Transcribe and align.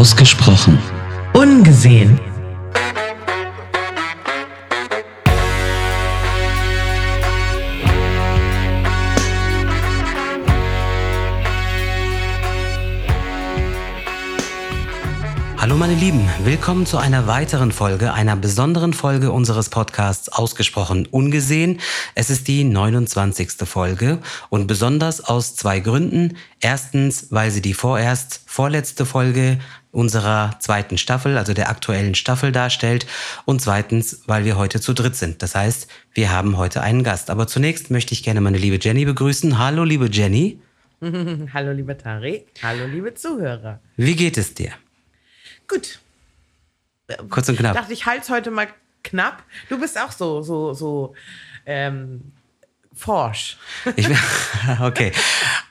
Ausgesprochen. 0.00 0.78
Ungesehen. 1.34 2.18
Hallo 15.58 15.76
meine 15.76 15.94
Lieben, 15.94 16.26
willkommen 16.44 16.86
zu 16.86 16.96
einer 16.96 17.26
weiteren 17.26 17.70
Folge, 17.70 18.14
einer 18.14 18.34
besonderen 18.34 18.94
Folge 18.94 19.30
unseres 19.30 19.68
Podcasts 19.68 20.30
Ausgesprochen 20.30 21.06
Ungesehen. 21.06 21.78
Es 22.14 22.30
ist 22.30 22.48
die 22.48 22.64
29. 22.64 23.50
Folge 23.66 24.20
und 24.48 24.66
besonders 24.66 25.20
aus 25.22 25.56
zwei 25.56 25.80
Gründen. 25.80 26.38
Erstens, 26.58 27.26
weil 27.28 27.50
sie 27.50 27.60
die 27.60 27.74
vorerst 27.74 28.40
vorletzte 28.46 29.04
Folge 29.04 29.58
unserer 29.92 30.56
zweiten 30.60 30.98
Staffel, 30.98 31.36
also 31.36 31.52
der 31.52 31.68
aktuellen 31.68 32.14
Staffel 32.14 32.52
darstellt. 32.52 33.06
Und 33.44 33.60
zweitens, 33.60 34.22
weil 34.26 34.44
wir 34.44 34.56
heute 34.56 34.80
zu 34.80 34.92
dritt 34.92 35.16
sind. 35.16 35.42
Das 35.42 35.54
heißt, 35.54 35.88
wir 36.14 36.30
haben 36.30 36.56
heute 36.56 36.80
einen 36.82 37.02
Gast. 37.02 37.30
Aber 37.30 37.46
zunächst 37.46 37.90
möchte 37.90 38.12
ich 38.14 38.22
gerne 38.22 38.40
meine 38.40 38.58
liebe 38.58 38.78
Jenny 38.80 39.04
begrüßen. 39.04 39.58
Hallo 39.58 39.84
liebe 39.84 40.08
Jenny. 40.10 40.60
Hallo, 41.02 41.72
lieber 41.72 41.96
Tari. 41.96 42.44
Hallo, 42.62 42.84
liebe 42.86 43.14
Zuhörer. 43.14 43.80
Wie 43.96 44.14
geht 44.14 44.36
es 44.36 44.52
dir? 44.52 44.72
Gut. 45.66 45.98
Kurz 47.30 47.48
und 47.48 47.54
Ich 47.54 47.60
knapp. 47.60 47.74
dachte, 47.74 47.92
ich 47.92 48.04
halte 48.06 48.22
es 48.24 48.28
heute 48.30 48.50
mal 48.50 48.68
knapp. 49.02 49.42
Du 49.70 49.80
bist 49.80 49.98
auch 49.98 50.12
so, 50.12 50.42
so, 50.42 50.74
so 50.74 51.14
ähm, 51.64 52.32
forsch. 52.94 53.56
Ich, 53.96 54.08
okay. 54.80 55.12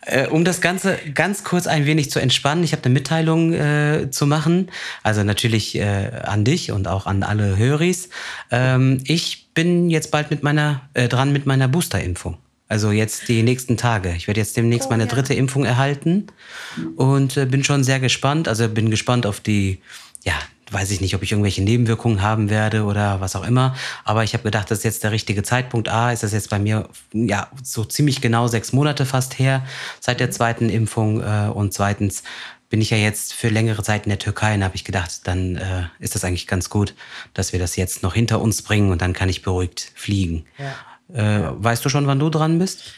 Äh, 0.02 0.28
um 0.28 0.46
das 0.46 0.62
Ganze 0.62 0.98
ganz 1.14 1.44
kurz 1.44 1.68
ein 1.68 1.86
wenig 1.86 2.10
zu 2.12 2.20
entspannen, 2.20 2.64
ich 2.64 2.72
habe 2.72 2.84
eine 2.86 2.94
Mitteilung 2.94 3.54
äh, 3.54 4.10
zu 4.10 4.26
machen. 4.26 4.72
Also 5.04 5.24
natürlich 5.24 5.76
äh, 5.76 6.12
an 6.24 6.44
dich 6.46 6.72
und 6.72 6.88
auch 6.88 7.06
an 7.06 7.24
alle 7.24 7.58
Höris. 7.58 8.10
Ähm, 8.52 9.02
ich 9.06 9.50
bin 9.54 9.90
jetzt 9.90 10.12
bald 10.12 10.32
mit 10.32 10.44
meiner, 10.44 10.90
äh, 10.94 11.08
dran 11.08 11.32
mit 11.32 11.46
meiner 11.46 11.68
Boosterimpfung. 11.68 12.38
Also 12.68 12.92
jetzt 12.92 13.28
die 13.28 13.42
nächsten 13.42 13.78
Tage. 13.78 14.14
Ich 14.16 14.28
werde 14.28 14.40
jetzt 14.40 14.56
demnächst 14.56 14.88
Oh, 14.88 14.92
meine 14.92 15.04
ja. 15.04 15.10
dritte 15.10 15.34
Impfung 15.34 15.66
erhalten 15.66 16.28
und 16.96 17.36
äh, 17.36 17.46
bin 17.46 17.64
schon 17.64 17.84
sehr 17.84 18.00
gespannt. 18.00 18.48
Also 18.48 18.70
bin 18.70 18.92
gespannt 18.92 19.26
auf 19.26 19.40
die, 19.40 19.82
ja, 20.24 20.36
weiß 20.72 20.92
ich 20.92 21.02
nicht, 21.02 21.16
ob 21.16 21.24
ich 21.24 21.32
irgendwelche 21.32 21.62
Nebenwirkungen 21.62 22.22
haben 22.22 22.50
werde 22.50 22.84
oder 22.84 23.22
was 23.22 23.36
auch 23.36 23.46
immer. 23.46 23.76
Aber 24.04 24.24
ich 24.24 24.34
habe 24.34 24.44
gedacht, 24.44 24.70
das 24.72 24.80
ist 24.80 24.84
jetzt 24.84 25.04
der 25.04 25.12
richtige 25.12 25.44
Zeitpunkt. 25.44 25.90
A, 25.90 26.12
ist 26.12 26.24
das 26.24 26.34
jetzt 26.34 26.50
bei 26.50 26.60
mir 26.60 26.90
ja 27.14 27.48
so 27.64 27.84
ziemlich 27.84 28.22
genau 28.22 28.48
sechs 28.48 28.74
Monate 28.74 29.06
fast 29.06 29.40
her 29.40 29.66
seit 30.00 30.20
der 30.20 30.32
zweiten 30.32 30.70
Impfung. 30.70 31.22
Äh, 31.22 31.50
und 31.54 31.74
zweitens 31.74 32.24
bin 32.70 32.82
ich 32.82 32.92
ja 32.92 32.98
jetzt 32.98 33.34
für 33.34 33.50
längere 33.50 33.82
Zeit 33.84 34.06
in 34.06 34.10
der 34.10 34.20
Türkei 34.20 34.54
und 34.54 34.64
habe 34.64 34.76
ich 34.76 34.86
gedacht, 34.86 35.22
dann 35.28 35.56
äh, 35.56 35.88
ist 36.00 36.16
das 36.16 36.24
eigentlich 36.24 36.48
ganz 36.48 36.70
gut, 36.70 36.94
dass 37.34 37.52
wir 37.52 37.60
das 37.60 37.76
jetzt 37.76 38.04
noch 38.04 38.14
hinter 38.14 38.40
uns 38.42 38.62
bringen 38.62 38.92
und 38.92 39.02
dann 39.02 39.14
kann 39.14 39.28
ich 39.28 39.42
beruhigt 39.42 39.92
fliegen. 39.96 40.46
Ja. 40.58 41.48
Äh, 41.48 41.52
weißt 41.64 41.84
du 41.84 41.90
schon, 41.90 42.06
wann 42.06 42.20
du 42.20 42.30
dran 42.30 42.60
bist? 42.60 42.94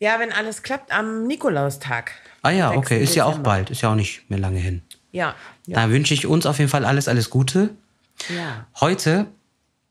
Ja, 0.00 0.18
wenn 0.18 0.32
alles 0.32 0.62
klappt, 0.62 0.90
am 0.92 1.26
Nikolaustag. 1.26 2.10
Ah 2.42 2.50
ja, 2.50 2.68
6. 2.70 2.78
okay, 2.78 3.02
ist 3.02 3.14
ja 3.14 3.24
auch 3.24 3.38
bald, 3.38 3.70
ist 3.70 3.82
ja 3.82 3.90
auch 3.90 3.94
nicht 3.94 4.28
mehr 4.28 4.40
lange 4.40 4.58
hin. 4.58 4.82
Ja. 5.14 5.36
Ja. 5.66 5.76
Da 5.76 5.90
wünsche 5.90 6.12
ich 6.12 6.26
uns 6.26 6.44
auf 6.44 6.58
jeden 6.58 6.70
Fall 6.70 6.84
alles, 6.84 7.06
alles 7.06 7.30
Gute. 7.30 7.70
ja. 8.28 8.66
Heute 8.80 9.26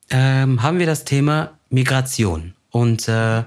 ähm, 0.10 0.62
haben 0.62 0.80
wir 0.80 0.86
das 0.86 1.06
Thema 1.06 1.58
Migration. 1.70 2.54
Und 2.70 3.08
äh, 3.08 3.44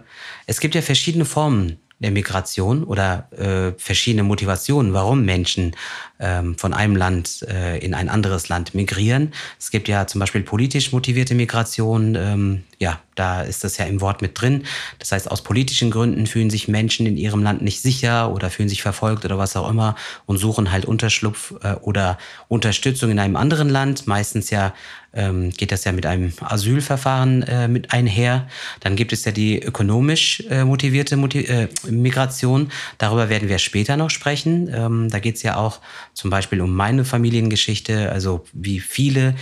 es 0.46 0.60
gibt 0.60 0.74
ja 0.74 0.80
verschiedene 0.80 1.27
Formen 1.27 1.78
der 1.98 2.11
Migration 2.11 2.84
oder 2.84 3.28
äh, 3.33 3.72
verschiedene 3.78 4.22
Motivationen, 4.22 4.92
warum 4.92 5.25
Menschen 5.25 5.75
ähm, 6.20 6.56
von 6.58 6.75
einem 6.75 6.94
Land 6.94 7.42
äh, 7.48 7.78
in 7.78 7.94
ein 7.94 8.08
anderes 8.08 8.48
Land 8.48 8.75
migrieren. 8.75 9.33
Es 9.58 9.70
gibt 9.70 9.89
ja 9.89 10.06
zum 10.06 10.19
Beispiel 10.19 10.42
politisch 10.42 10.92
motivierte 10.92 11.34
Migration. 11.34 12.14
Ähm, 12.14 12.64
ja, 12.79 13.01
da 13.14 13.42
ist 13.42 13.64
das 13.64 13.79
ja 13.79 13.86
im 13.86 14.02
Wort 14.02 14.20
mit 14.20 14.39
drin. 14.39 14.64
Das 14.98 15.12
heißt, 15.12 15.30
aus 15.30 15.42
politischen 15.42 15.90
Gründen 15.90 16.27
fühlen 16.27 16.51
sich 16.51 16.68
Menschen 16.68 17.07
in 17.07 17.17
ihrem 17.17 17.42
Land 17.42 17.62
nicht 17.62 17.80
sicher 17.80 18.30
oder 18.30 18.51
fühlen 18.51 18.68
sich 18.68 18.83
verfolgt 18.83 19.24
oder 19.24 19.39
was 19.39 19.57
auch 19.57 19.68
immer 19.68 19.95
und 20.27 20.36
suchen 20.36 20.73
halt 20.73 20.84
Unterschlupf 20.84 21.55
äh, 21.63 21.74
oder 21.77 22.18
Unterstützung 22.48 23.11
in 23.11 23.18
einem 23.18 23.36
anderen 23.36 23.70
Land. 23.70 24.07
Meistens 24.07 24.51
ja 24.51 24.74
ähm, 25.16 25.50
geht 25.50 25.72
das 25.72 25.84
ja 25.84 25.92
mit 25.92 26.06
einem 26.06 26.32
Asylverfahren 26.40 27.42
äh, 27.42 27.68
mit 27.68 27.92
einher. 27.92 28.46
Dann 28.80 28.94
gibt 28.94 29.12
es 29.12 29.24
ja 29.24 29.32
die 29.32 29.60
ökonomisch 29.60 30.44
äh, 30.50 30.64
motivierte 30.64 31.16
Motiv 31.16 31.48
äh, 31.48 31.68
Migration. 31.90 32.70
Darüber 32.98 33.28
werden 33.28 33.48
wir 33.48 33.58
später 33.58 33.96
noch 33.96 34.10
sprechen. 34.10 34.70
Ähm, 34.72 35.08
da 35.10 35.18
geht 35.18 35.36
es 35.36 35.42
ja 35.42 35.56
auch 35.56 35.80
zum 36.14 36.30
Beispiel 36.30 36.60
um 36.60 36.72
meine 36.74 37.04
Familiengeschichte, 37.04 38.12
also 38.12 38.44
wie 38.52 38.80
viele 38.80 39.34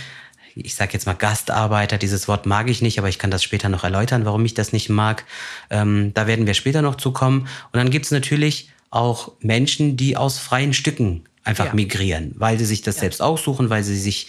ich 0.57 0.75
sage 0.75 0.93
jetzt 0.93 1.05
mal 1.05 1.13
Gastarbeiter, 1.13 1.97
dieses 1.97 2.29
Wort 2.29 2.45
mag 2.45 2.69
ich 2.69 2.81
nicht, 2.81 2.97
aber 2.97 3.09
ich 3.09 3.19
kann 3.19 3.29
das 3.29 3.43
später 3.43 3.67
noch 3.67 3.83
erläutern, 3.83 4.23
warum 4.23 4.45
ich 4.45 4.53
das 4.53 4.71
nicht 4.71 4.87
mag. 4.87 5.25
Ähm, 5.69 6.11
da 6.13 6.27
werden 6.27 6.47
wir 6.47 6.53
später 6.53 6.81
noch 6.81 6.95
zu 6.95 7.11
kommen. 7.11 7.41
Und 7.41 7.73
dann 7.73 7.89
gibt 7.89 8.05
es 8.05 8.11
natürlich 8.11 8.69
auch 8.89 9.33
Menschen, 9.41 9.97
die 9.97 10.15
aus 10.15 10.39
freien 10.39 10.73
Stücken 10.73 11.25
einfach 11.43 11.65
Ja. 11.65 11.73
migrieren, 11.73 12.33
weil 12.37 12.57
sie 12.57 12.63
sich 12.65 12.81
das 12.81 12.97
selbst 12.97 13.21
aussuchen, 13.21 13.69
weil 13.69 13.83
sie 13.83 13.97
sich 13.97 14.27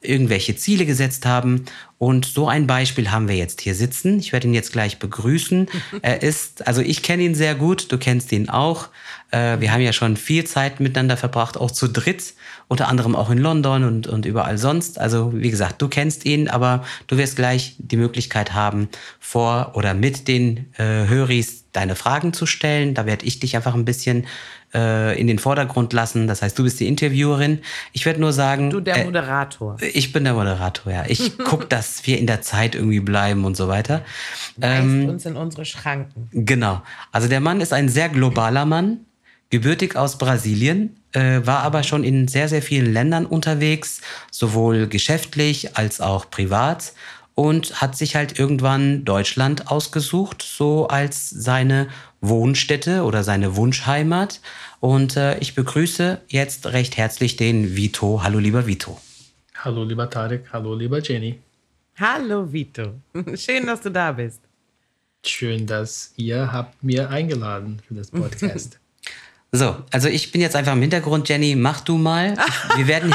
irgendwelche 0.00 0.56
Ziele 0.56 0.86
gesetzt 0.86 1.26
haben. 1.26 1.64
Und 1.98 2.26
so 2.26 2.48
ein 2.48 2.68
Beispiel 2.68 3.10
haben 3.10 3.28
wir 3.28 3.34
jetzt 3.34 3.60
hier 3.60 3.74
sitzen. 3.74 4.20
Ich 4.20 4.32
werde 4.32 4.46
ihn 4.46 4.54
jetzt 4.54 4.72
gleich 4.72 4.98
begrüßen. 4.98 5.68
er 6.02 6.22
ist, 6.22 6.66
also 6.66 6.80
ich 6.80 7.02
kenne 7.02 7.24
ihn 7.24 7.34
sehr 7.34 7.54
gut, 7.56 7.90
du 7.90 7.98
kennst 7.98 8.30
ihn 8.30 8.48
auch. 8.48 8.88
Äh, 9.30 9.58
wir 9.60 9.72
haben 9.72 9.80
ja 9.80 9.92
schon 9.92 10.16
viel 10.16 10.44
Zeit 10.44 10.78
miteinander 10.78 11.16
verbracht, 11.16 11.56
auch 11.56 11.72
zu 11.72 11.88
dritt, 11.88 12.34
unter 12.68 12.88
anderem 12.88 13.16
auch 13.16 13.30
in 13.30 13.38
London 13.38 13.82
und, 13.84 14.06
und 14.06 14.26
überall 14.26 14.58
sonst. 14.58 15.00
Also 15.00 15.32
wie 15.34 15.50
gesagt, 15.50 15.82
du 15.82 15.88
kennst 15.88 16.24
ihn, 16.24 16.48
aber 16.48 16.84
du 17.08 17.16
wirst 17.16 17.34
gleich 17.34 17.74
die 17.78 17.96
Möglichkeit 17.96 18.54
haben, 18.54 18.88
vor 19.18 19.72
oder 19.74 19.94
mit 19.94 20.28
den 20.28 20.72
äh, 20.78 21.08
Höris 21.08 21.64
deine 21.72 21.96
Fragen 21.96 22.32
zu 22.32 22.46
stellen. 22.46 22.94
Da 22.94 23.06
werde 23.06 23.26
ich 23.26 23.40
dich 23.40 23.56
einfach 23.56 23.74
ein 23.74 23.84
bisschen 23.84 24.26
äh, 24.74 25.18
in 25.20 25.26
den 25.26 25.38
Vordergrund 25.38 25.92
lassen. 25.92 26.26
Das 26.26 26.42
heißt, 26.42 26.58
du 26.58 26.64
bist 26.64 26.78
die 26.80 26.88
Interviewerin. 26.88 27.60
Ich 27.92 28.04
werde 28.06 28.20
nur 28.20 28.32
sagen, 28.32 28.70
Du 28.70 28.80
der 28.80 28.96
äh, 28.98 29.04
Moderator. 29.04 29.76
ich 29.80 30.12
bin 30.12 30.24
der 30.24 30.34
Moderator, 30.34 30.92
ja. 30.92 31.04
Ich 31.08 31.38
gucke, 31.44 31.66
dass 31.66 32.06
wir 32.06 32.18
in 32.18 32.26
der 32.26 32.42
Zeit 32.42 32.74
irgendwie 32.74 33.00
bleiben 33.00 33.44
und 33.44 33.56
so 33.56 33.68
weiter. 33.68 34.02
Weist 34.56 34.82
Ähm, 34.82 35.08
uns 35.08 35.26
in 35.26 35.36
unsere 35.36 35.64
Schranken. 35.64 36.28
genau. 36.32 36.82
Also 37.12 37.28
der 37.28 37.40
Mann 37.40 37.60
ist 37.60 37.72
ein 37.72 37.88
sehr 37.88 38.08
globaler 38.08 38.64
Mann, 38.66 39.00
gebürtig 39.50 39.96
aus 39.96 40.18
Brasilien, 40.18 40.96
äh, 41.12 41.40
war 41.44 41.60
aber 41.60 41.82
schon 41.82 42.04
in 42.04 42.28
sehr, 42.28 42.48
sehr 42.50 42.60
vielen 42.60 42.92
Ländern 42.92 43.24
unterwegs, 43.24 44.02
sowohl 44.30 44.86
geschäftlich 44.88 45.76
als 45.76 46.00
auch 46.02 46.28
privat 46.28 46.92
und 47.38 47.80
hat 47.80 47.96
sich 47.96 48.16
halt 48.16 48.36
irgendwann 48.36 49.04
Deutschland 49.04 49.70
ausgesucht, 49.70 50.42
so 50.42 50.88
als 50.88 51.30
seine 51.30 51.86
Wohnstätte 52.20 53.04
oder 53.04 53.22
seine 53.22 53.54
Wunschheimat. 53.54 54.40
Und 54.80 55.16
äh, 55.16 55.38
ich 55.38 55.54
begrüße 55.54 56.20
jetzt 56.26 56.66
recht 56.66 56.96
herzlich 56.96 57.36
den 57.36 57.76
Vito. 57.76 58.24
Hallo, 58.24 58.40
lieber 58.40 58.66
Vito. 58.66 59.00
Hallo 59.54 59.84
lieber 59.84 60.10
Tarek, 60.10 60.46
hallo 60.52 60.74
lieber 60.74 61.00
Jenny. 61.00 61.38
Hallo, 61.96 62.52
Vito. 62.52 62.94
Schön, 63.36 63.68
dass 63.68 63.82
du 63.82 63.92
da 63.92 64.10
bist. 64.10 64.40
Schön, 65.24 65.64
dass 65.64 66.12
ihr 66.16 66.52
habt 66.52 66.82
mir 66.82 67.08
eingeladen 67.08 67.80
für 67.86 67.94
das 67.94 68.10
Podcast. 68.10 68.80
So, 69.50 69.76
also 69.90 70.08
ich 70.08 70.30
bin 70.30 70.42
jetzt 70.42 70.56
einfach 70.56 70.74
im 70.74 70.82
Hintergrund, 70.82 71.26
Jenny, 71.28 71.56
mach 71.56 71.80
du 71.80 71.96
mal. 71.96 72.34
Ich, 72.70 72.76
wir 72.76 72.86
werden, 72.86 73.14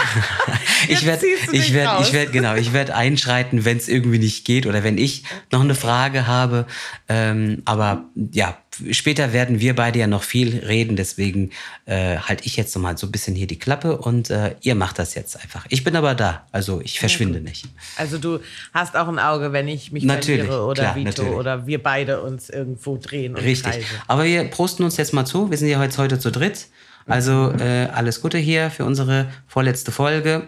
ich 0.88 1.06
werde, 1.06 1.28
ich 1.52 1.74
werde, 1.74 2.02
ich 2.02 2.12
werde, 2.12 2.32
genau, 2.32 2.56
ich 2.56 2.74
werde 2.74 2.96
einschreiten, 2.96 3.66
wenn 3.66 3.78
es 3.78 3.88
irgendwie 3.88 4.18
nicht 4.18 4.44
geht 4.44 4.66
oder 4.66 4.84
wenn 4.84 4.98
ich 4.98 5.24
noch 5.52 5.62
eine 5.62 5.76
Frage 5.76 6.26
habe. 6.26 6.66
Ähm, 7.08 7.62
aber 7.66 8.06
ja, 8.32 8.58
später 8.92 9.34
werden 9.34 9.60
wir 9.60 9.76
beide 9.76 10.00
ja 10.00 10.08
noch 10.08 10.24
viel 10.24 10.60
reden, 10.60 10.96
deswegen 10.96 11.52
äh, 11.86 12.18
halte 12.18 12.46
ich 12.46 12.56
jetzt 12.56 12.76
noch 12.76 12.82
mal 12.82 12.98
so 12.98 13.08
ein 13.08 13.12
bisschen 13.12 13.36
hier 13.36 13.48
die 13.48 13.60
Klappe 13.60 13.98
und 13.98 14.30
äh, 14.30 14.56
ihr 14.62 14.76
macht 14.76 15.00
das 15.00 15.16
jetzt 15.16 15.40
einfach. 15.42 15.66
Ich 15.70 15.84
bin 15.84 15.96
aber 15.96 16.16
da, 16.16 16.46
also 16.52 16.82
ich 16.82 17.00
verschwinde 17.00 17.42
nicht. 17.42 17.66
Also 17.98 18.18
du 18.18 18.40
hast 18.74 18.96
auch 18.96 19.08
ein 19.08 19.20
Auge, 19.20 19.54
wenn 19.54 19.68
ich 19.68 19.92
mich 19.92 20.04
Natürlich, 20.04 20.46
verliere 20.46 20.66
oder 20.66 20.84
klar, 20.84 20.96
Vito 20.96 21.10
natürlich. 21.10 21.34
oder 21.34 21.68
wir 21.68 21.84
beide 21.84 22.22
uns 22.22 22.50
irgendwo 22.50 22.98
drehen 22.98 23.36
Richtig. 23.36 23.72
kreisen. 23.72 23.86
Aber 24.08 24.26
wir 24.26 24.44
prosten 24.46 24.84
uns 24.84 24.98
jetzt 24.98 25.14
mal 25.14 25.26
zu. 25.26 25.50
Wir 25.50 25.58
sind 25.58 25.70
ja 25.70 25.80
heute, 25.80 25.98
heute 25.98 26.20
zu 26.20 26.32
dritt. 26.32 26.68
Also 27.06 27.52
äh, 27.60 27.88
alles 27.94 28.22
Gute 28.22 28.38
hier 28.38 28.72
für 28.72 28.86
unsere 28.86 29.28
vorletzte 29.48 29.92
Folge. 29.92 30.48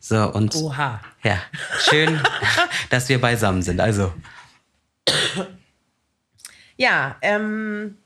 So, 0.00 0.32
und 0.32 0.54
Oha. 0.54 1.00
ja, 1.22 1.38
schön, 1.90 2.18
dass 2.90 3.08
wir 3.10 3.20
beisammen 3.20 3.62
sind. 3.62 3.80
Also, 3.80 4.12
Ja, 6.78 7.16
ähm, 7.20 7.98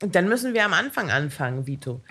dann 0.00 0.28
müssen 0.28 0.52
wir 0.52 0.64
am 0.64 0.74
Anfang 0.74 1.10
anfangen, 1.10 1.66
Vito. 1.66 2.02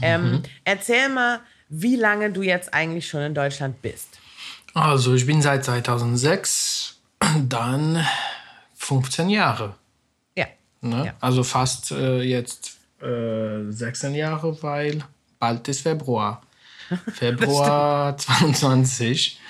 Ähm, 0.00 0.42
Erzähl 0.64 1.10
mal, 1.10 1.40
wie 1.68 1.96
lange 1.96 2.30
du 2.30 2.42
jetzt 2.42 2.72
eigentlich 2.72 3.06
schon 3.06 3.20
in 3.20 3.34
Deutschland 3.34 3.82
bist. 3.82 4.18
Also 4.72 5.14
ich 5.14 5.26
bin 5.26 5.42
seit 5.42 5.64
2006, 5.64 7.00
dann 7.48 8.04
15 8.76 9.28
Jahre. 9.28 9.74
Ja. 10.36 10.46
Ne? 10.80 11.06
Ja. 11.06 11.14
Also 11.20 11.44
fast 11.44 11.90
äh, 11.90 12.22
jetzt 12.22 12.78
äh, 13.02 13.70
16 13.70 14.14
Jahre, 14.14 14.62
weil 14.62 15.04
bald 15.38 15.68
ist 15.68 15.82
Februar. 15.82 16.42
Februar 17.14 18.16
22. 18.16 19.40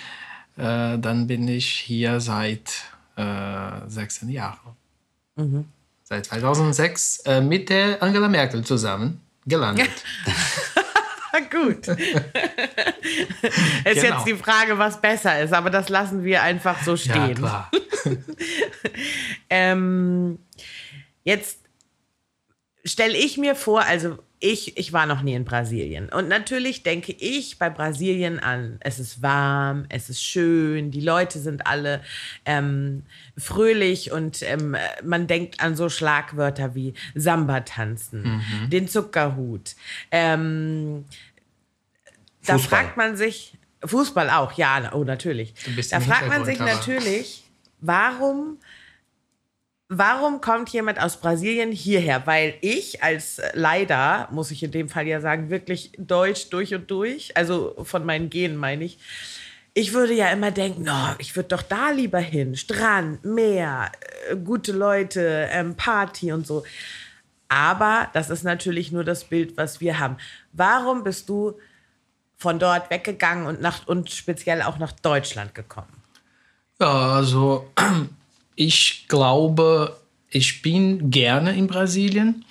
Äh, 0.57 0.99
dann 0.99 1.27
bin 1.27 1.49
ich 1.49 1.69
hier 1.69 2.21
seit 2.21 2.85
äh, 3.17 3.89
16 3.89 4.29
Jahren. 4.31 4.77
Mhm. 5.37 5.65
Seit 6.07 6.27
2006 6.27 7.21
äh, 7.21 7.41
mit 7.41 7.71
der 7.71 8.03
Angela 8.03 8.29
Merkel 8.29 8.63
zusammen 8.63 9.23
gelandet. 9.47 9.91
Gut. 11.51 11.89
ist 11.89 11.99
genau. 13.85 14.17
jetzt 14.17 14.27
die 14.27 14.35
Frage, 14.35 14.79
was 14.79 15.01
besser 15.01 15.41
ist, 15.43 15.53
aber 15.53 15.71
das 15.71 15.89
lassen 15.89 16.25
wir 16.25 16.43
einfach 16.43 16.83
so 16.83 16.97
stehen. 16.97 17.29
Ja, 17.29 17.35
klar. 17.35 17.71
ähm, 19.51 20.39
jetzt 21.25 21.59
stelle 22.85 23.17
ich 23.17 23.37
mir 23.37 23.57
vor, 23.57 23.83
also 23.83 24.19
ich, 24.45 24.77
ich 24.77 24.93
war 24.93 25.07
noch 25.07 25.23
nie 25.23 25.33
in 25.33 25.47
Brasilien. 25.47 26.11
Und 26.11 26.29
natürlich 26.29 26.83
denke 26.83 27.13
ich 27.13 27.59
bei 27.59 27.71
Brasilien 27.71 28.39
an, 28.39 28.77
es 28.81 28.99
ist 28.99 29.23
warm, 29.23 29.87
es 29.89 30.11
ist 30.11 30.23
schön, 30.23 30.91
die 30.91 31.01
Leute 31.01 31.39
sind 31.39 31.67
alle 31.67 32.03
ähm, 32.45 33.05
fröhlich 33.39 34.13
und 34.13 34.43
ähm, 34.43 34.77
man 35.03 35.27
denkt 35.27 35.61
an 35.61 35.77
so 35.77 35.89
Schlagwörter 35.89 36.75
wie 36.75 36.93
Samba 37.15 37.61
tanzen, 37.61 38.23
mhm. 38.23 38.69
den 38.69 38.87
Zuckerhut. 38.87 39.77
Ähm, 40.11 41.07
da 42.45 42.59
fragt 42.59 42.99
man 42.99 43.17
sich, 43.17 43.57
Fußball 43.83 44.29
auch, 44.29 44.53
ja, 44.53 44.93
oh 44.93 45.05
natürlich. 45.05 45.55
Da 45.91 46.01
fragt 46.01 46.29
man 46.29 46.45
sich 46.45 46.59
natürlich, 46.59 47.45
warum 47.81 48.59
Warum 49.99 50.41
kommt 50.41 50.71
jemand 50.71 51.01
aus 51.01 51.19
Brasilien 51.19 51.71
hierher? 51.71 52.27
Weil 52.27 52.55
ich 52.61 53.03
als 53.03 53.41
leider, 53.53 54.29
muss 54.33 54.51
ich 54.51 54.63
in 54.63 54.71
dem 54.71 54.89
Fall 54.89 55.07
ja 55.07 55.21
sagen, 55.21 55.51
wirklich 55.51 55.93
deutsch 55.99 56.49
durch 56.51 56.75
und 56.75 56.91
durch, 56.91 57.37
also 57.37 57.77
von 57.85 58.05
meinen 58.05 58.31
Genen 58.31 58.57
meine 58.57 58.85
ich, 58.85 58.99
ich 59.73 59.93
würde 59.93 60.15
ja 60.15 60.29
immer 60.29 60.53
denken, 60.53 60.89
oh, 60.89 61.15
ich 61.19 61.35
würde 61.35 61.49
doch 61.49 61.63
da 61.63 61.91
lieber 61.91 62.21
hin. 62.21 62.57
Strand, 62.57 63.25
Meer, 63.25 63.91
äh, 64.31 64.37
gute 64.37 64.73
Leute, 64.73 65.49
ähm, 65.51 65.75
Party 65.77 66.33
und 66.33 66.47
so. 66.47 66.65
Aber 67.49 68.09
das 68.13 68.31
ist 68.31 68.45
natürlich 68.45 68.93
nur 68.93 69.05
das 69.05 69.25
Bild, 69.25 69.57
was 69.57 69.81
wir 69.81 69.99
haben. 69.99 70.17
Warum 70.53 71.05
bist 71.05 71.29
du 71.29 71.59
von 72.37 72.59
dort 72.59 72.91
weggegangen 72.91 73.47
und, 73.47 73.61
nach, 73.61 73.87
und 73.87 74.11
speziell 74.11 74.63
auch 74.63 74.79
nach 74.79 74.93
Deutschland 74.93 75.55
gekommen? 75.55 76.03
Ja, 76.81 77.15
also 77.17 77.71
ich 78.57 79.07
glaube, 79.09 79.97
ich 80.31 80.63
bin 80.63 81.11
gerne 81.11 81.57
in 81.57 81.67
Brasilien, 81.67 82.45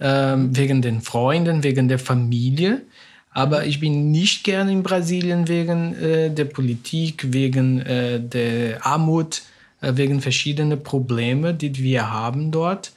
ähm, 0.00 0.56
wegen 0.56 0.82
den 0.82 1.00
Freunden, 1.00 1.62
wegen 1.62 1.88
der 1.88 1.98
Familie. 1.98 2.82
Aber 3.30 3.66
ich 3.66 3.80
bin 3.80 4.10
nicht 4.10 4.44
gerne 4.44 4.72
in 4.72 4.82
Brasilien 4.82 5.46
wegen 5.48 5.94
äh, 5.94 6.30
der 6.30 6.46
Politik, 6.46 7.32
wegen 7.32 7.80
äh, 7.80 8.18
der 8.20 8.84
Armut, 8.86 9.42
äh, 9.82 9.92
wegen 9.96 10.22
verschiedener 10.22 10.76
Probleme, 10.76 11.52
die 11.52 11.76
wir 11.76 12.10
haben 12.10 12.50
dort. 12.50 12.92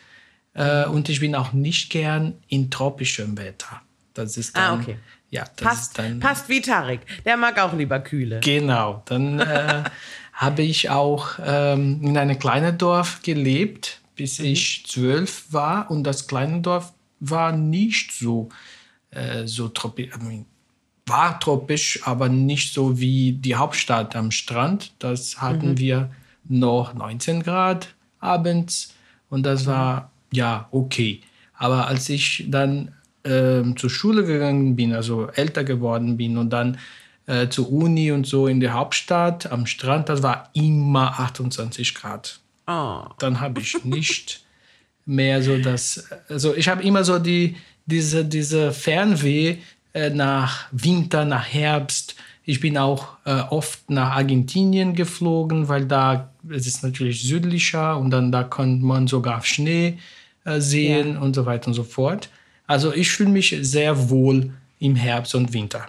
Äh, 0.54 0.86
und 0.86 1.10
ich 1.10 1.20
bin 1.20 1.36
auch 1.36 1.52
nicht 1.52 1.90
gern 1.90 2.36
in 2.48 2.72
tropischem 2.72 3.38
Wetter. 3.38 3.82
Das 4.14 4.38
ist 4.38 4.56
ah, 4.56 4.60
dann, 4.60 4.80
ah, 4.80 4.82
okay. 4.82 4.98
Ja, 5.30 5.44
das 5.56 5.68
passt, 5.68 6.00
dann, 6.00 6.20
passt 6.20 6.50
wie 6.50 6.62
Tarek. 6.62 7.02
Der 7.24 7.38
mag 7.38 7.60
auch 7.60 7.74
lieber 7.74 8.00
Kühle. 8.00 8.40
Genau. 8.40 9.04
Dann 9.06 9.40
äh, 9.40 9.84
habe 10.40 10.62
ich 10.62 10.90
auch 10.90 11.32
ähm, 11.46 12.00
in 12.02 12.18
einem 12.18 12.40
kleinen 12.40 12.78
Dorf 12.78 13.22
gelebt, 13.24 14.00
bis 14.16 14.40
mhm. 14.40 14.46
ich 14.46 14.86
zwölf 14.88 15.52
war. 15.52 15.92
Und 15.92 16.06
das 16.06 16.28
kleine 16.28 16.62
Dorf 16.62 16.94
war 17.20 17.52
nicht 17.52 18.14
so, 18.14 18.48
äh, 19.12 19.46
so 19.48 19.68
tropisch. 19.68 20.12
war 21.06 21.40
tropisch, 21.42 22.00
aber 22.06 22.30
nicht 22.30 22.74
so 22.74 23.02
wie 23.02 23.34
die 23.34 23.56
Hauptstadt 23.56 24.16
am 24.16 24.32
Strand. 24.32 24.94
Das 25.00 25.42
hatten 25.42 25.72
mhm. 25.72 25.78
wir 25.78 26.10
noch 26.46 26.94
19 26.94 27.44
Grad 27.44 27.94
abends 28.22 28.94
und 29.30 29.46
das 29.46 29.66
war 29.66 30.10
ja 30.32 30.70
okay. 30.72 31.20
Aber 31.54 31.88
als 31.88 32.08
ich 32.08 32.46
dann 32.48 32.94
äh, 33.24 33.62
zur 33.76 33.90
Schule 33.90 34.24
gegangen 34.24 34.78
bin, 34.78 34.94
also 34.94 35.28
älter 35.28 35.66
geworden 35.66 36.16
bin 36.16 36.38
und 36.38 36.52
dann 36.52 36.78
äh, 37.30 37.48
zur 37.48 37.72
Uni 37.72 38.12
und 38.12 38.26
so 38.26 38.48
in 38.48 38.60
der 38.60 38.74
Hauptstadt 38.74 39.52
am 39.52 39.68
Strand, 39.68 40.10
das 40.10 40.24
war 40.24 40.50
immer 40.54 41.20
28 41.20 41.94
Grad. 41.94 42.40
Oh. 42.66 43.04
Dann 43.20 43.40
habe 43.40 43.62
ich 43.62 43.84
nicht 43.86 44.44
mehr 45.06 45.44
so 45.44 45.58
das, 45.58 46.10
also 46.28 46.56
ich 46.56 46.68
habe 46.68 46.82
immer 46.82 47.04
so 47.04 47.20
die, 47.20 47.56
diese, 47.86 48.26
diese 48.26 48.72
Fernweh 48.72 49.58
äh, 49.94 50.10
nach 50.10 50.68
Winter, 50.72 51.24
nach 51.24 51.46
Herbst. 51.46 52.16
Ich 52.46 52.60
bin 52.60 52.80
auch 52.80 53.10
äh, 53.26 53.42
oft 53.50 53.92
nach 53.92 54.16
Argentinien 54.16 54.96
geflogen, 54.96 55.68
weil 55.68 55.86
da 55.86 56.32
es 56.50 56.66
ist 56.66 56.84
natürlich 56.84 57.22
südlicher 57.22 57.98
und 57.98 58.10
dann 58.10 58.32
da 58.32 58.44
kann 58.44 58.82
man 58.82 59.06
sogar 59.06 59.44
Schnee 59.44 60.00
äh, 60.46 60.60
sehen 60.60 61.14
ja. 61.14 61.20
und 61.20 61.36
so 61.36 61.46
weiter 61.46 61.68
und 61.68 61.76
so 61.76 61.84
fort. 61.84 62.30
Also 62.66 62.92
ich 62.92 63.12
fühle 63.12 63.30
mich 63.30 63.56
sehr 63.62 64.10
wohl 64.10 64.52
im 64.80 64.96
Herbst 64.96 65.36
und 65.36 65.54
Winter. 65.54 65.88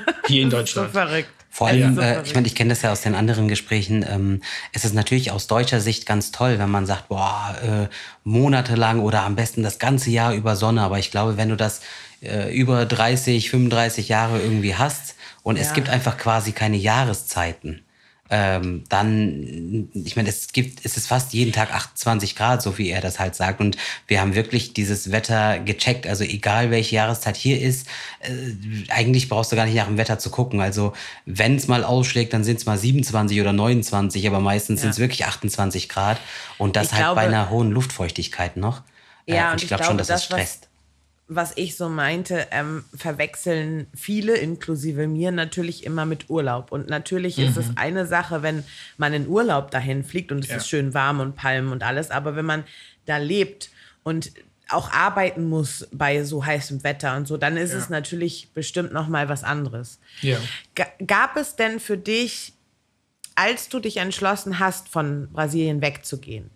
Hier 0.26 0.42
in 0.42 0.50
Deutschland. 0.50 0.92
so 0.92 0.98
verrückt. 0.98 1.30
Vor 1.54 1.68
allem, 1.68 1.98
ja. 1.98 2.12
äh, 2.12 2.22
ich 2.24 2.34
meine, 2.34 2.46
ich 2.46 2.54
kenne 2.54 2.70
das 2.70 2.80
ja 2.80 2.90
aus 2.92 3.02
den 3.02 3.14
anderen 3.14 3.46
Gesprächen. 3.46 4.06
Ähm, 4.08 4.40
es 4.72 4.86
ist 4.86 4.94
natürlich 4.94 5.32
aus 5.32 5.48
deutscher 5.48 5.80
Sicht 5.80 6.06
ganz 6.06 6.32
toll, 6.32 6.58
wenn 6.58 6.70
man 6.70 6.86
sagt, 6.86 7.08
boah, 7.08 7.54
äh, 7.62 7.94
monatelang 8.24 9.00
oder 9.00 9.22
am 9.22 9.36
besten 9.36 9.62
das 9.62 9.78
ganze 9.78 10.08
Jahr 10.08 10.32
über 10.32 10.56
Sonne. 10.56 10.80
Aber 10.80 10.98
ich 10.98 11.10
glaube, 11.10 11.36
wenn 11.36 11.50
du 11.50 11.56
das 11.56 11.82
äh, 12.22 12.50
über 12.56 12.86
30, 12.86 13.50
35 13.50 14.08
Jahre 14.08 14.40
irgendwie 14.40 14.76
hast 14.76 15.14
und 15.42 15.56
ja. 15.56 15.62
es 15.62 15.74
gibt 15.74 15.90
einfach 15.90 16.16
quasi 16.16 16.52
keine 16.52 16.78
Jahreszeiten, 16.78 17.84
ähm, 18.34 18.84
dann, 18.88 19.90
ich 19.92 20.16
meine, 20.16 20.30
es 20.30 20.52
gibt, 20.54 20.86
es 20.86 20.96
ist 20.96 21.06
fast 21.06 21.34
jeden 21.34 21.52
Tag 21.52 21.70
28 21.70 22.34
Grad, 22.34 22.62
so 22.62 22.78
wie 22.78 22.88
er 22.88 23.02
das 23.02 23.20
halt 23.20 23.34
sagt. 23.34 23.60
Und 23.60 23.76
wir 24.06 24.22
haben 24.22 24.34
wirklich 24.34 24.72
dieses 24.72 25.12
Wetter 25.12 25.58
gecheckt. 25.58 26.06
Also 26.06 26.24
egal 26.24 26.70
welche 26.70 26.96
Jahreszeit 26.96 27.36
hier 27.36 27.60
ist, 27.60 27.86
äh, 28.20 28.30
eigentlich 28.88 29.28
brauchst 29.28 29.52
du 29.52 29.56
gar 29.56 29.66
nicht 29.66 29.74
nach 29.74 29.86
dem 29.86 29.98
Wetter 29.98 30.18
zu 30.18 30.30
gucken. 30.30 30.62
Also 30.62 30.94
wenn 31.26 31.56
es 31.56 31.68
mal 31.68 31.84
ausschlägt, 31.84 32.32
dann 32.32 32.42
sind 32.42 32.56
es 32.56 32.64
mal 32.64 32.78
27 32.78 33.38
oder 33.38 33.52
29, 33.52 34.26
aber 34.26 34.40
meistens 34.40 34.80
ja. 34.80 34.84
sind 34.84 34.90
es 34.92 34.98
wirklich 34.98 35.26
28 35.26 35.90
Grad. 35.90 36.18
Und 36.56 36.76
das 36.76 36.86
ich 36.86 36.92
halt 36.92 37.02
glaube, 37.02 37.16
bei 37.16 37.26
einer 37.26 37.50
hohen 37.50 37.70
Luftfeuchtigkeit 37.70 38.56
noch. 38.56 38.80
Äh, 39.26 39.34
ja, 39.34 39.50
und 39.50 39.56
ich, 39.56 39.64
ich 39.64 39.68
glaube 39.68 39.84
schon, 39.84 39.98
dass 39.98 40.06
das, 40.06 40.22
es 40.22 40.24
stresst 40.24 40.71
was 41.36 41.52
ich 41.56 41.76
so 41.76 41.88
meinte, 41.88 42.46
ähm, 42.50 42.84
verwechseln 42.94 43.86
viele, 43.94 44.36
inklusive 44.36 45.06
mir, 45.06 45.32
natürlich 45.32 45.84
immer 45.84 46.06
mit 46.06 46.30
Urlaub. 46.30 46.72
Und 46.72 46.88
natürlich 46.88 47.38
mhm. 47.38 47.44
ist 47.44 47.56
es 47.56 47.68
mhm. 47.68 47.74
eine 47.76 48.06
Sache, 48.06 48.42
wenn 48.42 48.64
man 48.96 49.12
in 49.12 49.28
Urlaub 49.28 49.70
dahin 49.70 50.04
fliegt 50.04 50.32
und 50.32 50.40
es 50.44 50.50
ja. 50.50 50.56
ist 50.56 50.68
schön 50.68 50.94
warm 50.94 51.20
und 51.20 51.36
Palmen 51.36 51.72
und 51.72 51.82
alles. 51.82 52.10
Aber 52.10 52.36
wenn 52.36 52.46
man 52.46 52.64
da 53.06 53.16
lebt 53.16 53.70
und 54.02 54.32
auch 54.68 54.90
arbeiten 54.90 55.48
muss 55.48 55.86
bei 55.92 56.24
so 56.24 56.44
heißem 56.44 56.82
Wetter 56.84 57.16
und 57.16 57.26
so, 57.26 57.36
dann 57.36 57.56
ist 57.56 57.72
ja. 57.72 57.78
es 57.78 57.90
natürlich 57.90 58.50
bestimmt 58.54 58.92
noch 58.92 59.08
mal 59.08 59.28
was 59.28 59.44
anderes. 59.44 59.98
Ja. 60.20 60.38
Gab 61.06 61.36
es 61.36 61.56
denn 61.56 61.78
für 61.80 61.98
dich, 61.98 62.54
als 63.34 63.68
du 63.68 63.80
dich 63.80 63.98
entschlossen 63.98 64.58
hast, 64.58 64.88
von 64.88 65.30
Brasilien 65.32 65.82
wegzugehen, 65.82 66.50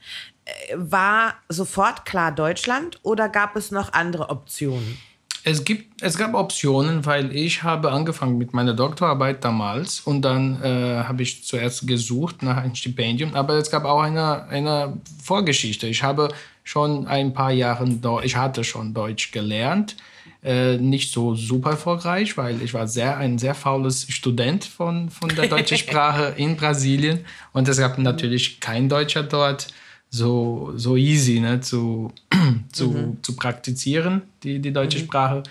war 0.75 1.35
sofort 1.49 2.05
klar 2.05 2.33
Deutschland 2.33 2.99
oder 3.03 3.29
gab 3.29 3.57
es 3.57 3.71
noch 3.71 3.93
andere 3.93 4.31
Optionen? 4.31 4.99
Es, 5.45 5.65
gibt, 5.65 6.03
es 6.03 6.19
gab 6.19 6.35
Optionen, 6.35 7.07
weil 7.07 7.35
ich 7.35 7.63
habe 7.63 7.93
angefangen 7.93 8.37
mit 8.37 8.53
meiner 8.53 8.75
Doktorarbeit 8.75 9.45
damals 9.45 10.01
und 10.01 10.23
dann 10.23 10.61
äh, 10.63 11.05
habe 11.05 11.23
ich 11.23 11.45
zuerst 11.45 11.87
gesucht 11.87 12.43
nach 12.43 12.57
einem 12.57 12.75
Stipendium, 12.75 13.35
aber 13.35 13.55
es 13.55 13.71
gab 13.71 13.85
auch 13.85 14.01
eine, 14.03 14.45
eine 14.49 15.01
Vorgeschichte. 15.23 15.87
Ich 15.87 16.03
habe 16.03 16.31
schon 16.65 17.07
ein 17.07 17.33
paar 17.33 17.53
Jahre, 17.53 17.89
ich 18.25 18.37
hatte 18.37 18.65
schon 18.65 18.93
Deutsch 18.93 19.31
gelernt, 19.31 19.97
äh, 20.43 20.79
nicht 20.79 21.13
so 21.13 21.37
super 21.37 21.71
erfolgreich, 21.71 22.37
weil 22.37 22.61
ich 22.61 22.75
war 22.75 22.89
sehr, 22.89 23.17
ein 23.17 23.39
sehr 23.39 23.55
faules 23.55 24.07
Student 24.09 24.65
von, 24.65 25.11
von 25.11 25.29
der 25.29 25.47
deutschen 25.49 25.79
Sprache 25.79 26.35
in 26.37 26.57
Brasilien 26.57 27.25
und 27.53 27.69
es 27.69 27.79
gab 27.79 27.99
natürlich 27.99 28.59
kein 28.59 28.89
Deutscher 28.89 29.23
dort 29.23 29.69
so, 30.17 30.73
so 30.77 30.97
easy 30.97 31.41
ne, 31.41 31.61
zu, 31.61 32.13
zu, 32.73 32.91
mhm. 32.91 33.19
zu 33.23 33.37
praktizieren, 33.37 34.23
die, 34.43 34.59
die 34.59 34.73
deutsche 34.73 34.99
mhm. 34.99 35.05
Sprache. 35.05 35.43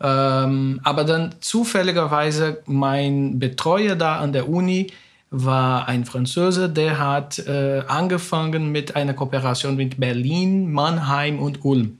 Ähm, 0.00 0.80
aber 0.82 1.04
dann 1.04 1.34
zufälligerweise 1.40 2.62
mein 2.66 3.38
Betreuer 3.38 3.96
da 3.96 4.18
an 4.18 4.32
der 4.32 4.48
Uni 4.48 4.88
war 5.30 5.88
ein 5.88 6.04
Franzose, 6.04 6.68
der 6.68 6.98
hat 6.98 7.38
äh, 7.40 7.82
angefangen 7.88 8.70
mit 8.70 8.94
einer 8.94 9.14
Kooperation 9.14 9.76
mit 9.76 9.98
Berlin, 9.98 10.70
Mannheim 10.70 11.40
und 11.40 11.64
Ulm. 11.64 11.98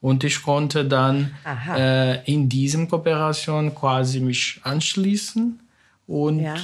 Und 0.00 0.22
ich 0.22 0.42
konnte 0.42 0.84
dann 0.84 1.34
äh, 1.76 2.24
in 2.32 2.48
diesem 2.48 2.88
Kooperation 2.88 3.74
quasi 3.74 4.20
mich 4.20 4.60
anschließen. 4.62 5.58
Und 6.06 6.40
ja. 6.40 6.54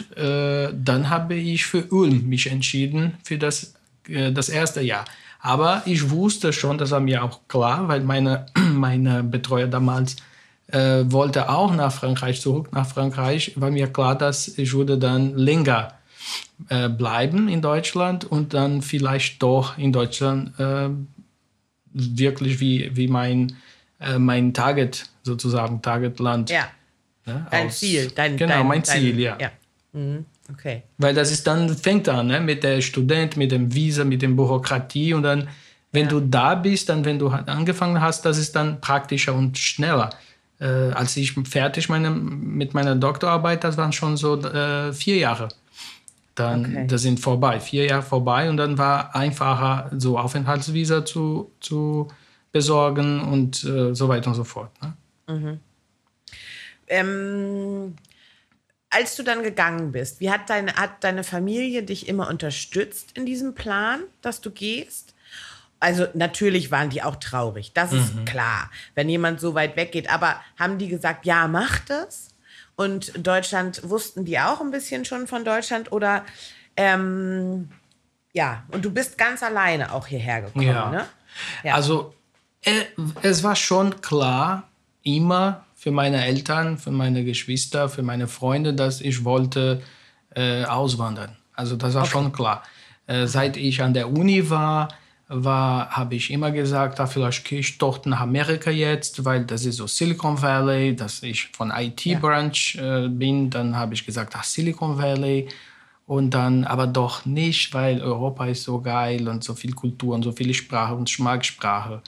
äh, 0.67 0.73
dann 0.73 1.11
habe 1.11 1.35
ich 1.35 1.67
für 1.67 1.87
Ulm 1.87 2.29
mich 2.29 2.49
entschieden, 2.49 3.15
für 3.25 3.39
das 3.39 3.75
das 4.09 4.49
erste 4.49 4.81
Jahr. 4.81 5.05
Aber 5.41 5.83
ich 5.87 6.11
wusste 6.11 6.53
schon, 6.53 6.79
das 6.79 6.91
war 6.93 7.01
mir 7.01 7.25
auch 7.25 7.41
klar, 7.49 7.89
weil 7.89 8.01
meine, 8.01 8.47
meine 8.73 9.23
Betreuer 9.25 9.67
damals 9.67 10.17
äh, 10.69 11.05
wollte 11.09 11.49
auch 11.51 11.75
nach 11.75 11.93
Frankreich, 11.93 12.41
zurück 12.41 12.69
nach 12.73 12.87
Frankreich, 12.87 13.53
war 13.57 13.71
mir 13.71 13.89
klar, 13.93 14.17
dass 14.17 14.49
ich 14.59 14.73
würde 14.73 14.99
dann 14.99 15.37
länger 15.37 15.95
äh, 16.69 16.89
bleiben 16.89 17.49
in 17.49 17.61
Deutschland 17.61 18.25
und 18.25 18.55
dann 18.55 18.83
vielleicht 18.83 19.43
doch 19.43 19.77
in 19.79 19.93
Deutschland 19.93 20.59
äh, 20.61 20.89
wirklich 21.93 22.61
wie, 22.61 22.91
wie 22.97 23.09
mein, 23.09 23.57
äh, 24.01 24.19
mein 24.19 24.55
Target, 24.55 25.11
sozusagen 25.23 25.83
Targetland. 25.83 26.51
Ja. 26.51 26.69
ne, 27.27 27.47
Dein 27.51 27.67
aus- 27.67 27.79
Ziel. 27.81 28.11
Dein, 28.15 28.37
genau, 28.37 28.55
dein, 28.55 28.67
mein 28.69 28.83
dein, 28.83 29.01
Ziel, 29.01 29.19
ja. 29.21 29.37
ja. 29.41 29.51
Mhm. 29.93 30.25
Okay. 30.51 30.83
Weil 30.99 31.15
das 31.15 31.31
ist 31.31 31.47
dann, 31.47 31.69
fängt 31.77 32.09
an, 32.09 32.27
ne? 32.27 32.41
mit 32.41 32.63
der 32.63 32.81
Student, 32.81 33.37
mit 33.37 33.53
dem 33.53 33.73
Visa, 33.75 34.05
mit 34.05 34.23
dem 34.23 34.37
Bürokratie 34.37 35.15
und 35.15 35.23
dann, 35.23 35.49
wenn 35.93 36.09
du 36.09 36.21
da 36.21 36.55
bist, 36.55 36.89
dann, 36.89 37.05
wenn 37.05 37.19
du 37.19 37.29
angefangen 37.29 38.01
hast, 38.01 38.25
das 38.25 38.39
ist 38.39 38.57
dann 38.57 38.81
praktischer 38.81 39.35
und 39.35 39.59
schneller. 39.59 40.11
Äh, 40.59 40.93
als 40.93 41.17
ich 41.17 41.33
fertig 41.45 41.89
meine, 41.89 42.11
mit 42.11 42.73
meiner 42.75 42.97
Doktorarbeit, 42.97 43.63
das 43.65 43.77
waren 43.77 43.93
schon 43.93 44.17
so 44.17 44.41
äh, 44.41 44.93
vier 44.93 45.17
Jahre. 45.17 45.49
Dann, 46.35 46.65
Okay. 46.65 46.87
das 46.87 47.03
sind 47.03 47.21
vorbei, 47.21 47.61
vier 47.61 47.85
Jahre 47.85 48.03
vorbei 48.03 48.49
und 48.49 48.57
dann 48.57 48.79
war 48.79 49.15
einfacher, 49.15 49.91
so 49.99 50.19
Aufenthaltsvisa 50.19 51.05
zu, 51.05 51.51
zu 51.61 52.09
besorgen 52.53 53.21
und 53.21 53.63
äh, 53.65 53.95
so 53.95 54.09
weiter 54.09 54.29
und 54.29 54.37
so 54.37 54.45
fort. 54.45 54.71
Ne? 54.83 54.95
Ähm, 56.89 57.95
als 58.93 59.17
du 59.17 59.23
dann 59.23 59.43
gegangen 59.43 59.91
bist, 59.93 60.21
wie 60.21 60.31
hat 60.31 60.49
deine, 60.51 60.75
hat 60.77 61.03
deine 61.03 61.25
Familie 61.25 61.83
dich 61.83 62.09
immer 62.09 62.29
unterstützt 62.29 63.11
in 63.15 63.27
diesem 63.27 63.55
Plan, 63.55 64.01
dass 64.21 64.41
du 64.41 64.51
gehst? 64.51 65.15
Also 65.81 66.07
natürlich 66.15 66.71
waren 66.71 66.91
die 66.91 67.03
auch 67.03 67.17
traurig, 67.17 67.73
das 67.75 67.93
ist 67.93 68.15
Mhm. 68.15 68.25
klar, 68.25 68.71
wenn 68.95 69.09
jemand 69.09 69.41
so 69.41 69.55
weit 69.55 69.77
weggeht. 69.77 70.11
Aber 70.11 70.41
haben 70.59 70.79
die 70.79 70.87
gesagt, 70.89 71.27
ja, 71.27 71.49
mach 71.49 71.81
das? 71.81 72.29
Und 72.77 73.13
Deutschland, 73.27 73.81
wussten 73.89 74.25
die 74.25 74.39
auch 74.39 74.61
ein 74.61 74.71
bisschen 74.71 75.05
schon 75.05 75.27
von 75.27 75.45
Deutschland? 75.45 75.91
Oder 75.91 76.25
ähm, 76.77 77.69
ja, 78.33 78.63
und 78.69 78.85
du 78.85 78.91
bist 78.91 79.19
ganz 79.19 79.43
alleine 79.43 79.93
auch 79.93 80.07
hierher 80.07 80.43
gekommen, 80.43 80.67
Ja. 80.67 80.91
ne? 80.91 81.07
Ja. 81.65 81.75
Also 81.75 82.15
äh, 82.65 82.85
es 83.23 83.43
war 83.43 83.57
schon 83.57 84.01
klar, 84.01 84.69
immer 85.03 85.65
für 85.83 85.91
meine 85.91 86.25
Eltern, 86.25 86.79
für 86.79 86.93
meine 86.93 87.25
Geschwister, 87.25 87.89
für 87.89 88.05
meine 88.05 88.29
Freunde, 88.29 88.73
dass 88.73 89.01
ich 89.01 89.25
wollte 89.25 89.83
äh, 90.33 90.63
auswandern. 90.65 91.37
Also 91.55 91.75
das 91.75 91.95
war 91.95 92.07
schon 92.07 92.31
klar. 92.31 92.63
Äh, 93.09 93.27
seit 93.27 93.57
ich 93.57 93.83
an 93.83 93.93
der 93.93 94.09
Uni 94.09 94.49
war, 94.49 94.91
war 95.27 95.91
habe 95.91 96.15
ich 96.15 96.31
immer 96.31 96.53
gesagt, 96.53 97.01
ah, 97.01 97.09
vielleicht 97.09 97.45
gehe 97.45 97.59
ich 97.59 97.79
doch 97.79 98.05
nach 98.05 98.21
Amerika 98.21 98.71
jetzt, 98.71 99.25
weil 99.25 99.45
das 99.45 99.65
ist 99.65 99.79
so 99.79 99.89
Silicon 99.89 100.41
Valley, 100.41 100.95
dass 100.95 101.25
ich 101.25 101.49
von 101.49 101.73
IT-Branch 101.73 102.77
äh, 102.77 103.09
bin. 103.09 103.51
Dann 103.51 103.75
habe 103.75 103.95
ich 103.95 104.07
gesagt, 104.07 104.35
ach, 104.37 104.45
Silicon 104.45 104.99
Valley. 104.99 105.49
Und 106.07 106.31
dann 106.31 106.63
aber 106.63 106.87
doch 106.87 107.25
nicht, 107.25 107.75
weil 107.75 108.01
Europa 108.01 108.47
ist 108.47 108.63
so 108.63 108.81
geil 108.81 109.27
und 109.27 109.43
so 109.43 109.57
viel 109.57 109.73
Kultur 109.73 110.15
und 110.15 110.23
so 110.23 110.31
viele 110.31 110.55
Sprache 110.55 110.95
und 110.95 111.11
Schmacksprache. 111.11 112.03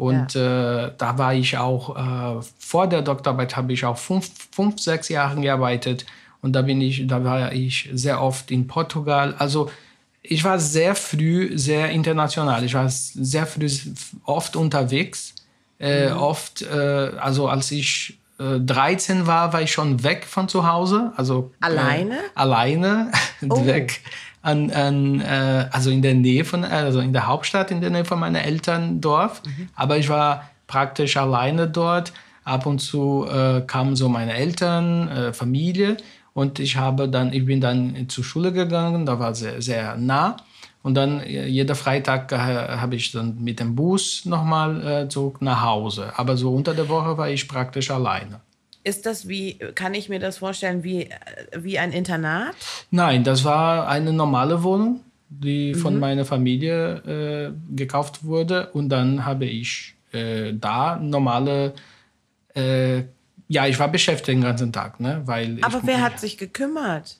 Und 0.00 0.34
äh, 0.34 0.92
da 0.96 1.18
war 1.18 1.34
ich 1.34 1.58
auch, 1.58 1.94
äh, 1.94 2.42
vor 2.58 2.86
der 2.86 3.02
Doktorarbeit 3.02 3.54
habe 3.54 3.74
ich 3.74 3.84
auch 3.84 3.98
fünf, 3.98 4.30
fünf, 4.50 4.80
sechs 4.80 5.10
Jahre 5.10 5.38
gearbeitet. 5.38 6.06
Und 6.40 6.54
da 6.54 6.62
bin 6.62 6.80
ich, 6.80 7.06
da 7.06 7.22
war 7.22 7.52
ich 7.52 7.90
sehr 7.92 8.22
oft 8.22 8.50
in 8.50 8.66
Portugal. 8.66 9.34
Also 9.36 9.70
ich 10.22 10.42
war 10.42 10.58
sehr 10.58 10.94
früh 10.94 11.58
sehr 11.58 11.90
international. 11.90 12.64
Ich 12.64 12.72
war 12.72 12.88
sehr 12.88 13.46
früh 13.46 13.68
oft 14.24 14.56
unterwegs. 14.56 15.34
Äh, 15.78 16.10
Oft, 16.12 16.62
äh, 16.62 17.12
also 17.18 17.48
als 17.48 17.70
ich 17.70 18.18
äh, 18.38 18.58
13 18.58 19.26
war, 19.26 19.52
war 19.52 19.60
ich 19.60 19.72
schon 19.72 20.02
weg 20.02 20.24
von 20.26 20.48
zu 20.48 20.66
Hause. 20.66 21.12
Also 21.16 21.52
Alleine? 21.60 22.14
Äh, 22.14 22.36
alleine 22.36 23.12
Oh. 23.48 23.66
weg 23.66 24.00
an, 24.42 24.70
an 24.70 25.20
äh, 25.20 25.66
also 25.70 25.90
in 25.90 26.02
der 26.02 26.14
Nähe 26.14 26.44
von, 26.44 26.64
also 26.64 27.00
in 27.00 27.12
der 27.12 27.26
Hauptstadt, 27.26 27.70
in 27.70 27.80
der 27.80 27.90
Nähe 27.90 28.04
von 28.04 28.20
meinem 28.20 28.36
Elterndorf. 28.36 29.42
Aber 29.74 29.98
ich 29.98 30.08
war 30.08 30.50
praktisch 30.66 31.16
alleine 31.16 31.68
dort. 31.68 32.12
Ab 32.44 32.66
und 32.66 32.78
zu 32.78 33.26
äh, 33.30 33.60
kamen 33.60 33.96
so 33.96 34.08
meine 34.08 34.32
Eltern, 34.32 35.08
äh, 35.08 35.32
Familie. 35.32 35.98
Und 36.32 36.58
ich 36.58 36.76
habe 36.76 37.08
dann, 37.08 37.32
ich 37.32 37.44
bin 37.44 37.60
dann 37.60 38.08
zur 38.08 38.24
Schule 38.24 38.52
gegangen, 38.52 39.04
da 39.04 39.18
war 39.18 39.34
sehr, 39.34 39.60
sehr 39.60 39.96
nah. 39.96 40.36
Und 40.82 40.94
dann 40.94 41.20
äh, 41.20 41.46
jeder 41.46 41.74
Freitag 41.74 42.32
äh, 42.32 42.36
habe 42.36 42.96
ich 42.96 43.12
dann 43.12 43.42
mit 43.42 43.60
dem 43.60 43.74
Bus 43.76 44.24
nochmal 44.24 44.86
äh, 44.86 45.08
zurück 45.08 45.42
nach 45.42 45.62
Hause. 45.62 46.12
Aber 46.16 46.36
so 46.36 46.52
unter 46.52 46.74
der 46.74 46.88
Woche 46.88 47.18
war 47.18 47.28
ich 47.28 47.46
praktisch 47.46 47.90
alleine. 47.90 48.40
Ist 48.82 49.06
das 49.06 49.28
wie, 49.28 49.54
kann 49.74 49.94
ich 49.94 50.08
mir 50.08 50.20
das 50.20 50.38
vorstellen, 50.38 50.82
wie, 50.82 51.02
äh, 51.04 51.16
wie 51.56 51.78
ein 51.78 51.92
Internat? 51.92 52.54
Nein, 52.90 53.24
das 53.24 53.44
war 53.44 53.88
eine 53.88 54.12
normale 54.12 54.62
Wohnung, 54.62 55.00
die 55.28 55.74
von 55.74 55.98
meiner 55.98 56.24
Familie 56.24 57.52
äh, 57.52 57.76
gekauft 57.76 58.24
wurde. 58.24 58.70
Und 58.72 58.88
dann 58.88 59.24
habe 59.26 59.44
ich 59.44 59.94
äh, 60.12 60.54
da 60.54 60.96
normale, 60.96 61.74
äh, 62.54 63.02
ja, 63.48 63.66
ich 63.66 63.78
war 63.78 63.88
beschäftigt 63.88 64.28
den 64.28 64.42
ganzen 64.42 64.72
Tag, 64.72 64.98
ne? 64.98 65.22
Weil 65.26 65.58
Aber 65.62 65.78
ich, 65.78 65.86
wer 65.86 66.00
hat 66.00 66.18
sich 66.18 66.38
gekümmert? 66.38 67.18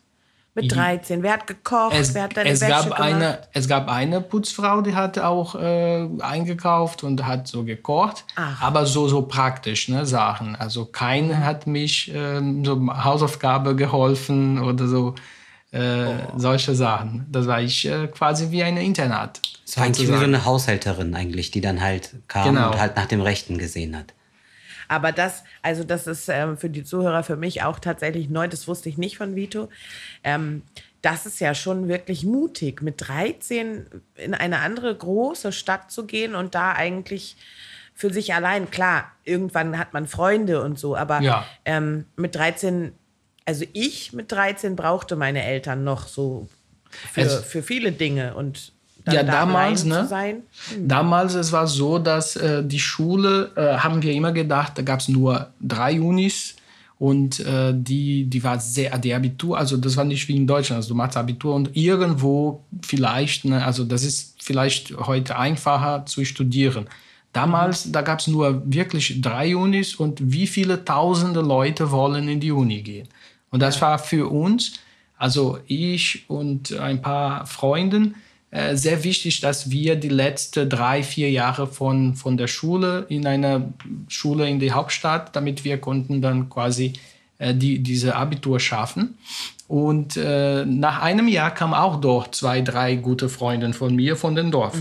Mit 0.54 0.72
13? 0.74 1.22
Wer 1.22 1.34
hat 1.34 1.46
gekocht? 1.46 1.94
es, 1.94 2.12
wer 2.14 2.24
hat 2.24 2.36
deine 2.36 2.50
es 2.50 2.60
Wäsche 2.60 2.70
gab 2.72 2.84
gemacht? 2.84 3.00
eine, 3.00 3.38
es 3.52 3.68
gab 3.68 3.88
eine 3.88 4.20
Putzfrau, 4.20 4.80
die 4.80 4.94
hat 4.94 5.18
auch 5.18 5.54
äh, 5.54 6.08
eingekauft 6.20 7.04
und 7.04 7.24
hat 7.24 7.46
so 7.46 7.62
gekocht, 7.64 8.24
Ach. 8.34 8.60
aber 8.60 8.84
so 8.84 9.06
so 9.06 9.22
praktisch 9.22 9.88
ne, 9.88 10.04
Sachen. 10.06 10.56
Also 10.56 10.86
keiner 10.86 11.38
hat 11.44 11.66
mich 11.68 12.10
ähm, 12.14 12.64
so 12.64 12.80
Hausaufgabe 12.92 13.76
geholfen 13.76 14.60
oder 14.60 14.86
so 14.88 15.14
äh, 15.72 15.78
Oh. 16.32 16.32
solche 16.36 16.74
Sachen. 16.74 17.26
Das 17.30 17.46
war 17.46 17.60
ich 17.62 17.86
äh, 17.86 18.08
quasi 18.08 18.50
wie 18.50 18.64
eine 18.64 18.82
Internat. 18.82 19.40
Es 19.64 19.76
war 19.76 19.84
eigentlich 19.84 20.08
wie 20.08 20.16
so 20.16 20.24
eine 20.24 20.44
Haushälterin 20.44 21.14
eigentlich, 21.14 21.52
die 21.52 21.60
dann 21.60 21.80
halt 21.80 22.10
kam 22.26 22.44
Genau. 22.56 22.72
und 22.72 22.80
halt 22.80 22.96
nach 22.96 23.06
dem 23.06 23.20
Rechten 23.20 23.56
gesehen 23.56 23.96
hat. 23.96 24.12
Aber 24.90 25.12
das, 25.12 25.44
also 25.62 25.84
das 25.84 26.08
ist 26.08 26.28
ähm, 26.28 26.56
für 26.58 26.68
die 26.68 26.82
Zuhörer, 26.82 27.22
für 27.22 27.36
mich 27.36 27.62
auch 27.62 27.78
tatsächlich 27.78 28.28
neu, 28.28 28.48
das 28.48 28.66
wusste 28.66 28.88
ich 28.88 28.98
nicht 28.98 29.16
von 29.18 29.36
Vito. 29.36 29.68
Ähm, 30.24 30.62
das 31.00 31.26
ist 31.26 31.38
ja 31.38 31.54
schon 31.54 31.86
wirklich 31.86 32.24
mutig, 32.24 32.82
mit 32.82 32.96
13 33.06 33.86
in 34.16 34.34
eine 34.34 34.58
andere 34.58 34.92
große 34.92 35.52
Stadt 35.52 35.92
zu 35.92 36.06
gehen 36.06 36.34
und 36.34 36.56
da 36.56 36.72
eigentlich 36.72 37.36
für 37.94 38.12
sich 38.12 38.34
allein, 38.34 38.68
klar, 38.72 39.12
irgendwann 39.24 39.78
hat 39.78 39.92
man 39.92 40.08
Freunde 40.08 40.60
und 40.60 40.76
so, 40.76 40.96
aber 40.96 41.20
Ja. 41.22 41.46
ähm, 41.64 42.06
mit 42.16 42.34
13, 42.34 42.92
also 43.44 43.64
ich 43.72 44.12
mit 44.12 44.32
13 44.32 44.74
brauchte 44.74 45.14
meine 45.14 45.44
Eltern 45.44 45.84
noch 45.84 46.08
so 46.08 46.48
für, 47.12 47.20
Es- 47.20 47.44
für 47.44 47.62
viele 47.62 47.92
Dinge 47.92 48.34
und 48.34 48.72
dann 49.04 49.14
Ja, 49.14 49.22
da 49.22 49.32
damals, 49.32 49.84
ne? 49.84 50.06
sein. 50.06 50.42
Damals 50.78 51.34
es 51.34 51.52
war 51.52 51.66
so, 51.66 51.98
dass 51.98 52.36
äh, 52.36 52.64
die 52.64 52.78
Schule, 52.78 53.50
äh, 53.56 53.78
haben 53.78 54.02
wir 54.02 54.12
immer 54.12 54.32
gedacht, 54.32 54.72
da 54.76 54.82
gab 54.82 55.00
es 55.00 55.08
nur 55.08 55.50
drei 55.60 56.00
Unis 56.00 56.56
und 56.98 57.40
äh, 57.40 57.72
die, 57.74 58.26
die 58.26 58.44
war 58.44 58.60
sehr, 58.60 58.96
die 58.98 59.14
Abitur, 59.14 59.56
also 59.56 59.76
das 59.76 59.96
war 59.96 60.04
nicht 60.04 60.28
wie 60.28 60.36
in 60.36 60.46
Deutschland, 60.46 60.76
also 60.76 60.90
du 60.90 60.94
machst 60.94 61.16
Abitur 61.16 61.54
und 61.54 61.74
irgendwo 61.74 62.62
vielleicht, 62.82 63.46
ne, 63.46 63.64
also 63.64 63.84
das 63.84 64.02
ist 64.02 64.36
vielleicht 64.42 64.96
heute 64.96 65.38
einfacher 65.38 66.04
zu 66.06 66.24
studieren. 66.24 66.86
Damals, 67.32 67.92
da 67.92 68.02
gab 68.02 68.18
es 68.18 68.26
nur 68.26 68.62
wirklich 68.66 69.20
drei 69.20 69.56
Unis 69.56 69.94
und 69.94 70.32
wie 70.32 70.48
viele 70.48 70.84
tausende 70.84 71.40
Leute 71.40 71.92
wollen 71.92 72.28
in 72.28 72.40
die 72.40 72.50
Uni 72.50 72.82
gehen. 72.82 73.08
Und 73.50 73.60
das 73.60 73.80
war 73.80 73.98
für 73.98 74.28
uns, 74.28 74.72
also 75.16 75.58
ich 75.68 76.24
und 76.28 76.72
ein 76.72 77.02
paar 77.02 77.46
Freunden, 77.46 78.16
äh, 78.50 78.76
sehr 78.76 79.04
wichtig, 79.04 79.40
dass 79.40 79.70
wir 79.70 79.96
die 79.96 80.08
letzten 80.08 80.68
drei, 80.68 81.02
vier 81.02 81.30
Jahre 81.30 81.66
von, 81.66 82.14
von 82.14 82.36
der 82.36 82.48
Schule 82.48 83.06
in 83.08 83.26
einer 83.26 83.72
Schule 84.08 84.48
in 84.48 84.58
die 84.58 84.72
Hauptstadt, 84.72 85.36
damit 85.36 85.64
wir 85.64 85.78
konnten 85.78 86.20
dann 86.20 86.48
quasi 86.48 86.94
äh, 87.38 87.54
die, 87.54 87.78
diese 87.78 88.16
Abitur 88.16 88.58
schaffen. 88.58 89.18
Und 89.68 90.16
äh, 90.16 90.64
nach 90.66 91.00
einem 91.00 91.28
Jahr 91.28 91.52
kamen 91.52 91.74
auch 91.74 92.00
dort 92.00 92.34
zwei, 92.34 92.60
drei 92.60 92.96
gute 92.96 93.28
Freunde 93.28 93.72
von 93.72 93.94
mir 93.94 94.16
von 94.16 94.34
dem 94.34 94.50
Dorf. 94.50 94.74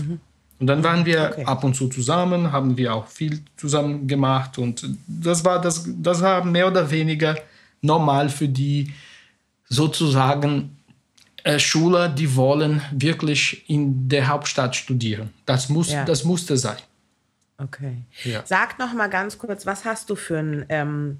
Und 0.58 0.66
dann 0.66 0.82
waren 0.82 1.06
wir 1.06 1.30
Okay. 1.30 1.44
ab 1.44 1.62
und 1.62 1.74
zu 1.74 1.88
zusammen, 1.88 2.50
haben 2.50 2.76
wir 2.76 2.94
auch 2.94 3.06
viel 3.06 3.40
zusammen 3.56 4.08
gemacht 4.08 4.58
und 4.58 4.84
das 5.06 5.44
war 5.44 5.60
das, 5.60 5.88
das 6.02 6.20
war 6.20 6.44
mehr 6.44 6.66
oder 6.66 6.90
weniger 6.90 7.36
normal 7.80 8.28
für 8.28 8.48
die 8.48 8.92
sozusagen 9.68 10.76
Schüler, 11.58 12.08
die 12.08 12.34
wollen 12.36 12.82
wirklich 12.92 13.68
in 13.68 14.08
der 14.08 14.28
Hauptstadt 14.28 14.76
studieren. 14.76 15.30
Das, 15.46 15.68
muss, 15.68 15.90
Ja. 15.92 16.04
das 16.04 16.24
musste 16.24 16.56
sein. 16.56 16.78
Okay. 17.58 17.96
Ja. 18.24 18.42
Sag 18.44 18.78
noch 18.78 18.92
mal 18.94 19.08
ganz 19.08 19.38
kurz, 19.38 19.66
was 19.66 19.84
hast 19.84 20.08
du 20.10 20.16
für 20.16 20.38
einen 20.38 20.64
ähm, 20.68 21.18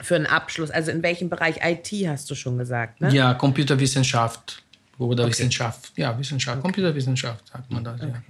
für 0.00 0.16
einen 0.16 0.26
Abschluss? 0.26 0.70
Also 0.70 0.90
in 0.90 1.02
welchem 1.02 1.28
Bereich 1.28 1.56
IT 1.62 1.90
hast 2.08 2.30
du 2.30 2.34
schon 2.34 2.58
gesagt? 2.58 3.00
Ne? 3.00 3.12
Ja, 3.12 3.34
Computerwissenschaft 3.34 4.62
oder 4.98 5.26
Wissenschaft. 5.26 5.92
Ja, 5.96 6.18
Wissenschaft, 6.18 6.62
Computerwissenschaft 6.62 7.48
sagt 7.48 7.70
man 7.70 7.84
das. 7.84 8.00
Ja. 8.00 8.22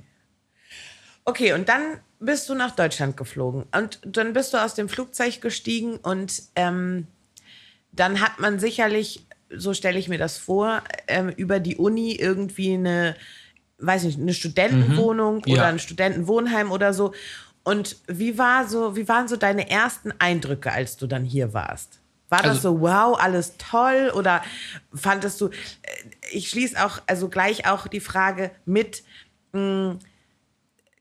Okay, 1.25 1.53
und 1.53 1.69
dann 1.69 1.99
bist 2.19 2.49
du 2.49 2.55
nach 2.55 2.75
Deutschland 2.75 3.17
geflogen 3.17 3.65
und 3.77 4.01
dann 4.05 4.33
bist 4.33 4.53
du 4.53 4.59
aus 4.59 4.75
dem 4.75 4.89
Flugzeug 4.89 5.41
gestiegen 5.41 5.97
und 5.97 6.43
ähm, 6.57 7.07
dann 7.93 8.21
hat 8.21 8.39
man 8.39 8.59
sicherlich, 8.59 9.27
so 9.57 9.75
stelle 9.75 9.99
ich 9.99 10.09
mir 10.09 10.19
das 10.19 10.39
vor, 10.39 10.83
ähm, 11.09 11.29
über 11.31 11.61
die 11.61 11.77
Uni 11.77 12.13
irgendwie 12.13 12.75
eine, 12.75 13.17
weiß 13.79 14.05
nicht, 14.05 14.19
eine 14.21 14.35
Studentenwohnung 14.35 15.37
Mhm. 15.37 15.43
Ja. 15.47 15.55
oder 15.55 15.67
ein 15.67 15.79
Studentenwohnheim 15.79 16.71
oder 16.73 16.93
so. 16.95 17.13
Und 17.63 17.97
wie 18.07 18.39
war 18.39 18.67
so, 18.69 18.97
wie 18.97 19.09
waren 19.09 19.29
so 19.29 19.37
deine 19.37 19.69
ersten 19.71 20.13
Eindrücke, 20.19 20.73
als 20.73 20.97
du 20.97 21.07
dann 21.07 21.25
hier 21.25 21.53
warst? 21.53 22.01
War 22.29 22.39
das 22.43 22.59
Also- 22.59 22.75
so, 22.77 22.81
wow, 22.83 23.19
alles 23.21 23.55
toll? 23.59 24.13
Oder 24.15 24.43
fandest 24.95 25.41
du, 25.41 25.49
äh, 25.49 25.51
ich 26.31 26.49
schließe 26.49 26.83
auch, 26.85 27.03
also 27.07 27.29
gleich 27.29 27.67
auch 27.69 27.89
die 27.89 28.01
Frage 28.01 28.53
mit, 28.65 29.03
mh, 29.53 29.97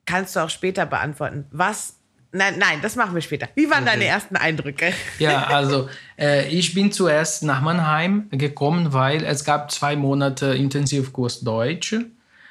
kannst 0.06 0.36
du 0.36 0.40
auch 0.40 0.50
später 0.50 0.88
beantworten. 0.88 1.46
Was, 1.52 1.99
nein, 2.32 2.56
nein, 2.58 2.80
das 2.82 2.96
machen 2.96 3.16
wir 3.16 3.22
später. 3.22 3.50
Wie 3.56 3.70
waren 3.70 3.86
deine 3.86 4.06
ersten 4.06 4.36
Eindrücke? 4.36 4.94
Ja, 5.20 5.48
also 5.48 5.90
äh, 6.18 6.48
ich 6.50 6.74
bin 6.74 6.92
zuerst 6.92 7.44
nach 7.44 7.62
Mannheim 7.62 8.28
gekommen, 8.32 8.94
weil 8.94 9.24
es 9.24 9.44
gab 9.44 9.72
zwei 9.72 9.96
Monate 9.96 10.48
Intensivkurs 10.48 11.42
Deutsch. 11.42 11.96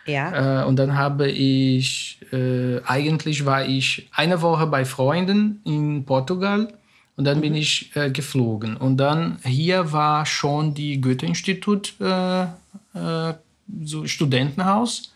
Ja. 0.06 0.62
Äh, 0.62 0.64
und 0.64 0.76
dann 0.76 0.97
habe 0.97 1.30
ich, 1.30 2.20
äh, 2.32 2.80
eigentlich 2.85 3.44
war 3.44 3.66
ich 3.66 4.08
eine 4.12 4.40
Woche 4.42 4.66
bei 4.66 4.85
Freunden 4.85 5.61
in 5.64 6.04
Portugal 6.04 6.73
und 7.16 7.25
dann 7.25 7.40
bin 7.40 7.54
ich 7.54 7.94
äh, 7.94 8.11
geflogen. 8.11 8.76
Und 8.76 8.97
dann 8.97 9.38
hier 9.44 9.92
war 9.92 10.25
schon 10.25 10.75
die 10.75 11.00
Goethe-Institut, 11.00 11.94
äh, 12.00 12.42
äh, 12.42 13.35
so 13.82 14.06
Studentenhaus. 14.06 15.12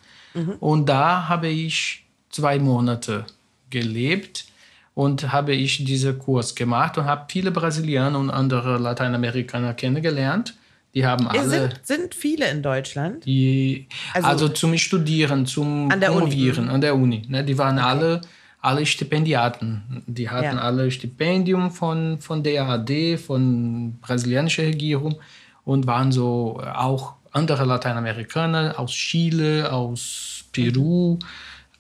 Und 0.61 0.89
da 0.89 1.29
habe 1.29 1.49
ich 1.49 2.07
zwei 2.31 2.59
Monate 2.59 3.27
gelebt 3.69 4.47
und 4.95 5.33
habe 5.33 5.55
ich 5.55 5.85
diesen 5.85 6.19
Kurs 6.19 6.55
gemacht 6.55 6.99
und 6.99 7.05
habe 7.07 7.25
viele 7.29 7.51
Brasilianer 7.51 8.19
und 8.19 8.31
andere 8.31 8.79
Lateinamerikaner 8.79 9.75
kennengelernt. 9.75 10.55
Die 10.95 11.07
haben 11.07 11.27
alle 11.29 11.49
sind, 11.49 11.81
sind 11.83 12.15
viele 12.15 12.51
in 12.51 12.63
Deutschland. 12.63 13.25
die, 13.25 13.89
Also- 14.13 14.29
also, 14.29 14.49
zum 14.49 14.77
Studieren, 14.77 15.47
zum 15.47 15.91
An 15.91 16.01
der 16.01 16.11
Uni, 16.13 16.21
Promovieren 16.21 16.69
an 16.69 16.81
der 16.83 16.95
Uni. 16.95 17.23
Ne, 17.29 17.43
die 17.43 17.57
waren 17.57 17.79
alle, 17.79 18.21
alle 18.61 18.85
Stipendiaten. 18.85 20.03
Die 20.07 20.29
hatten 20.29 20.57
Ja. 20.57 20.63
alle 20.63 20.91
Stipendium 20.91 21.71
von, 21.71 22.19
von 22.19 22.43
der 22.43 22.65
AD, 22.69 23.17
von 23.17 23.99
brasilianischer 24.03 24.65
Regierung 24.65 25.19
und 25.65 25.87
waren 25.87 26.13
so 26.13 26.61
auch 26.75 27.15
andere 27.33 27.65
Lateinamerikaner 27.65 28.75
aus 28.79 28.93
Chile, 28.93 29.73
aus 29.73 30.45
Peru, 30.53 31.19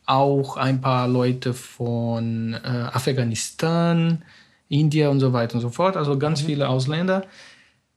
auch 0.06 0.56
ein 0.56 0.80
paar 0.80 1.08
Leute 1.08 1.54
von 1.54 2.54
äh, 2.54 2.68
Afghanistan, 2.92 4.22
Indien 4.68 5.08
und 5.08 5.20
so 5.20 5.32
weiter 5.32 5.56
und 5.56 5.60
so 5.60 5.70
fort. 5.70 5.96
Also 5.96 6.18
ganz 6.18 6.42
viele 6.42 6.68
Ausländer. 6.68 7.24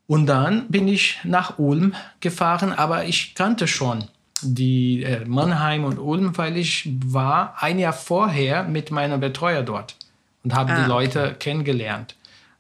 Und 0.08 0.28
dann 0.28 0.68
bin 0.68 0.88
ich 0.88 1.20
nach 1.24 1.58
Ulm 1.58 1.96
gefahren, 2.20 2.72
aber 2.72 3.06
ich 3.06 3.34
kannte 3.34 3.68
schon 3.68 4.06
die 4.42 5.04
äh, 5.04 5.26
Mannheim 5.26 5.84
und 5.84 5.98
Ulm, 5.98 6.38
weil 6.38 6.58
ich 6.58 6.90
war 7.06 7.56
ein 7.60 7.80
Jahr 7.80 7.94
vorher 7.94 8.64
mit 8.64 8.92
meiner 8.92 9.18
Betreuer 9.18 9.64
dort 9.64 9.96
und 10.44 10.54
habe 10.54 10.74
Ah, 10.74 10.84
die 10.84 10.88
Leute 10.88 11.36
kennengelernt. 11.40 12.16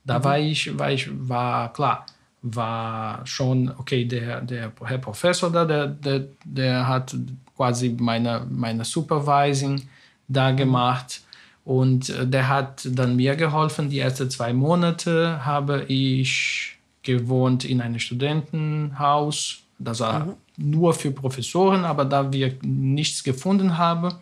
Da 0.05 0.23
war 0.23 0.39
ich, 0.39 0.77
war 0.77 0.91
ich, 0.91 1.09
war 1.11 1.73
klar, 1.73 2.05
war 2.45 3.25
schon, 3.25 3.71
okay, 3.77 4.05
der, 4.05 4.41
der 4.41 4.71
Herr 4.83 4.97
Professor 4.99 5.49
da, 5.49 5.65
der, 5.65 5.87
der, 5.87 6.27
der 6.43 6.87
hat 6.87 7.15
quasi 7.55 7.95
meine, 7.99 8.45
meine 8.49 8.85
Supervising 8.85 9.81
da 10.27 10.51
gemacht. 10.51 11.21
Und 11.63 12.09
äh, 12.09 12.27
der 12.27 12.47
hat 12.47 12.87
dann 12.91 13.15
mir 13.15 13.35
geholfen. 13.35 13.89
Die 13.89 13.99
ersten 13.99 14.29
zwei 14.29 14.53
Monate 14.53 15.43
habe 15.43 15.85
ich 15.87 16.77
gewohnt 17.01 17.65
in 17.65 17.81
einem 17.81 17.99
Studentenhaus. 17.99 19.61
Das 19.79 19.99
war 19.99 20.35
nur 20.57 20.93
für 20.93 21.11
Professoren, 21.11 21.83
aber 21.83 22.05
da 22.05 22.31
wir 22.31 22.55
nichts 22.61 23.23
gefunden 23.23 23.77
haben, 23.77 24.13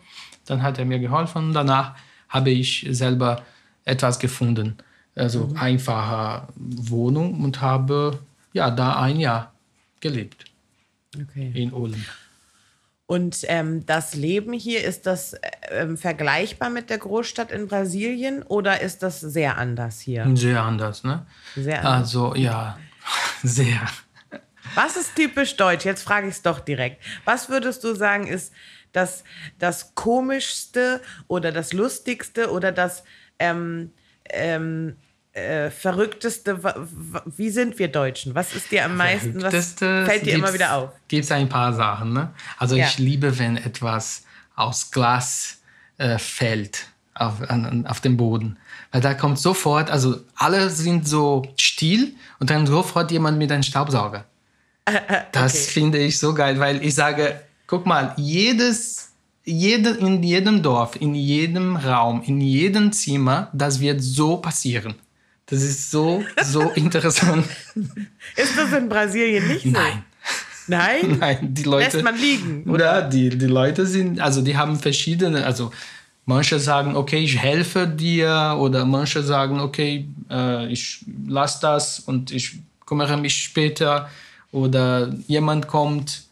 dann 0.46 0.62
hat 0.62 0.78
er 0.78 0.86
mir 0.86 0.98
geholfen. 0.98 1.52
Danach 1.52 1.94
habe 2.28 2.50
ich 2.50 2.86
selber 2.90 3.42
etwas 3.84 4.18
gefunden. 4.18 4.78
Also 5.16 5.50
einfache 5.54 6.48
Wohnung 6.56 7.40
und 7.42 7.60
habe 7.60 8.18
ja 8.52 8.70
da 8.70 9.00
ein 9.00 9.20
Jahr 9.20 9.52
gelebt 10.00 10.44
Okay. 11.16 11.52
in 11.54 11.72
Ulm. 11.72 12.04
Und 13.06 13.44
ähm, 13.48 13.84
das 13.86 14.14
Leben 14.14 14.52
hier, 14.52 14.82
ist 14.82 15.06
das 15.06 15.36
ähm, 15.70 15.96
vergleichbar 15.96 16.70
mit 16.70 16.88
der 16.90 16.98
Großstadt 16.98 17.52
in 17.52 17.68
Brasilien 17.68 18.42
oder 18.42 18.80
ist 18.80 19.02
das 19.02 19.20
sehr 19.20 19.58
anders 19.58 20.00
hier? 20.00 20.28
Sehr 20.34 20.62
anders, 20.62 21.04
ne? 21.04 21.26
Sehr 21.54 21.78
anders. 21.80 21.94
Also 21.94 22.34
ja, 22.34 22.78
sehr. 23.42 23.80
Was 24.74 24.96
ist 24.96 25.14
typisch 25.14 25.56
deutsch? 25.56 25.84
Jetzt 25.84 26.02
frage 26.02 26.26
ich 26.28 26.34
es 26.34 26.42
doch 26.42 26.58
direkt. 26.60 27.00
Was 27.24 27.48
würdest 27.48 27.84
du 27.84 27.94
sagen, 27.94 28.26
ist 28.26 28.52
das, 28.92 29.22
das 29.58 29.94
komischste 29.94 31.00
oder 31.28 31.52
das 31.52 31.72
lustigste 31.72 32.50
oder 32.50 32.72
das 32.72 33.04
ähm, 33.38 33.92
ähm, 34.30 34.96
äh, 35.32 35.70
verrückteste? 35.70 36.62
Wie 37.36 37.50
sind 37.50 37.78
wir 37.78 37.88
Deutschen? 37.88 38.34
Was 38.34 38.54
ist 38.54 38.70
dir 38.70 38.84
am 38.84 38.96
meisten? 38.96 39.42
Was 39.42 39.72
fällt 39.74 40.26
dir 40.26 40.34
immer 40.34 40.52
wieder 40.54 40.74
auf? 40.74 40.90
Gibt 41.08 41.24
es 41.24 41.32
ein 41.32 41.48
paar 41.48 41.72
Sachen. 41.72 42.12
Ne? 42.12 42.32
Also 42.58 42.76
Ja. 42.76 42.86
ich 42.86 42.98
liebe, 42.98 43.38
wenn 43.38 43.56
etwas 43.56 44.24
aus 44.56 44.90
Glas 44.90 45.58
äh, 45.98 46.18
fällt 46.18 46.86
auf, 47.14 47.48
an- 47.48 47.86
auf 47.86 48.00
den 48.00 48.16
Boden. 48.16 48.56
Weil 48.92 49.00
da 49.00 49.14
kommt 49.14 49.38
sofort, 49.38 49.90
also 49.90 50.20
alle 50.36 50.70
sind 50.70 51.06
so 51.08 51.42
still 51.58 52.12
und 52.38 52.50
dann 52.50 52.66
sofort 52.66 53.10
jemand 53.10 53.38
mit 53.38 53.50
einem 53.50 53.62
Staubsauger. 53.62 54.24
Das 55.32 55.54
Okay. 55.54 55.70
finde 55.72 55.98
ich 55.98 56.18
so 56.18 56.34
geil, 56.34 56.58
weil 56.60 56.84
ich 56.84 56.94
sage, 56.94 57.40
guck 57.66 57.86
mal, 57.86 58.12
jedes, 58.16 59.10
jede, 59.44 59.90
in 59.90 60.22
jedem 60.22 60.62
Dorf, 60.62 60.96
in 61.00 61.14
jedem 61.14 61.76
Raum, 61.76 62.22
in 62.24 62.40
jedem 62.40 62.92
Zimmer, 62.92 63.50
das 63.52 63.80
wird 63.80 64.02
so 64.02 64.38
passieren. 64.38 64.94
Das 65.46 65.62
ist 65.62 65.90
so, 65.90 66.24
so 66.42 66.62
interessant. 66.74 67.46
Ist 68.36 68.56
das 68.56 68.72
in 68.72 68.88
Brasilien 68.88 69.46
nicht 69.46 69.64
so? 69.64 69.70
Nein. 69.70 70.04
Nein? 70.66 71.16
Nein, 71.20 71.54
die 71.54 71.64
Leute. 71.64 71.98
Lässt 71.98 72.04
man 72.04 72.16
liegen? 72.16 72.64
Oder 72.70 73.02
die, 73.02 73.28
die 73.30 73.46
Leute 73.46 73.86
sind, 73.86 74.20
also 74.20 74.40
die 74.40 74.56
haben 74.56 74.78
verschiedene, 74.78 75.44
also 75.44 75.70
manche 76.24 76.58
sagen, 76.58 76.96
okay, 76.96 77.18
ich 77.18 77.38
helfe 77.38 77.86
dir, 77.86 78.56
oder 78.58 78.86
manche 78.86 79.22
sagen, 79.22 79.60
okay, 79.60 80.08
äh, 80.30 80.72
ich 80.72 81.04
lass 81.28 81.60
das 81.60 82.00
und 82.00 82.30
ich 82.30 82.58
kümmere 82.86 83.18
mich 83.18 83.34
später, 83.34 84.08
oder 84.52 85.12
jemand 85.26 85.66
kommt. 85.66 86.23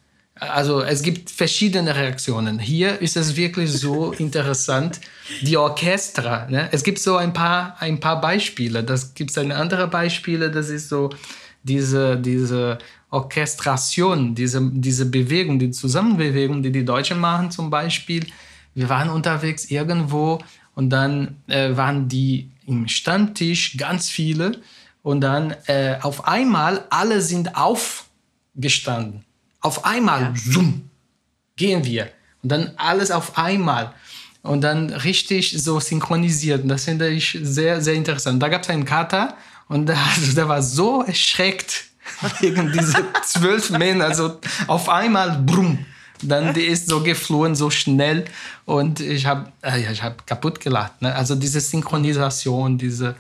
Also 0.51 0.83
es 0.83 1.03
gibt 1.03 1.31
verschiedene 1.31 1.95
Reaktionen. 1.95 2.59
Hier 2.59 3.01
ist 3.01 3.17
es 3.17 3.37
wirklich 3.37 3.71
so 3.71 4.11
interessant. 4.19 5.01
Die 5.43 5.57
Orchester, 5.57 6.49
ne? 6.51 6.69
es 6.73 6.83
gibt 6.83 6.99
so 6.99 7.17
ein 7.17 7.33
paar, 7.33 7.77
ein 7.79 8.01
paar 8.01 8.21
Beispiele. 8.21 8.83
Das 8.83 9.15
gibt 9.15 9.31
es 9.31 9.39
ein 9.39 9.53
andere 9.53 9.87
Beispiele, 9.87 10.51
das 10.51 10.69
ist 10.69 10.89
so 10.89 11.11
diese, 11.63 12.17
diese 12.17 12.79
Orchestration, 13.11 14.35
diese, 14.35 14.61
diese 14.73 15.07
Bewegung, 15.07 15.61
die 15.61 15.71
Zusammenbewegung, 15.71 16.63
die 16.63 16.73
die 16.73 16.85
Deutschen 16.85 17.21
machen 17.21 17.53
zum 17.53 17.71
Beispiel. 17.71 18.27
Wir 18.75 18.89
waren 18.89 19.11
unterwegs 19.11 19.67
irgendwo 19.67 20.41
und 20.75 20.91
dann 20.91 21.37
äh, 21.47 21.77
waren 21.77 22.09
die 22.09 22.51
im 22.67 22.89
Stammtisch 22.89 23.77
ganz 23.77 24.09
viele 24.09 24.61
und 25.03 25.21
dann 25.21 25.55
äh, 25.67 25.99
auf 26.01 26.27
einmal 26.27 26.85
alle 26.91 27.21
sind 27.21 27.55
aufgestanden. 27.57 29.25
Auf 29.63 29.85
einmal, 29.85 30.35
zoom, 30.37 30.91
gehen 31.57 31.85
wir. 31.85 32.11
Und 32.43 32.51
dann 32.51 32.73
alles 32.77 33.11
auf 33.11 33.39
einmal. 33.39 33.95
Und 34.43 34.63
dann 34.63 34.91
richtig 34.91 35.63
so 35.63 35.79
synchronisiert. 35.79 36.65
Und 36.65 36.69
das 36.69 36.85
finde 36.85 37.09
ich 37.09 37.39
sehr, 37.43 37.81
sehr 37.81 37.95
interessant. 37.95 38.43
Da 38.43 38.49
gab 38.49 38.63
es 38.63 38.71
einen 38.71 38.85
Kater 38.85 39.37
und 39.69 39.87
der, 39.87 39.97
also 40.17 40.35
der 40.35 40.49
war 40.49 40.63
so 40.63 41.03
erschreckt 41.03 41.85
wegen 42.41 42.73
diese 42.73 43.05
zwölf 43.25 43.71
Männer. 43.71 44.15
So 44.15 44.39
auf 44.67 44.89
einmal, 44.89 45.39
brumm. 45.39 45.87
Dann 46.25 46.55
die 46.55 46.63
ist 46.63 46.89
so 46.89 47.03
geflohen, 47.03 47.55
so 47.55 47.71
schnell. 47.71 48.25
Und 48.65 49.01
ich 49.01 49.27
habe 49.27 49.51
äh, 49.63 49.83
ja, 49.83 49.91
ich 49.91 50.03
hab 50.03 50.27
kaputt 50.27 50.61
gelacht. 50.61 51.03
Ne? 51.03 51.13
Also 51.15 51.35
diese 51.35 51.61
Synchronisation, 51.61 52.79
diese, 52.79 53.17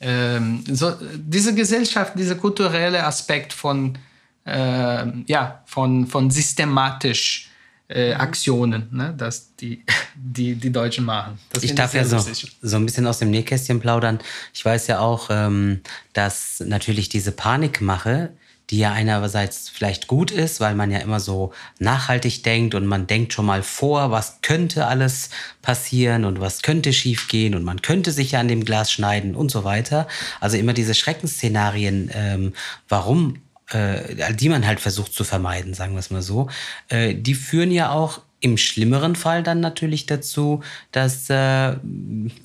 ähm, 0.00 0.62
so, 0.70 0.92
diese 1.16 1.54
Gesellschaft, 1.54 2.18
dieser 2.18 2.34
kulturelle 2.34 3.04
Aspekt 3.04 3.52
von, 3.54 3.96
ähm, 4.46 5.24
ja, 5.26 5.62
von, 5.66 6.06
von 6.06 6.30
systematisch 6.30 7.50
äh, 7.88 8.12
Aktionen, 8.14 8.88
ne? 8.92 9.14
dass 9.16 9.54
die, 9.56 9.84
die, 10.14 10.54
die 10.54 10.72
Deutschen 10.72 11.04
machen. 11.04 11.38
Das 11.52 11.62
Ich 11.62 11.74
darf 11.74 11.94
ja 11.94 12.04
sehr 12.04 12.20
so, 12.20 12.28
lustig. 12.28 12.56
so 12.62 12.76
ein 12.76 12.86
bisschen 12.86 13.06
aus 13.06 13.18
dem 13.18 13.30
Nähkästchen 13.30 13.80
plaudern. 13.80 14.18
Ich 14.52 14.64
weiß 14.64 14.86
ja 14.86 15.00
auch, 15.00 15.28
ähm, 15.30 15.80
dass 16.12 16.62
natürlich 16.64 17.08
diese 17.08 17.32
Panikmache, 17.32 18.32
die 18.70 18.78
ja 18.78 18.92
einerseits 18.92 19.68
vielleicht 19.68 20.06
gut 20.06 20.30
ist, 20.30 20.58
weil 20.58 20.74
man 20.74 20.90
ja 20.90 20.98
immer 21.00 21.20
so 21.20 21.52
nachhaltig 21.78 22.42
denkt 22.42 22.74
und 22.74 22.86
man 22.86 23.06
denkt 23.06 23.34
schon 23.34 23.44
mal 23.44 23.62
vor, 23.62 24.10
was 24.10 24.38
könnte 24.40 24.86
alles 24.86 25.28
passieren 25.60 26.24
und 26.24 26.40
was 26.40 26.62
könnte 26.62 26.94
schiefgehen 26.94 27.54
und 27.54 27.62
man 27.62 27.82
könnte 27.82 28.10
sich 28.10 28.32
ja 28.32 28.40
an 28.40 28.48
dem 28.48 28.64
Glas 28.64 28.90
schneiden 28.90 29.34
und 29.34 29.50
so 29.50 29.64
weiter. 29.64 30.08
Also 30.40 30.56
immer 30.56 30.72
diese 30.72 30.94
Schreckensszenarien, 30.94 32.10
ähm, 32.14 32.54
warum 32.88 33.36
äh, 33.70 34.34
die 34.34 34.48
man 34.48 34.66
halt 34.66 34.80
versucht 34.80 35.14
zu 35.14 35.24
vermeiden, 35.24 35.74
sagen 35.74 35.94
wir 35.94 36.00
es 36.00 36.10
mal 36.10 36.22
so, 36.22 36.48
äh, 36.88 37.14
die 37.14 37.34
führen 37.34 37.70
ja 37.70 37.90
auch 37.90 38.20
im 38.40 38.58
schlimmeren 38.58 39.16
Fall 39.16 39.42
dann 39.42 39.60
natürlich 39.60 40.04
dazu, 40.04 40.62
dass, 40.92 41.30
äh, 41.30 41.34
ja, 41.34 41.78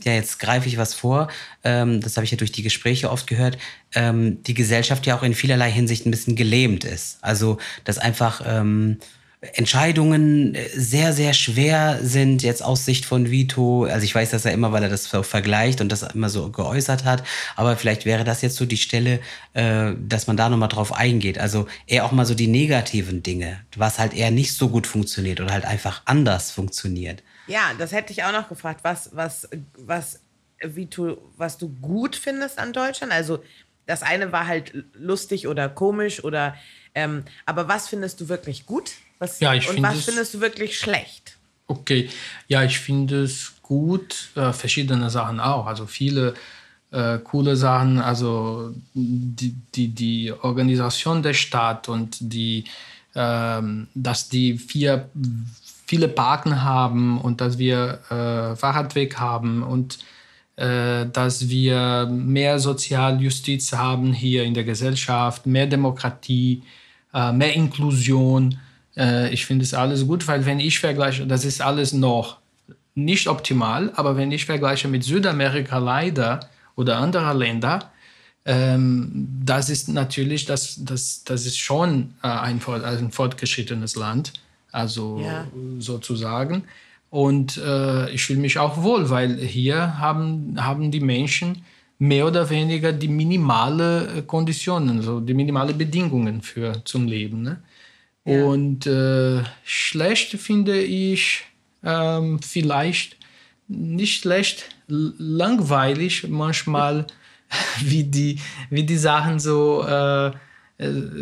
jetzt 0.06 0.40
greife 0.40 0.70
ich 0.70 0.78
was 0.78 0.94
vor, 0.94 1.28
ähm, 1.66 2.00
das 2.00 2.16
habe 2.16 2.24
ich 2.24 2.32
ja 2.32 2.38
durch 2.38 2.54
die 2.54 2.64
Gespräche 2.64 3.12
oft 3.12 3.28
gehört, 3.28 3.58
ähm, 3.94 4.42
die 4.44 4.54
Gesellschaft 4.54 5.06
ja 5.06 5.18
auch 5.18 5.24
in 5.24 5.36
vielerlei 5.36 5.70
Hinsicht 5.70 6.06
ein 6.06 6.12
bisschen 6.12 6.38
gelähmt 6.38 6.86
ist. 6.86 7.18
Also, 7.22 7.58
dass 7.84 7.98
einfach 7.98 8.42
ähm, 8.46 9.00
Entscheidungen 9.42 10.54
äh, 10.54 10.68
sehr, 10.70 11.14
sehr 11.14 11.34
schwer 11.34 12.00
sind, 12.02 12.44
jetzt 12.44 12.62
aus 12.62 12.84
Sicht 12.84 13.06
von 13.06 13.32
Vito. 13.32 13.86
Also 13.86 14.04
ich 14.04 14.14
weiß 14.14 14.32
das 14.32 14.44
ja 14.44 14.52
immer, 14.52 14.72
weil 14.72 14.84
er 14.84 14.90
das 14.90 15.08
vergleicht 15.08 15.80
und 15.80 15.92
das 15.92 16.04
immer 16.04 16.30
so 16.30 16.50
geäußert 16.52 17.06
hat. 17.06 17.24
Aber 17.56 17.78
vielleicht 17.78 18.06
wäre 18.06 18.26
das 18.26 18.42
jetzt 18.42 18.58
so 18.58 18.66
die 18.66 18.78
Stelle, 18.78 19.20
äh, 19.54 19.94
dass 19.98 20.28
man 20.28 20.36
da 20.36 20.50
nochmal 20.50 20.70
drauf 20.70 20.92
eingeht. 20.92 21.40
Also 21.40 21.68
eher 21.88 22.06
auch 22.06 22.12
mal 22.12 22.26
so 22.26 22.36
die 22.36 22.48
negativen 22.48 23.24
Dinge, 23.24 23.62
was 23.78 23.98
halt 23.98 24.14
eher 24.14 24.32
nicht 24.32 24.54
so 24.56 24.70
gut 24.70 24.88
funktioniert 24.88 25.40
oder 25.40 25.54
halt 25.54 25.66
einfach 25.66 26.02
anders 26.06 26.52
funktioniert. 26.52 27.24
Ja, 27.48 27.72
das 27.78 27.94
hätte 27.94 28.12
ich 28.12 28.24
auch 28.24 28.34
noch 28.34 28.50
gefragt. 28.50 28.82
Was, 28.84 29.12
was, 29.14 29.48
was, 29.78 30.20
Vito, 30.62 31.18
was 31.38 31.58
du 31.58 31.70
gut 31.82 32.16
findest 32.16 32.60
an 32.60 32.74
Deutschland? 32.74 33.14
Also 33.14 33.42
das 33.86 34.04
eine 34.04 34.32
war 34.32 34.48
halt 34.48 34.74
lustig 34.94 35.48
oder 35.48 35.70
komisch 35.70 36.24
oder, 36.24 36.56
ähm, 36.94 37.24
aber 37.46 37.68
was 37.68 37.88
findest 37.88 38.20
du 38.20 38.30
wirklich 38.30 38.66
gut? 38.66 38.92
Was, 39.20 39.40
ja, 39.40 39.54
ich 39.54 39.70
und 39.70 39.84
was 39.84 40.06
findest 40.06 40.34
du 40.34 40.42
wirklich 40.42 40.80
schlecht? 40.80 41.38
Okay, 41.68 42.10
ja, 42.48 42.64
ich 42.64 42.80
finde 42.80 43.24
es 43.24 43.54
gut, 43.62 44.30
äh, 44.36 44.54
verschiedene 44.54 45.10
Sachen 45.10 45.40
auch. 45.40 45.68
Also 45.68 45.86
viele 45.86 46.34
äh, 46.92 47.20
coole 47.20 47.56
Sachen, 47.56 48.00
also 48.00 48.74
die, 48.94 49.56
die, 49.76 49.90
die 49.90 50.34
Organisation 50.42 51.22
der 51.22 51.36
Stadt 51.36 51.88
und 51.90 52.18
die, 52.20 52.64
ähm, 53.14 53.88
dass 53.94 54.30
die 54.30 54.58
vier, 54.58 55.10
viele 55.86 56.08
Parken 56.08 56.64
haben 56.64 57.20
und 57.22 57.42
dass 57.42 57.60
wir 57.60 58.00
äh, 58.10 58.56
Fahrradweg 58.56 59.20
haben 59.20 59.62
und 59.62 60.00
äh, 60.56 61.06
dass 61.06 61.48
wir 61.50 62.08
mehr 62.12 62.60
Sozialjustiz 62.60 63.74
haben 63.74 64.12
hier 64.12 64.44
in 64.44 64.54
der 64.54 64.64
Gesellschaft, 64.64 65.46
mehr 65.46 65.68
Demokratie, 65.68 66.64
äh, 67.14 67.32
mehr 67.32 67.54
Inklusion. 67.54 68.60
Äh, 69.00 69.34
ich 69.34 69.46
finde 69.46 69.64
es 69.64 69.74
alles 69.74 70.06
gut, 70.06 70.28
weil 70.28 70.46
wenn 70.46 70.60
ich 70.60 70.80
vergleiche, 70.80 71.26
das 71.26 71.46
ist 71.46 71.62
alles 71.62 71.94
noch 71.94 72.38
nicht 72.96 73.28
optimal, 73.28 73.92
aber 73.96 74.18
wenn 74.18 74.32
ich 74.32 74.46
vergleiche 74.46 74.90
mit 74.90 75.04
Südamerika 75.04 75.78
leider 75.78 76.42
oder 76.76 76.98
anderer 76.98 77.34
Länder, 77.34 77.92
ähm, 78.46 79.28
das 79.44 79.70
ist 79.70 79.88
natürlich, 79.88 80.46
das, 80.46 80.84
das, 80.84 81.24
das 81.24 81.46
ist 81.46 81.58
schon 81.58 82.14
äh, 82.24 82.28
ein, 82.28 82.62
ein 82.66 83.12
fortgeschrittenes 83.12 83.96
Land, 83.96 84.34
also 84.72 85.22
ja. 85.24 85.48
sozusagen. 85.80 86.64
Und 87.10 87.58
äh, 87.58 88.10
ich 88.12 88.24
fühle 88.24 88.40
mich 88.40 88.60
auch 88.60 88.84
wohl, 88.84 89.10
weil 89.10 89.38
hier 89.38 89.98
haben, 89.98 90.64
haben 90.64 90.92
die 90.92 91.00
Menschen 91.00 91.64
mehr 91.98 92.28
oder 92.28 92.50
weniger 92.50 92.94
die 92.94 93.08
minimale 93.08 94.24
Konditionen, 94.26 95.02
so 95.02 95.20
die 95.20 95.34
minimale 95.34 95.74
Bedingungen 95.74 96.42
für 96.42 96.84
zum 96.86 97.08
Leben. 97.08 97.42
Ne? 97.42 97.62
Und 98.24 98.86
äh, 98.86 99.44
schlecht 99.64 100.38
finde 100.38 100.82
ich 100.82 101.46
ähm, 101.84 102.40
vielleicht 102.42 103.18
nicht 103.68 104.22
schlecht, 104.22 104.70
langweilig 104.88 106.28
manchmal, 106.28 107.08
wie 107.84 108.04
die, 108.04 108.40
wie 108.70 108.84
die 108.84 108.98
Sachen 108.98 109.40
so, 109.40 109.84
äh, 109.84 110.32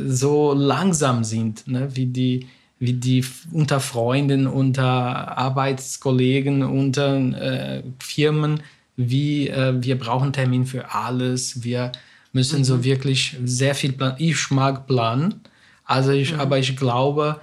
so 0.07 0.53
langsam 0.53 1.23
sind, 1.23 1.67
ne? 1.67 1.89
wie, 1.95 2.07
die, 2.07 2.47
wie 2.79 2.93
die 2.93 3.23
unter 3.51 3.79
Freunden, 3.79 4.47
unter 4.47 5.37
Arbeitskollegen, 5.37 6.63
unter 6.63 7.17
äh, 7.17 7.83
Firmen, 7.99 8.61
wie 8.95 9.47
äh, 9.47 9.75
wir 9.81 9.97
brauchen 9.97 10.33
Termin 10.33 10.65
für 10.65 10.93
alles, 10.93 11.63
wir 11.63 11.91
müssen 12.33 12.59
mhm. 12.59 12.63
so 12.65 12.83
wirklich 12.83 13.37
sehr 13.43 13.75
viel 13.75 13.93
planen. 13.93 14.15
Ich 14.19 14.51
mag 14.51 14.87
planen 14.87 15.41
also 15.87 16.11
ich, 16.11 16.33
mhm. 16.33 16.41
aber 16.41 16.59
ich 16.59 16.75
glaube, 16.75 17.39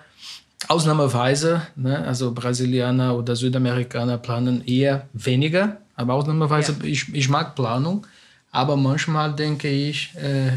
ausnahmsweise, 0.68 1.66
ne, 1.76 2.04
also 2.06 2.32
Brasilianer 2.32 3.16
oder 3.16 3.34
Südamerikaner 3.34 4.18
planen 4.18 4.64
eher 4.66 5.08
weniger, 5.14 5.78
aber 5.96 6.14
ausnahmsweise, 6.14 6.76
ja. 6.80 6.84
ich, 6.84 7.12
ich 7.14 7.28
mag 7.30 7.54
Planung, 7.54 8.06
aber 8.52 8.76
manchmal 8.76 9.34
denke 9.34 9.68
ich, 9.68 10.14
äh, 10.16 10.52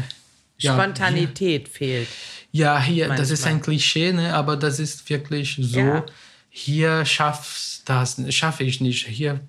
Spontanität 0.58 1.66
ja, 1.68 1.72
fehlt. 1.72 2.08
Ja, 2.52 2.80
hier, 2.80 3.08
manchmal. 3.08 3.18
das 3.18 3.30
ist 3.30 3.46
ein 3.46 3.60
Klischee, 3.62 4.12
ne, 4.12 4.34
aber 4.34 4.56
das 4.56 4.78
ist 4.78 5.08
wirklich 5.08 5.58
so. 5.60 5.78
Ja. 5.78 6.06
Hier 6.50 7.04
schaffst 7.04 7.88
das, 7.88 8.16
schaffe 8.34 8.64
ich 8.64 8.80
nicht. 8.80 9.06
Hier 9.06 9.40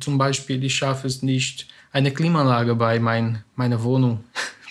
zum 0.00 0.16
Beispiel, 0.18 0.62
ich 0.64 0.74
schaffe 0.74 1.06
es 1.06 1.22
nicht, 1.22 1.66
eine 1.92 2.10
Klimaanlage 2.10 2.74
bei 2.74 2.98
mein, 2.98 3.44
meiner 3.54 3.82
Wohnung 3.82 4.24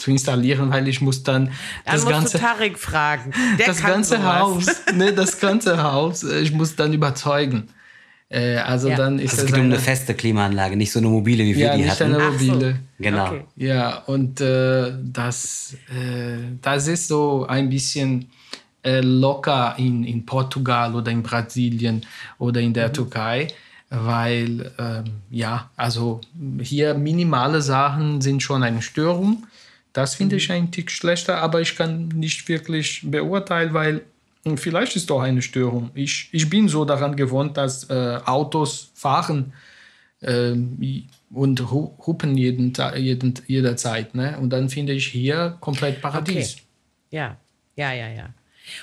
zu 0.06 0.12
installieren, 0.12 0.70
weil 0.70 0.88
ich 0.88 1.02
muss 1.02 1.24
dann, 1.24 1.46
dann 1.46 1.96
das 1.96 2.06
ganze 2.06 2.40
Tarek 2.40 2.78
fragen. 2.78 3.32
Der 3.58 3.68
das 3.68 3.82
ganze 3.82 4.18
sowas. 4.18 4.40
Haus, 4.40 4.66
ne, 4.94 5.14
das 5.14 5.40
ganze 5.40 5.82
Haus, 5.82 6.24
äh, 6.24 6.40
ich 6.40 6.52
muss 6.52 6.76
dann 6.76 6.94
überzeugen. 6.94 7.70
Äh, 8.30 8.58
also 8.58 8.90
ja. 8.90 8.98
dann 8.98 9.18
ist 9.18 9.32
also 9.34 9.46
es 9.46 9.52
geht 9.52 9.60
um 9.60 9.66
eine 9.66 9.80
feste 9.80 10.14
Klimaanlage, 10.14 10.76
nicht 10.76 10.92
so 10.92 11.00
eine 11.00 11.08
mobile, 11.08 11.44
wie 11.44 11.56
wir 11.56 11.66
ja, 11.66 11.76
die 11.76 11.84
nicht 11.84 12.00
hatten. 12.00 12.14
eine 12.14 12.30
mobile. 12.32 12.72
So. 12.72 13.04
Genau. 13.04 13.28
Okay. 13.28 13.46
Ja, 13.56 13.98
und 14.06 14.42
äh, 14.42 14.94
das, 15.04 15.76
äh, 15.90 16.38
das 16.62 16.88
ist 16.88 17.08
so 17.08 17.48
ein 17.48 17.70
bisschen 17.70 18.30
äh, 18.84 19.02
locker 19.02 19.74
in, 19.78 20.04
in 20.04 20.24
Portugal 20.26 20.94
oder 20.94 21.12
in 21.12 21.24
Brasilien 21.24 22.06
oder 22.38 22.62
in 22.62 22.74
der 22.74 22.90
mhm. 22.90 22.94
Türkei 22.94 23.48
weil 23.90 24.72
ähm, 24.80 25.06
ja, 25.30 25.70
also 25.76 26.22
hier 26.60 26.96
minimale 26.96 27.62
Sachen 27.62 28.20
sind 28.20 28.42
schon 28.42 28.64
eine 28.64 28.82
Störung. 28.82 29.46
Das 29.96 30.16
finde 30.16 30.36
ich 30.36 30.50
mhm. 30.50 30.56
ein 30.56 30.72
Tick 30.72 30.92
schlechter, 30.92 31.38
aber 31.38 31.62
ich 31.62 31.78
kann 31.78 32.10
nicht 32.10 32.50
wirklich 32.50 33.00
beurteilen, 33.10 33.74
weil 33.74 34.02
vielleicht 34.58 34.98
ist 34.98 35.10
doch 35.10 35.22
eine 35.22 35.42
Störung. 35.42 35.90
Ich, 35.94 36.28
ich 36.34 36.50
bin 36.50 36.68
so 36.68 36.84
daran 36.84 37.16
gewohnt, 37.16 37.56
dass 37.56 37.90
äh, 37.90 38.20
Autos 38.26 38.92
fahren 38.94 39.54
äh, 40.20 40.54
und 41.32 41.72
hupen 41.72 42.38
jeden, 42.38 42.74
jeden, 42.98 43.34
jederzeit. 43.48 44.14
Ne? 44.16 44.38
Und 44.38 44.50
dann 44.50 44.68
finde 44.68 44.92
ich 44.92 45.08
hier 45.08 45.56
komplett 45.62 46.02
Paradies. 46.02 46.56
Okay. 46.56 46.64
Ja, 47.12 47.38
ja, 47.78 47.94
ja, 47.94 48.10
ja. 48.10 48.34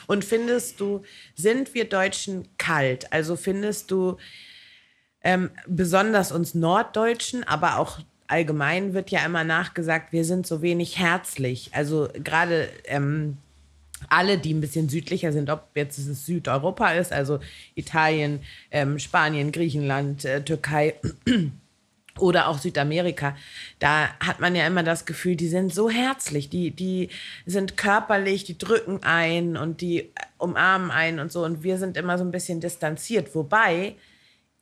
Und 0.06 0.24
findest 0.24 0.80
du, 0.80 1.02
sind 1.34 1.74
wir 1.74 1.90
Deutschen 1.90 2.48
kalt? 2.56 3.12
Also 3.12 3.36
findest 3.36 3.90
du, 3.90 4.16
ähm, 5.22 5.50
besonders 5.66 6.32
uns 6.32 6.54
Norddeutschen, 6.54 7.44
aber 7.44 7.76
auch 7.76 7.98
allgemein 8.32 8.94
wird 8.94 9.10
ja 9.10 9.24
immer 9.26 9.44
nachgesagt, 9.44 10.10
wir 10.12 10.24
sind 10.24 10.46
so 10.46 10.62
wenig 10.62 10.98
herzlich. 10.98 11.68
Also 11.72 12.08
gerade 12.24 12.70
ähm, 12.86 13.36
alle, 14.08 14.38
die 14.38 14.54
ein 14.54 14.62
bisschen 14.62 14.88
südlicher 14.88 15.32
sind, 15.32 15.50
ob 15.50 15.68
jetzt 15.74 15.98
es 15.98 16.24
Südeuropa 16.24 16.92
ist, 16.92 17.12
also 17.12 17.40
Italien, 17.74 18.40
ähm, 18.70 18.98
Spanien, 18.98 19.52
Griechenland, 19.52 20.24
äh, 20.24 20.42
Türkei 20.42 20.94
oder 22.18 22.48
auch 22.48 22.58
Südamerika, 22.58 23.36
da 23.78 24.08
hat 24.18 24.40
man 24.40 24.56
ja 24.56 24.66
immer 24.66 24.82
das 24.82 25.04
Gefühl, 25.04 25.36
die 25.36 25.48
sind 25.48 25.74
so 25.74 25.90
herzlich, 25.90 26.48
die, 26.48 26.70
die 26.70 27.10
sind 27.44 27.76
körperlich, 27.76 28.44
die 28.44 28.56
drücken 28.56 29.02
ein 29.02 29.58
und 29.58 29.82
die 29.82 30.10
umarmen 30.38 30.90
ein 30.90 31.20
und 31.20 31.30
so 31.30 31.44
und 31.44 31.62
wir 31.62 31.76
sind 31.76 31.98
immer 31.98 32.16
so 32.16 32.24
ein 32.24 32.32
bisschen 32.32 32.60
distanziert, 32.60 33.34
wobei 33.34 33.94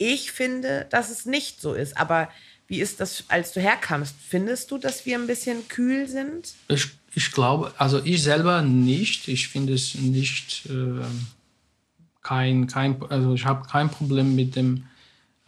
ich 0.02 0.32
finde, 0.32 0.86
dass 0.88 1.10
es 1.10 1.26
nicht 1.26 1.60
so 1.60 1.74
ist. 1.74 1.98
Aber 1.98 2.30
wie 2.70 2.80
ist 2.80 3.00
das, 3.00 3.24
als 3.26 3.52
du 3.52 3.60
herkamst? 3.60 4.14
Findest 4.28 4.70
du, 4.70 4.78
dass 4.78 5.04
wir 5.04 5.18
ein 5.18 5.26
bisschen 5.26 5.66
kühl 5.66 6.08
sind? 6.08 6.54
Ich, 6.68 6.86
ich 7.12 7.32
glaube, 7.32 7.72
also 7.78 8.00
ich 8.04 8.22
selber 8.22 8.62
nicht. 8.62 9.26
Ich 9.26 9.48
finde 9.48 9.74
es 9.74 9.96
nicht 9.96 10.66
äh, 10.70 11.04
kein, 12.22 12.68
kein, 12.68 13.02
also 13.08 13.34
ich 13.34 13.44
habe 13.44 13.66
kein 13.68 13.90
Problem 13.90 14.36
mit 14.36 14.54
dem 14.54 14.84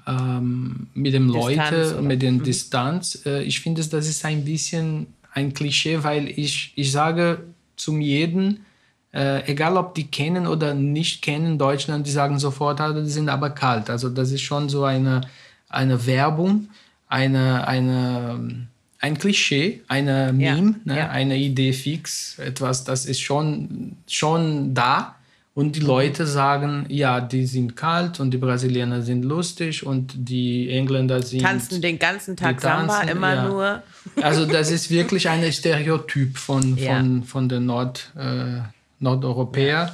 ähm, 0.04 0.88
mit 0.94 1.14
dem 1.14 1.28
Leute, 1.28 1.92
oder? 1.92 2.02
mit 2.02 2.22
der 2.22 2.32
mhm. 2.32 2.42
Distanz. 2.42 3.24
Äh, 3.24 3.44
ich 3.44 3.60
finde, 3.60 3.86
das 3.86 4.08
ist 4.08 4.24
ein 4.24 4.44
bisschen 4.44 5.06
ein 5.32 5.54
Klischee, 5.54 6.02
weil 6.02 6.28
ich, 6.28 6.72
ich 6.74 6.90
sage 6.90 7.44
zum 7.76 8.00
jeden, 8.00 8.66
äh, 9.14 9.48
egal 9.48 9.76
ob 9.76 9.94
die 9.94 10.08
kennen 10.08 10.48
oder 10.48 10.74
nicht 10.74 11.22
kennen 11.22 11.56
Deutschland, 11.56 12.04
die 12.04 12.10
sagen 12.10 12.40
sofort, 12.40 12.80
also 12.80 13.00
die 13.00 13.10
sind 13.10 13.28
aber 13.28 13.50
kalt. 13.50 13.90
Also 13.90 14.08
das 14.08 14.32
ist 14.32 14.42
schon 14.42 14.68
so 14.68 14.82
eine, 14.82 15.20
eine 15.68 16.04
Werbung, 16.04 16.68
eine, 17.12 17.68
eine, 17.68 18.66
ein 18.98 19.18
Klischee, 19.18 19.82
eine 19.86 20.34
Ja, 20.38 20.54
Meme, 20.54 20.76
ne? 20.84 20.96
ja. 20.96 21.10
eine 21.10 21.36
Idee 21.36 21.72
fix, 21.74 22.38
etwas, 22.38 22.84
das 22.84 23.04
ist 23.06 23.20
schon, 23.20 23.96
schon 24.08 24.74
da. 24.74 25.16
Und 25.54 25.76
die. 25.76 25.80
Leute 25.80 26.26
sagen, 26.26 26.86
ja, 26.88 27.20
die 27.20 27.44
sind 27.44 27.76
kalt 27.76 28.20
und 28.20 28.30
die 28.30 28.38
Brasilianer 28.38 29.02
sind 29.02 29.22
lustig 29.22 29.84
und 29.84 30.14
die 30.16 30.70
Engländer 30.70 31.20
sind. 31.20 31.42
Tanzen 31.42 31.82
den 31.82 31.98
ganzen 31.98 32.34
Tag 32.38 32.58
tanzen, 32.58 32.88
Samba, 32.88 33.02
immer 33.12 33.34
ja. 33.34 33.48
nur. 33.48 33.82
Also 34.22 34.46
das 34.46 34.70
ist 34.76 34.88
wirklich 34.90 35.28
ein 35.28 35.52
Stereotyp 35.52 36.38
von, 36.38 36.78
Ja. 36.78 36.96
von, 36.96 37.24
von 37.24 37.48
den 37.50 37.66
Nord, 37.66 38.10
äh, 38.16 38.62
Nordeuropäern. 39.00 39.90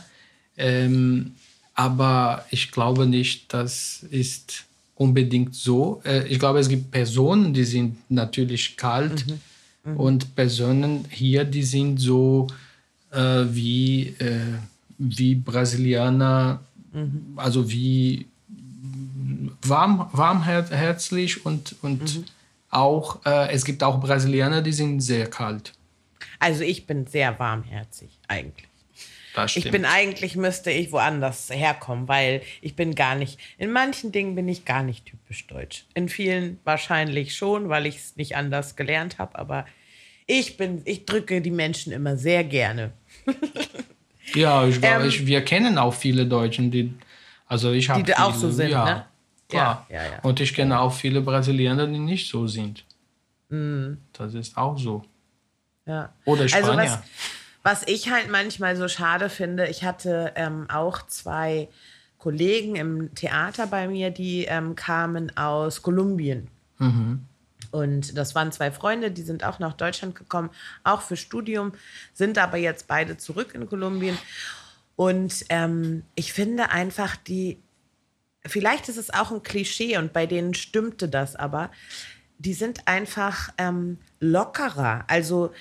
Ähm, 0.57 1.33
aber 1.75 2.45
ich 2.53 2.71
glaube 2.71 3.07
nicht, 3.07 3.53
das 3.53 4.05
ist 4.11 4.68
unbedingt 4.99 5.55
so. 5.55 6.03
Äh, 6.05 6.27
ich 6.29 6.39
glaube, 6.39 6.59
es 6.59 6.69
gibt 6.69 6.91
Personen, 6.91 7.55
die 7.55 7.65
sind 7.65 7.97
natürlich 8.11 8.77
kalt 8.77 9.25
Mhm. 9.85 9.97
und 9.97 10.35
Personen 10.35 11.05
hier, 11.09 11.45
die 11.45 11.63
sind 11.63 11.99
so 11.99 12.49
äh, 13.13 13.45
wie, 13.51 14.09
äh, 14.19 14.41
wie 14.99 15.35
Brasilianer, 15.37 16.61
Mhm. 16.93 17.33
also 17.37 17.71
wie 17.71 18.27
warm, 19.63 20.09
warmherzig 20.13 21.45
und, 21.47 21.75
und 21.83 22.03
Mhm. 22.17 22.25
auch, 22.71 23.25
äh, 23.25 23.51
es 23.53 23.65
gibt 23.65 23.83
auch 23.83 24.01
Brasilianer, 24.01 24.63
die 24.63 24.73
sind 24.73 25.01
sehr 25.01 25.27
kalt. 25.31 25.73
Also 26.39 26.63
ich 26.63 26.87
bin 26.87 27.07
sehr 27.07 27.39
warmherzig 27.39 28.11
eigentlich. 28.29 28.68
Ich 29.47 29.71
bin 29.71 29.85
eigentlich, 29.85 30.37
müsste 30.37 30.71
ich 30.71 30.93
woanders 30.93 31.51
herkommen, 31.51 32.09
weil 32.09 32.43
ich 32.61 32.77
bin 32.77 32.95
gar 32.95 33.15
nicht, 33.15 33.39
in 33.59 33.71
manchen 33.73 34.13
Dingen 34.13 34.35
bin 34.35 34.49
ich 34.49 34.65
gar 34.65 34.83
nicht 34.83 35.07
typisch 35.07 35.47
deutsch. 35.47 35.85
In 35.95 36.09
vielen 36.09 36.59
wahrscheinlich 36.65 37.37
schon, 37.37 37.69
weil 37.69 37.87
ich 37.87 37.97
es 37.97 38.17
nicht 38.17 38.37
anders 38.37 38.77
gelernt 38.77 39.19
habe, 39.19 39.39
aber 39.39 39.67
ich 40.27 40.57
bin, 40.57 40.83
ich 40.85 41.07
drücke 41.07 41.41
die 41.41 41.51
Menschen 41.51 41.93
immer 41.93 42.17
sehr 42.17 42.45
gerne. 42.45 42.93
Ja, 44.35 44.67
ich 44.67 44.81
glaube, 44.81 45.03
Ähm, 45.05 45.09
ich, 45.09 45.27
wir 45.27 45.43
kennen 45.43 45.79
auch 45.79 45.95
viele 45.95 46.27
Deutschen, 46.27 46.71
die, 46.71 46.93
also 47.47 47.73
ich 47.73 47.89
habe 47.89 48.03
Die 48.03 48.15
auch 48.15 48.35
so 48.35 48.51
sind, 48.51 48.71
ja, 48.71 48.85
ne? 48.85 49.05
Klar. 49.49 49.87
Ja, 49.89 49.97
ja, 49.97 50.11
ja. 50.11 50.19
Und 50.23 50.39
ich 50.41 50.53
kenne 50.53 50.79
auch 50.79 50.93
viele 50.93 51.23
Brasilianer, 51.23 51.87
die 51.87 51.99
nicht 51.99 52.29
so 52.29 52.47
sind. 52.47 52.85
Mhm. 53.49 53.97
Das 54.13 54.35
ist 54.35 54.55
auch 54.59 54.77
so. 54.79 55.03
Ja. 55.87 56.13
Oder 56.27 56.43
Also 56.43 56.57
Spanier. 56.59 56.77
was, 56.83 56.99
was 57.63 57.83
ich 57.87 58.11
halt 58.11 58.31
manchmal 58.31 58.77
so 58.77 58.89
schade 58.89 59.29
finde, 59.29 59.67
ich 59.67 59.85
hatte 59.85 60.33
ähm, 60.37 60.67
auch 60.71 61.07
zwei 61.07 61.69
Kollegen 62.19 62.77
im 62.77 63.15
Theater 63.15 63.67
bei 63.67 63.89
mir, 63.89 64.11
die 64.11 64.45
ähm, 64.45 64.75
kamen 64.75 65.37
aus 65.37 65.83
Kolumbien. 65.83 66.49
Und 67.71 68.17
das 68.17 68.35
waren 68.35 68.51
zwei 68.53 68.71
Freunde, 68.71 69.11
die 69.11 69.23
sind 69.23 69.45
auch 69.45 69.59
nach 69.59 69.75
Deutschland 69.75 70.15
gekommen, 70.15 70.51
auch 70.85 71.03
für 71.03 71.17
Studium, 71.17 71.73
sind 72.15 72.39
aber 72.39 72.57
jetzt 72.57 72.89
beide 72.89 73.17
zurück 73.19 73.55
in 73.55 73.69
Kolumbien. 73.69 74.17
Und 74.97 75.45
ähm, 75.51 76.03
ich 76.15 76.33
finde 76.33 76.71
einfach, 76.71 77.17
die, 77.17 77.59
vielleicht 78.47 78.89
ist 78.89 78.97
es 78.97 79.13
auch 79.13 79.31
ein 79.31 79.43
Klischee 79.43 79.99
und 79.99 80.13
bei 80.13 80.27
denen 80.27 80.55
stimmte 80.55 81.09
das 81.09 81.37
aber, 81.37 81.71
die 82.39 82.55
sind 82.55 82.89
einfach 82.89 83.51
ähm, 83.59 83.99
lockerer. 84.21 85.05
Also 85.09 85.53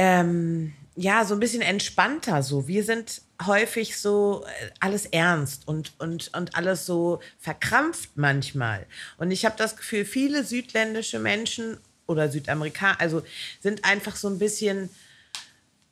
ähm, 0.00 0.72
ja, 0.96 1.26
so 1.26 1.34
ein 1.34 1.40
bisschen 1.40 1.60
entspannter 1.60 2.42
so. 2.42 2.66
Wir 2.66 2.84
sind 2.84 3.20
häufig 3.44 3.98
so 3.98 4.46
äh, 4.46 4.70
alles 4.80 5.04
ernst 5.04 5.68
und, 5.68 5.92
und, 5.98 6.34
und 6.34 6.54
alles 6.56 6.86
so 6.86 7.20
verkrampft 7.38 8.12
manchmal. 8.14 8.86
Und 9.18 9.30
ich 9.30 9.44
habe 9.44 9.56
das 9.58 9.76
Gefühl, 9.76 10.06
viele 10.06 10.42
südländische 10.42 11.18
Menschen 11.18 11.76
oder 12.06 12.30
Südamerikaner, 12.30 12.98
also 12.98 13.22
sind 13.60 13.84
einfach 13.84 14.16
so 14.16 14.28
ein 14.30 14.38
bisschen, 14.38 14.88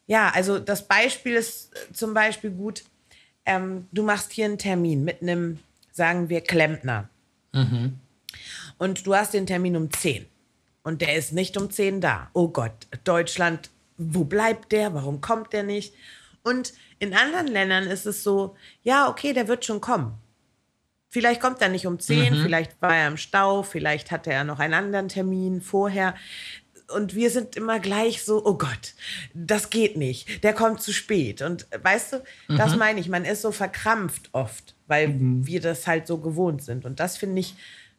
ja, 0.07 0.31
also 0.31 0.59
das 0.59 0.89
Beispiel 0.89 1.35
ist 1.35 1.75
äh, 1.75 1.93
zum 1.93 2.15
Beispiel 2.15 2.51
gut, 2.51 2.85
ähm, 3.45 3.89
du 3.93 4.03
machst 4.03 4.33
hier 4.33 4.47
einen 4.47 4.57
Termin 4.57 5.05
mit 5.05 5.21
einem, 5.21 5.59
sagen 5.93 6.31
wir, 6.31 6.41
Klempner. 6.41 7.11
Und 8.79 9.07
du 9.07 9.15
hast 9.15 9.35
den 9.35 9.47
Termin 9.47 9.77
um 9.77 9.93
10. 9.93 10.25
Und 10.83 11.03
der 11.03 11.15
ist 11.17 11.35
nicht 11.35 11.59
um 11.59 11.71
10 11.71 12.01
da. 12.01 12.31
Oh 12.33 12.49
Gott, 12.49 12.87
Deutschland, 13.05 13.69
wo 13.99 14.25
bleibt 14.25 14.73
der? 14.73 14.95
Warum 14.95 15.21
kommt 15.21 15.53
der 15.53 15.65
nicht? 15.65 15.95
Und 16.43 16.73
in 16.99 17.15
anderen 17.15 17.49
Ländern 17.49 17.85
ist 17.85 18.07
es 18.07 18.23
so, 18.23 18.57
ja, 18.83 19.09
okay, 19.09 19.33
der 19.33 19.49
wird 19.49 19.65
schon 19.65 19.81
kommen. 19.81 20.15
Vielleicht 21.11 21.41
kommt 21.41 21.61
er 21.63 21.69
nicht 21.69 21.87
um 21.87 21.99
10, 21.99 22.43
vielleicht 22.43 22.81
war 22.83 22.95
er 22.95 23.09
im 23.09 23.17
Stau, 23.17 23.63
vielleicht 23.63 24.11
hatte 24.11 24.31
er 24.31 24.45
noch 24.45 24.59
einen 24.59 24.75
anderen 24.75 25.09
Termin 25.09 25.63
vorher. 25.63 26.15
Und 26.95 27.15
wir 27.15 27.31
sind 27.31 27.57
immer 27.57 27.81
gleich 27.81 28.25
so, 28.25 28.45
oh 28.45 28.55
Gott, 28.55 28.95
das 29.35 29.71
geht 29.71 29.97
nicht, 29.97 30.43
der 30.45 30.53
kommt 30.53 30.83
zu 30.83 30.93
spät. 30.93 31.43
Und 31.43 31.67
weißt 31.83 32.15
du, 32.15 32.23
das 32.49 32.77
meine 32.77 33.01
ich, 33.01 33.09
man 33.09 33.25
ist 33.25 33.43
so 33.43 33.53
verkrampft 33.53 34.31
oft, 34.33 34.75
weil 34.87 35.17
wir 35.19 35.61
das 35.61 35.87
halt 35.87 36.07
so 36.07 36.19
gewohnt 36.19 36.63
sind. 36.63 36.85
Und 36.85 37.01
das 37.01 37.17
finde 37.17 37.41
ich 37.41 37.55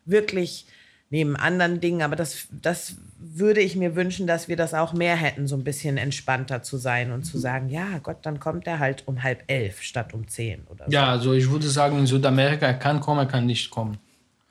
wirklich 0.05 0.65
neben 1.09 1.35
anderen 1.35 1.79
Dingen, 1.81 2.01
aber 2.01 2.15
das, 2.15 2.47
das 2.51 2.95
würde 3.19 3.61
ich 3.61 3.75
mir 3.75 3.95
wünschen, 3.95 4.27
dass 4.27 4.47
wir 4.47 4.55
das 4.55 4.73
auch 4.73 4.93
mehr 4.93 5.15
hätten, 5.15 5.47
so 5.47 5.55
ein 5.55 5.63
bisschen 5.63 5.97
entspannter 5.97 6.61
zu 6.63 6.77
sein 6.77 7.11
und 7.11 7.23
zu 7.23 7.37
sagen, 7.37 7.69
ja 7.69 7.97
Gott, 8.01 8.17
dann 8.23 8.39
kommt 8.39 8.67
er 8.67 8.79
halt 8.79 9.03
um 9.07 9.23
halb 9.23 9.43
elf 9.47 9.81
statt 9.81 10.13
um 10.13 10.27
zehn 10.27 10.63
oder 10.69 10.85
so. 10.85 10.91
Ja, 10.91 11.07
also 11.07 11.33
ich 11.33 11.49
würde 11.49 11.67
sagen, 11.67 11.97
in 11.99 12.05
Südamerika, 12.07 12.67
er 12.67 12.75
kann 12.75 12.99
kommen, 12.99 13.19
er 13.21 13.25
kann 13.25 13.45
nicht 13.45 13.69
kommen. 13.69 13.97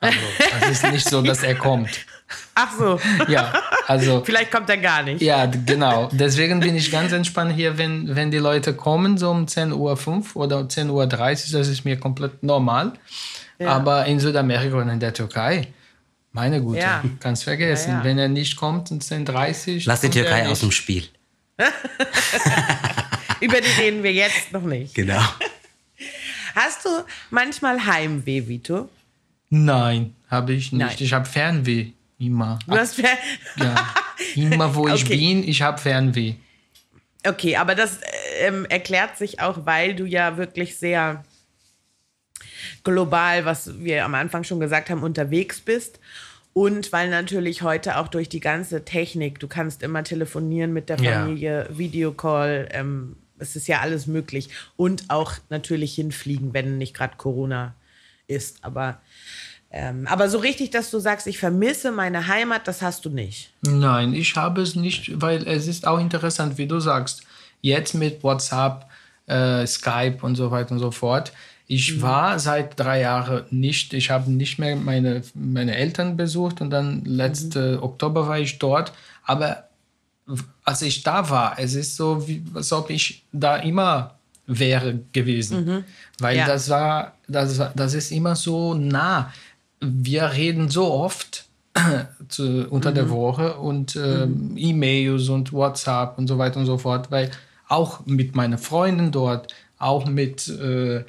Also, 0.01 0.17
das 0.61 0.69
ist 0.69 0.91
nicht 0.93 1.09
so, 1.09 1.21
dass 1.21 1.43
er 1.43 1.55
kommt. 1.55 1.89
Ach 2.55 2.71
so, 2.77 2.99
Ja, 3.27 3.53
also. 3.87 4.23
vielleicht 4.23 4.49
kommt 4.49 4.69
er 4.69 4.77
gar 4.77 5.03
nicht. 5.03 5.21
Ja, 5.21 5.45
genau. 5.45 6.09
Deswegen 6.13 6.61
bin 6.61 6.75
ich 6.75 6.89
ganz 6.89 7.11
entspannt 7.11 7.53
hier, 7.53 7.77
wenn, 7.77 8.15
wenn 8.15 8.31
die 8.31 8.37
Leute 8.37 8.73
kommen, 8.73 9.17
so 9.17 9.29
um 9.29 9.45
10.05 9.45 9.73
Uhr 10.35 10.43
oder 10.43 10.59
10.30 10.59 10.89
Uhr, 10.91 11.07
das 11.59 11.67
ist 11.67 11.83
mir 11.83 11.97
komplett 11.99 12.43
normal. 12.43 12.93
Aber 13.65 14.05
in 14.05 14.21
Südamerika 14.21 14.77
und 14.77 14.87
in 14.87 15.01
der 15.01 15.13
Türkei, 15.13 15.67
meine 16.31 16.61
Güte, 16.61 16.79
Ja. 16.79 17.03
kannst 17.19 17.43
vergessen. 17.43 17.91
Ja, 17.91 17.97
ja. 17.99 18.03
Wenn 18.03 18.17
er 18.17 18.27
nicht 18.27 18.55
kommt 18.55 18.91
um 18.91 18.99
10.30 18.99 19.75
Uhr. 19.75 19.81
Lass 19.85 20.01
die 20.01 20.09
Türkei 20.09 20.47
aus 20.47 20.59
dem 20.61 20.71
Spiel. 20.71 21.03
Über 23.41 23.61
die 23.61 23.81
reden 23.81 24.03
wir 24.03 24.13
jetzt 24.13 24.51
noch 24.51 24.61
nicht. 24.61 24.93
Genau. 24.95 25.21
Hast 26.55 26.83
du 26.85 26.89
manchmal 27.29 27.85
Heimweh, 27.85 28.47
Vito? 28.47 28.89
Nein, 29.49 30.15
habe 30.29 30.53
ich 30.53 30.71
nicht. 30.71 30.85
Nein. 30.85 30.95
Ich 30.99 31.13
habe 31.13 31.25
Fernweh. 31.25 31.87
Immer. 32.19 32.59
Du 32.67 32.75
hast 32.75 32.97
Ja. 32.97 33.93
Immer 34.35 34.75
wo 34.75 34.87
ich 34.89 35.05
Okay. 35.05 35.15
bin, 35.17 35.47
ich 35.47 35.61
habe 35.61 35.77
Fernweh. 35.77 36.33
Okay, 37.25 37.55
aber 37.55 37.75
das 37.75 37.99
ähm, 38.41 38.65
erklärt 38.65 39.17
sich 39.17 39.39
auch, 39.39 39.65
weil 39.65 39.95
du 39.95 40.05
ja 40.05 40.37
wirklich 40.37 40.75
sehr 40.77 41.23
global, 42.83 43.45
was 43.45 43.79
wir 43.79 44.05
am 44.05 44.15
Anfang 44.15 44.43
schon 44.43 44.59
gesagt 44.59 44.89
haben, 44.89 45.03
unterwegs 45.03 45.59
bist. 45.59 45.99
Und 46.53 46.91
weil 46.91 47.09
natürlich 47.09 47.61
heute 47.61 47.97
auch 47.97 48.07
durch 48.07 48.27
die 48.27 48.39
ganze 48.39 48.83
Technik, 48.83 49.39
du 49.39 49.47
kannst 49.47 49.83
immer 49.83 50.03
telefonieren 50.03 50.73
mit 50.73 50.89
der 50.89 50.99
Ja. 50.99 51.21
Familie, 51.21 51.67
Videocall, 51.71 52.67
ähm, 52.71 53.15
es 53.37 53.55
ist 53.55 53.67
ja 53.67 53.79
alles 53.79 54.07
möglich. 54.07 54.49
Und 54.75 55.05
auch 55.09 55.33
natürlich 55.49 55.95
hinfliegen, 55.95 56.53
wenn 56.53 56.77
nicht 56.77 56.93
gerade 56.93 57.15
Corona 57.17 57.75
ist. 58.27 58.63
Aber, 58.63 58.99
ähm, 59.71 60.07
aber 60.07 60.29
so 60.29 60.39
richtig, 60.39 60.71
dass 60.71 60.91
du 60.91 60.99
sagst, 60.99 61.27
ich 61.27 61.37
vermisse 61.37 61.91
meine 61.91 62.27
Heimat, 62.27 62.67
das 62.67 62.81
hast 62.81 63.05
du 63.05 63.09
nicht. 63.09 63.51
Nein, 63.61 64.13
ich 64.13 64.35
habe 64.35 64.61
es 64.61 64.75
nicht, 64.75 65.21
weil 65.21 65.47
es 65.47 65.67
ist 65.67 65.87
auch 65.87 65.99
interessant, 65.99 66.57
wie 66.57 66.67
du 66.67 66.79
sagst. 66.79 67.23
Jetzt 67.61 67.93
mit 67.93 68.23
WhatsApp, 68.23 68.85
äh, 69.27 69.65
Skype 69.67 70.17
und 70.21 70.35
so 70.35 70.51
weiter 70.51 70.71
und 70.71 70.79
so 70.79 70.91
fort. 70.91 71.31
Ich 71.71 72.01
war 72.01 72.39
seit 72.39 72.79
drei 72.79 73.01
Jahren 73.01 73.43
nicht, 73.51 73.93
ich 73.93 74.09
habe 74.09 74.31
nicht 74.31 74.57
mehr 74.57 74.75
meine, 74.75 75.21
meine 75.35 75.75
Eltern 75.75 76.17
besucht 76.17 76.61
und 76.61 76.71
dann 76.71 77.05
letzte 77.05 77.83
Oktober 77.83 78.27
war 78.27 78.39
ich 78.39 78.57
dort. 78.57 78.91
Aber 79.23 79.65
als 80.63 80.81
ich 80.81 81.03
da 81.03 81.29
war, 81.29 81.59
es 81.59 81.75
ist 81.75 81.95
so, 81.95 82.27
wie, 82.27 82.43
als 82.55 82.73
ob 82.73 82.89
ich 82.89 83.23
da 83.31 83.57
immer 83.57 84.15
wäre 84.47 84.97
gewesen. 85.13 85.85
Weil 86.17 86.37
Ja. 86.37 86.47
das 86.47 86.69
war, 86.71 87.13
das 87.27 87.59
war, 87.59 87.71
das 87.75 87.93
ist 87.93 88.11
immer 88.11 88.35
so 88.35 88.73
nah. 88.73 89.31
Wir 89.79 90.31
reden 90.31 90.69
so 90.69 90.91
oft 90.91 91.45
zu, 92.29 92.67
unter 92.71 92.91
der 92.91 93.11
Woche 93.11 93.53
und 93.57 93.95
ähm, 93.95 94.55
E-Mails 94.57 95.29
und 95.29 95.53
WhatsApp 95.53 96.17
und 96.17 96.27
so 96.27 96.39
weiter 96.39 96.59
und 96.59 96.65
so 96.65 96.79
fort, 96.79 97.11
weil 97.11 97.29
auch 97.67 98.07
mit 98.07 98.35
meinen 98.35 98.57
Freunden 98.57 99.11
dort, 99.11 99.53
auch 99.77 100.07
mit 100.07 100.47
äh, 100.47 101.03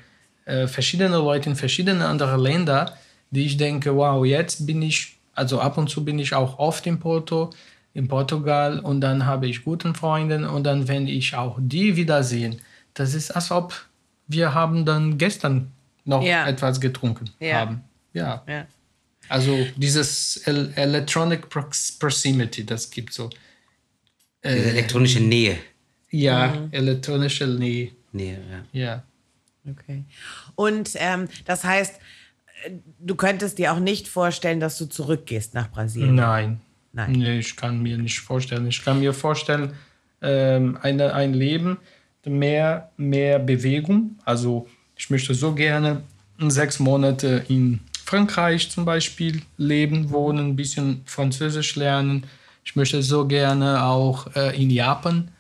äh, 0.45 0.67
verschiedenen 0.67 1.13
Leuten 1.23 1.51
in 1.51 1.57
verschiedenen 1.57 2.03
anderen 2.03 2.41
Ländern, 2.41 2.91
die 3.31 3.47
ich 3.47 3.57
denke, 3.57 3.95
wow, 3.95 4.25
jetzt 4.25 4.67
bin 4.67 4.83
ich, 4.83 5.19
also 5.35 5.61
ab 5.61 5.79
und 5.79 5.89
zu 5.89 6.05
bin 6.05 6.19
ich 6.19 6.35
auch 6.35 6.59
oft 6.59 6.87
in 6.87 6.99
Porto, 6.99 7.51
in 7.95 8.09
Portugal 8.09 8.79
und 8.81 9.01
dann 9.01 9.27
habe 9.27 9.47
ich 9.49 9.65
guten 9.65 9.95
Freunden 9.95 10.45
und 10.45 10.65
dann, 10.65 10.87
wenn 10.89 11.07
ich 11.09 11.35
auch 11.35 11.59
die 11.61 11.97
wiedersehen, 11.97 12.61
das 12.95 13.15
ist, 13.15 13.31
als 13.31 13.51
ob 13.51 13.75
wir 14.27 14.55
haben 14.55 14.85
dann 14.85 15.19
gestern 15.19 15.73
noch 16.05 16.23
Ja. 16.23 16.47
etwas 16.49 16.81
getrunken 16.81 17.31
Ja. 17.41 17.55
haben. 17.61 17.83
Ja. 18.13 18.43
Ja. 18.47 18.67
Also 19.29 19.57
dieses 19.77 20.39
El 20.39 20.73
Electronic 20.75 21.49
Prox 21.49 21.93
Proximity, 21.99 22.65
das 22.67 22.91
gibt 22.91 23.13
so. 23.13 23.31
Diese 24.45 24.71
elektronische 24.71 25.21
Nähe. 25.21 25.59
Ja, 26.11 26.49
Mhm. 26.49 26.69
elektronische 26.73 27.47
Nähe. 27.47 27.91
Nähe, 28.13 28.39
ja. 28.73 28.81
Ja. 28.81 29.03
Okay. 29.69 30.05
Und 30.55 30.91
ähm, 30.95 31.29
das 31.45 31.65
heißt, 31.65 32.01
äh, 32.65 32.71
du 32.99 33.15
könntest 33.15 33.59
dir 33.59 33.73
auch 33.73 33.81
nicht 33.81 34.09
vorstellen, 34.09 34.61
dass 34.61 34.79
du 34.79 34.87
zurückgehst 34.87 35.55
nach 35.55 35.71
Brasilien. 35.71 36.15
Nein. 36.15 36.61
Nein. 36.93 37.13
Nee, 37.13 37.39
ich 37.39 37.57
kann 37.57 37.83
mir 37.83 37.97
nicht 37.99 38.19
vorstellen. 38.19 38.67
Ich 38.67 38.85
kann 38.85 38.99
mir 38.99 39.15
vorstellen, 39.15 39.75
ähm, 40.23 40.79
eine, 40.83 41.15
ein 41.15 41.35
Leben 41.35 41.79
mehr, 42.25 42.91
mehr 42.97 43.39
Bewegung. 43.39 44.19
Also 44.25 44.67
ich 44.97 45.09
möchte 45.11 45.35
so 45.35 45.55
gerne 45.55 46.03
sechs 46.39 46.79
Monate 46.79 47.45
in 47.49 47.81
Frankreich 48.05 48.71
zum 48.71 48.85
Beispiel 48.85 49.43
leben, 49.57 50.11
wohnen, 50.11 50.49
ein 50.49 50.57
bisschen 50.57 51.03
Französisch 51.07 51.77
lernen. 51.77 52.27
Ich 52.65 52.77
möchte 52.77 53.03
so 53.03 53.27
gerne 53.27 53.85
auch 53.85 54.35
äh, 54.35 54.61
in 54.61 54.71
Japan 54.71 55.31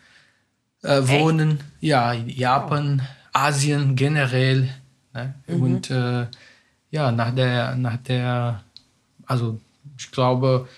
äh, 0.82 1.02
wohnen. 1.02 1.60
Ja, 1.80 2.12
in 2.12 2.28
Japan, 2.28 3.02
Asien 3.32 3.96
generell. 3.96 4.68
Ne? 5.12 5.34
Und 5.48 5.90
äh, 5.90 6.26
ja, 6.90 7.12
nach 7.12 7.34
der, 7.34 7.74
nach 7.76 7.96
der, 7.98 8.62
also 9.26 9.58
ich 9.98 10.10
glaube, 10.10 10.68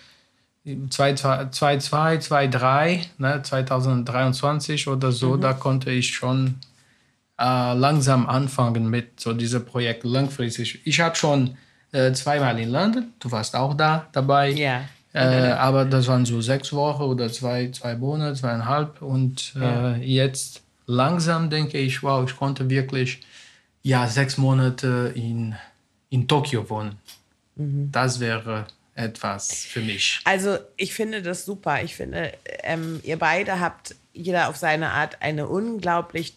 2002, 0.65 2.19
2003, 2.19 3.01
ne, 3.19 3.43
2023 3.43 4.89
oder 4.89 5.11
so, 5.11 5.37
da 5.37 5.53
konnte 5.55 5.91
ich 5.91 6.15
schon 6.15 6.57
äh, 7.39 7.75
langsam 7.75 8.29
anfangen 8.29 8.89
mit 8.89 9.19
so 9.19 9.33
diesem 9.33 9.65
Projekt 9.65 10.05
langfristig. 10.05 10.81
Ich 10.85 11.01
habe 11.01 11.17
schon 11.17 11.57
äh, 11.91 12.13
zweimal 12.13 12.59
in 12.59 12.71
London, 12.71 13.13
du 13.19 13.31
warst 13.33 13.57
auch 13.57 13.75
da 13.75 14.07
dabei. 14.13 14.51
Ja. 14.51 14.83
Äh, 15.15 15.53
aber 15.53 15.85
das 15.85 16.07
waren 16.07 16.25
so 16.25 16.41
sechs 16.41 16.73
Wochen 16.73 17.03
oder 17.03 17.31
zwei, 17.31 17.69
zwei 17.71 17.97
Monate, 17.97 18.35
zweieinhalb. 18.35 19.03
Und 19.03 19.55
Ja. 19.55 19.95
äh, 19.97 20.05
jetzt 20.05 20.62
langsam 20.87 21.51
denke 21.51 21.79
ich, 21.79 22.03
wow, 22.03 22.29
ich 22.29 22.37
konnte 22.37 22.69
wirklich 22.69 23.21
ja, 23.83 24.07
sechs 24.07 24.39
Monate 24.39 25.13
in, 25.15 25.57
in 26.11 26.29
Tokio 26.29 26.69
wohnen. 26.71 26.99
Das 27.55 28.21
wäre 28.21 28.67
etwas 28.95 29.65
für 29.65 29.81
mich. 29.81 30.21
Also 30.25 30.59
ich 30.77 30.95
finde 30.95 31.23
das 31.23 31.45
super. 31.45 31.83
Ich 31.83 31.95
finde, 31.95 32.33
ähm, 32.63 33.01
ihr 33.03 33.19
beide 33.19 33.61
habt 33.61 33.95
jeder 34.13 34.49
auf 34.49 34.57
seine 34.57 34.91
Art 34.91 35.21
eine 35.21 35.49
unglaublich 35.49 36.37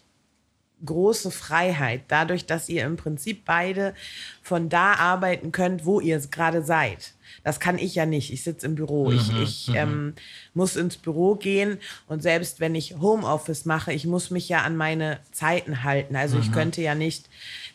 große 0.84 1.30
Freiheit, 1.30 2.02
dadurch, 2.08 2.46
dass 2.46 2.68
ihr 2.68 2.84
im 2.84 2.96
Prinzip 2.96 3.44
beide 3.44 3.94
von 4.42 4.68
da 4.68 4.94
arbeiten 4.94 5.52
könnt, 5.52 5.84
wo 5.84 6.00
ihr 6.00 6.18
gerade 6.18 6.62
seid. 6.62 7.14
Das 7.46 7.60
kann 7.60 7.78
ich 7.78 7.94
ja 7.94 8.06
nicht. 8.06 8.32
Ich 8.32 8.42
sitze 8.42 8.66
im 8.66 8.74
Büro. 8.74 9.12
ich 9.12 9.32
ich 9.40 9.68
ähm, 9.74 10.14
muss 10.52 10.74
ins 10.74 10.96
Büro 10.96 11.36
gehen 11.36 11.78
und 12.08 12.20
selbst 12.20 12.58
wenn 12.58 12.74
ich 12.74 12.96
Homeoffice 12.98 13.64
mache, 13.66 13.92
ich 13.92 14.04
muss 14.04 14.30
mich 14.30 14.48
ja 14.48 14.62
an 14.62 14.76
meine 14.76 15.20
Zeiten 15.30 15.84
halten. 15.84 16.16
Also 16.16 16.40
ich 16.40 16.50
könnte 16.50 16.82
ja 16.82 16.96
nicht 16.96 17.26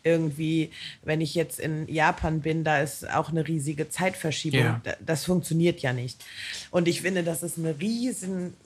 irgendwie, 0.04 0.72
wenn 1.04 1.22
ich 1.22 1.36
jetzt 1.36 1.58
in 1.60 1.88
Japan 1.88 2.42
bin, 2.42 2.66
da 2.66 2.80
ist 2.82 3.10
auch 3.10 3.30
eine 3.30 3.48
riesige 3.48 3.88
Zeitverschiebung. 3.90 4.82
Da- 4.84 4.96
Das 5.00 5.24
funktioniert 5.24 5.80
ja 5.82 5.94
nicht. 5.94 6.22
Und 6.72 6.90
ich 6.90 7.02
finde, 7.02 7.24
das 7.24 7.42
ist 7.42 7.58
ein 7.58 7.68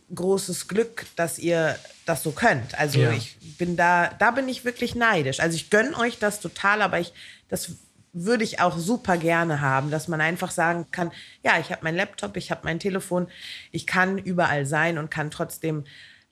riesengroßes 0.10 0.68
Glück, 0.68 1.06
dass 1.16 1.38
ihr 1.40 1.78
das 2.06 2.24
so 2.24 2.32
könnt. 2.32 2.78
Also 2.80 3.00
Ja. 3.00 3.12
ich 3.12 3.38
bin 3.60 3.76
da, 3.76 4.10
da 4.18 4.32
bin 4.32 4.48
ich 4.50 4.66
wirklich 4.66 4.96
neidisch. 4.96 5.40
Also 5.40 5.56
ich 5.56 5.70
gönne 5.70 5.96
euch 5.98 6.18
das 6.20 6.40
total, 6.40 6.82
aber 6.82 7.00
ich, 7.00 7.14
das 7.50 7.72
würde 8.18 8.46
ich 8.46 8.62
auch 8.62 8.78
super 8.78 9.18
gerne 9.18 9.60
haben, 9.60 9.92
dass 9.92 10.08
man 10.08 10.22
einfach 10.22 10.50
sagen 10.50 10.86
kann, 10.90 11.12
ja, 11.44 11.60
ich 11.60 11.70
habe 11.72 11.84
meinen 11.84 11.98
Laptop, 11.98 12.38
ich 12.38 12.50
habe 12.50 12.62
mein 12.64 12.80
Telefon, 12.80 13.28
ich 13.72 13.86
kann 13.86 14.18
überall 14.18 14.66
sein 14.66 14.98
und 14.98 15.12
kann 15.12 15.30
trotzdem 15.32 15.84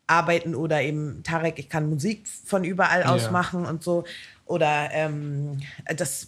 arbeiten 0.08 0.56
oder 0.56 0.82
eben 0.82 1.24
Tarek, 1.24 1.60
ich 1.60 1.70
kann 1.70 1.90
Musik 1.90 2.26
von 2.46 2.64
überall 2.64 3.04
aus 3.04 3.24
Ja. 3.24 3.32
machen 3.32 3.66
und 3.66 3.84
so. 3.84 4.06
Oder 4.46 4.90
ähm, 4.92 5.60
das 5.98 6.28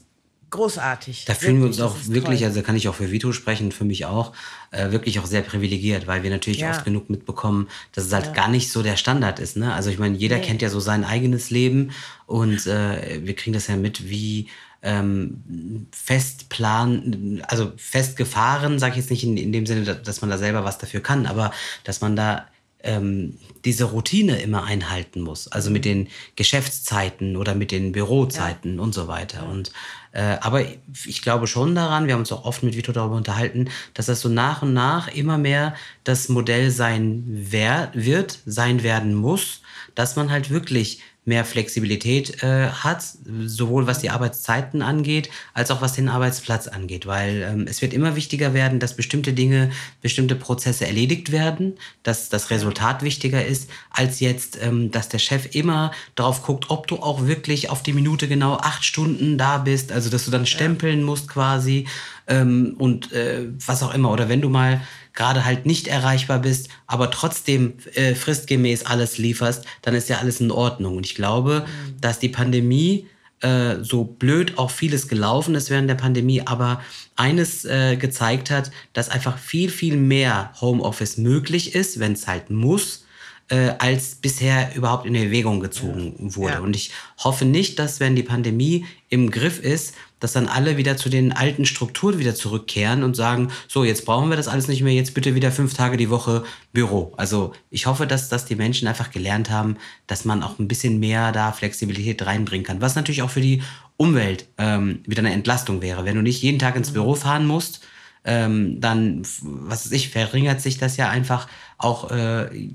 großartig. 0.49 1.25
Da 1.25 1.33
fühlen 1.33 1.59
wir 1.59 1.65
uns 1.67 1.77
Wirklich, 1.79 1.91
auch 2.07 2.13
wirklich, 2.13 2.39
toll. 2.39 2.47
also 2.47 2.61
kann 2.61 2.75
ich 2.75 2.87
auch 2.87 2.95
für 2.95 3.11
Vito 3.11 3.31
sprechen, 3.31 3.71
für 3.71 3.83
mich 3.85 4.05
auch, 4.05 4.33
äh, 4.71 4.91
wirklich 4.91 5.19
auch 5.19 5.25
sehr 5.25 5.41
privilegiert, 5.41 6.07
weil 6.07 6.23
wir 6.23 6.29
natürlich 6.29 6.59
Ja. 6.61 6.69
oft 6.71 6.85
genug 6.85 7.09
mitbekommen, 7.09 7.67
dass 7.93 8.05
es 8.05 8.13
halt 8.13 8.33
gar 8.33 8.47
nicht 8.49 8.71
so 8.71 8.83
der 8.83 8.95
Standard 8.97 9.39
ist. 9.39 9.57
Ne? 9.57 9.73
Also 9.73 9.89
ich 9.89 9.99
meine, 9.99 10.17
jeder 10.17 10.37
Nee. 10.37 10.43
kennt 10.43 10.61
ja 10.61 10.69
so 10.69 10.79
sein 10.79 11.03
eigenes 11.03 11.49
Leben 11.49 11.91
und 12.25 12.65
äh, 12.67 13.21
wir 13.25 13.35
kriegen 13.35 13.53
das 13.53 13.67
ja 13.67 13.75
mit, 13.75 14.09
wie 14.09 14.49
ähm, 14.85 15.87
fest 15.91 16.47
plan, 16.49 17.41
also 17.47 17.73
festgefahren, 17.75 18.77
sage 18.79 18.91
ich 18.93 18.97
jetzt 18.99 19.09
nicht 19.09 19.23
in, 19.23 19.35
in 19.35 19.51
dem 19.51 19.65
Sinne, 19.65 19.83
dass- 19.95 20.21
man 20.21 20.29
da 20.29 20.37
selber 20.37 20.63
was 20.63 20.77
dafür 20.77 21.01
kann, 21.01 21.25
aber 21.25 21.51
dass 21.83 21.99
man 22.01 22.15
da 22.15 22.45
ähm, 22.83 23.37
diese 23.65 23.85
Routine 23.85 24.39
immer 24.41 24.63
einhalten 24.63 25.21
muss. 25.21 25.47
Also 25.51 25.71
mit 25.71 25.85
den 25.85 26.07
Geschäftszeiten 26.35 27.35
oder 27.35 27.55
mit 27.55 27.71
den 27.71 27.91
Bürozeiten 27.91 28.79
und 28.79 28.93
so 28.93 29.07
weiter. 29.07 29.47
Und 29.49 29.71
äh, 30.11 30.37
aber 30.39 30.61
ich 31.05 31.21
glaube 31.23 31.47
schon 31.47 31.73
daran, 31.73 32.05
wir 32.05 32.13
haben 32.13 32.21
uns 32.21 32.31
auch 32.31 32.45
oft 32.45 32.61
mit 32.61 32.77
Vito 32.77 32.91
darüber 32.91 33.15
unterhalten, 33.15 33.69
dass 33.95 34.05
das 34.05 34.21
so 34.21 34.29
nach 34.29 34.61
und 34.61 34.73
nach 34.73 35.07
immer 35.07 35.39
mehr 35.39 35.73
das 36.03 36.29
Modell 36.29 36.69
sein 36.69 37.23
wer 37.27 37.89
wird, 37.95 38.39
sein 38.45 38.83
werden 38.83 39.15
muss, 39.15 39.61
dass 39.95 40.15
man 40.15 40.29
halt 40.29 40.51
wirklich 40.51 41.01
mehr 41.25 41.43
Flexibilität 41.43 42.43
äh, 42.43 42.69
hat, 42.69 43.03
sowohl 43.45 43.87
was 43.87 43.99
die 43.99 44.11
Arbeitszeiten 44.11 44.81
angeht, 44.81 45.29
als 45.53 45.71
auch 45.71 45.81
was 45.81 45.93
den 45.93 46.07
Arbeitsplatz 46.07 46.67
angeht. 46.67 47.07
Weil 47.07 47.41
ähm, 47.41 47.65
es 47.67 47.81
wird 47.81 47.93
immer 47.93 48.15
wichtiger 48.15 48.53
werden, 48.53 48.79
dass 48.79 48.95
bestimmte 48.95 49.33
Dinge, 49.33 49.71
bestimmte 50.01 50.35
Prozesse 50.35 50.85
erledigt 50.85 51.31
werden, 51.31 51.73
dass 52.03 52.29
das 52.29 52.51
Resultat 52.51 53.01
wichtiger 53.01 53.43
ist, 53.43 53.69
als 53.89 54.19
jetzt, 54.19 54.59
ähm, 54.61 54.91
dass 54.91 55.09
der 55.09 55.19
Chef 55.19 55.55
immer 55.55 55.91
darauf 56.13 56.43
guckt, 56.43 56.69
ob 56.69 56.87
du 56.87 56.97
auch 56.97 57.25
wirklich 57.25 57.69
auf 57.69 57.81
die 57.81 57.93
Minute 57.93 58.27
genau 58.27 58.57
acht 58.57 58.85
Stunden 58.85 59.37
da 59.37 59.57
bist, 59.57 59.91
also 59.91 60.09
dass 60.09 60.25
du 60.25 60.31
dann 60.31 60.45
stempeln 60.45 61.01
musst 61.01 61.27
quasi 61.27 61.87
ähm, 62.27 62.75
und 62.77 63.11
äh, 63.13 63.47
was 63.65 63.81
auch 63.83 63.93
immer. 63.93 64.11
Oder 64.11 64.29
wenn 64.29 64.41
du 64.41 64.49
mal 64.49 64.81
gerade 65.15 65.45
halt 65.45 65.65
nicht 65.65 65.87
erreichbar 65.87 66.39
bist, 66.39 66.69
aber 66.87 67.09
trotzdem 67.09 67.73
äh, 67.93 68.15
fristgemäß 68.15 68.85
alles 68.85 69.17
lieferst, 69.17 69.65
dann 69.81 69.95
ist 69.95 70.09
ja 70.09 70.17
alles 70.17 70.41
in 70.41 70.51
Ordnung. 70.51 70.97
Und 70.97 71.05
ich 71.05 71.15
glaube, 71.15 71.65
dass 71.99 72.19
die 72.19 72.29
Pandemie, 72.29 73.07
äh, 73.41 73.83
so 73.83 74.03
blöd 74.03 74.57
auch 74.57 74.71
vieles 74.71 75.07
gelaufen 75.07 75.55
ist 75.55 75.69
während 75.69 75.89
der 75.89 75.95
Pandemie, 75.95 76.41
aber 76.45 76.81
eines 77.15 77.65
äh, 77.65 77.97
gezeigt 77.97 78.51
hat, 78.51 78.71
dass 78.93 79.09
einfach 79.09 79.37
viel, 79.37 79.69
viel 79.69 79.97
mehr 79.97 80.51
Homeoffice 80.61 81.17
möglich 81.17 81.75
ist, 81.75 81.99
wenn 81.99 82.13
es 82.13 82.27
halt 82.27 82.49
muss, 82.49 83.05
äh, 83.49 83.73
als 83.77 84.15
bisher 84.15 84.75
überhaupt 84.75 85.05
in 85.05 85.15
Erwägung 85.15 85.59
gezogen 85.59 86.15
wurde. 86.17 86.55
Ja. 86.55 86.59
Und 86.59 86.75
ich 86.75 86.91
hoffe 87.23 87.45
nicht, 87.45 87.77
dass 87.77 87.99
wenn 87.99 88.15
die 88.15 88.23
Pandemie 88.23 88.85
im 89.09 89.29
Griff 89.29 89.59
ist, 89.59 89.93
dass 90.25 90.33
dann 90.33 90.47
alle 90.47 90.75
wieder 90.75 90.97
zu 90.97 91.07
den 91.07 91.33
alten 91.33 91.67
Strukturen 91.67 92.17
wieder 92.17 92.33
zurückkehren 92.33 93.03
und 93.03 93.15
sagen, 93.15 93.51
so, 93.67 93.83
jetzt 93.83 94.07
brauchen 94.07 94.31
wir 94.31 94.35
das 94.35 94.47
alles 94.47 94.67
nicht 94.67 94.81
mehr, 94.81 94.91
jetzt 94.91 95.13
bitte 95.13 95.35
wieder 95.35 95.51
fünf 95.51 95.75
Tage 95.75 95.97
die 95.97 96.09
Woche 96.09 96.43
Büro. 96.73 97.13
Also 97.15 97.53
ich 97.69 97.85
hoffe, 97.85 98.07
dass, 98.07 98.27
dass 98.27 98.45
die 98.45 98.55
Menschen 98.55 98.87
einfach 98.87 99.11
gelernt 99.11 99.51
haben, 99.51 99.77
dass 100.07 100.25
man 100.25 100.41
auch 100.41 100.57
ein 100.57 100.67
bisschen 100.67 100.99
mehr 100.99 101.31
da 101.31 101.51
Flexibilität 101.51 102.25
reinbringen 102.25 102.65
kann. 102.65 102.81
Was 102.81 102.95
natürlich 102.95 103.21
auch 103.21 103.29
für 103.29 103.39
die 103.39 103.61
Umwelt 103.97 104.47
ähm, 104.57 105.01
wieder 105.05 105.19
eine 105.19 105.31
Entlastung 105.31 105.83
wäre. 105.83 106.05
Wenn 106.05 106.15
du 106.15 106.23
nicht 106.23 106.41
jeden 106.41 106.57
Tag 106.57 106.75
ins 106.75 106.89
Büro 106.89 107.13
fahren 107.13 107.45
musst, 107.45 107.85
ähm, 108.23 108.81
dann, 108.81 109.21
was 109.43 109.85
weiß 109.85 109.91
ich, 109.91 110.09
verringert 110.09 110.59
sich 110.59 110.79
das 110.79 110.97
ja 110.97 111.07
einfach 111.07 111.47
auch 111.77 112.09
äh, 112.09 112.71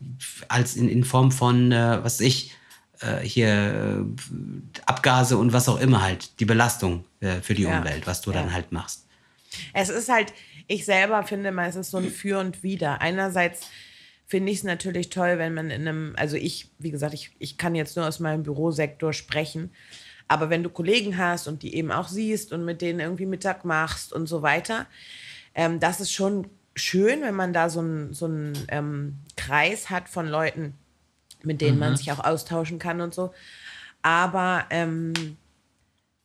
als 0.47 0.77
in, 0.77 0.89
in 0.89 1.03
Form 1.03 1.33
von, 1.33 1.73
äh, 1.73 1.99
was 2.05 2.21
weiß 2.21 2.27
ich, 2.29 2.53
äh, 3.01 3.19
hier 3.25 3.49
äh, 3.49 4.81
Abgase 4.87 5.37
und 5.39 5.53
was 5.53 5.69
auch 5.69 5.81
immer 5.81 6.03
halt, 6.03 6.39
die 6.41 6.45
Belastung 6.45 7.05
äh, 7.21 7.41
für 7.41 7.55
die 7.55 7.63
Ja. 7.63 7.79
Umwelt, 7.79 8.07
was 8.07 8.21
du 8.21 8.31
Ja. 8.33 8.41
dann 8.41 8.53
halt 8.53 8.73
machst. 8.73 9.07
Es 9.73 9.89
ist 9.89 10.09
halt, 10.09 10.33
ich 10.69 10.85
selber 10.85 11.23
finde 11.25 11.51
mal, 11.53 11.69
es 11.69 11.77
ist 11.77 11.91
so 11.91 11.99
ein 11.99 12.11
Für 12.11 12.39
und 12.39 12.63
Wider. 12.63 13.01
Einerseits 13.01 13.67
finde 14.27 14.53
ich 14.53 14.59
es 14.59 14.65
natürlich 14.65 15.11
toll, 15.11 15.39
wenn 15.39 15.55
man 15.55 15.71
in 15.71 15.89
einem, 15.89 16.15
also 16.17 16.37
ich, 16.37 16.69
wie 16.79 16.93
gesagt, 16.93 17.15
ich, 17.15 17.33
ich 17.41 17.59
kann 17.59 17.75
jetzt 17.75 17.97
nur 17.97 18.07
aus 18.07 18.21
meinem 18.21 18.45
Bürosektor 18.45 19.13
sprechen, 19.13 19.73
aber 20.29 20.49
wenn 20.51 20.63
du 20.63 20.71
Kollegen 20.71 21.19
hast 21.19 21.49
und 21.49 21.65
die 21.65 21.75
eben 21.75 21.91
auch 21.91 22.07
siehst 22.07 22.53
und 22.53 22.65
mit 22.65 22.81
denen 22.81 23.01
irgendwie 23.01 23.27
Mittag 23.27 23.65
machst 23.65 24.13
und 24.13 24.29
so 24.29 24.43
weiter, 24.43 24.87
ähm, 25.57 25.81
das 25.81 25.99
ist 26.01 26.13
schon 26.13 26.47
schön, 26.77 27.23
wenn 27.23 27.35
man 27.35 27.53
da 27.53 27.69
so 27.69 27.81
einen 27.81 28.15
so 28.15 28.31
ähm, 28.69 29.17
Kreis 29.37 29.91
hat 29.91 30.09
von 30.09 30.29
Leuten, 30.29 30.75
mit 31.45 31.61
denen 31.61 31.79
man 31.79 31.97
sich 31.97 32.13
auch 32.13 32.23
austauschen 32.23 32.79
kann 32.79 33.01
und 33.01 33.15
so. 33.15 33.33
Aber 34.03 34.65
ähm, 34.71 35.37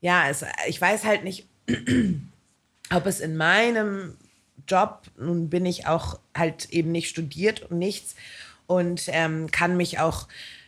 ja, 0.01 0.29
es, 0.29 0.45
ich 0.67 0.79
weiß 0.79 1.03
halt 1.05 1.23
nicht, 1.23 1.47
ob 2.93 3.05
es 3.05 3.19
in 3.19 3.37
meinem 3.37 4.15
Job, 4.67 5.01
nun 5.17 5.49
bin 5.49 5.65
ich 5.65 5.87
auch 5.87 6.19
halt 6.35 6.69
eben 6.69 6.91
nicht 6.91 7.09
studiert 7.09 7.63
und 7.69 7.79
nichts 7.79 8.15
und 8.67 9.03
ähm, 9.07 9.51
kann 9.51 9.77
mich 9.77 9.99
auch 9.99 10.27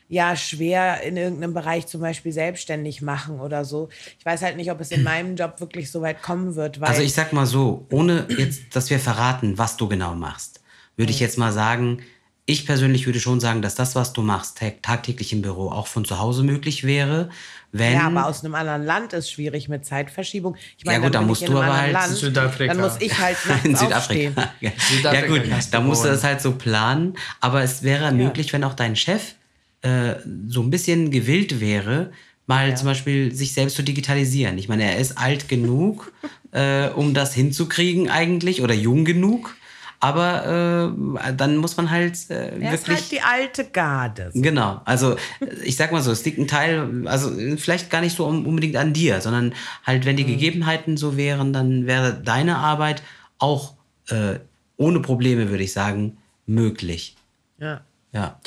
ja 0.09 0.35
schwer 0.35 1.01
in 1.03 1.17
irgendeinem 1.17 1.53
Bereich 1.53 1.87
zum 1.87 2.01
Beispiel 2.01 2.31
selbstständig 2.31 3.01
machen 3.01 3.39
oder 3.39 3.65
so. 3.65 3.89
Ich 4.17 4.25
weiß 4.25 4.41
halt 4.41 4.55
nicht, 4.55 4.71
ob 4.71 4.79
es 4.79 4.91
in 4.91 5.03
meinem 5.03 5.35
Job 5.35 5.59
wirklich 5.59 5.91
so 5.91 6.01
weit 6.01 6.21
kommen 6.21 6.55
wird. 6.55 6.81
Also 6.81 7.01
ich 7.01 7.13
sag 7.13 7.33
mal 7.33 7.45
so, 7.45 7.85
ohne 7.91 8.25
jetzt, 8.29 8.75
dass 8.75 8.89
wir 8.89 8.99
verraten, 8.99 9.57
was 9.57 9.77
du 9.77 9.87
genau 9.87 10.15
machst, 10.15 10.61
würde 10.95 11.11
ich 11.11 11.19
jetzt 11.19 11.37
mal 11.37 11.51
sagen, 11.51 12.01
ich 12.49 12.65
persönlich 12.65 13.05
würde 13.05 13.19
schon 13.19 13.39
sagen, 13.41 13.61
dass 13.61 13.75
das, 13.75 13.93
was 13.93 14.13
du 14.13 14.21
machst, 14.21 14.57
tag- 14.57 14.81
tagtäglich 14.81 15.33
im 15.33 15.41
Büro 15.41 15.69
auch 15.69 15.85
von 15.87 16.05
zu 16.05 16.17
Hause 16.17 16.43
möglich 16.43 16.85
wäre. 16.85 17.29
Wenn, 17.73 17.93
ja, 17.93 18.07
aber 18.07 18.25
aus 18.25 18.43
einem 18.43 18.55
anderen 18.55 18.85
Land 18.85 19.11
ist 19.11 19.29
schwierig 19.29 19.67
mit 19.67 19.85
Zeitverschiebung. 19.85 20.55
Ich 20.77 20.85
meine, 20.85 20.99
Ja, 20.99 21.03
gut, 21.03 21.13
dann 21.15 21.23
da 21.23 21.27
musst 21.27 21.45
du 21.45 21.51
aber 21.57 21.77
halt 21.77 21.91
Land, 21.91 22.15
Südafrika. 22.15 22.73
Dann 22.73 22.81
muss 22.81 22.95
ich 23.01 23.19
halt 23.19 23.37
nachts 23.45 23.65
in. 23.65 23.75
Südafrika. 23.75 24.53
Ja. 24.61 24.71
Südafrika 24.77 25.27
ja 25.35 25.41
gut, 25.41 25.67
da 25.71 25.81
musst 25.81 26.05
du 26.05 26.07
das 26.07 26.23
halt 26.23 26.39
so 26.41 26.53
planen. 26.53 27.15
Aber 27.41 27.61
es 27.61 27.83
wäre 27.83 28.11
möglich, 28.13 28.53
wenn 28.53 28.63
auch 28.63 28.73
dein 28.73 28.95
Chef 28.95 29.35
äh, 29.81 30.15
so 30.47 30.61
ein 30.61 30.69
bisschen 30.69 31.11
gewillt 31.11 31.59
wäre, 31.59 32.11
mal 32.45 32.77
zum 32.77 32.85
Beispiel 32.87 33.35
sich 33.35 33.53
selbst 33.53 33.75
zu 33.75 33.83
digitalisieren. 33.83 34.57
Ich 34.57 34.69
meine, 34.69 34.85
er 34.85 34.97
ist 34.97 35.17
alt 35.17 35.49
genug, 35.49 36.13
äh, 36.53 36.87
um 36.91 37.13
das 37.13 37.33
hinzukriegen 37.33 38.09
eigentlich 38.09 38.61
oder 38.61 38.73
jung 38.73 39.03
genug. 39.03 39.57
Aber 39.99 40.93
äh, 41.25 41.33
dann 41.33 41.57
muss 41.57 41.75
man 41.75 41.89
halt 41.89 42.29
äh, 42.29 42.59
Er 42.59 42.73
ist 42.73 42.87
halt 42.87 43.11
die 43.11 43.21
alte 43.21 43.65
Garde. 43.65 44.29
Genau, 44.33 44.79
also 44.85 45.15
ich 45.63 45.75
sag 45.75 45.91
mal 45.91 46.01
so, 46.03 46.11
es 46.11 46.23
liegt 46.23 46.37
ein 46.37 46.47
Teil, 46.47 47.07
also 47.07 47.31
vielleicht 47.57 47.89
gar 47.89 48.01
nicht 48.01 48.15
so 48.15 48.27
un- 48.27 48.45
unbedingt 48.45 48.75
an 48.75 48.93
dir, 48.93 49.21
sondern 49.21 49.53
halt, 49.83 50.05
wenn 50.05 50.15
die 50.15 50.23
Mhm. 50.23 50.27
Gegebenheiten 50.29 50.97
so 50.97 51.17
wären, 51.17 51.51
dann 51.51 51.87
wäre 51.87 52.13
deine 52.13 52.57
Arbeit 52.57 53.01
auch 53.39 53.73
äh, 54.09 54.35
ohne 54.77 54.99
Probleme, 54.99 55.49
würde 55.49 55.63
ich 55.63 55.73
sagen, 55.73 56.17
möglich. 56.45 57.15
Ja. 57.59 57.81
Ja. 58.13 58.39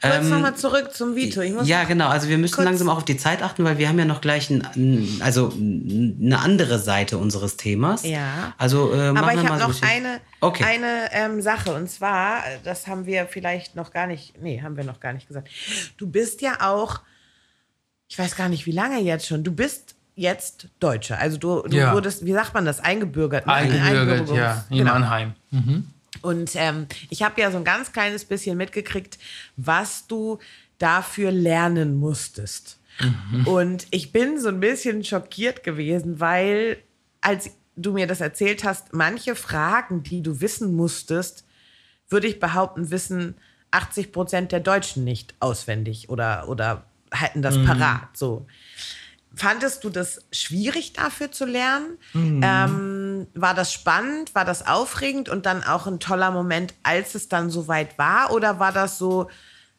Kurz 0.00 0.14
Ähm, 0.16 0.30
nochmal 0.30 0.54
zurück 0.56 0.94
zum 0.94 1.16
Vito. 1.16 1.40
Ich 1.40 1.52
muss 1.52 1.68
ja, 1.68 1.84
genau. 1.84 2.08
Also 2.08 2.28
wir 2.28 2.38
müssen 2.38 2.54
kurz- 2.54 2.64
langsam 2.64 2.88
auch 2.88 2.98
auf 2.98 3.04
die 3.04 3.16
Zeit 3.16 3.42
achten, 3.42 3.64
weil 3.64 3.76
wir 3.78 3.88
haben 3.88 3.98
ja 3.98 4.04
noch 4.04 4.20
gleich 4.20 4.48
ein, 4.48 5.18
also 5.20 5.52
eine 5.52 6.38
andere 6.38 6.78
Seite 6.78 7.18
unseres 7.18 7.56
Themas. 7.56 8.04
Ja. 8.04 8.54
Also 8.58 8.92
äh, 8.94 9.08
Aber 9.08 9.32
ich 9.34 9.46
habe 9.46 9.58
noch 9.58 9.82
eine, 9.82 10.20
Okay. 10.40 10.64
eine 10.64 11.08
ähm, 11.12 11.42
Sache 11.42 11.74
und 11.74 11.88
zwar, 11.90 12.42
das 12.64 12.86
haben 12.86 13.06
wir 13.06 13.26
vielleicht 13.26 13.76
noch 13.76 13.92
gar 13.92 14.06
nicht, 14.06 14.40
nee, 14.40 14.62
haben 14.62 14.76
wir 14.76 14.84
noch 14.84 15.00
gar 15.00 15.12
nicht 15.12 15.28
gesagt. 15.28 15.48
Du 15.98 16.06
bist 16.08 16.40
ja 16.40 16.58
auch, 16.60 17.00
ich 18.08 18.18
weiß 18.18 18.34
gar 18.36 18.48
nicht, 18.48 18.66
wie 18.66 18.72
lange 18.72 19.00
jetzt 19.00 19.26
schon, 19.26 19.44
du 19.44 19.52
bist 19.52 19.94
jetzt 20.14 20.68
Deutscher. 20.80 21.18
Also 21.18 21.38
du, 21.38 21.62
du 21.62 21.76
Ja. 21.76 21.92
wurdest, 21.92 22.24
wie 22.24 22.32
sagt 22.32 22.54
man 22.54 22.64
das, 22.64 22.80
eingebürgert? 22.80 23.46
ne? 23.46 23.52
Eingebürgert, 23.52 24.28
Einbürgerungs- 24.28 24.36
ja, 24.36 24.64
in 24.70 24.78
genau. 24.78 24.92
Mannheim. 24.92 25.32
Und 26.22 26.52
ähm, 26.54 26.86
ich 27.10 27.22
habe 27.22 27.40
ja 27.40 27.50
so 27.50 27.58
ein 27.58 27.64
ganz 27.64 27.92
kleines 27.92 28.24
bisschen 28.24 28.56
mitgekriegt, 28.56 29.18
was 29.56 30.06
du 30.06 30.38
dafür 30.78 31.30
lernen 31.30 31.96
musstest. 31.96 32.78
Und 33.46 33.86
ich 33.90 34.12
bin 34.12 34.38
so 34.38 34.48
ein 34.48 34.60
bisschen 34.60 35.02
schockiert 35.04 35.62
gewesen, 35.62 36.20
weil 36.20 36.78
als 37.20 37.50
du 37.76 37.92
mir 37.92 38.06
das 38.06 38.20
erzählt 38.20 38.64
hast, 38.64 38.92
manche 38.92 39.34
Fragen, 39.34 40.02
die 40.02 40.22
du 40.22 40.40
wissen 40.40 40.74
musstest, 40.74 41.44
würde 42.08 42.26
ich 42.26 42.38
behaupten, 42.38 42.90
wissen 42.90 43.34
80 43.70 44.12
Prozent 44.12 44.52
der 44.52 44.60
Deutschen 44.60 45.04
nicht 45.04 45.34
auswendig 45.40 46.10
oder, 46.10 46.48
oder 46.48 46.84
halten 47.12 47.42
das 47.42 47.56
parat. 47.64 48.16
So. 48.16 48.46
Fandest 49.34 49.84
du 49.84 49.90
das 49.90 50.20
schwierig 50.30 50.92
dafür 50.92 51.32
zu 51.32 51.46
lernen? 51.46 51.98
Ähm, 52.14 53.26
war 53.34 53.54
das 53.54 53.72
spannend? 53.72 54.34
War 54.34 54.44
das 54.44 54.66
aufregend 54.66 55.28
und 55.28 55.46
dann 55.46 55.62
auch 55.64 55.86
ein 55.86 56.00
toller 56.00 56.30
Moment, 56.30 56.74
als 56.82 57.14
es 57.14 57.28
dann 57.28 57.50
soweit 57.50 57.96
war? 57.98 58.32
Oder 58.32 58.58
war 58.58 58.72
das 58.72 58.98
so, 58.98 59.28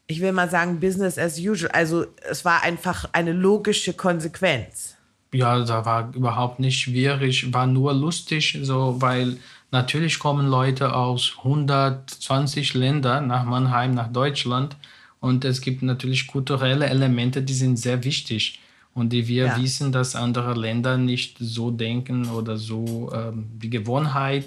ich 0.08 0.22
will 0.22 0.32
mal 0.32 0.50
sagen, 0.50 0.80
Business 0.80 1.18
as 1.18 1.38
usual? 1.40 1.72
Also 1.72 2.06
es 2.28 2.46
war 2.46 2.64
einfach 2.64 3.10
eine 3.14 3.32
logische 3.32 3.94
Konsequenz. 3.94 4.96
Ja, 5.34 5.64
da 5.64 5.86
war 5.86 6.14
überhaupt 6.16 6.60
nicht 6.60 6.80
schwierig, 6.80 7.54
war 7.54 7.68
nur 7.68 7.94
lustig, 7.94 8.60
so, 8.62 9.02
weil 9.02 9.38
natürlich 9.72 10.20
kommen 10.20 10.48
Leute 10.48 10.96
aus 10.96 11.34
120 11.40 12.76
Ländern 12.76 13.28
nach 13.28 13.44
Mannheim, 13.44 13.96
nach 13.96 14.12
Deutschland 14.12 14.76
und 15.20 15.44
es 15.44 15.62
gibt 15.62 15.82
natürlich 15.82 16.28
kulturelle 16.28 16.86
Elemente, 16.86 17.42
die 17.42 17.54
sind 17.54 17.78
sehr 17.78 18.04
wichtig 18.04 18.60
und 18.96 19.10
die 19.12 19.28
wir 19.28 19.46
Ja. 19.48 19.58
wissen, 19.62 19.92
dass 19.92 20.16
andere 20.16 20.54
Länder 20.54 20.98
nicht 20.98 21.38
so 21.40 21.72
denken 21.72 22.30
oder 22.30 22.58
so 22.58 23.12
ähm, 23.14 23.46
die 23.62 23.70
Gewohnheit 23.70 24.46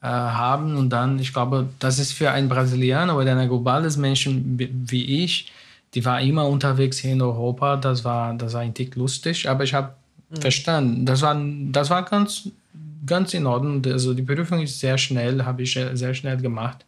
äh, 0.00 0.06
haben 0.06 0.76
und 0.76 0.90
dann, 0.90 1.18
ich 1.18 1.32
glaube, 1.32 1.68
das 1.78 1.98
ist 1.98 2.12
für 2.12 2.30
einen 2.30 2.48
Brasilianer 2.48 3.16
oder 3.16 3.36
ein 3.36 3.48
globales 3.48 3.96
Menschen 3.96 4.58
wie- 4.58 5.24
ich, 5.24 5.50
die 5.94 6.04
war 6.04 6.20
immer 6.20 6.46
unterwegs 6.46 6.98
hier 6.98 7.12
in 7.12 7.22
Europa, 7.22 7.76
das 7.76 8.04
war, 8.04 8.34
das 8.34 8.52
war 8.52 8.60
ein 8.60 8.74
Tick 8.74 8.94
lustig, 8.96 9.48
aber 9.48 9.64
ich 9.64 9.74
habe 9.74 9.94
verstanden, 10.40 11.06
das 11.06 11.22
war, 11.22 11.40
das 11.72 11.88
war 11.90 12.04
ganz, 12.04 12.48
ganz 13.06 13.32
in 13.34 13.46
Ordnung, 13.46 13.82
also 13.86 14.12
die 14.12 14.22
Prüfung 14.22 14.60
ist 14.60 14.78
sehr 14.78 14.98
schnell, 14.98 15.44
habe 15.44 15.62
ich 15.62 15.74
äh, 15.76 15.96
sehr 15.96 16.14
schnell 16.14 16.36
gemacht 16.36 16.84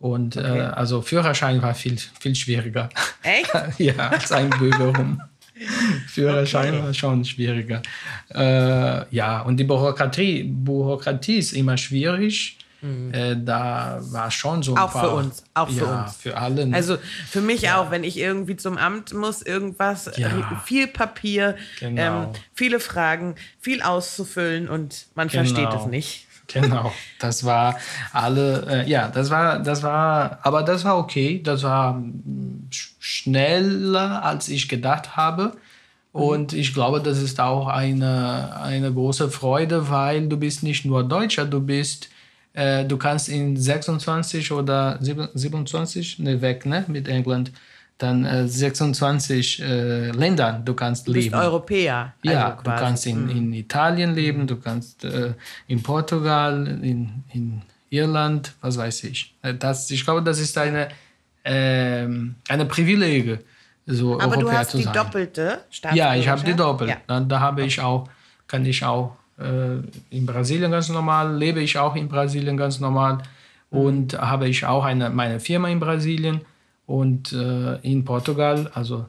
und 0.00 0.36
äh, 0.36 0.40
also 0.40 1.02
Führerschein 1.02 1.60
war 1.62 1.74
viel, 1.74 1.96
viel 2.18 2.34
schwieriger. 2.34 2.88
Echt? 3.22 3.52
ja, 3.78 4.08
als 4.08 4.32
Einbürgerung. 4.32 5.20
Führerschein 6.08 6.74
Okay. 6.74 6.82
war 6.84 6.94
schon 6.94 7.24
schwieriger. 7.24 7.82
Äh, 8.34 9.04
ja, 9.14 9.40
und 9.42 9.56
die 9.58 9.64
Bürokratie, 9.64 10.44
Bürokratie 10.44 11.38
ist 11.38 11.52
immer 11.52 11.76
schwierig. 11.76 12.58
Äh, 13.12 13.36
da 13.38 14.00
war 14.10 14.28
schon 14.32 14.60
so 14.64 14.72
ein 14.72 14.74
Mhm. 14.74 14.80
Auch 14.80 14.90
für 14.90 14.98
paar, 14.98 15.14
uns, 15.14 15.44
auch 15.54 15.68
für 15.68 15.84
ja, 15.84 16.02
uns. 16.02 16.16
für 16.16 16.36
alle. 16.36 16.66
ne? 16.66 16.74
Also 16.74 16.96
für 17.28 17.40
mich 17.40 17.70
auch, 17.70 17.92
wenn 17.92 18.02
ich 18.02 18.18
irgendwie 18.18 18.56
zum 18.56 18.76
Amt 18.76 19.14
muss, 19.14 19.40
irgendwas, 19.40 20.10
Ja. 20.16 20.26
äh, 20.30 20.32
viel 20.64 20.88
Papier, 20.88 21.54
Genau. 21.78 22.22
ähm, 22.24 22.28
viele 22.54 22.80
Fragen, 22.80 23.36
viel 23.60 23.82
auszufüllen 23.82 24.68
und 24.68 25.06
man 25.14 25.30
versteht 25.30 25.58
Genau. 25.70 25.80
es 25.80 25.86
nicht. 25.86 26.26
Genau, 26.52 26.92
das 27.18 27.44
war 27.44 27.78
alle, 28.12 28.84
äh, 28.84 28.90
ja, 28.90 29.08
das 29.08 29.30
war, 29.30 29.58
das 29.60 29.82
war, 29.82 30.38
aber 30.42 30.62
das 30.62 30.84
war 30.84 30.98
okay, 30.98 31.40
das 31.42 31.62
war 31.62 31.94
sch- 32.70 32.90
schneller, 32.98 34.22
als 34.24 34.48
ich 34.48 34.68
gedacht 34.68 35.16
habe. 35.16 35.56
Und 36.12 36.52
ich 36.52 36.74
glaube, 36.74 37.00
das 37.00 37.18
ist 37.22 37.40
auch 37.40 37.68
eine, 37.68 38.56
eine 38.62 38.92
große 38.92 39.30
Freude, 39.30 39.88
weil 39.90 40.28
du 40.28 40.36
bist 40.36 40.62
nicht 40.62 40.84
nur 40.84 41.04
Deutscher, 41.04 41.46
du 41.46 41.60
bist, 41.60 42.10
äh, 42.54 42.84
du 42.84 42.98
kannst 42.98 43.28
in 43.30 43.56
26 43.56 44.52
oder 44.52 44.98
7 45.00 45.28
27, 45.34 46.18
ne, 46.18 46.42
weg, 46.42 46.66
ne, 46.66 46.84
mit 46.88 47.08
England, 47.08 47.52
dann 48.02 48.24
äh, 48.24 48.48
26 48.48 49.62
äh, 49.62 50.10
Ländern 50.10 50.64
du 50.64 50.74
kannst 50.74 51.06
Du 51.08 51.12
bist 51.12 51.26
leben. 51.26 51.36
Europäer. 51.36 52.12
Ja, 52.22 52.46
also 52.46 52.56
du 52.58 52.62
quasi. 52.64 52.82
kannst 52.84 53.06
in, 53.06 53.28
in 53.28 53.52
Italien 53.52 54.14
leben, 54.14 54.46
du 54.46 54.56
kannst 54.56 55.04
äh, 55.04 55.34
in 55.68 55.82
Portugal, 55.82 56.66
in, 56.82 57.24
in 57.32 57.62
Irland, 57.90 58.52
was 58.60 58.76
weiß 58.78 59.04
ich. 59.04 59.34
Äh, 59.42 59.54
Das, 59.54 59.90
ich 59.90 60.04
glaube, 60.04 60.22
das 60.22 60.38
ist 60.40 60.56
eine, 60.58 60.88
ähm, 61.44 62.34
eine 62.48 62.66
Privileg, 62.66 63.40
so 63.86 64.14
Aber 64.20 64.36
du 64.36 64.42
Europäer 64.42 64.58
hast 64.58 64.70
zu 64.70 64.76
die 64.78 64.84
sein. 64.84 64.92
doppelte 64.94 65.58
Ja, 65.94 66.14
ich 66.14 66.28
habe 66.28 66.40
die 66.42 66.52
Staatsbürgerschaft? 66.52 66.58
doppelt. 66.60 66.90
Ja. 66.90 66.96
Da, 67.06 67.20
da 67.20 67.40
habe 67.40 67.62
ich 67.64 67.80
auch, 67.80 68.08
kann 68.46 68.64
ich 68.64 68.84
auch 68.84 69.16
äh, 69.38 69.78
in 70.10 70.26
Brasilien 70.26 70.70
ganz 70.70 70.88
normal, 70.88 71.36
lebe 71.36 71.60
ich 71.60 71.76
auch 71.78 71.96
in 71.96 72.08
Brasilien 72.08 72.56
ganz 72.56 72.78
normal 72.80 73.18
und 73.70 74.18
habe 74.18 74.48
ich 74.48 74.64
auch 74.64 74.84
eine, 74.84 75.10
meine 75.10 75.40
Firma 75.40 75.68
in 75.68 75.80
Brasilien 75.80 76.42
und 76.92 77.32
äh, 77.32 77.76
in 77.76 78.04
Portugal. 78.04 78.70
Also 78.74 79.06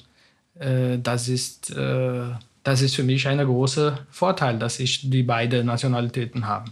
äh, 0.57 0.97
das 0.99 1.27
ist 1.27 1.75
äh, 1.75 2.23
das 2.63 2.81
ist 2.81 2.95
für 2.95 3.03
mich 3.03 3.27
ein 3.27 3.39
großer 3.39 3.99
Vorteil, 4.09 4.57
dass 4.57 4.79
ich 4.79 5.09
die 5.09 5.23
beiden 5.23 5.65
Nationalitäten 5.65 6.47
habe. 6.47 6.71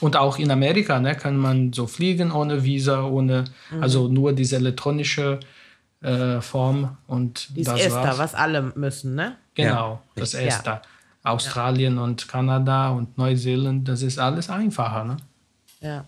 Und 0.00 0.16
auch 0.16 0.38
in 0.38 0.50
Amerika 0.52 1.00
ne, 1.00 1.16
kann 1.16 1.36
man 1.36 1.72
so 1.72 1.88
fliegen 1.88 2.30
ohne 2.30 2.62
Visa, 2.62 3.02
ohne, 3.02 3.44
also 3.80 4.06
nur 4.06 4.32
diese 4.32 4.56
elektronische 4.56 5.40
äh, 6.00 6.40
Form 6.40 6.96
und 7.08 7.48
Dies 7.56 7.66
das 7.66 7.80
ESTA, 7.80 8.04
war's. 8.04 8.18
was 8.18 8.34
alle 8.36 8.72
müssen, 8.76 9.16
ne? 9.16 9.36
Genau, 9.54 10.00
das 10.14 10.34
ESTA. 10.34 10.82
Australien 11.24 11.98
und 11.98 12.28
Kanada 12.28 12.90
und 12.90 13.18
Neuseeland, 13.18 13.88
das 13.88 14.02
ist 14.02 14.18
alles 14.18 14.48
einfacher. 14.50 15.04
Ne? 15.04 15.16
Ja. 15.80 16.04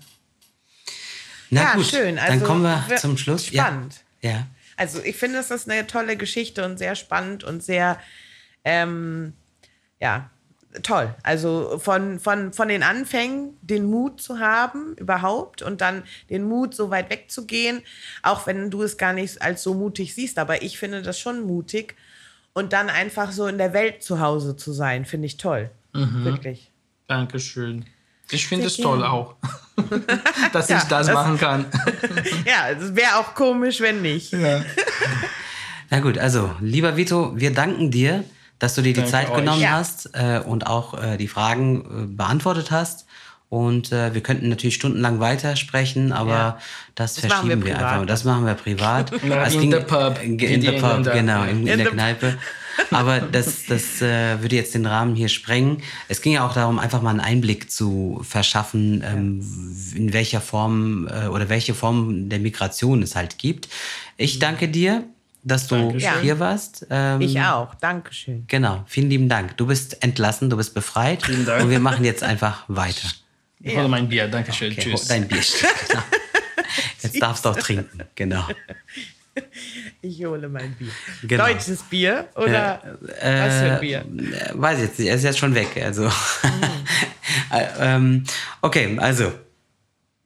Na 1.51 1.63
ja, 1.63 1.75
gut, 1.75 1.87
schön. 1.87 2.19
Also 2.19 2.39
dann 2.39 2.47
kommen 2.47 2.63
wir 2.63 2.97
zum 2.97 3.17
Schluss. 3.17 3.47
Spannend. 3.47 4.03
Ja. 4.21 4.31
ja. 4.31 4.47
Also 4.77 5.03
ich 5.03 5.17
finde, 5.17 5.39
es 5.39 5.51
ist 5.51 5.71
eine 5.71 5.87
tolle 5.87 6.17
Geschichte 6.17 6.65
und 6.65 6.79
sehr 6.79 6.95
spannend 6.95 7.45
und 7.45 7.63
sehr, 7.63 7.99
ähm, 8.65 9.33
ja, 10.01 10.31
toll. 10.83 11.15
Also 11.23 11.79
von, 11.79 12.21
von, 12.21 12.53
von 12.53 12.69
den 12.69 12.83
Anfängen 12.83 13.57
den 13.63 13.87
Mut 13.87 14.21
zu 14.21 14.39
haben 14.39 14.95
überhaupt 14.97 15.63
und 15.63 15.81
dann 15.81 16.03
den 16.29 16.45
Mut, 16.45 16.75
so 16.75 16.91
weit 16.91 17.11
wegzugehen, 17.11 17.83
auch 18.23 18.47
wenn 18.47 18.71
du 18.71 18.83
es 18.83 18.99
gar 18.99 19.13
nicht 19.13 19.41
als 19.41 19.63
so 19.63 19.75
mutig 19.75 20.15
siehst, 20.15 20.39
aber 20.39 20.63
ich 20.63 20.79
finde 20.79 21.03
das 21.03 21.19
schon 21.19 21.47
mutig. 21.47 21.95
Und 22.53 22.73
dann 22.73 22.89
einfach 22.89 23.33
so 23.33 23.47
in 23.47 23.59
der 23.59 23.75
Welt 23.75 24.03
zu 24.03 24.19
Hause 24.19 24.57
zu 24.57 24.73
sein, 24.73 25.05
finde 25.05 25.27
ich 25.27 25.37
toll. 25.37 25.71
Wirklich. 26.25 26.71
Dankeschön. 27.07 27.85
Ich 28.31 28.47
finde 28.47 28.67
es 28.67 28.77
toll 28.77 29.05
auch, 29.05 29.35
dass 30.53 30.69
Ja, 30.69 30.79
ich 30.79 30.85
das, 30.85 31.07
das- 31.07 31.15
machen 31.15 31.39
kann. 31.39 31.67
Ja, 32.45 32.69
es 32.71 32.95
wäre 32.95 33.17
auch 33.19 33.35
komisch, 33.35 33.81
wenn 33.81 34.03
nicht. 34.03 34.35
Na 35.91 36.01
gut, 36.01 36.19
also 36.19 36.51
lieber 36.61 36.97
Vito, 36.97 37.33
wir 37.37 37.53
danken 37.53 37.91
dir, 37.91 38.25
dass 38.59 38.75
du 38.75 38.83
dir 38.83 38.93
die 38.93 39.01
Danke 39.01 39.11
Zeit 39.11 39.31
euch. 39.31 39.37
genommen 39.37 39.61
Ja. 39.61 39.71
hast 39.73 40.11
äh, 40.15 40.41
und 40.45 40.67
auch 40.67 41.01
äh, 41.01 41.17
die 41.17 41.29
Fragen 41.29 41.81
äh, 41.81 42.07
beantwortet 42.17 42.71
hast. 42.71 43.07
Und 43.49 43.93
äh, 43.93 44.13
wir 44.13 44.23
könnten 44.23 44.49
natürlich 44.49 44.75
stundenlang 44.75 45.21
weitersprechen, 45.21 46.13
aber 46.13 46.31
Ja. 46.31 46.59
das, 46.97 47.15
Das 47.15 47.27
verschieben 47.27 47.63
wir 47.63 47.67
wir, 47.67 47.79
einfach. 47.79 48.05
Das 48.07 48.25
machen 48.25 48.45
wir 48.45 48.55
privat. 48.55 49.13
In 49.13 49.31
ging- 49.31 49.71
the 49.73 49.79
pub, 49.85 50.21
In, 50.21 50.37
in 50.41 50.61
die 50.61 50.67
the 50.71 50.79
pub, 50.81 51.05
genau, 51.13 51.45
in, 51.45 51.61
in, 51.61 51.67
In 51.69 51.79
der 51.79 51.87
Kneipe. 51.91 52.39
Aber 52.91 53.21
das, 53.21 53.67
das 53.67 54.01
äh, 54.03 54.41
würde 54.41 54.57
jetzt 54.57 54.75
den 54.75 54.87
Rahmen 54.87 55.15
hier 55.15 55.29
sprengen. 55.29 55.83
Es 56.09 56.21
ging 56.21 56.33
ja 56.33 56.47
auch 56.47 56.55
darum, 56.55 56.79
einfach 56.79 57.03
mal 57.03 57.11
einen 57.11 57.21
Einblick 57.21 57.71
zu 57.71 58.21
verschaffen, 58.29 59.03
ähm, 59.07 59.93
in 59.95 60.13
welcher 60.13 60.41
Form 60.41 61.09
äh, 61.09 61.27
oder 61.27 61.49
welche 61.49 61.75
Form 61.75 62.29
der 62.29 62.39
Migration 62.39 63.03
es 63.03 63.17
halt 63.17 63.39
gibt. 63.39 63.69
Ich 64.17 64.39
danke 64.39 64.69
dir, 64.69 65.05
dass 65.43 65.69
du 65.69 65.77
Dankeschön. 65.77 66.23
hier 66.23 66.41
warst. 66.41 66.87
Ähm, 66.91 67.21
Ich 67.21 67.41
auch. 67.41 67.75
Dankeschön. 67.77 68.45
Genau, 68.49 68.85
vielen 68.87 69.11
lieben 69.11 69.29
Dank. 69.29 69.57
Du 69.57 69.67
bist 69.67 70.03
entlassen, 70.03 70.51
du 70.51 70.57
bist 70.57 70.75
befreit. 70.75 71.25
Vielen 71.25 71.47
Dank. 71.47 71.63
Und 71.65 71.71
wir 71.71 71.81
machen 71.81 72.05
jetzt 72.05 72.23
einfach 72.23 72.65
weiter. 72.69 73.09
Ich 73.61 73.77
hole 73.77 73.89
mein 73.89 74.09
Bier, 74.09 74.29
danke 74.29 74.53
schön. 74.53 74.73
Okay, 74.73 74.83
Tschüss. 74.83 75.09
Dein 75.09 75.27
Bier. 75.27 75.41
Genau. 75.89 76.03
Jetzt 77.03 77.23
darfst 77.23 77.45
du 77.45 77.51
auch 77.51 77.57
trinken. 77.57 78.01
Genau. 78.15 78.45
Ich 80.03 80.25
hole 80.25 80.49
mein 80.49 80.75
Bier. 80.75 80.89
Genau. 81.25 81.47
Deutsches 81.47 81.83
Bier 81.83 82.29
oder 82.37 82.83
Äh, 83.21 83.41
was 83.41 83.55
für 83.59 83.73
ein 83.73 83.81
Bier? 83.81 83.99
äh, 84.01 84.51
weiß 84.55 84.79
ich 84.79 84.85
jetzt 84.85 84.99
nicht, 84.99 85.09
er 85.09 85.15
ist 85.17 85.25
jetzt 85.25 85.39
schon 85.39 85.55
weg. 85.55 85.69
Also. 85.83 86.11
Äh, 87.53 87.67
ähm, 87.81 88.25
okay, 88.63 88.97
also. 88.99 89.33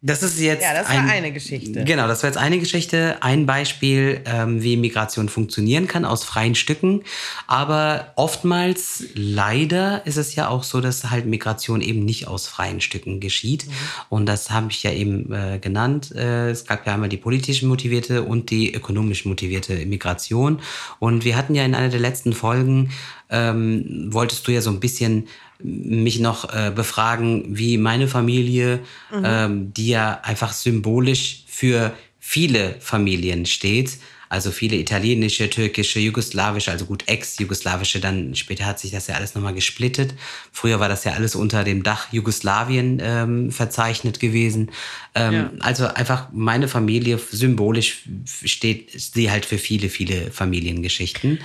Das 0.02 0.22
ist 0.22 0.40
jetzt. 0.40 0.62
Ja, 0.62 0.72
das 0.72 0.88
war 0.88 0.98
ein, 0.98 1.10
eine 1.10 1.30
Geschichte. 1.30 1.84
Genau, 1.84 2.08
das 2.08 2.22
war 2.22 2.30
jetzt 2.30 2.38
eine 2.38 2.58
Geschichte, 2.58 3.18
ein 3.20 3.44
Beispiel, 3.44 4.22
ähm, 4.24 4.62
wie 4.62 4.78
Migration 4.78 5.28
funktionieren 5.28 5.88
kann 5.88 6.06
aus 6.06 6.24
freien 6.24 6.54
Stücken. 6.54 7.02
Aber 7.46 8.12
oftmals, 8.16 9.04
leider, 9.14 10.06
ist 10.06 10.16
es 10.16 10.34
ja 10.34 10.48
auch 10.48 10.62
so, 10.62 10.80
dass 10.80 11.10
halt 11.10 11.26
Migration 11.26 11.82
eben 11.82 12.06
nicht 12.06 12.28
aus 12.28 12.46
freien 12.46 12.80
Stücken 12.80 13.20
geschieht. 13.20 13.66
Mhm. 13.66 13.72
Und 14.08 14.26
das 14.26 14.50
habe 14.50 14.68
ich 14.70 14.82
ja 14.82 14.90
eben 14.90 15.30
äh, 15.34 15.58
genannt. 15.58 16.14
Äh, 16.14 16.48
es 16.48 16.64
gab 16.64 16.86
ja 16.86 16.94
einmal 16.94 17.10
die 17.10 17.18
politisch 17.18 17.62
motivierte 17.62 18.22
und 18.22 18.48
die 18.48 18.72
ökonomisch 18.72 19.26
motivierte 19.26 19.84
Migration. 19.84 20.62
Und 20.98 21.26
wir 21.26 21.36
hatten 21.36 21.54
ja 21.54 21.66
in 21.66 21.74
einer 21.74 21.90
der 21.90 22.00
letzten 22.00 22.32
Folgen, 22.32 22.90
ähm, 23.28 24.08
wolltest 24.10 24.48
du 24.48 24.52
ja 24.52 24.62
so 24.62 24.70
ein 24.70 24.80
bisschen 24.80 25.28
mich 25.62 26.18
noch 26.20 26.52
äh, 26.52 26.72
befragen, 26.74 27.44
wie 27.48 27.78
meine 27.78 28.08
Familie, 28.08 28.80
ähm, 29.12 29.72
die 29.74 29.88
ja 29.88 30.20
einfach 30.22 30.52
symbolisch 30.52 31.44
für 31.46 31.92
viele 32.18 32.76
Familien 32.80 33.46
steht, 33.46 33.98
also 34.30 34.52
viele 34.52 34.76
italienische, 34.76 35.50
türkische, 35.50 35.98
jugoslawische, 35.98 36.70
also 36.70 36.84
gut 36.84 37.08
ex-jugoslawische, 37.08 37.98
dann 37.98 38.36
später 38.36 38.64
hat 38.64 38.78
sich 38.78 38.92
das 38.92 39.08
ja 39.08 39.16
alles 39.16 39.34
nochmal 39.34 39.54
gesplittet. 39.54 40.14
Früher 40.52 40.78
war 40.78 40.88
das 40.88 41.02
ja 41.02 41.14
alles 41.14 41.34
unter 41.34 41.64
dem 41.64 41.82
Dach 41.82 42.12
Jugoslawien 42.12 43.00
ähm, 43.02 43.50
verzeichnet 43.50 44.20
gewesen. 44.20 44.70
Ähm, 45.14 45.32
Ja. 45.32 45.50
Also 45.60 45.86
einfach 45.86 46.28
meine 46.32 46.68
Familie 46.68 47.18
symbolisch 47.18 48.04
steht 48.44 48.90
sie 48.94 49.30
halt 49.30 49.44
für 49.44 49.58
viele, 49.58 49.88
viele 49.88 50.30
Familiengeschichten. 50.30 51.40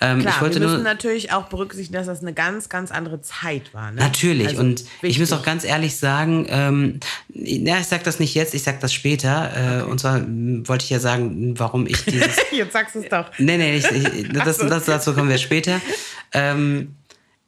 Ähm, 0.00 0.20
Klar, 0.20 0.34
ich 0.34 0.40
wollte 0.40 0.60
wir 0.60 0.66
müssen 0.66 0.82
nur 0.82 0.84
natürlich 0.84 1.30
auch 1.32 1.48
berücksichtigen, 1.48 1.92
dass 1.98 2.06
das 2.06 2.20
eine 2.22 2.32
ganz, 2.32 2.70
ganz 2.70 2.90
andere 2.90 3.20
Zeit 3.20 3.74
war. 3.74 3.90
Ne? 3.92 4.00
Natürlich. 4.00 4.48
Also, 4.48 4.60
und 4.62 4.80
ich 4.80 5.02
wichtig. 5.02 5.18
muss 5.20 5.32
auch 5.32 5.42
ganz 5.42 5.64
ehrlich 5.64 5.96
sagen, 5.96 6.46
ähm, 6.48 7.00
ja, 7.34 7.78
ich 7.78 7.86
sag 7.86 8.04
das 8.04 8.20
nicht 8.20 8.34
jetzt, 8.34 8.54
ich 8.54 8.62
sag 8.62 8.80
das 8.80 8.94
später. 8.94 9.80
Äh, 9.80 9.82
Und 9.82 10.00
zwar 10.00 10.16
m, 10.16 10.66
wollte 10.66 10.84
ich 10.84 10.90
ja 10.90 10.98
sagen, 10.98 11.58
warum 11.58 11.86
ich 11.86 12.02
dieses. 12.04 12.36
Jetzt 12.52 12.72
sagst 12.72 12.94
du 12.94 13.00
es 13.00 13.08
doch. 13.10 13.30
nee, 13.38 13.58
nee, 13.58 13.76
ich, 13.76 13.84
ich, 13.90 14.28
das, 14.32 14.56
das, 14.58 14.86
dazu 14.86 15.12
kommen 15.12 15.28
wir 15.28 15.38
später. 15.38 15.80
Ähm, 16.32 16.94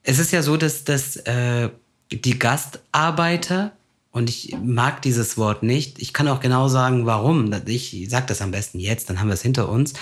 es 0.02 0.18
ist 0.18 0.32
ja 0.32 0.42
so, 0.42 0.56
dass, 0.56 0.84
dass 0.84 1.16
äh, 1.16 1.70
die 2.10 2.38
Gastarbeiter, 2.38 3.72
und 4.12 4.28
ich 4.28 4.54
mag 4.62 5.00
dieses 5.00 5.38
Wort 5.38 5.62
nicht, 5.62 6.00
ich 6.00 6.12
kann 6.12 6.28
auch 6.28 6.40
genau 6.40 6.68
sagen, 6.68 7.06
warum. 7.06 7.50
Ich 7.66 8.06
sag 8.10 8.26
das 8.26 8.42
am 8.42 8.50
besten 8.50 8.78
jetzt, 8.78 9.08
dann 9.08 9.18
haben 9.18 9.28
wir 9.28 9.34
es 9.34 9.42
hinter 9.42 9.70
uns. 9.70 9.94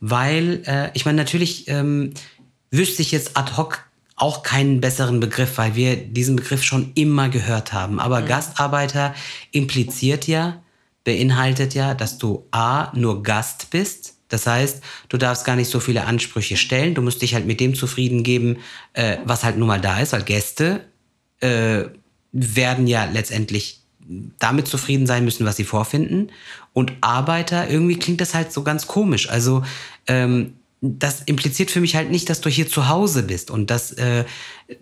Weil, 0.00 0.62
äh, 0.64 0.90
ich 0.94 1.04
meine, 1.04 1.16
natürlich 1.16 1.66
ähm, 1.66 2.14
wüsste 2.70 3.02
ich 3.02 3.10
jetzt 3.10 3.36
ad 3.36 3.56
hoc 3.56 3.84
auch 4.14 4.44
keinen 4.44 4.80
besseren 4.80 5.18
Begriff, 5.18 5.58
weil 5.58 5.74
wir 5.74 5.96
diesen 5.96 6.36
Begriff 6.36 6.62
schon 6.62 6.92
immer 6.94 7.28
gehört 7.28 7.72
haben. 7.72 7.98
Aber 7.98 8.22
Gastarbeiter 8.22 9.14
impliziert 9.50 10.28
ja, 10.28 10.62
beinhaltet 11.02 11.74
ja, 11.74 11.94
dass 11.94 12.18
du 12.18 12.46
A, 12.52 12.92
nur 12.96 13.24
Gast 13.24 13.70
bist. 13.70 14.14
Das 14.28 14.46
heißt, 14.46 14.82
du 15.08 15.16
darfst 15.16 15.44
gar 15.44 15.56
nicht 15.56 15.70
so 15.70 15.80
viele 15.80 16.04
Ansprüche 16.04 16.56
stellen. 16.56 16.94
Du 16.94 17.02
musst 17.02 17.22
dich 17.22 17.34
halt 17.34 17.46
mit 17.46 17.58
dem 17.58 17.74
zufrieden 17.74 18.22
geben, 18.22 18.58
äh, 18.92 19.18
was 19.24 19.42
halt 19.42 19.56
nun 19.56 19.66
mal 19.66 19.80
da 19.80 20.00
ist, 20.00 20.12
weil 20.12 20.22
Gäste 20.22 20.84
äh, 21.40 21.84
werden 22.32 22.86
ja 22.86 23.04
letztendlich 23.04 23.80
damit 24.38 24.66
zufrieden 24.68 25.06
sein 25.06 25.24
müssen, 25.24 25.44
was 25.44 25.56
sie 25.56 25.64
vorfinden. 25.64 26.30
Und 26.72 26.92
Arbeiter, 27.00 27.68
irgendwie 27.68 27.98
klingt 27.98 28.20
das 28.20 28.34
halt 28.34 28.52
so 28.52 28.62
ganz 28.62 28.86
komisch. 28.86 29.28
Also 29.28 29.62
ähm, 30.06 30.54
das 30.80 31.22
impliziert 31.22 31.70
für 31.70 31.80
mich 31.80 31.96
halt 31.96 32.10
nicht, 32.10 32.30
dass 32.30 32.40
du 32.40 32.48
hier 32.48 32.68
zu 32.68 32.88
Hause 32.88 33.24
bist. 33.24 33.50
Und 33.50 33.70
das, 33.70 33.92
äh, 33.92 34.24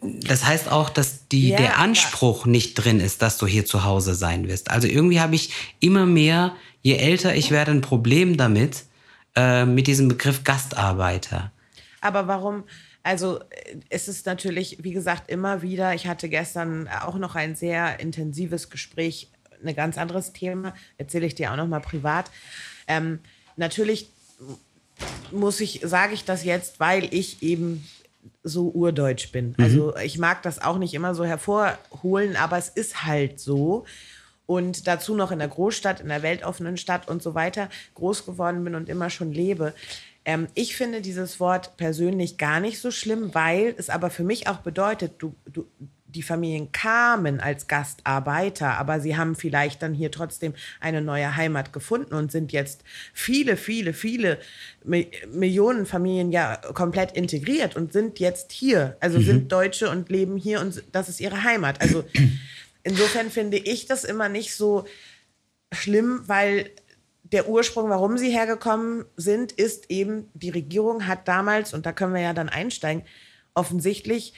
das 0.02 0.44
heißt 0.44 0.70
auch, 0.70 0.90
dass 0.90 1.26
die, 1.28 1.50
Ja, 1.50 1.56
der. 1.56 1.78
Anspruch 1.78 2.46
nicht 2.46 2.74
drin 2.74 3.00
ist, 3.00 3.22
dass 3.22 3.38
du 3.38 3.46
hier 3.46 3.64
zu 3.64 3.84
Hause 3.84 4.14
sein 4.14 4.46
wirst. 4.46 4.70
Also 4.70 4.88
irgendwie 4.88 5.20
habe 5.20 5.34
ich 5.34 5.52
immer 5.80 6.06
mehr, 6.06 6.54
je 6.82 6.96
älter 6.96 7.34
ich 7.34 7.50
werde, 7.50 7.70
ein 7.70 7.80
Problem 7.80 8.36
damit, 8.36 8.84
äh, 9.34 9.64
mit 9.64 9.86
diesem 9.86 10.08
Begriff 10.08 10.44
Gastarbeiter. 10.44 11.50
Aber 12.00 12.28
warum? 12.28 12.64
Also 13.06 13.38
äh, 13.38 13.76
es 13.88 14.08
ist 14.08 14.26
natürlich, 14.26 14.78
wie 14.82 14.92
gesagt, 14.92 15.30
immer 15.30 15.62
wieder, 15.62 15.94
ich 15.94 16.08
hatte 16.08 16.28
gestern 16.28 16.88
auch 16.88 17.14
noch 17.14 17.36
ein 17.36 17.54
sehr 17.54 18.00
intensives 18.00 18.68
Gespräch, 18.68 19.30
ein 19.64 19.76
ganz 19.76 19.96
anderes 19.96 20.32
Thema, 20.32 20.74
erzähle 20.98 21.26
ich 21.26 21.36
dir 21.36 21.52
auch 21.52 21.56
noch 21.56 21.68
mal 21.68 21.80
privat. 21.80 22.30
Ähm, 22.88 23.20
natürlich 23.56 24.10
muss 25.30 25.60
ich, 25.60 25.82
sage 25.84 26.14
ich 26.14 26.24
das 26.24 26.44
jetzt, 26.44 26.80
weil 26.80 27.12
ich 27.14 27.42
eben 27.42 27.86
so 28.42 28.70
urdeutsch 28.70 29.30
bin. 29.30 29.54
Also 29.58 29.96
ich 29.98 30.18
mag 30.18 30.42
das 30.42 30.60
auch 30.60 30.78
nicht 30.78 30.92
immer 30.92 31.14
so 31.14 31.24
hervorholen, 31.24 32.34
aber 32.34 32.58
es 32.58 32.68
ist 32.68 33.04
halt 33.04 33.38
so. 33.38 33.84
Und 34.46 34.88
dazu 34.88 35.14
noch 35.14 35.30
in 35.30 35.38
der 35.38 35.48
Großstadt, 35.48 36.00
in 36.00 36.08
der 36.08 36.22
weltoffenen 36.22 36.76
Stadt 36.76 37.08
und 37.08 37.22
so 37.22 37.34
weiter 37.34 37.68
groß 37.94 38.26
geworden 38.26 38.64
bin 38.64 38.74
und 38.74 38.88
immer 38.88 39.10
schon 39.10 39.32
lebe. 39.32 39.74
Ähm, 40.26 40.48
ich 40.54 40.76
finde 40.76 41.00
dieses 41.00 41.40
Wort 41.40 41.76
persönlich 41.78 42.36
gar 42.36 42.60
nicht 42.60 42.80
so 42.80 42.90
schlimm, 42.90 43.34
weil 43.34 43.74
es 43.78 43.88
aber 43.88 44.10
für 44.10 44.24
mich 44.24 44.48
auch 44.48 44.58
bedeutet, 44.58 45.14
du, 45.18 45.34
du, 45.50 45.64
die 46.08 46.22
Familien 46.22 46.72
kamen 46.72 47.40
als 47.40 47.68
Gastarbeiter, 47.68 48.76
aber 48.76 49.00
sie 49.00 49.16
haben 49.16 49.36
vielleicht 49.36 49.82
dann 49.82 49.94
hier 49.94 50.10
trotzdem 50.10 50.54
eine 50.80 51.00
neue 51.00 51.36
Heimat 51.36 51.72
gefunden 51.72 52.14
und 52.14 52.32
sind 52.32 52.52
jetzt 52.52 52.82
viele, 53.12 53.56
viele, 53.56 53.92
viele 53.92 54.38
Mi 54.84 55.08
Millionen 55.30 55.86
Familien 55.86 56.32
ja 56.32 56.56
komplett 56.56 57.12
integriert 57.12 57.76
und 57.76 57.92
sind 57.92 58.18
jetzt 58.18 58.50
hier, 58.50 58.96
also 59.00 59.20
sind 59.20 59.52
Deutsche 59.52 59.90
und 59.90 60.08
leben 60.10 60.36
hier 60.36 60.60
und 60.60 60.82
das 60.90 61.08
ist 61.08 61.20
ihre 61.20 61.44
Heimat. 61.44 61.80
Also 61.80 62.04
insofern 62.82 63.30
finde 63.30 63.58
ich 63.58 63.86
das 63.86 64.02
immer 64.02 64.28
nicht 64.28 64.54
so 64.54 64.86
schlimm, 65.72 66.22
weil 66.26 66.70
der 67.32 67.48
Ursprung, 67.48 67.90
warum 67.90 68.18
sie 68.18 68.30
hergekommen 68.30 69.04
sind, 69.16 69.52
ist 69.52 69.90
eben, 69.90 70.28
die 70.34 70.50
Regierung 70.50 71.06
hat 71.06 71.26
damals, 71.28 71.74
und 71.74 71.86
da 71.86 71.92
können 71.92 72.14
wir 72.14 72.20
ja 72.20 72.32
dann 72.32 72.48
einsteigen, 72.48 73.02
offensichtlich 73.54 74.34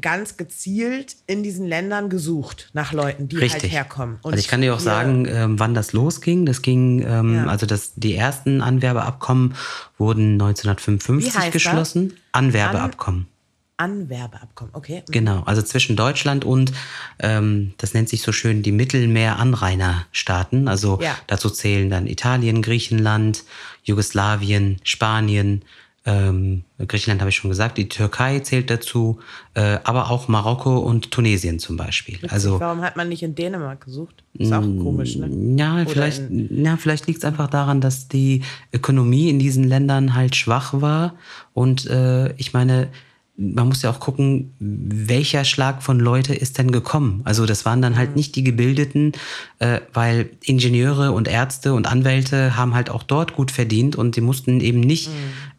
ganz 0.00 0.36
gezielt 0.36 1.16
in 1.26 1.42
diesen 1.42 1.66
Ländern 1.66 2.08
gesucht 2.10 2.70
nach 2.72 2.92
Leuten, 2.92 3.28
die 3.28 3.38
halt 3.38 3.62
herkommen. 3.62 4.18
Und 4.22 4.32
also 4.32 4.40
ich 4.40 4.48
kann 4.48 4.60
dir 4.60 4.74
auch 4.74 4.80
sagen, 4.80 5.26
ähm, 5.28 5.60
wann 5.60 5.72
das 5.74 5.92
losging. 5.92 6.46
Das 6.46 6.62
ging, 6.62 7.00
ähm, 7.06 7.34
Ja. 7.36 7.46
also 7.46 7.64
das, 7.64 7.94
die 7.94 8.14
ersten 8.14 8.60
Anwerbeabkommen 8.60 9.54
wurden 9.96 10.32
1955 10.32 11.32
Wie 11.32 11.36
heißt 11.36 11.46
das? 11.46 11.52
geschlossen. 11.52 12.16
Anwerbeabkommen. 12.32 13.28
Anwerbeabkommen, 13.76 14.74
okay. 14.74 15.02
Genau, 15.10 15.42
also 15.46 15.60
zwischen 15.62 15.96
Deutschland 15.96 16.44
und, 16.44 16.72
ähm, 17.18 17.74
das 17.78 17.92
nennt 17.94 18.08
sich 18.08 18.22
so 18.22 18.30
schön, 18.30 18.62
die 18.62 18.72
Mittelmeer-Anrainerstaaten. 18.72 20.68
Also 20.68 21.00
Ja. 21.02 21.16
dazu 21.26 21.50
zählen 21.50 21.90
dann 21.90 22.06
Italien, 22.06 22.62
Griechenland, 22.62 23.44
Jugoslawien, 23.82 24.78
Spanien, 24.84 25.62
ähm, 26.06 26.64
Griechenland 26.86 27.22
habe 27.22 27.30
ich 27.30 27.36
schon 27.36 27.48
gesagt, 27.48 27.78
die 27.78 27.88
Türkei 27.88 28.40
zählt 28.40 28.68
dazu, 28.68 29.20
äh, 29.54 29.78
aber 29.84 30.10
auch 30.10 30.28
Marokko 30.28 30.78
und 30.78 31.10
Tunesien 31.10 31.58
zum 31.58 31.78
Beispiel. 31.78 32.18
Also 32.28 32.60
Warum 32.60 32.82
hat 32.82 32.96
man 32.96 33.08
nicht 33.08 33.22
in 33.22 33.34
Dänemark 33.34 33.86
gesucht? 33.86 34.22
Ist 34.34 34.52
auch 34.52 34.60
komisch, 34.60 35.16
ne? 35.16 35.56
ja, 35.58 35.76
Oder 35.76 35.86
vielleicht, 35.86 36.22
ja, 36.30 36.76
vielleicht 36.76 37.06
liegt 37.06 37.20
es 37.20 37.24
einfach 37.24 37.48
daran, 37.48 37.80
dass 37.80 38.08
die 38.08 38.42
Ökonomie 38.72 39.30
in 39.30 39.38
diesen 39.38 39.64
Ländern 39.64 40.14
halt 40.14 40.36
schwach 40.36 40.74
war. 40.78 41.14
Und 41.54 41.86
äh, 41.86 42.34
ich 42.34 42.52
meine, 42.52 42.88
man 43.36 43.66
muss 43.66 43.82
ja 43.82 43.90
auch 43.90 43.98
gucken, 43.98 44.54
welcher 44.60 45.44
Schlag 45.44 45.82
von 45.82 45.98
Leute 45.98 46.34
ist 46.34 46.58
denn 46.58 46.70
gekommen. 46.70 47.20
Also 47.24 47.46
das 47.46 47.64
waren 47.64 47.82
dann 47.82 47.96
halt 47.96 48.14
nicht 48.14 48.36
die 48.36 48.44
Gebildeten, 48.44 49.12
äh, 49.58 49.80
weil 49.92 50.30
Ingenieure 50.44 51.10
und 51.10 51.26
Ärzte 51.26 51.74
und 51.74 51.86
Anwälte 51.88 52.56
haben 52.56 52.74
halt 52.74 52.90
auch 52.90 53.02
dort 53.02 53.34
gut 53.34 53.50
verdient 53.50 53.96
und 53.96 54.14
die 54.14 54.20
mussten 54.20 54.60
eben 54.60 54.80
nicht 54.80 55.10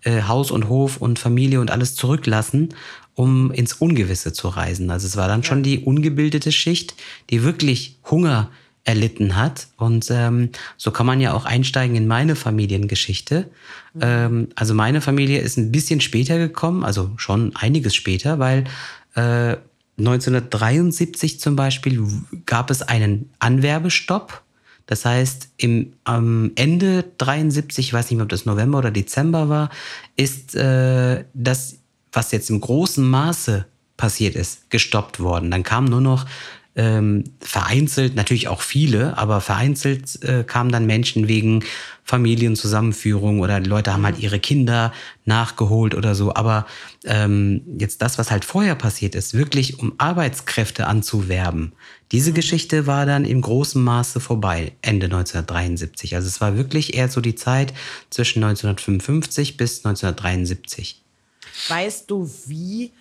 äh, 0.03 0.23
Haus 0.23 0.51
und 0.51 0.69
Hof 0.69 0.97
und 0.97 1.19
Familie 1.19 1.59
und 1.59 1.69
alles 1.69 1.95
zurücklassen, 1.95 2.69
um 3.13 3.51
ins 3.51 3.73
Ungewisse 3.73 4.31
zu 4.31 4.47
reisen. 4.47 4.89
Also 4.89 5.07
es 5.07 5.17
war 5.17 5.27
dann 5.27 5.43
schon 5.43 5.61
die 5.61 5.79
ungebildete 5.79 6.53
Schicht, 6.53 6.95
die 7.29 7.43
wirklich 7.43 7.97
Hunger 8.09 8.51
erlitten 8.85 9.35
hat. 9.35 9.67
Und 9.77 10.07
ähm, 10.11 10.49
so 10.77 10.91
kann 10.91 11.05
man 11.05 11.19
ja 11.19 11.33
auch 11.33 11.45
einsteigen 11.45 11.95
in 11.95 12.07
meine 12.07 12.35
Familiengeschichte. 12.35 13.49
Mhm. 13.93 14.01
Ähm, 14.01 14.47
also 14.55 14.73
meine 14.73 15.01
Familie 15.01 15.41
ist 15.41 15.57
ein 15.57 15.71
bisschen 15.71 15.99
später 15.99 16.37
gekommen, 16.37 16.85
also 16.85 17.11
schon 17.17 17.55
einiges 17.55 17.95
später, 17.95 18.39
weil 18.39 18.63
äh, 19.15 19.57
1973 19.97 21.39
zum 21.39 21.55
Beispiel 21.55 22.05
gab 22.45 22.69
es 22.69 22.81
einen 22.81 23.29
Anwerbestopp. 23.39 24.43
Das 24.87 25.03
heißt, 25.03 25.49
im 25.57 25.93
am 26.03 26.51
Ende 26.55 27.05
73, 27.17 27.87
ich 27.87 27.93
weiß 27.93 28.09
nicht 28.09 28.17
mehr, 28.17 28.23
ob 28.23 28.29
das 28.29 28.45
November 28.45 28.77
oder 28.77 28.91
Dezember 28.91 29.49
war, 29.49 29.69
ist 30.15 30.53
äh, 30.53 31.23
das, 31.33 31.77
was 32.11 32.31
jetzt 32.31 32.51
im 32.51 32.61
großen 32.61 33.03
Maße 33.03 33.65
passiert 33.97 34.35
ist, 34.35 34.69
gestoppt 34.69 35.19
worden. 35.19 35.49
Dann 35.49 35.63
kamen 35.63 35.87
nur 35.87 36.01
noch 36.01 36.25
ähm, 36.75 37.23
vereinzelt, 37.39 38.15
natürlich 38.15 38.49
auch 38.49 38.61
viele, 38.61 39.17
aber 39.17 39.39
vereinzelt 39.39 40.21
äh, 40.23 40.43
kamen 40.43 40.71
dann 40.71 40.85
Menschen 40.85 41.27
wegen 41.27 41.63
Familienzusammenführung 42.03 43.39
oder 43.39 43.59
die 43.59 43.69
Leute 43.69 43.93
haben 43.93 44.05
halt 44.05 44.19
ihre 44.19 44.39
Kinder 44.39 44.93
nachgeholt 45.23 45.95
oder 45.95 46.15
so. 46.15 46.35
Aber 46.35 46.67
ähm, 47.05 47.61
jetzt 47.79 48.01
das, 48.01 48.17
was 48.17 48.29
halt 48.29 48.45
vorher 48.45 48.75
passiert 48.75 49.15
ist, 49.15 49.33
wirklich 49.33 49.79
um 49.79 49.93
Arbeitskräfte 49.97 50.85
anzuwerben, 50.85 51.71
diese 52.11 52.33
Geschichte 52.33 52.85
war 52.85 53.05
dann 53.05 53.25
im 53.25 53.41
großen 53.41 53.81
Maße 53.83 54.19
vorbei, 54.19 54.73
Ende 54.81 55.05
1973. 55.05 56.15
Also 56.15 56.27
es 56.27 56.41
war 56.41 56.57
wirklich 56.57 56.93
eher 56.93 57.09
so 57.09 57.21
die 57.21 57.35
Zeit 57.35 57.73
zwischen 58.09 58.43
1955 58.43 59.57
bis 59.57 59.83
1973. 59.83 61.01
Weißt 61.69 62.11
du, 62.11 62.29
wie 62.45 62.91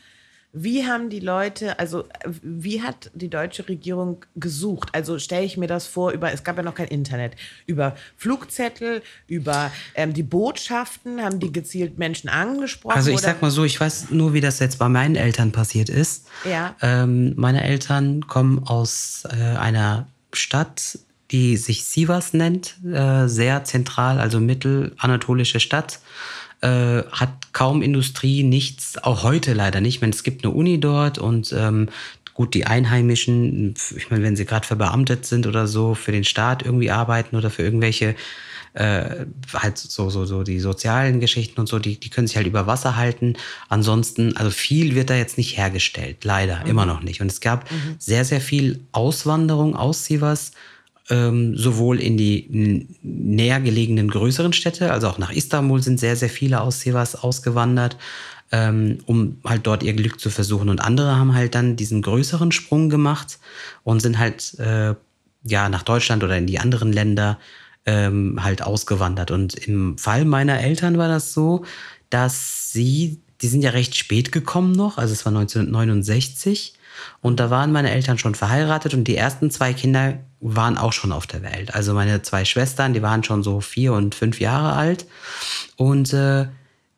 wie 0.56 0.86
haben 0.86 1.10
die 1.10 1.18
Leute, 1.18 1.80
also 1.80 2.04
wie 2.42 2.80
hat 2.80 3.10
die 3.12 3.28
deutsche 3.28 3.68
Regierung 3.68 4.24
gesucht? 4.36 4.88
Also 4.92 5.18
stelle 5.18 5.44
ich 5.44 5.56
mir 5.56 5.66
das 5.66 5.88
vor, 5.88 6.12
über, 6.12 6.32
es 6.32 6.44
gab 6.44 6.56
ja 6.56 6.62
noch 6.62 6.76
kein 6.76 6.86
Internet, 6.86 7.34
über 7.66 7.96
Flugzettel, 8.16 9.02
über 9.26 9.72
ähm, 9.96 10.14
die 10.14 10.22
Botschaften, 10.22 11.20
haben 11.20 11.40
die 11.40 11.52
gezielt 11.52 11.98
Menschen 11.98 12.30
angesprochen? 12.30 12.96
Also 12.96 13.10
ich 13.10 13.16
oder? 13.16 13.24
sag 13.24 13.42
mal 13.42 13.50
so, 13.50 13.64
ich 13.64 13.80
weiß 13.80 14.10
nur, 14.10 14.32
wie 14.32 14.40
das 14.40 14.60
jetzt 14.60 14.78
bei 14.78 14.88
meinen 14.88 15.16
Eltern 15.16 15.50
passiert 15.50 15.88
ist. 15.88 16.28
Ja. 16.48 16.76
Ähm, 16.80 17.34
meine 17.36 17.64
Eltern 17.64 18.28
kommen 18.28 18.64
aus 18.64 19.24
äh, 19.30 19.56
einer 19.56 20.06
Stadt, 20.32 21.00
die 21.32 21.56
sich 21.56 21.84
Sivas 21.84 22.32
nennt, 22.32 22.76
äh, 22.84 23.26
sehr 23.26 23.64
zentral, 23.64 24.20
also 24.20 24.38
mittelanatolische 24.38 25.58
Stadt 25.58 25.98
äh, 26.64 27.04
hat 27.12 27.52
kaum 27.52 27.82
Industrie, 27.82 28.42
nichts, 28.42 28.96
auch 29.02 29.22
heute 29.22 29.52
leider 29.52 29.80
nicht. 29.80 29.96
Ich 29.96 30.00
meine, 30.00 30.14
es 30.14 30.22
gibt 30.22 30.44
eine 30.44 30.54
Uni 30.54 30.80
dort 30.80 31.18
und 31.18 31.52
ähm, 31.52 31.90
gut, 32.32 32.54
die 32.54 32.66
Einheimischen, 32.66 33.74
ich 33.96 34.10
meine, 34.10 34.24
wenn 34.24 34.34
sie 34.34 34.46
gerade 34.46 34.66
verbeamtet 34.66 35.26
sind 35.26 35.46
oder 35.46 35.66
so, 35.66 35.94
für 35.94 36.10
den 36.10 36.24
Staat 36.24 36.64
irgendwie 36.64 36.90
arbeiten 36.90 37.36
oder 37.36 37.50
für 37.50 37.62
irgendwelche 37.62 38.16
äh, 38.72 39.26
halt 39.52 39.78
so, 39.78 40.08
so, 40.10 40.24
so 40.24 40.42
die 40.42 40.58
sozialen 40.58 41.20
Geschichten 41.20 41.60
und 41.60 41.68
so, 41.68 41.78
die, 41.78 42.00
die 42.00 42.08
können 42.08 42.26
sich 42.26 42.36
halt 42.36 42.46
über 42.46 42.66
Wasser 42.66 42.96
halten. 42.96 43.34
Ansonsten, 43.68 44.36
also 44.36 44.50
viel 44.50 44.94
wird 44.94 45.10
da 45.10 45.14
jetzt 45.14 45.38
nicht 45.38 45.56
hergestellt, 45.56 46.24
leider, 46.24 46.60
mhm. 46.60 46.70
immer 46.70 46.86
noch 46.86 47.02
nicht. 47.02 47.20
Und 47.20 47.30
es 47.30 47.40
gab 47.40 47.70
mhm. 47.70 47.96
sehr, 47.98 48.24
sehr 48.24 48.40
viel 48.40 48.80
Auswanderung 48.90 49.76
aus 49.76 50.06
Sivas 50.06 50.52
ähm, 51.10 51.56
sowohl 51.56 52.00
in 52.00 52.16
die 52.16 52.88
näher 53.02 53.60
gelegenen 53.60 54.08
größeren 54.08 54.52
Städte, 54.52 54.92
also 54.92 55.08
auch 55.08 55.18
nach 55.18 55.32
Istanbul 55.32 55.82
sind 55.82 56.00
sehr, 56.00 56.16
sehr 56.16 56.30
viele 56.30 56.60
aus 56.60 56.80
Sivas 56.80 57.14
ausgewandert, 57.14 57.98
ähm, 58.52 58.98
um 59.06 59.38
halt 59.44 59.66
dort 59.66 59.82
ihr 59.82 59.92
Glück 59.92 60.20
zu 60.20 60.30
versuchen. 60.30 60.68
Und 60.68 60.80
andere 60.80 61.16
haben 61.16 61.34
halt 61.34 61.54
dann 61.54 61.76
diesen 61.76 62.02
größeren 62.02 62.52
Sprung 62.52 62.88
gemacht 62.88 63.38
und 63.82 64.00
sind 64.00 64.18
halt 64.18 64.58
äh, 64.58 64.94
ja 65.44 65.68
nach 65.68 65.82
Deutschland 65.82 66.24
oder 66.24 66.38
in 66.38 66.46
die 66.46 66.58
anderen 66.58 66.92
Länder 66.92 67.38
ähm, 67.86 68.42
halt 68.42 68.62
ausgewandert. 68.62 69.30
Und 69.30 69.54
im 69.54 69.98
Fall 69.98 70.24
meiner 70.24 70.60
Eltern 70.60 70.96
war 70.96 71.08
das 71.08 71.34
so, 71.34 71.64
dass 72.08 72.72
sie, 72.72 73.20
die 73.42 73.48
sind 73.48 73.62
ja 73.62 73.70
recht 73.70 73.96
spät 73.96 74.32
gekommen 74.32 74.72
noch, 74.72 74.96
also 74.96 75.12
es 75.12 75.26
war 75.26 75.32
1969 75.32 76.74
und 77.20 77.40
da 77.40 77.50
waren 77.50 77.72
meine 77.72 77.90
Eltern 77.90 78.18
schon 78.18 78.34
verheiratet 78.34 78.94
und 78.94 79.04
die 79.04 79.16
ersten 79.16 79.50
zwei 79.50 79.72
Kinder 79.72 80.18
waren 80.40 80.76
auch 80.76 80.92
schon 80.92 81.12
auf 81.12 81.26
der 81.26 81.42
Welt. 81.42 81.74
Also 81.74 81.94
meine 81.94 82.22
zwei 82.22 82.44
Schwestern, 82.44 82.92
die 82.92 83.02
waren 83.02 83.24
schon 83.24 83.42
so 83.42 83.60
vier 83.60 83.92
und 83.94 84.14
fünf 84.14 84.40
Jahre 84.40 84.74
alt. 84.74 85.06
Und 85.76 86.12
äh, 86.12 86.46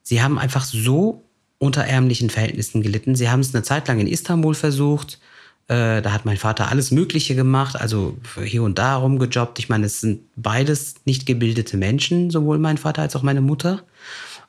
sie 0.02 0.22
haben 0.22 0.38
einfach 0.38 0.64
so 0.64 1.24
unter 1.58 1.84
ärmlichen 1.84 2.30
Verhältnissen 2.30 2.82
gelitten. 2.82 3.14
Sie 3.14 3.30
haben 3.30 3.40
es 3.40 3.54
eine 3.54 3.62
Zeit 3.62 3.88
lang 3.88 3.98
in 4.00 4.06
Istanbul 4.06 4.54
versucht. 4.54 5.20
Äh, 5.68 6.02
da 6.02 6.12
hat 6.12 6.24
mein 6.24 6.36
Vater 6.36 6.70
alles 6.70 6.90
Mögliche 6.90 7.34
gemacht, 7.34 7.80
also 7.80 8.16
hier 8.44 8.62
und 8.62 8.78
da 8.78 8.96
rumgejobbt. 8.96 9.58
Ich 9.58 9.68
meine, 9.68 9.86
es 9.86 10.00
sind 10.00 10.20
beides 10.36 10.96
nicht 11.04 11.26
gebildete 11.26 11.76
Menschen, 11.76 12.30
sowohl 12.30 12.58
mein 12.58 12.78
Vater 12.78 13.02
als 13.02 13.16
auch 13.16 13.22
meine 13.22 13.40
Mutter. 13.40 13.82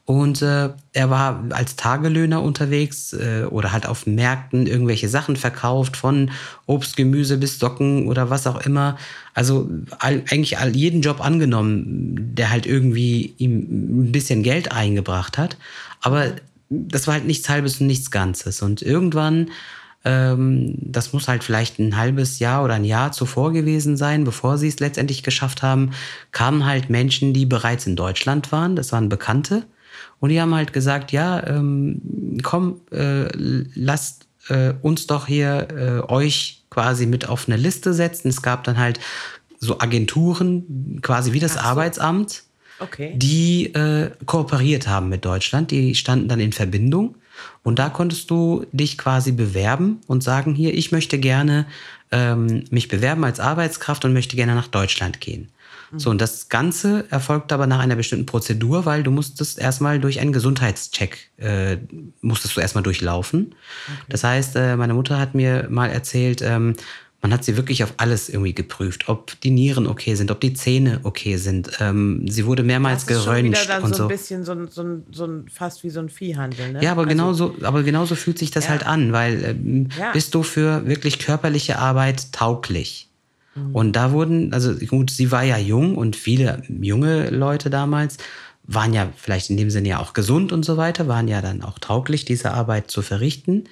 Und 0.07 0.41
äh, 0.41 0.69
er 0.93 1.09
war 1.09 1.43
als 1.49 1.75
Tagelöhner 1.75 2.41
unterwegs 2.41 3.11
äh, 3.11 3.43
oder 3.49 3.73
halt 3.73 3.85
auf 3.85 4.07
Märkten 4.07 4.65
irgendwelche 4.65 5.09
Sachen 5.09 5.35
verkauft, 5.35 5.97
von 5.97 6.31
Obst, 6.65 6.95
Gemüse 6.95 7.37
bis 7.37 7.59
Socken 7.59 8.07
oder 8.07 8.29
was 8.29 8.47
auch 8.47 8.65
immer. 8.65 8.95
Also 9.33 9.69
all, 9.99 10.23
eigentlich 10.29 10.59
all, 10.59 10.73
jeden 10.73 11.01
Job 11.01 11.19
angenommen, 11.19 12.33
der 12.35 12.49
halt 12.51 12.65
irgendwie 12.65 13.35
ihm 13.37 14.05
ein 14.07 14.11
bisschen 14.13 14.43
Geld 14.43 14.71
eingebracht 14.71 15.37
hat. 15.37 15.57
Aber 15.99 16.31
das 16.69 17.07
war 17.07 17.15
halt 17.15 17.27
nichts 17.27 17.49
Halbes 17.49 17.81
und 17.81 17.87
nichts 17.87 18.09
Ganzes. 18.09 18.61
Und 18.61 18.81
irgendwann 18.81 19.51
ähm, 20.05 20.75
das 20.79 21.11
muss 21.11 21.27
halt 21.27 21.43
vielleicht 21.43 21.79
ein 21.79 21.97
halbes 21.97 22.39
Jahr 22.39 22.63
oder 22.63 22.75
ein 22.75 22.85
Jahr 22.85 23.11
zuvor 23.11 23.51
gewesen 23.51 23.97
sein, 23.97 24.23
bevor 24.23 24.57
sie 24.57 24.69
es 24.69 24.79
letztendlich 24.79 25.21
geschafft 25.21 25.63
haben, 25.63 25.91
kamen 26.31 26.65
halt 26.65 26.89
Menschen, 26.89 27.33
die 27.33 27.45
bereits 27.45 27.85
in 27.87 27.97
Deutschland 27.97 28.53
waren. 28.53 28.77
Das 28.77 28.93
waren 28.93 29.09
Bekannte 29.09 29.65
und 30.19 30.29
die 30.29 30.41
haben 30.41 30.55
halt 30.55 30.73
gesagt, 30.73 31.11
ja, 31.11 31.45
ähm, 31.45 32.39
komm, 32.43 32.81
äh, 32.91 33.27
lasst 33.33 34.27
äh, 34.49 34.73
uns 34.81 35.07
doch 35.07 35.27
hier 35.27 35.67
äh, 36.07 36.11
euch 36.11 36.63
quasi 36.69 37.05
mit 37.05 37.27
auf 37.27 37.47
eine 37.47 37.57
Liste 37.57 37.93
setzen. 37.93 38.29
Es 38.29 38.41
gab 38.41 38.63
dann 38.63 38.77
halt 38.77 38.99
so 39.59 39.79
Agenturen, 39.79 40.99
quasi 41.01 41.33
wie 41.33 41.39
das 41.39 41.53
so. 41.53 41.59
Arbeitsamt, 41.59 42.43
okay. 42.79 43.13
die 43.15 43.73
äh, 43.73 44.11
kooperiert 44.25 44.87
haben 44.87 45.09
mit 45.09 45.25
Deutschland. 45.25 45.71
Die 45.71 45.95
standen 45.95 46.27
dann 46.27 46.39
in 46.39 46.53
Verbindung. 46.53 47.15
Und 47.63 47.77
da 47.77 47.89
konntest 47.89 48.31
du 48.31 48.65
dich 48.71 48.97
quasi 48.97 49.31
bewerben 49.31 50.01
und 50.07 50.23
sagen, 50.23 50.55
hier, 50.55 50.73
ich 50.73 50.91
möchte 50.91 51.19
gerne 51.19 51.67
ähm, 52.11 52.63
mich 52.71 52.87
bewerben 52.87 53.23
als 53.23 53.39
Arbeitskraft 53.39 54.05
und 54.05 54.13
möchte 54.13 54.35
gerne 54.35 54.55
nach 54.55 54.67
Deutschland 54.67 55.21
gehen. 55.21 55.49
So, 55.95 56.09
und 56.09 56.19
das 56.19 56.49
Ganze 56.49 57.05
erfolgt 57.09 57.53
aber 57.53 57.65
nach 57.65 57.79
einer 57.79 57.95
bestimmten 57.95 58.25
Prozedur, 58.25 58.85
weil 58.85 59.03
du 59.03 59.11
musstest 59.11 59.57
erstmal 59.57 59.99
durch 59.99 60.19
einen 60.19 60.33
Gesundheitscheck, 60.33 61.29
äh, 61.37 61.77
musstest 62.21 62.57
du 62.57 62.61
erstmal 62.61 62.83
durchlaufen. 62.83 63.55
Okay. 63.87 64.05
Das 64.09 64.23
heißt, 64.23 64.55
äh, 64.57 64.75
meine 64.75 64.93
Mutter 64.93 65.17
hat 65.17 65.33
mir 65.33 65.67
mal 65.69 65.87
erzählt, 65.87 66.41
ähm, 66.41 66.75
man 67.21 67.33
hat 67.33 67.43
sie 67.43 67.57
wirklich 67.57 67.83
auf 67.83 67.95
alles 67.97 68.29
irgendwie 68.29 68.53
geprüft, 68.53 69.09
ob 69.09 69.39
die 69.41 69.49
Nieren 69.49 69.87
okay 69.87 70.13
sind, 70.15 70.29
ob 70.29 70.39
die 70.39 70.53
Zähne 70.53 70.99
okay 71.03 71.37
sind. 71.37 71.71
Ähm, 71.79 72.27
sie 72.27 72.45
wurde 72.45 72.63
mehrmals 72.63 73.05
das 73.05 73.17
ist 73.17 73.25
geröntgt 73.25 73.57
schon 73.57 73.65
wieder 73.65 73.73
dann 73.73 73.83
und 73.83 73.95
so. 73.95 74.03
ein 74.03 74.09
bisschen 74.09 74.43
so 74.43 74.51
ein, 74.51 74.67
so 74.67 74.83
ein, 74.83 75.03
so 75.11 75.25
ein 75.25 75.49
fast 75.49 75.83
wie 75.83 75.89
so 75.89 75.99
ein 75.99 76.09
Viehhandel. 76.09 76.73
Ne? 76.73 76.83
Ja, 76.83 76.91
aber 76.91 77.01
also, 77.01 77.09
genauso, 77.09 77.55
aber 77.63 77.83
genauso 77.83 78.15
fühlt 78.15 78.37
sich 78.37 78.51
das 78.51 78.65
ja. 78.65 78.71
halt 78.71 78.85
an, 78.85 79.13
weil 79.13 79.43
ähm, 79.43 79.89
ja. 79.97 80.11
bist 80.11 80.35
du 80.35 80.43
für 80.43 80.85
wirklich 80.85 81.17
körperliche 81.17 81.79
Arbeit 81.79 82.33
tauglich? 82.33 83.06
Mhm. 83.57 83.75
Und 83.75 83.93
da 83.93 84.11
wurden, 84.11 84.53
also 84.53 84.73
gut, 84.75 85.09
sie 85.09 85.31
war 85.31 85.43
ja 85.43 85.57
jung 85.57 85.95
und 85.95 86.15
viele 86.15 86.61
junge 86.67 87.29
Leute 87.29 87.69
damals 87.69 88.17
waren 88.67 88.93
ja 88.93 89.09
vielleicht 89.15 89.49
in 89.49 89.57
dem 89.57 89.69
Sinne 89.69 89.89
ja 89.89 89.99
auch 89.99 90.13
gesund 90.13 90.51
und 90.51 90.63
so 90.63 90.75
weiter, 90.75 91.07
waren 91.07 91.27
ja 91.27 91.41
dann 91.41 91.63
auch 91.63 91.79
tauglich, 91.79 92.25
diese 92.25 92.51
Arbeit 92.51 92.91
zu 92.91 93.01
verrichten, 93.01 93.69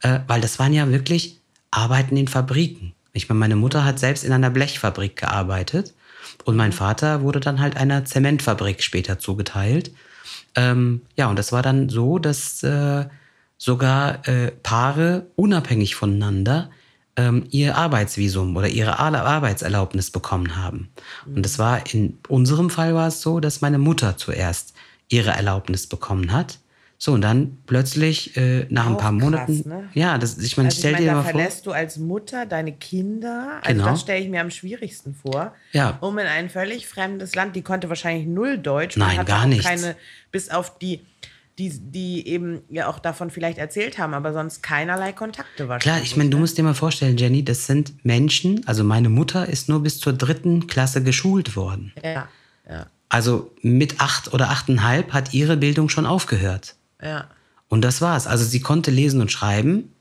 äh, 0.00 0.20
weil 0.26 0.40
das 0.40 0.58
waren 0.58 0.72
ja 0.72 0.90
wirklich 0.90 1.38
Arbeiten 1.70 2.16
in 2.16 2.28
Fabriken. 2.28 2.94
Ich 3.12 3.28
meine, 3.28 3.40
meine 3.40 3.56
Mutter 3.56 3.84
hat 3.84 3.98
selbst 3.98 4.24
in 4.24 4.32
einer 4.32 4.50
Blechfabrik 4.50 5.16
gearbeitet 5.16 5.94
und 6.44 6.56
mein 6.56 6.72
Vater 6.72 7.20
wurde 7.20 7.40
dann 7.40 7.60
halt 7.60 7.76
einer 7.76 8.06
Zementfabrik 8.06 8.82
später 8.82 9.18
zugeteilt. 9.18 9.92
Ähm, 10.54 11.02
ja, 11.16 11.28
und 11.28 11.38
das 11.38 11.52
war 11.52 11.62
dann 11.62 11.90
so, 11.90 12.18
dass 12.18 12.62
äh, 12.62 13.04
sogar 13.58 14.26
äh, 14.26 14.50
Paare 14.62 15.26
unabhängig 15.36 15.94
voneinander 15.94 16.70
ähm, 17.18 17.44
ihr 17.50 17.76
Arbeitsvisum 17.76 18.56
oder 18.56 18.68
ihre 18.68 18.98
Arbeitserlaubnis 18.98 20.10
bekommen 20.10 20.56
haben. 20.56 20.88
Und 21.26 21.44
das 21.44 21.58
war 21.58 21.92
in 21.92 22.18
unserem 22.28 22.70
Fall 22.70 22.94
war 22.94 23.08
es 23.08 23.20
so, 23.20 23.40
dass 23.40 23.60
meine 23.60 23.78
Mutter 23.78 24.16
zuerst 24.16 24.72
ihre 25.08 25.30
Erlaubnis 25.30 25.86
bekommen 25.86 26.32
hat. 26.32 26.58
So, 27.00 27.12
und 27.12 27.20
dann 27.20 27.58
plötzlich 27.66 28.36
äh, 28.36 28.66
nach 28.70 28.86
ein 28.86 28.94
Auch 28.94 28.98
paar 28.98 29.12
krass, 29.12 29.22
Monaten. 29.22 29.68
ne? 29.68 29.88
Ja, 29.94 30.18
das, 30.18 30.36
ich 30.38 30.56
meine, 30.56 30.66
Also 30.68 30.74
ich 30.76 30.78
stell 30.80 30.92
meine, 30.94 31.04
dir 31.04 31.10
da 31.12 31.16
mal 31.18 31.22
vor. 31.22 31.30
verlässt 31.30 31.64
du 31.66 31.70
als 31.70 31.96
Mutter 31.96 32.44
deine 32.44 32.72
Kinder. 32.72 33.60
Also 33.62 33.72
Genau. 33.78 33.90
das 33.92 34.00
stelle 34.00 34.18
ich 34.20 34.28
mir 34.28 34.40
am 34.40 34.50
schwierigsten 34.50 35.14
vor. 35.14 35.54
Ja. 35.72 35.96
Um 36.00 36.18
in 36.18 36.26
ein 36.26 36.50
völlig 36.50 36.88
fremdes 36.88 37.36
Land, 37.36 37.54
die 37.54 37.62
konnte 37.62 37.88
wahrscheinlich 37.88 38.26
null 38.26 38.58
Deutsch. 38.58 38.96
und 38.96 39.00
Nein, 39.06 39.24
gar 39.26 39.42
auch 39.42 39.46
nichts. 39.46 39.64
Keine, 39.64 39.94
bis 40.32 40.50
auf 40.50 40.76
die, 40.80 41.06
die, 41.58 41.70
die 41.80 42.26
eben 42.28 42.62
ja 42.70 42.86
auch 42.86 42.98
davon 42.98 43.30
vielleicht 43.30 43.58
erzählt 43.58 43.98
haben, 43.98 44.14
aber 44.14 44.32
sonst 44.32 44.62
keinerlei 44.62 45.12
Kontakte 45.12 45.68
wahrscheinlich. 45.68 45.82
Klar, 45.82 46.00
ich 46.02 46.16
meine, 46.16 46.30
du 46.30 46.36
ne? 46.36 46.42
musst 46.42 46.56
dir 46.56 46.62
mal 46.62 46.74
vorstellen, 46.74 47.16
Jenny, 47.16 47.44
das 47.44 47.66
sind 47.66 48.04
Menschen, 48.04 48.66
also 48.66 48.84
meine 48.84 49.08
Mutter 49.08 49.48
ist 49.48 49.68
nur 49.68 49.82
bis 49.82 49.98
zur 49.98 50.12
dritten 50.12 50.66
Klasse 50.68 51.02
geschult 51.02 51.56
worden. 51.56 51.92
Ja, 52.02 52.28
ja, 52.68 52.86
Also 53.08 53.50
mit 53.62 54.00
acht 54.00 54.32
oder 54.32 54.50
achteinhalb 54.50 55.12
hat 55.12 55.34
ihre 55.34 55.56
Bildung 55.56 55.88
schon 55.88 56.06
aufgehört. 56.06 56.76
ja. 57.02 57.28
Und 57.70 57.82
das 57.82 58.00
war's. 58.00 58.26
Also 58.26 58.46
sie 58.46 58.60
konnte 58.60 58.90
lesen 58.90 59.20
und 59.20 59.30
schreiben. 59.30 59.92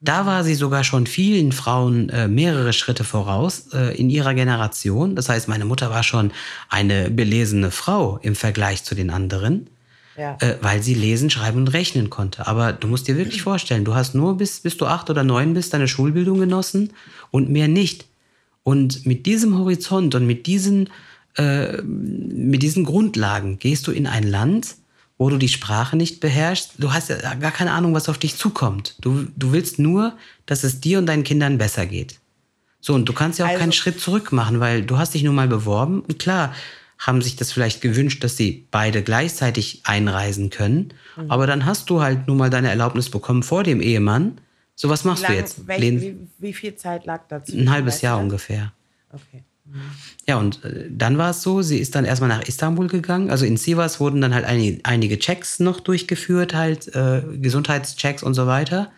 Da 0.00 0.24
war 0.24 0.44
sie 0.44 0.54
sogar 0.54 0.84
schon 0.84 1.08
vielen 1.08 1.50
Frauen 1.50 2.08
äh, 2.10 2.28
mehrere 2.28 2.72
Schritte 2.72 3.02
voraus 3.02 3.72
äh, 3.72 3.96
in 3.98 4.08
ihrer 4.08 4.34
Generation. 4.34 5.16
Das 5.16 5.28
heißt, 5.28 5.48
meine 5.48 5.64
Mutter 5.64 5.90
war 5.90 6.04
schon 6.04 6.30
eine 6.68 7.10
belesene 7.10 7.72
Frau 7.72 8.18
im 8.22 8.36
Vergleich 8.36 8.84
zu 8.84 8.94
den 8.94 9.10
anderen, 9.10 9.68
ja. 10.18 10.36
äh, 10.40 10.56
weil 10.60 10.82
sie 10.82 10.94
lesen, 10.94 11.30
schreiben 11.30 11.58
und 11.58 11.68
rechnen 11.68 12.10
konnte. 12.10 12.46
Aber 12.46 12.72
du 12.72 12.88
musst 12.88 13.08
dir 13.08 13.16
wirklich 13.16 13.42
vorstellen, 13.42 13.84
du 13.84 13.94
hast 13.94 14.14
nur 14.14 14.36
bis, 14.36 14.60
bis 14.60 14.76
du 14.76 14.86
acht 14.86 15.08
oder 15.10 15.24
neun 15.24 15.54
bist 15.54 15.72
deine 15.72 15.88
Schulbildung 15.88 16.38
genossen 16.40 16.92
und 17.30 17.48
mehr 17.50 17.68
nicht. 17.68 18.06
Und 18.62 19.06
mit 19.06 19.24
diesem 19.26 19.56
Horizont 19.58 20.14
und 20.14 20.26
mit 20.26 20.46
diesen, 20.46 20.90
äh, 21.36 21.80
mit 21.82 22.62
diesen 22.62 22.84
Grundlagen 22.84 23.58
gehst 23.58 23.86
du 23.86 23.92
in 23.92 24.06
ein 24.06 24.24
Land, 24.24 24.74
wo 25.16 25.30
du 25.30 25.38
die 25.38 25.48
Sprache 25.48 25.96
nicht 25.96 26.20
beherrschst. 26.20 26.72
Du 26.78 26.92
hast 26.92 27.08
ja 27.08 27.34
gar 27.34 27.50
keine 27.50 27.72
Ahnung, 27.72 27.94
was 27.94 28.08
auf 28.08 28.18
dich 28.18 28.36
zukommt. 28.36 28.94
Du, 29.00 29.26
du 29.36 29.52
willst 29.52 29.78
nur, 29.78 30.14
dass 30.46 30.64
es 30.64 30.80
dir 30.80 30.98
und 30.98 31.06
deinen 31.06 31.24
Kindern 31.24 31.58
besser 31.58 31.86
geht. 31.86 32.20
So, 32.80 32.94
und 32.94 33.08
du 33.08 33.12
kannst 33.12 33.38
ja 33.38 33.46
auch 33.46 33.50
Also- 33.50 33.60
keinen 33.60 33.72
Schritt 33.72 34.00
zurück 34.00 34.30
machen, 34.32 34.60
weil 34.60 34.82
du 34.82 34.98
hast 34.98 35.14
dich 35.14 35.22
nun 35.24 35.34
mal 35.34 35.48
beworben. 35.48 36.00
Und 36.00 36.18
klar, 36.18 36.54
haben 36.98 37.22
sich 37.22 37.36
das 37.36 37.52
vielleicht 37.52 37.80
gewünscht, 37.80 38.24
dass 38.24 38.36
sie 38.36 38.66
beide 38.70 39.02
gleichzeitig 39.02 39.82
einreisen 39.84 40.50
können. 40.50 40.94
Mhm. 41.16 41.30
Aber 41.30 41.46
dann 41.46 41.64
hast 41.64 41.90
du 41.90 42.02
halt 42.02 42.26
nun 42.26 42.36
mal 42.36 42.50
deine 42.50 42.68
Erlaubnis 42.68 43.08
bekommen 43.10 43.42
vor 43.42 43.62
dem 43.62 43.80
Ehemann. 43.80 44.40
So, 44.74 44.88
was 44.88 45.04
machst 45.04 45.22
lang, 45.22 45.32
du 45.32 45.38
jetzt? 45.38 45.66
welch, 45.66 45.82
wie, 45.82 46.16
wie 46.38 46.52
viel 46.52 46.74
Zeit 46.76 47.06
lag 47.06 47.22
dazu? 47.28 47.56
ein 47.56 47.70
halbes 47.70 48.00
Jahr 48.00 48.18
ungefähr. 48.18 48.72
Okay. 49.12 49.42
Ja, 50.26 50.38
und 50.38 50.64
äh, 50.64 50.86
dann 50.90 51.18
war 51.18 51.30
es 51.30 51.42
so, 51.42 51.62
sie 51.62 51.78
ist 51.78 51.94
dann 51.94 52.04
erstmal 52.04 52.28
nach 52.28 52.42
Istanbul 52.42 52.86
gegangen. 52.86 53.30
Also 53.30 53.44
in 53.44 53.56
Sivas 53.56 54.00
wurden 54.00 54.20
dann 54.20 54.34
halt 54.34 54.44
einige, 54.44 54.80
einige 54.84 55.18
Checks 55.18 55.60
noch 55.60 55.80
durchgeführt, 55.80 56.54
halt 56.54 56.94
äh, 56.94 57.22
Gesundheitschecks 57.36 58.22
und 58.22 58.34
so 58.34 58.46
weiter. 58.46 58.90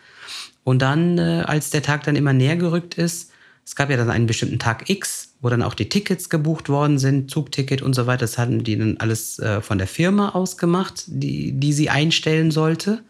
Und 0.63 0.81
dann, 0.81 1.17
äh, 1.17 1.43
als 1.45 1.71
der 1.71 1.81
Tag 1.81 2.03
dann 2.03 2.15
immer 2.15 2.33
näher 2.33 2.55
gerückt 2.55 2.95
ist, 2.95 3.30
es 3.65 3.75
gab 3.75 3.89
ja 3.89 3.97
dann 3.97 4.09
einen 4.09 4.25
bestimmten 4.25 4.59
Tag 4.59 4.89
X, 4.89 5.35
wo 5.41 5.49
dann 5.49 5.61
auch 5.61 5.73
die 5.73 5.89
Tickets 5.89 6.29
gebucht 6.29 6.69
worden 6.69 6.99
sind, 6.99 7.29
Zugticket 7.31 7.81
und 7.81 7.93
so 7.93 8.07
weiter. 8.07 8.21
Das 8.21 8.37
hatten 8.37 8.63
die 8.63 8.77
dann 8.77 8.97
alles 8.97 9.39
äh, 9.39 9.61
von 9.61 9.77
der 9.77 9.87
Firma 9.87 10.29
ausgemacht, 10.29 11.03
die, 11.07 11.53
die 11.53 11.73
sie 11.73 11.89
einstellen 11.89 12.51
sollte. 12.51 13.03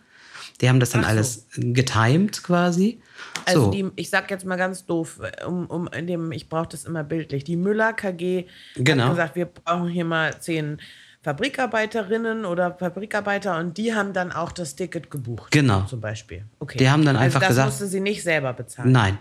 Die 0.62 0.70
haben 0.70 0.80
das 0.80 0.92
dann 0.92 1.02
so. 1.02 1.08
alles 1.08 1.48
getimed 1.56 2.44
quasi. 2.44 3.02
Also 3.46 3.66
so. 3.66 3.72
die, 3.72 3.90
ich 3.96 4.10
sag 4.10 4.30
jetzt 4.30 4.46
mal 4.46 4.58
ganz 4.58 4.86
doof, 4.86 5.20
um, 5.48 5.66
um 5.66 5.88
in 5.88 6.06
dem, 6.06 6.32
ich 6.32 6.50
brauche 6.50 6.70
das 6.70 6.86
immer 6.86 7.04
bildlich. 7.04 7.44
Die 7.44 7.56
Müller 7.56 7.94
KG 7.94 8.46
Genau. 8.76 9.06
hat 9.06 9.10
gesagt, 9.12 9.36
wir 9.36 9.46
brauchen 9.46 9.90
hier 9.90 10.06
mal 10.06 10.40
zehn 10.40 10.78
Fabrikarbeiterinnen 11.24 12.46
oder 12.46 12.76
Fabrikarbeiter 12.76 13.58
und 13.58 13.78
die 13.78 13.94
haben 13.94 14.14
dann 14.14 14.32
auch 14.32 14.52
das 14.52 14.76
Ticket 14.76 15.10
gebucht. 15.12 15.52
Genau. 15.52 15.82
Zum 15.86 16.02
Beispiel. 16.02 16.46
Okay. 16.60 16.78
Die 16.78 16.90
haben 16.90 17.04
dann 17.06 17.16
also 17.16 17.26
einfach 17.26 17.40
das 17.42 17.50
gesagt- 17.50 17.70
musste 17.70 17.88
sie 17.88 18.00
nicht 18.00 18.24
selber 18.24 18.54
bezahlen. 18.54 18.92
Nein, 18.92 19.18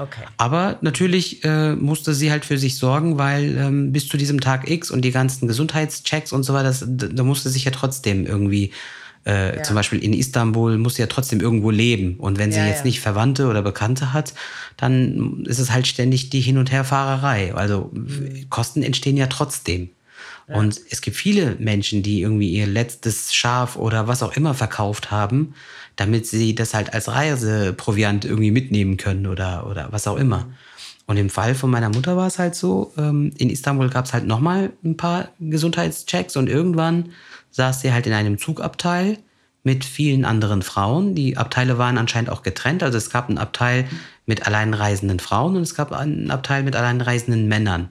Okay. 0.00 0.22
Aber 0.38 0.78
natürlich 0.80 1.44
äh, 1.44 1.74
musste 1.76 2.14
sie 2.14 2.30
halt 2.30 2.44
für 2.44 2.58
sich 2.58 2.76
sorgen, 2.78 3.18
weil 3.18 3.56
ähm, 3.58 3.92
bis 3.92 4.08
zu 4.08 4.16
diesem 4.16 4.40
Tag 4.40 4.68
X 4.70 4.90
und 4.90 5.02
die 5.04 5.10
ganzen 5.10 5.46
Gesundheitschecks 5.48 6.32
und 6.32 6.42
so 6.44 6.54
weiter, 6.54 6.68
das, 6.68 6.84
da 6.86 7.22
musste 7.22 7.50
sich 7.50 7.64
ja 7.64 7.70
trotzdem 7.70 8.26
irgendwie, 8.26 8.72
äh, 9.26 9.56
Ja. 9.56 9.62
zum 9.62 9.74
Beispiel 9.76 9.98
in 10.02 10.12
Istanbul, 10.14 10.78
muss 10.78 10.94
sie 10.94 11.02
ja 11.02 11.06
trotzdem 11.06 11.40
irgendwo 11.40 11.70
leben. 11.70 12.16
Und 12.18 12.38
wenn 12.38 12.52
sie 12.52 12.60
Ja, 12.60 12.66
jetzt 12.66 12.78
ja. 12.78 12.84
nicht 12.86 13.00
Verwandte 13.00 13.48
oder 13.48 13.60
Bekannte 13.62 14.12
hat, 14.14 14.32
dann 14.78 15.44
ist 15.44 15.58
es 15.58 15.70
halt 15.70 15.86
ständig 15.86 16.30
die 16.30 16.40
Hin- 16.40 16.56
und 16.58 16.72
Herfahrerei. 16.72 17.54
Also 17.54 17.90
Mhm. 17.92 18.48
Kosten 18.48 18.82
entstehen 18.82 19.16
ja 19.18 19.26
trotzdem. 19.26 19.90
Und 20.52 20.80
es 20.90 21.00
gibt 21.00 21.16
viele 21.16 21.56
Menschen, 21.58 22.02
die 22.02 22.22
irgendwie 22.22 22.50
ihr 22.50 22.66
letztes 22.66 23.32
Schaf 23.32 23.76
oder 23.76 24.08
was 24.08 24.22
auch 24.22 24.36
immer 24.36 24.54
verkauft 24.54 25.10
haben, 25.10 25.54
damit 25.96 26.26
sie 26.26 26.54
das 26.54 26.74
halt 26.74 26.92
als 26.92 27.08
Reiseproviant 27.08 28.24
irgendwie 28.24 28.50
mitnehmen 28.50 28.96
können 28.96 29.26
oder, 29.26 29.66
oder 29.66 29.88
was 29.92 30.06
auch 30.06 30.16
immer. 30.16 30.46
Und 31.06 31.16
im 31.16 31.30
Fall 31.30 31.54
von 31.54 31.70
meiner 31.70 31.88
Mutter 31.88 32.16
war 32.16 32.26
es 32.26 32.38
halt 32.38 32.54
so, 32.54 32.92
ähm, 32.96 33.32
in 33.36 33.50
Istanbul 33.50 33.90
gab 33.90 34.04
es 34.04 34.12
halt 34.12 34.26
nochmal 34.26 34.70
ein 34.84 34.96
paar 34.96 35.30
Gesundheitschecks 35.40 36.36
und 36.36 36.48
irgendwann 36.48 37.10
saß 37.50 37.80
sie 37.80 37.92
halt 37.92 38.06
in 38.06 38.12
einem 38.12 38.38
Zugabteil 38.38 39.18
mit 39.62 39.84
vielen 39.84 40.24
anderen 40.24 40.62
Frauen. 40.62 41.14
Die 41.14 41.36
Abteile 41.36 41.78
waren 41.78 41.98
anscheinend 41.98 42.30
auch 42.30 42.42
getrennt. 42.42 42.82
Also 42.82 42.96
es 42.96 43.10
gab 43.10 43.28
einen 43.28 43.38
Abteil 43.38 43.88
mit 44.26 44.46
alleinreisenden 44.46 45.18
Frauen 45.18 45.56
und 45.56 45.62
es 45.62 45.74
gab 45.74 45.92
einen 45.92 46.30
Abteil 46.30 46.62
mit 46.62 46.76
alleinreisenden 46.76 47.48
Männern. 47.48 47.90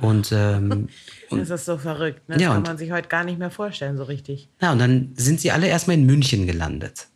Und 0.00 0.32
ähm, 0.32 0.88
Das 1.30 1.50
ist 1.50 1.64
so 1.64 1.78
verrückt. 1.78 2.28
Ne? 2.28 2.34
Das 2.34 2.42
Ja, 2.42 2.48
kann 2.48 2.58
und- 2.58 2.66
man 2.66 2.78
sich 2.78 2.90
heute 2.92 3.08
gar 3.08 3.24
nicht 3.24 3.38
mehr 3.38 3.50
vorstellen, 3.50 3.96
so 3.96 4.04
richtig. 4.04 4.48
Ja, 4.60 4.72
und 4.72 4.78
dann 4.78 5.12
sind 5.16 5.40
sie 5.40 5.50
alle 5.50 5.66
erstmal 5.68 5.96
in 5.96 6.06
München 6.06 6.46
gelandet. 6.46 7.08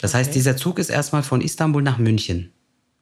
Das 0.00 0.14
heißt, 0.14 0.30
Okay. 0.30 0.38
dieser 0.38 0.56
Zug 0.56 0.78
ist 0.78 0.90
erstmal 0.90 1.22
von 1.22 1.40
Istanbul 1.40 1.82
nach 1.82 1.98
München 1.98 2.52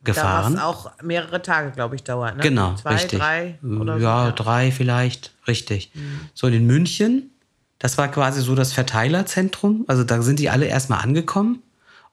gefahren. 0.04 0.54
Da 0.54 0.58
was 0.60 0.64
auch 0.64 0.90
mehrere 1.02 1.40
Tage, 1.42 1.70
glaube 1.72 1.94
ich, 1.96 2.02
dauert. 2.02 2.36
Ne? 2.36 2.42
Genau, 2.42 2.74
Zwei, 2.74 2.94
richtig. 2.94 3.18
drei 3.18 3.58
oder 3.62 3.98
so. 3.98 4.04
ja, 4.04 4.32
drei 4.32 4.70
vielleicht, 4.70 5.32
richtig. 5.46 5.90
Mhm. 5.94 6.20
So, 6.34 6.46
und 6.46 6.52
in 6.54 6.66
München, 6.66 7.30
das 7.78 7.96
war 7.98 8.08
quasi 8.08 8.40
so 8.42 8.54
das 8.54 8.72
Verteilerzentrum. 8.74 9.84
Also 9.88 10.04
da 10.04 10.20
sind 10.22 10.38
die 10.38 10.50
alle 10.50 10.66
erstmal 10.66 11.00
angekommen. 11.02 11.62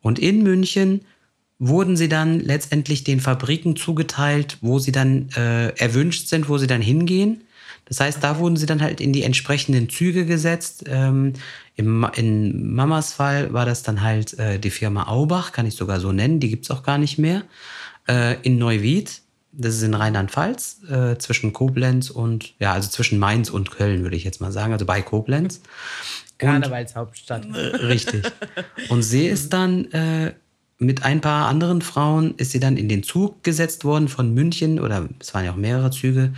Und 0.02 0.20
in 0.20 0.43
München 0.43 1.02
wurden 1.60 1.98
sie 1.98 2.08
dann 2.08 2.39
letztendlich 2.39 3.04
den 3.04 3.20
Fabriken 3.20 3.76
zugeteilt, 3.76 4.58
wo 4.62 4.80
sie 4.80 4.91
dann 4.91 5.30
äh, 5.36 5.70
erwünscht 5.78 6.28
sind, 6.28 6.50
wo 6.50 6.58
sie 6.58 6.68
dann 6.68 6.82
hingehen. 6.82 7.41
Das 7.88 8.00
heißt, 8.00 8.24
da 8.24 8.40
wurden 8.40 8.58
sie 8.58 8.66
dann 8.66 8.82
halt 8.82 9.02
in 9.02 9.14
die 9.14 9.24
entsprechenden 9.24 9.90
Züge 9.90 10.26
gesetzt. 10.26 10.86
Ähm, 10.88 11.34
im, 11.76 12.06
in 12.16 12.74
Mamas 12.74 13.14
Fall 13.14 13.54
war 13.54 13.66
das 13.66 13.84
dann 13.84 14.02
halt 14.02 14.38
äh, 14.40 14.60
die 14.60 14.70
Firma 14.70 15.08
Aubach, 15.08 15.52
kann 15.52 15.66
ich 15.66 15.76
sogar 15.76 16.00
so 16.00 16.12
nennen, 16.12 16.40
die 16.40 16.50
gibt's 16.50 16.72
auch 16.72 16.84
gar 16.84 16.98
nicht 16.98 17.18
mehr. 17.18 17.44
Äh, 18.08 18.36
in 18.42 18.58
Neuwied, 18.58 19.22
das 19.52 19.76
ist 19.76 19.84
in 19.84 19.94
Rheinland-Pfalz, 19.94 20.84
äh, 20.90 21.18
zwischen 21.18 21.54
Koblenz 21.54 22.10
und, 22.10 22.54
ja, 22.60 22.74
also 22.74 22.90
zwischen 22.90 23.20
Mainz 23.20 23.50
und 23.50 23.72
Köln, 23.72 24.04
würde 24.04 24.16
ich 24.16 24.24
jetzt 24.24 24.42
mal 24.42 24.52
sagen, 24.52 24.74
also 24.74 24.86
bei 24.86 25.02
Koblenz. 25.02 25.62
Karnevalshauptstadt. 26.38 27.46
Äh, 27.46 27.76
Richtig. 27.78 28.32
Und 28.90 29.02
sie 29.02 29.26
ist 29.26 29.54
dann 29.54 29.92
äh, 29.92 30.34
mit 30.78 31.04
ein 31.04 31.22
paar 31.22 31.48
anderen 31.48 31.82
Frauen, 31.82 32.36
ist 32.38 32.52
sie 32.52 32.60
dann 32.60 32.78
in 32.78 32.90
den 32.90 33.04
Zug 33.04 33.44
gesetzt 33.44 33.84
worden 33.84 34.08
von 34.08 34.34
München, 34.34 34.80
oder 34.80 35.08
es 35.20 35.34
waren 35.34 35.46
ja 35.46 35.52
auch 35.52 35.58
mehrere 35.58 35.92
Züge. 35.92 36.34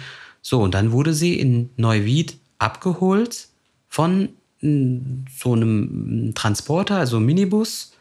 So, 0.49 0.63
und 0.63 0.73
dann 0.73 0.91
wurde 0.91 1.13
sie 1.13 1.39
in 1.39 1.69
Neuwied 1.77 2.39
abgeholt 2.57 3.49
von 3.87 4.29
mm, 4.61 5.25
so 5.37 5.53
einem 5.53 6.31
Transporter, 6.33 6.97
also 6.97 7.17
einem 7.17 7.27
Minibus, 7.27 7.93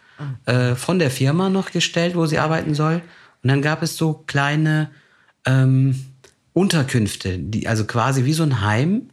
äh, 0.46 0.74
von 0.74 0.98
der 0.98 1.10
Firma 1.10 1.50
noch 1.50 1.72
gestellt, 1.72 2.16
wo 2.16 2.24
sie 2.24 2.38
arbeiten 2.38 2.74
soll. 2.74 3.02
Und 3.42 3.50
dann 3.50 3.60
gab 3.60 3.82
es 3.82 3.98
so 3.98 4.24
kleine 4.26 4.90
ähm, 5.44 6.06
Unterkünfte, 6.54 7.36
die, 7.36 7.68
also 7.68 7.84
quasi 7.84 8.24
wie 8.24 8.32
so 8.32 8.44
ein 8.44 8.62
Heim 8.62 9.10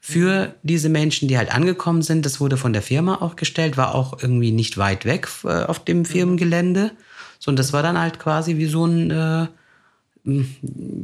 für 0.00 0.54
diese 0.62 0.88
Menschen, 0.88 1.28
die 1.28 1.36
halt 1.36 1.54
angekommen 1.54 2.00
sind. 2.00 2.24
Das 2.24 2.40
wurde 2.40 2.56
von 2.56 2.72
der 2.72 2.80
Firma 2.80 3.16
auch 3.16 3.36
gestellt, 3.36 3.76
war 3.76 3.94
auch 3.94 4.22
irgendwie 4.22 4.50
nicht 4.50 4.78
weit 4.78 5.04
weg 5.04 5.28
äh, 5.44 5.64
auf 5.64 5.84
dem 5.84 6.06
Firmengelände. 6.06 6.92
So, 7.38 7.50
und 7.50 7.58
das 7.58 7.74
war 7.74 7.82
dann 7.82 7.98
halt 7.98 8.18
quasi 8.18 8.56
wie 8.56 8.64
so 8.64 8.86
ein, 8.86 9.10
äh, 9.10 9.46
m, 10.24 10.48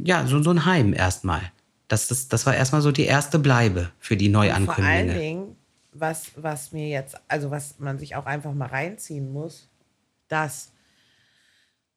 ja, 0.03 0.25
so, 0.25 0.41
so 0.41 0.49
ein 0.49 0.65
Heim 0.65 0.91
erstmal. 0.91 1.51
Das, 1.87 2.07
das, 2.07 2.27
das 2.27 2.45
war 2.45 2.55
erstmal 2.55 2.81
so 2.81 2.91
die 2.91 3.05
erste 3.05 3.39
Bleibe 3.39 3.91
für 3.99 4.17
die 4.17 4.31
Vor 4.31 4.41
allen 4.41 4.49
Neuankömmlinge. 4.49 5.13
Dingen, 5.13 5.55
was, 5.93 6.31
was 6.35 6.71
mir 6.71 6.87
jetzt, 6.89 7.15
also 7.27 7.51
was 7.51 7.79
man 7.79 7.99
sich 7.99 8.15
auch 8.15 8.25
einfach 8.25 8.53
mal 8.53 8.67
reinziehen 8.67 9.31
muss, 9.31 9.69
dass 10.27 10.71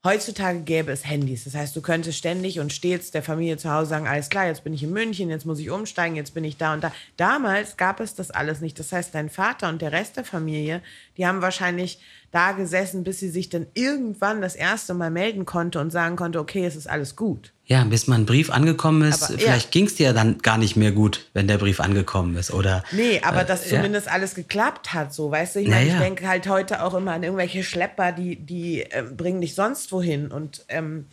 heutzutage 0.04 0.60
gäbe 0.60 0.92
es 0.92 1.06
Handys. 1.06 1.44
Das 1.44 1.54
heißt, 1.54 1.74
du 1.74 1.82
könntest 1.82 2.18
ständig 2.18 2.60
und 2.60 2.72
stets 2.72 3.10
der 3.10 3.22
Familie 3.22 3.56
zu 3.56 3.70
Hause 3.70 3.90
sagen, 3.90 4.06
alles 4.06 4.28
klar, 4.28 4.46
jetzt 4.46 4.64
bin 4.64 4.72
ich 4.72 4.82
in 4.82 4.92
München, 4.92 5.30
jetzt 5.30 5.44
muss 5.44 5.58
ich 5.58 5.70
umsteigen, 5.70 6.16
jetzt 6.16 6.34
bin 6.34 6.44
ich 6.44 6.56
da 6.56 6.74
und 6.74 6.84
da. 6.84 6.92
Damals 7.16 7.76
gab 7.76 8.00
es 8.00 8.14
das 8.14 8.30
alles 8.30 8.60
nicht. 8.60 8.78
Das 8.78 8.92
heißt, 8.92 9.14
dein 9.14 9.28
Vater 9.28 9.68
und 9.68 9.82
der 9.82 9.92
Rest 9.92 10.16
der 10.16 10.24
Familie, 10.24 10.82
Die 11.16 11.26
haben 11.26 11.42
wahrscheinlich 11.42 12.00
da 12.30 12.52
gesessen, 12.52 13.04
bis 13.04 13.20
sie 13.20 13.30
sich 13.30 13.48
dann 13.48 13.66
irgendwann 13.74 14.42
das 14.42 14.54
erste 14.54 14.92
Mal 14.92 15.10
melden 15.10 15.46
konnte 15.46 15.80
und 15.80 15.90
sagen 15.90 16.16
konnte, 16.16 16.38
okay, 16.40 16.66
es 16.66 16.76
ist 16.76 16.88
alles 16.88 17.16
gut. 17.16 17.52
Ja, 17.64 17.84
bis 17.84 18.06
mal 18.06 18.16
ein 18.16 18.26
Brief 18.26 18.50
angekommen 18.50 19.02
ist. 19.08 19.22
Aber, 19.24 19.32
ja. 19.34 19.38
Vielleicht 19.38 19.70
ging 19.72 19.86
es 19.86 19.94
dir 19.94 20.12
dann 20.12 20.38
gar 20.38 20.58
nicht 20.58 20.76
mehr 20.76 20.92
gut, 20.92 21.28
wenn 21.34 21.48
der 21.48 21.58
Brief 21.58 21.80
angekommen 21.80 22.36
ist, 22.36 22.50
oder? 22.52 22.82
Nee, 22.92 23.20
aber 23.22 23.42
Äh, 23.42 23.46
dass 23.46 23.70
ja. 23.70 23.76
zumindest 23.76 24.10
alles 24.10 24.34
geklappt 24.34 24.92
hat, 24.92 25.12
so, 25.14 25.30
weißt 25.30 25.56
du? 25.56 25.60
Ich 25.60 25.68
Naja. 25.68 25.94
ich 25.94 25.98
denke 25.98 26.28
halt 26.28 26.48
heute 26.48 26.82
auch 26.82 26.94
immer 26.94 27.12
an 27.12 27.22
irgendwelche 27.22 27.62
Schlepper, 27.62 28.12
die, 28.12 28.36
die 28.36 28.80
ähm, 28.90 29.16
bringen 29.16 29.40
dich 29.40 29.54
sonst 29.54 29.90
wohin. 29.92 30.30
Und 30.30 30.64
ähm, 30.68 31.06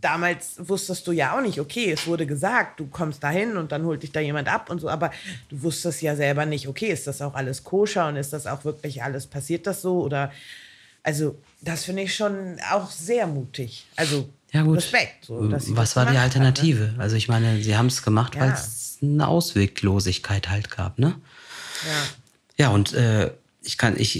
damals 0.00 0.54
wusstest 0.58 1.06
du 1.06 1.12
ja 1.12 1.36
auch 1.36 1.40
nicht, 1.40 1.60
okay, 1.60 1.92
es 1.92 2.06
wurde 2.06 2.26
gesagt, 2.26 2.80
du 2.80 2.86
kommst 2.86 3.22
dahin 3.22 3.56
und 3.56 3.72
dann 3.72 3.84
holt 3.84 4.02
dich 4.02 4.12
da 4.12 4.20
jemand 4.20 4.48
ab 4.48 4.70
und 4.70 4.80
so, 4.80 4.88
aber 4.88 5.10
du 5.48 5.62
wusstest 5.62 6.02
ja 6.02 6.14
selber 6.16 6.46
nicht, 6.46 6.68
okay, 6.68 6.86
ist 6.92 7.06
das 7.06 7.20
auch 7.22 7.34
alles 7.34 7.64
koscher 7.64 8.08
und 8.08 8.16
ist 8.16 8.32
das 8.32 8.46
auch 8.46 8.64
wirklich 8.64 9.02
alles, 9.02 9.26
passiert 9.26 9.66
das 9.66 9.82
so? 9.82 10.02
Oder 10.02 10.32
also, 11.02 11.36
das 11.62 11.84
finde 11.84 12.02
ich 12.02 12.14
schon 12.14 12.58
auch 12.72 12.90
sehr 12.90 13.26
mutig. 13.26 13.86
Also 13.96 14.28
Ja, 14.52 14.62
gut. 14.62 14.76
Respekt. 14.78 15.24
So, 15.26 15.38
Was 15.50 15.96
war 15.96 16.04
die 16.04 16.10
hat, 16.10 16.16
ne? 16.16 16.22
Alternative? 16.22 16.94
Also 16.98 17.16
ich 17.16 17.28
meine, 17.28 17.62
sie 17.62 17.76
haben 17.76 17.86
es 17.86 18.02
gemacht, 18.02 18.34
Ja. 18.34 18.42
weil 18.42 18.52
es 18.52 18.98
eine 19.02 19.26
Ausweglosigkeit 19.28 20.50
halt 20.50 20.70
gab, 20.70 20.98
ne? 20.98 21.14
Ja. 21.86 22.64
Ja, 22.64 22.68
und 22.70 22.92
äh, 22.92 23.30
ich 23.62 23.78
kann, 23.78 23.94
ich 23.98 24.18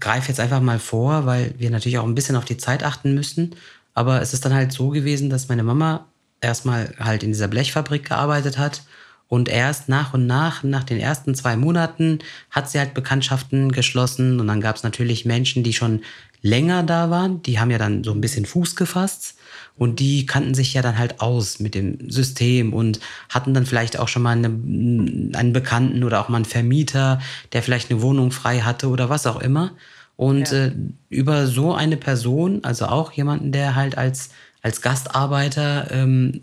greife 0.00 0.28
jetzt 0.28 0.40
einfach 0.40 0.60
mal 0.60 0.78
vor, 0.78 1.24
weil 1.26 1.54
wir 1.58 1.70
natürlich 1.70 1.98
auch 1.98 2.04
ein 2.04 2.14
bisschen 2.14 2.36
auf 2.36 2.44
die 2.44 2.56
Zeit 2.58 2.82
achten 2.84 3.14
müssen. 3.14 3.54
Aber 3.94 4.20
es 4.22 4.32
ist 4.32 4.44
dann 4.44 4.54
halt 4.54 4.72
so 4.72 4.88
gewesen, 4.88 5.30
dass 5.30 5.48
meine 5.48 5.62
Mama 5.62 6.06
erstmal 6.40 6.94
halt 6.98 7.22
in 7.22 7.30
dieser 7.30 7.48
Blechfabrik 7.48 8.08
gearbeitet 8.08 8.58
hat 8.58 8.82
und 9.28 9.48
erst 9.48 9.88
nach 9.88 10.12
und 10.12 10.26
nach, 10.26 10.62
nach 10.62 10.84
den 10.84 10.98
ersten 10.98 11.34
zwei 11.34 11.56
Monaten, 11.56 12.18
hat 12.50 12.68
sie 12.70 12.78
halt 12.78 12.92
Bekanntschaften 12.92 13.72
geschlossen 13.72 14.40
und 14.40 14.46
dann 14.46 14.60
gab 14.60 14.76
es 14.76 14.82
natürlich 14.82 15.24
Menschen, 15.24 15.62
die 15.62 15.72
schon 15.72 16.02
länger 16.42 16.82
da 16.82 17.08
waren, 17.08 17.42
die 17.42 17.58
haben 17.58 17.70
ja 17.70 17.78
dann 17.78 18.04
so 18.04 18.12
ein 18.12 18.20
bisschen 18.20 18.44
Fuß 18.44 18.76
gefasst 18.76 19.36
und 19.76 20.00
die 20.00 20.26
kannten 20.26 20.54
sich 20.54 20.74
ja 20.74 20.82
dann 20.82 20.98
halt 20.98 21.20
aus 21.20 21.60
mit 21.60 21.74
dem 21.74 22.10
System 22.10 22.74
und 22.74 23.00
hatten 23.28 23.54
dann 23.54 23.64
vielleicht 23.64 23.98
auch 23.98 24.08
schon 24.08 24.22
mal 24.22 24.36
eine, 24.36 24.48
einen 24.48 25.52
Bekannten 25.52 26.04
oder 26.04 26.20
auch 26.20 26.28
mal 26.28 26.36
einen 26.36 26.44
Vermieter, 26.44 27.20
der 27.52 27.62
vielleicht 27.62 27.90
eine 27.90 28.02
Wohnung 28.02 28.32
frei 28.32 28.60
hatte 28.60 28.88
oder 28.88 29.08
was 29.08 29.26
auch 29.26 29.40
immer. 29.40 29.70
Und 30.22 30.52
Ja. 30.52 30.66
äh, 30.66 30.72
über 31.08 31.46
so 31.48 31.74
eine 31.74 31.96
Person, 31.96 32.62
also 32.62 32.86
auch 32.86 33.10
jemanden, 33.12 33.50
der 33.50 33.74
halt 33.74 33.98
als, 33.98 34.30
als 34.62 34.80
Gastarbeiter 34.80 35.90
ähm, 35.90 36.40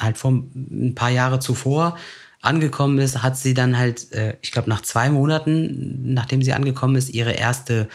halt 0.00 0.18
vor 0.18 0.32
ein 0.32 0.94
paar 0.96 1.10
Jahre 1.10 1.38
zuvor 1.38 1.96
angekommen 2.42 2.98
ist, 2.98 3.22
hat 3.22 3.36
sie 3.36 3.54
dann 3.54 3.78
halt, 3.78 4.12
äh, 4.12 4.34
ich 4.42 4.50
glaube, 4.50 4.68
nach 4.68 4.82
zwei 4.82 5.10
Monaten, 5.10 6.12
nachdem 6.12 6.42
sie 6.42 6.52
angekommen 6.54 6.96
ist, 6.96 7.10
ihre 7.10 7.32
erste 7.32 7.88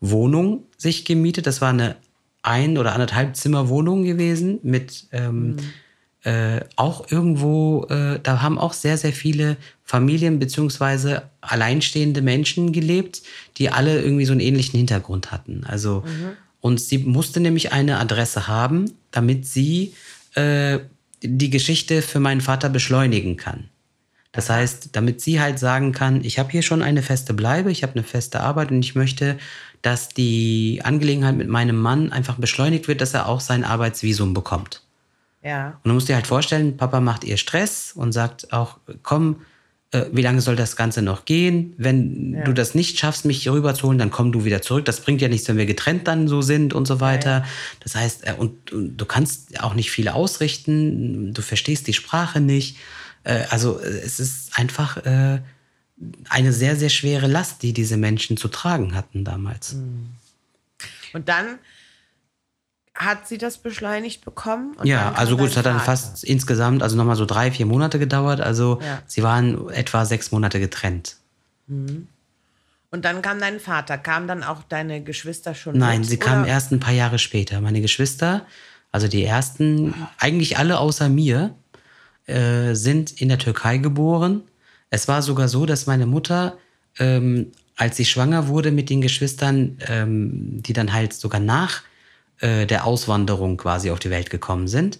Wohnung 0.00 0.64
sich 0.76 1.06
gemietet. 1.06 1.46
Das 1.46 1.62
war 1.62 1.70
eine 1.70 1.96
ein- 2.42 2.76
oder 2.76 2.92
anderthalb 2.92 3.34
Zimmer 3.36 3.68
Wohnung 3.70 4.02
gewesen 4.04 4.58
mit 4.62 5.06
ähm, 5.12 5.56
äh, 6.24 6.60
auch 6.76 7.10
irgendwo, 7.10 7.86
äh, 7.88 8.20
da 8.22 8.42
haben 8.42 8.58
auch 8.58 8.74
sehr, 8.74 8.98
sehr 8.98 9.12
viele 9.12 9.56
Familien 9.92 10.38
beziehungsweise 10.38 11.24
alleinstehende 11.42 12.22
Menschen 12.22 12.72
gelebt, 12.72 13.20
die 13.58 13.68
alle 13.68 14.00
irgendwie 14.00 14.24
so 14.24 14.32
einen 14.32 14.40
ähnlichen 14.40 14.78
Hintergrund 14.78 15.30
hatten. 15.32 15.64
Also, 15.68 16.02
und 16.62 16.80
sie 16.80 16.96
musste 16.96 17.40
nämlich 17.40 17.72
eine 17.72 17.98
Adresse 18.00 18.48
haben, 18.48 18.94
damit 19.10 19.46
sie 19.46 19.92
äh, 20.34 20.78
die 21.22 21.50
Geschichte 21.50 22.00
für 22.00 22.20
meinen 22.20 22.40
Vater 22.40 22.70
beschleunigen 22.70 23.36
kann. 23.36 23.68
Das 24.32 24.48
heißt, 24.48 24.96
damit 24.96 25.20
sie 25.20 25.42
halt 25.42 25.58
sagen 25.58 25.92
kann, 25.92 26.24
ich 26.24 26.38
habe 26.38 26.50
hier 26.50 26.62
schon 26.62 26.80
eine 26.80 27.02
feste 27.02 27.34
Bleibe, 27.34 27.70
ich 27.70 27.82
habe 27.82 27.92
eine 27.92 28.02
feste 28.02 28.40
Arbeit 28.40 28.70
und 28.70 28.82
ich 28.82 28.94
möchte, 28.94 29.36
dass 29.82 30.08
die 30.08 30.80
Angelegenheit 30.82 31.36
mit 31.36 31.48
meinem 31.48 31.76
Mann 31.76 32.12
einfach 32.12 32.36
beschleunigt 32.36 32.88
wird, 32.88 33.02
dass 33.02 33.12
er 33.12 33.28
auch 33.28 33.40
sein 33.40 33.62
Arbeitsvisum 33.62 34.32
bekommt. 34.32 34.80
Ja. 35.42 35.78
Und 35.84 35.90
du 35.90 35.92
musst 35.92 36.08
dir 36.08 36.14
halt 36.14 36.26
vorstellen, 36.26 36.78
Papa 36.78 37.00
macht 37.00 37.24
ihr 37.24 37.36
Stress 37.36 37.92
und 37.94 38.12
sagt 38.12 38.54
auch, 38.54 38.78
komm, 39.02 39.42
äh, 39.92 40.06
wie 40.12 40.22
lange 40.22 40.40
soll 40.40 40.56
das 40.56 40.74
Ganze 40.76 41.02
noch 41.02 41.24
gehen? 41.24 41.74
Wenn 41.76 42.34
Ja. 42.34 42.44
du 42.44 42.52
das 42.52 42.74
nicht 42.74 42.98
schaffst, 42.98 43.24
mich 43.24 43.42
hier 43.42 43.52
rüberzuholen, 43.52 43.98
dann 43.98 44.10
komm 44.10 44.32
du 44.32 44.44
wieder 44.44 44.60
zurück. 44.62 44.84
Das 44.84 45.00
bringt 45.00 45.20
ja 45.20 45.28
nichts, 45.28 45.46
wenn 45.48 45.56
wir 45.58 45.66
getrennt 45.66 46.08
dann 46.08 46.28
so 46.28 46.42
sind 46.42 46.72
und 46.74 46.86
so 46.86 47.00
weiter. 47.00 47.44
Das 47.80 47.94
heißt, 47.94 48.26
äh, 48.26 48.34
und, 48.36 48.72
und 48.72 48.96
du 48.96 49.04
kannst 49.04 49.62
auch 49.62 49.74
nicht 49.74 49.90
viel 49.90 50.08
ausrichten, 50.08 51.32
du 51.34 51.42
verstehst 51.42 51.86
die 51.86 51.92
Sprache 51.92 52.40
nicht. 52.40 52.76
Äh, 53.24 53.44
also 53.50 53.78
äh, 53.78 53.86
es 53.86 54.18
ist 54.18 54.58
einfach 54.58 54.96
äh, 55.04 55.40
eine 56.28 56.52
sehr, 56.52 56.74
sehr 56.76 56.88
schwere 56.88 57.26
Last, 57.28 57.62
die 57.62 57.72
diese 57.72 57.96
Menschen 57.96 58.36
zu 58.36 58.48
tragen 58.48 58.94
hatten 58.94 59.24
damals. 59.24 59.76
Und 61.12 61.28
dann 61.28 61.58
hat 62.94 63.26
sie 63.26 63.38
das 63.38 63.58
beschleunigt 63.58 64.24
bekommen. 64.24 64.76
Ja, 64.82 65.12
also 65.12 65.36
gut, 65.36 65.50
es 65.50 65.56
hat 65.56 65.66
dann 65.66 65.80
fast 65.80 66.24
insgesamt, 66.24 66.82
also 66.82 66.96
nochmal 66.96 67.16
so 67.16 67.24
drei, 67.24 67.50
vier 67.50 67.66
Monate 67.66 67.98
gedauert. 67.98 68.40
Also 68.40 68.80
Ja. 68.82 69.02
sie 69.06 69.22
waren 69.22 69.70
etwa 69.70 70.04
sechs 70.04 70.30
Monate 70.30 70.60
getrennt. 70.60 71.16
Und 71.68 72.08
dann 73.04 73.22
kam 73.22 73.40
dein 73.40 73.60
Vater. 73.60 73.96
Kamen 73.96 74.28
dann 74.28 74.42
auch 74.42 74.62
deine 74.64 75.02
Geschwister 75.02 75.54
schon 75.54 75.78
Nein, 75.78 76.00
mit, 76.00 76.10
sie 76.10 76.18
kamen 76.18 76.44
erst 76.44 76.70
ein 76.72 76.80
paar 76.80 76.92
Jahre 76.92 77.18
später. 77.18 77.60
Meine 77.62 77.80
Geschwister, 77.80 78.44
also 78.90 79.08
die 79.08 79.24
ersten, 79.24 79.94
eigentlich 80.18 80.58
alle 80.58 80.78
außer 80.78 81.08
mir, 81.08 81.54
äh, 82.26 82.74
sind 82.74 83.10
in 83.20 83.28
der 83.30 83.38
Türkei 83.38 83.78
geboren. 83.78 84.42
Es 84.90 85.08
war 85.08 85.22
sogar 85.22 85.48
so, 85.48 85.64
dass 85.64 85.86
meine 85.86 86.04
Mutter, 86.04 86.58
ähm, 86.98 87.52
als 87.76 87.96
sie 87.96 88.04
schwanger 88.04 88.48
wurde 88.48 88.70
mit 88.70 88.90
den 88.90 89.00
Geschwistern, 89.00 89.78
ähm, 89.88 90.62
die 90.62 90.74
dann 90.74 90.92
halt 90.92 91.14
sogar 91.14 91.40
nach 91.40 91.80
äh, 92.42 92.66
der 92.66 92.84
Auswanderung 92.86 93.56
quasi 93.56 93.90
auf 93.90 93.98
die 93.98 94.10
Welt 94.10 94.28
gekommen 94.28 94.68
sind, 94.68 94.98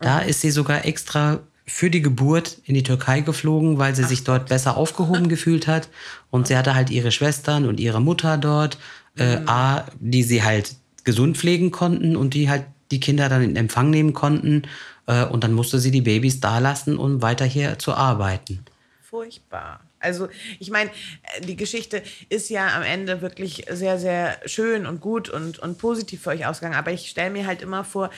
da 0.00 0.18
ist 0.18 0.40
sie 0.40 0.50
sogar 0.50 0.84
extra 0.84 1.40
für 1.66 1.90
die 1.90 2.02
Geburt 2.02 2.58
in 2.64 2.74
die 2.74 2.82
Türkei 2.82 3.20
geflogen, 3.20 3.78
weil 3.78 3.94
sie 3.94 4.04
sich 4.04 4.24
dort 4.24 4.48
besser 4.48 4.76
aufgehoben 4.76 5.28
gefühlt 5.30 5.66
hat. 5.66 5.88
Und 6.30 6.46
sie 6.46 6.56
hatte 6.56 6.74
halt 6.74 6.90
ihre 6.90 7.10
Schwestern 7.10 7.66
und 7.66 7.80
ihre 7.80 8.00
Mutter 8.00 8.36
dort, 8.36 8.78
äh, 9.16 9.38
A, 9.46 9.84
die 9.98 10.22
sie 10.22 10.42
halt 10.42 10.76
gesund 11.04 11.36
pflegen 11.38 11.70
konnten 11.70 12.16
und 12.16 12.34
die 12.34 12.50
halt 12.50 12.64
die 12.90 13.00
Kinder 13.00 13.28
dann 13.28 13.42
in 13.42 13.56
Empfang 13.56 13.90
nehmen 13.90 14.12
konnten. 14.12 14.62
Äh, 15.06 15.24
und 15.24 15.42
dann 15.42 15.52
musste 15.52 15.78
sie 15.78 15.90
die 15.90 16.02
Babys 16.02 16.40
da 16.40 16.58
lassen, 16.58 16.98
um 16.98 17.22
weiter 17.22 17.44
hier 17.46 17.78
zu 17.78 17.94
arbeiten. 17.94 18.64
Furchtbar. 19.02 19.80
Also, 20.04 20.28
ich 20.60 20.70
meine, 20.70 20.90
äh, 20.90 21.40
die 21.40 21.56
Geschichte 21.56 22.02
ist 22.28 22.50
ja 22.50 22.76
am 22.76 22.82
Ende 22.82 23.22
wirklich 23.22 23.66
sehr, 23.70 23.98
sehr 23.98 24.38
schön 24.46 24.86
und 24.86 25.00
gut 25.00 25.28
und, 25.28 25.58
und 25.58 25.78
positiv 25.78 26.22
für 26.22 26.30
euch 26.30 26.46
ausgegangen. 26.46 26.76
Aber 26.76 26.92
ich 26.92 27.10
stelle 27.10 27.30
mir 27.30 27.46
halt 27.46 27.62
immer 27.62 27.84
vor, 27.84 28.10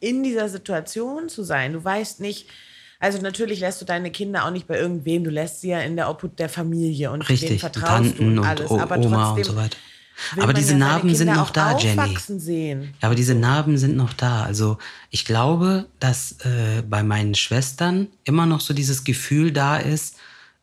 in 0.00 0.22
dieser 0.22 0.48
Situation 0.48 1.28
zu 1.28 1.42
sein. 1.44 1.72
Du 1.72 1.84
weißt 1.84 2.20
nicht, 2.20 2.48
also 2.98 3.20
natürlich 3.20 3.60
lässt 3.60 3.80
du 3.80 3.84
deine 3.84 4.10
Kinder 4.10 4.44
auch 4.44 4.50
nicht 4.50 4.66
bei 4.66 4.78
irgendwem, 4.78 5.24
du 5.24 5.30
lässt 5.30 5.60
sie 5.60 5.68
ja 5.70 5.80
in 5.80 5.96
der 5.96 6.08
Obhut 6.08 6.38
der 6.38 6.48
Familie 6.48 7.10
und 7.10 7.28
denen 7.28 7.38
Richtig, 7.38 7.60
vertraust 7.60 7.86
Tanten 7.88 8.18
du 8.18 8.24
und 8.24 8.38
und 8.38 8.44
alles. 8.46 8.70
O- 8.70 8.78
aber 8.78 8.96
Oma 8.98 9.34
trotzdem 9.34 9.36
und 9.38 9.44
so 9.44 9.56
weiter. 9.56 9.76
Aber 10.40 10.52
diese 10.52 10.72
ja 10.72 10.78
Narben 10.78 11.14
sind 11.14 11.34
noch 11.34 11.50
da, 11.50 11.76
Jenny. 11.76 12.16
sehen. 12.18 12.94
Ja, 13.00 13.08
aber 13.08 13.14
diese 13.14 13.34
Narben 13.34 13.78
sind 13.78 13.96
noch 13.96 14.12
da. 14.12 14.44
Also 14.44 14.78
ich 15.10 15.24
glaube, 15.24 15.86
dass 16.00 16.32
äh, 16.44 16.82
bei 16.88 17.02
meinen 17.02 17.34
Schwestern 17.34 18.08
immer 18.24 18.46
noch 18.46 18.60
so 18.60 18.74
dieses 18.74 19.04
Gefühl 19.04 19.52
da 19.52 19.78
ist, 19.78 20.16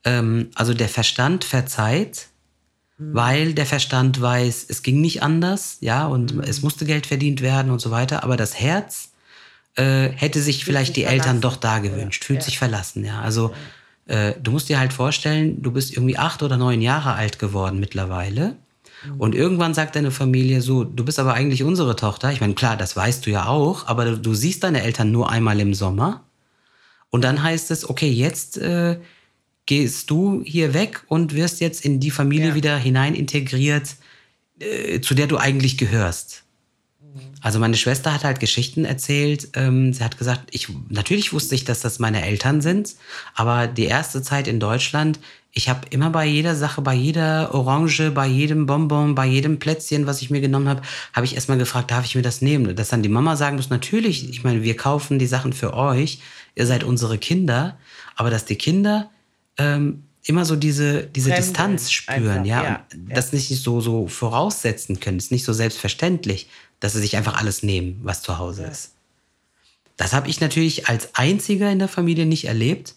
ähm, 0.04 0.50
also 0.56 0.74
der 0.74 0.89
Verstand 0.89 1.43
verzeiht, 1.43 2.28
weil 3.02 3.54
der 3.54 3.66
Verstand 3.66 4.20
weiß, 4.20 4.66
es 4.68 4.84
ging 4.84 5.00
nicht 5.00 5.24
anders, 5.24 5.78
ja, 5.80 6.06
und 6.06 6.34
es 6.45 6.62
musste 6.62 6.86
Geld 6.86 7.08
verdient 7.08 7.41
werden 7.41 7.72
und 7.72 7.80
so 7.80 7.91
weiter, 7.91 8.24
aber 8.26 8.36
das 8.36 8.60
Herz 8.60 9.12
äh, 9.76 10.10
hätte 10.10 10.41
sich 10.41 10.66
vielleicht 10.66 10.88
sich 10.95 10.95
die 10.95 11.04
Eltern 11.04 11.39
verlassen. 11.39 11.41
doch 11.41 11.56
da 11.56 11.80
gewünscht, 11.80 12.26
fühlt 12.26 12.39
Ja. 12.39 12.45
sich 12.45 12.58
verlassen, 12.58 13.06
ja. 13.06 13.22
Also 13.22 13.54
äh, 14.06 14.34
du 14.41 14.52
musst 14.52 14.68
dir 14.68 14.80
halt 14.80 14.91
vorstellen, 14.91 15.62
du 15.62 15.72
bist 15.72 15.93
irgendwie 15.93 16.18
acht 16.18 16.43
oder 16.43 16.58
neun 16.58 16.82
Jahre 16.82 17.14
alt 17.14 17.39
geworden 17.39 17.80
mittlerweile. 17.80 18.58
Und 19.18 19.34
irgendwann 19.34 19.74
sagt 19.74 19.95
deine 19.95 20.12
Familie 20.12 20.62
so, 20.62 20.84
du 20.84 21.06
bist 21.06 21.20
aber 21.20 21.34
eigentlich 21.34 21.64
unsere 21.64 21.95
Tochter. 21.95 22.34
Ich 22.34 22.41
meine, 22.41 22.54
klar, 22.54 22.76
das 22.76 22.97
weißt 22.97 23.26
du 23.26 23.30
ja 23.30 23.45
auch, 23.45 23.88
aber 23.88 24.04
du, 24.04 24.18
du 24.18 24.34
siehst 24.34 24.64
deine 24.66 24.82
Eltern 24.82 25.10
nur 25.14 25.30
einmal 25.30 25.58
im 25.62 25.74
Sommer. 25.74 26.26
Und 27.10 27.24
dann 27.24 27.41
heißt 27.41 27.72
es, 27.72 27.89
okay, 27.89 28.10
jetzt 28.10 28.58
äh, 28.58 29.00
gehst 29.70 30.10
du 30.10 30.42
hier 30.44 30.74
weg 30.74 31.04
und 31.10 31.36
wirst 31.36 31.62
jetzt 31.62 31.86
in 31.86 32.00
die 32.00 32.10
Familie 32.10 32.50
Ja. 32.50 32.56
wieder 32.56 32.76
hinein 32.76 33.14
integriert, 33.14 33.98
äh, 34.60 35.00
zu 35.00 35.14
der 35.14 35.28
du 35.28 35.38
eigentlich 35.38 35.78
gehörst. 35.78 36.44
Also 37.42 37.60
meine 37.60 37.78
Schwester 37.78 38.12
hat 38.12 38.24
halt 38.24 38.40
Geschichten 38.40 38.84
erzählt. 38.84 39.50
Ähm, 39.54 39.94
sie 39.94 40.04
hat 40.04 40.18
gesagt, 40.18 40.50
ich 40.52 40.70
natürlich 40.90 41.34
wusste 41.34 41.54
ich, 41.54 41.66
dass 41.66 41.82
das 41.82 42.00
meine 42.00 42.26
Eltern 42.26 42.62
sind, 42.62 42.96
aber 43.36 43.68
die 43.68 43.86
erste 43.86 44.24
Zeit 44.24 44.48
in 44.48 44.60
Deutschland, 44.60 45.20
ich 45.52 45.70
habe 45.70 45.82
immer 45.92 46.10
bei 46.10 46.26
jeder 46.26 46.56
Sache, 46.56 46.82
bei 46.82 46.96
jeder 46.96 47.54
Orange, 47.54 48.10
bei 48.10 48.26
jedem 48.26 48.66
Bonbon, 48.66 49.14
bei 49.14 49.28
jedem 49.28 49.60
Plätzchen, 49.60 50.08
was 50.08 50.24
ich 50.24 50.32
mir 50.32 50.42
genommen 50.42 50.68
habe, 50.68 50.82
habe 51.14 51.28
ich 51.28 51.36
erstmal 51.36 51.60
gefragt, 51.60 51.92
darf 51.92 52.06
ich 52.06 52.16
mir 52.16 52.24
das 52.24 52.42
nehmen? 52.42 52.76
Dass 52.76 52.90
dann 52.90 53.04
die 53.04 53.10
Mama 53.10 53.36
sagen 53.36 53.58
muss, 53.58 53.70
natürlich, 53.70 54.30
ich 54.32 54.44
meine, 54.44 54.64
wir 54.64 54.76
kaufen 54.76 55.20
die 55.20 55.28
Sachen 55.28 55.54
für 55.54 55.76
euch, 55.76 56.22
ihr 56.56 56.66
seid 56.66 56.84
unsere 56.84 57.20
Kinder, 57.20 57.78
aber 58.16 58.32
dass 58.32 58.46
die 58.46 58.56
Kinder 58.56 59.12
ähm, 59.60 60.03
immer 60.24 60.45
so 60.45 60.55
diese, 60.55 61.03
diese 61.03 61.32
Distanz 61.32 61.91
spüren, 61.91 62.30
einfach, 62.30 62.45
ja, 62.45 62.64
ja, 62.64 62.86
das 63.07 63.34
nicht 63.34 63.62
so, 63.62 63.82
so 63.82 64.07
voraussetzen 64.07 64.99
können. 64.99 65.18
Es 65.18 65.26
ist 65.26 65.32
nicht 65.32 65.45
so 65.45 65.53
selbstverständlich, 65.53 66.49
dass 66.80 66.93
sie 66.93 66.99
sich 66.99 67.18
einfach 67.18 67.39
alles 67.39 67.64
nehmen, 67.64 67.99
was 68.03 68.22
zu 68.22 68.38
Hause 68.38 68.64
ist. 68.66 68.93
Das 69.97 70.14
habe 70.14 70.30
ich 70.30 70.39
natürlich 70.39 70.88
als 70.88 71.16
einziger 71.16 71.72
in 71.72 71.80
der 71.80 71.88
Familie 71.89 72.26
nicht 72.26 72.45
erlebt. 72.45 72.95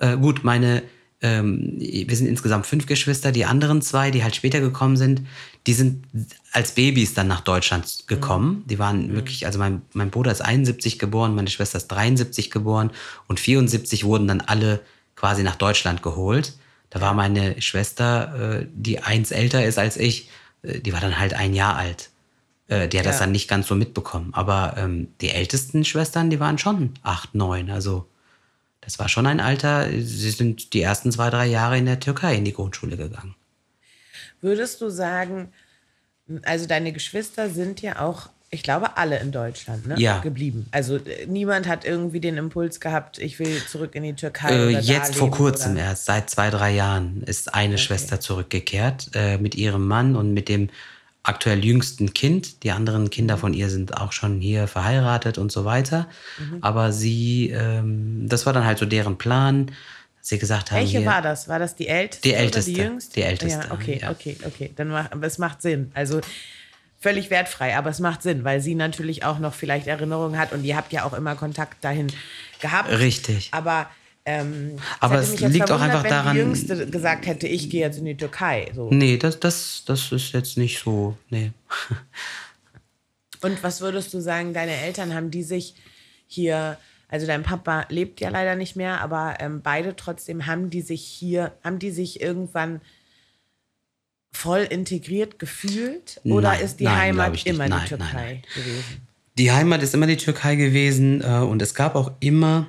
Äh, 0.00 0.16
gut, 0.16 0.44
meine, 0.44 0.82
ähm, 1.22 1.76
wir 1.78 2.16
sind 2.16 2.26
insgesamt 2.26 2.66
fünf 2.66 2.86
Geschwister, 2.86 3.32
die 3.32 3.44
anderen 3.44 3.80
zwei, 3.80 4.10
die 4.10 4.22
halt 4.22 4.36
später 4.36 4.60
gekommen 4.60 4.96
sind, 4.96 5.22
die 5.66 5.72
sind 5.72 6.04
als 6.50 6.72
Babys 6.72 7.14
dann 7.14 7.28
nach 7.28 7.40
Deutschland 7.40 8.04
gekommen. 8.08 8.64
Die 8.66 8.78
waren 8.78 9.14
wirklich, 9.14 9.46
also 9.46 9.58
mein, 9.58 9.82
mein 9.92 10.10
Bruder 10.10 10.32
ist 10.32 10.42
71 10.42 10.98
geboren, 10.98 11.34
meine 11.34 11.48
Schwester 11.48 11.78
ist 11.78 11.88
73 11.88 12.50
geboren 12.50 12.90
und 13.28 13.38
74 13.38 14.04
wurden 14.04 14.26
dann 14.26 14.40
alle 14.40 14.80
quasi 15.22 15.44
nach 15.44 15.54
Deutschland 15.54 16.02
geholt. 16.02 16.54
Da 16.90 17.00
war 17.00 17.14
meine 17.14 17.62
Schwester, 17.62 18.58
äh, 18.62 18.66
die 18.74 18.98
eins 18.98 19.30
älter 19.30 19.64
ist 19.64 19.78
als 19.78 19.96
ich, 19.96 20.28
äh, 20.64 20.80
die 20.80 20.92
war 20.92 21.00
dann 21.00 21.16
halt 21.20 21.32
ein 21.32 21.54
Jahr 21.54 21.76
alt. 21.76 22.10
Äh, 22.66 22.88
die 22.88 22.98
hat 22.98 23.06
das 23.06 23.20
Ja. 23.20 23.20
dann 23.20 23.32
nicht 23.32 23.46
ganz 23.48 23.68
so 23.68 23.76
mitbekommen. 23.76 24.30
Aber 24.34 24.74
ähm, 24.76 25.14
die 25.20 25.30
ältesten 25.30 25.84
Schwestern, 25.84 26.28
die 26.28 26.40
waren 26.40 26.58
schon 26.58 26.94
acht, 27.04 27.36
neun. 27.36 27.70
Also 27.70 28.08
das 28.80 28.98
war 28.98 29.08
schon 29.08 29.28
ein 29.28 29.38
Alter. 29.38 29.88
Sie 29.90 30.30
sind 30.30 30.72
die 30.74 30.82
ersten 30.82 31.12
zwei, 31.12 31.30
drei 31.30 31.46
Jahre 31.46 31.78
in 31.78 31.86
der 31.86 32.00
Türkei 32.00 32.34
in 32.34 32.44
die 32.44 32.52
Grundschule 32.52 32.96
gegangen. 32.96 33.36
Würdest 34.40 34.80
du 34.80 34.90
sagen, 34.90 35.52
also 36.42 36.66
deine 36.66 36.92
Geschwister 36.92 37.48
sind 37.48 37.80
ja 37.80 38.00
auch, 38.00 38.28
ich 38.54 38.62
glaube, 38.62 38.98
alle 38.98 39.18
in 39.18 39.32
Deutschland 39.32 39.86
ne? 39.86 39.94
Ja. 39.98 40.18
geblieben. 40.18 40.66
Also 40.72 40.96
äh, 40.96 41.26
niemand 41.26 41.66
hat 41.66 41.86
irgendwie 41.86 42.20
den 42.20 42.36
Impuls 42.36 42.80
gehabt, 42.80 43.18
ich 43.18 43.38
will 43.38 43.64
zurück 43.66 43.94
in 43.94 44.02
die 44.02 44.12
Türkei. 44.12 44.50
Äh, 44.50 44.78
jetzt 44.78 45.16
vor 45.16 45.30
kurzem 45.30 45.72
oder? 45.72 45.84
erst, 45.84 46.04
seit 46.04 46.28
zwei, 46.28 46.50
drei 46.50 46.72
Jahren, 46.74 47.22
ist 47.22 47.54
eine 47.54 47.78
Schwester 47.78 48.20
zurückgekehrt 48.20 49.10
äh, 49.14 49.38
mit 49.38 49.54
ihrem 49.54 49.88
Mann 49.88 50.16
und 50.16 50.34
mit 50.34 50.50
dem 50.50 50.68
aktuell 51.22 51.64
jüngsten 51.64 52.12
Kind. 52.12 52.62
Die 52.62 52.72
anderen 52.72 53.08
Kinder 53.08 53.38
von 53.38 53.54
ihr 53.54 53.70
sind 53.70 53.96
auch 53.96 54.12
schon 54.12 54.38
hier 54.38 54.68
verheiratet 54.68 55.38
und 55.38 55.50
so 55.50 55.64
weiter. 55.64 56.06
Mhm. 56.38 56.58
Aber 56.60 56.92
sie, 56.92 57.48
ähm, 57.50 58.28
das 58.28 58.44
war 58.44 58.52
dann 58.52 58.66
halt 58.66 58.76
so 58.76 58.84
deren 58.84 59.16
Plan, 59.16 59.68
dass 60.18 60.28
sie 60.28 60.38
gesagt 60.38 60.72
haben, 60.72 60.80
Welche 60.80 60.98
hier, 60.98 61.06
war 61.06 61.22
das? 61.22 61.48
War 61.48 61.58
das 61.58 61.74
die 61.74 61.88
älteste? 61.88 62.28
Die 62.28 62.34
älteste. 62.34 62.70
die 62.70 62.76
jüngste? 62.76 63.14
Die 63.14 63.22
älteste, 63.22 63.66
Ja, 63.66 63.72
okay, 63.72 63.98
ja. 64.02 64.10
okay, 64.10 64.36
okay. 64.44 64.72
Dann 64.76 64.88
macht, 64.88 65.10
es 65.22 65.38
macht 65.38 65.62
Sinn. 65.62 65.90
Also 65.94 66.20
völlig 67.02 67.28
wertfrei, 67.30 67.76
aber 67.76 67.90
es 67.90 67.98
macht 67.98 68.22
Sinn, 68.22 68.44
weil 68.44 68.60
sie 68.60 68.74
natürlich 68.76 69.24
auch 69.24 69.38
noch 69.40 69.52
vielleicht 69.54 69.88
Erinnerungen 69.88 70.38
hat 70.38 70.52
und 70.52 70.62
ihr 70.64 70.76
habt 70.76 70.92
ja 70.92 71.04
auch 71.04 71.12
immer 71.12 71.34
Kontakt 71.34 71.84
dahin 71.84 72.06
gehabt. 72.60 72.88
Richtig. 72.90 73.48
Aber 73.50 73.90
ähm, 74.24 74.76
Aber 75.00 75.16
es 75.18 75.38
liegt 75.40 75.68
auch 75.72 75.80
einfach 75.80 76.04
wenn 76.04 76.10
daran- 76.10 76.34
die 76.36 76.42
Jüngste 76.42 76.86
gesagt 76.88 77.26
hätte, 77.26 77.48
ich 77.48 77.68
gehe 77.70 77.80
jetzt 77.80 77.98
in 77.98 78.04
die 78.04 78.16
Türkei. 78.16 78.70
So. 78.72 78.88
Nee, 78.92 79.16
das, 79.16 79.40
das, 79.40 79.82
das 79.84 80.12
ist 80.12 80.32
jetzt 80.32 80.56
nicht 80.56 80.78
so, 80.78 81.16
nee. 81.28 81.50
Und 83.42 83.60
was 83.64 83.80
würdest 83.80 84.14
du 84.14 84.20
sagen, 84.20 84.54
deine 84.54 84.76
Eltern 84.76 85.12
haben 85.14 85.32
die 85.32 85.42
sich 85.42 85.74
hier, 86.28 86.78
also 87.08 87.26
dein 87.26 87.42
Papa 87.42 87.86
lebt 87.88 88.20
ja 88.20 88.28
leider 88.28 88.54
nicht 88.54 88.76
mehr, 88.76 89.00
aber 89.00 89.38
ähm, 89.40 89.60
beide 89.62 89.96
trotzdem 89.96 90.46
haben 90.46 90.70
die 90.70 90.82
sich 90.82 91.02
hier, 91.02 91.52
haben 91.64 91.80
die 91.80 91.90
sich 91.90 92.20
irgendwann 92.20 92.80
voll 94.32 94.62
integriert 94.62 95.38
gefühlt? 95.38 96.20
Oder 96.24 96.50
Nein, 96.50 96.60
ist 96.64 96.80
die 96.80 96.84
nein, 96.84 96.96
Heimat 96.98 97.46
immer 97.46 97.68
Nein, 97.68 97.80
die 97.82 97.88
Türkei 97.88 98.42
gewesen? 98.54 99.06
Die 99.38 99.52
Heimat 99.52 99.82
ist 99.82 99.94
immer 99.94 100.06
die 100.06 100.16
Türkei 100.16 100.56
gewesen 100.56 101.22
äh, 101.22 101.38
und 101.38 101.62
es 101.62 101.74
gab 101.74 101.94
auch 101.94 102.12
immer 102.20 102.68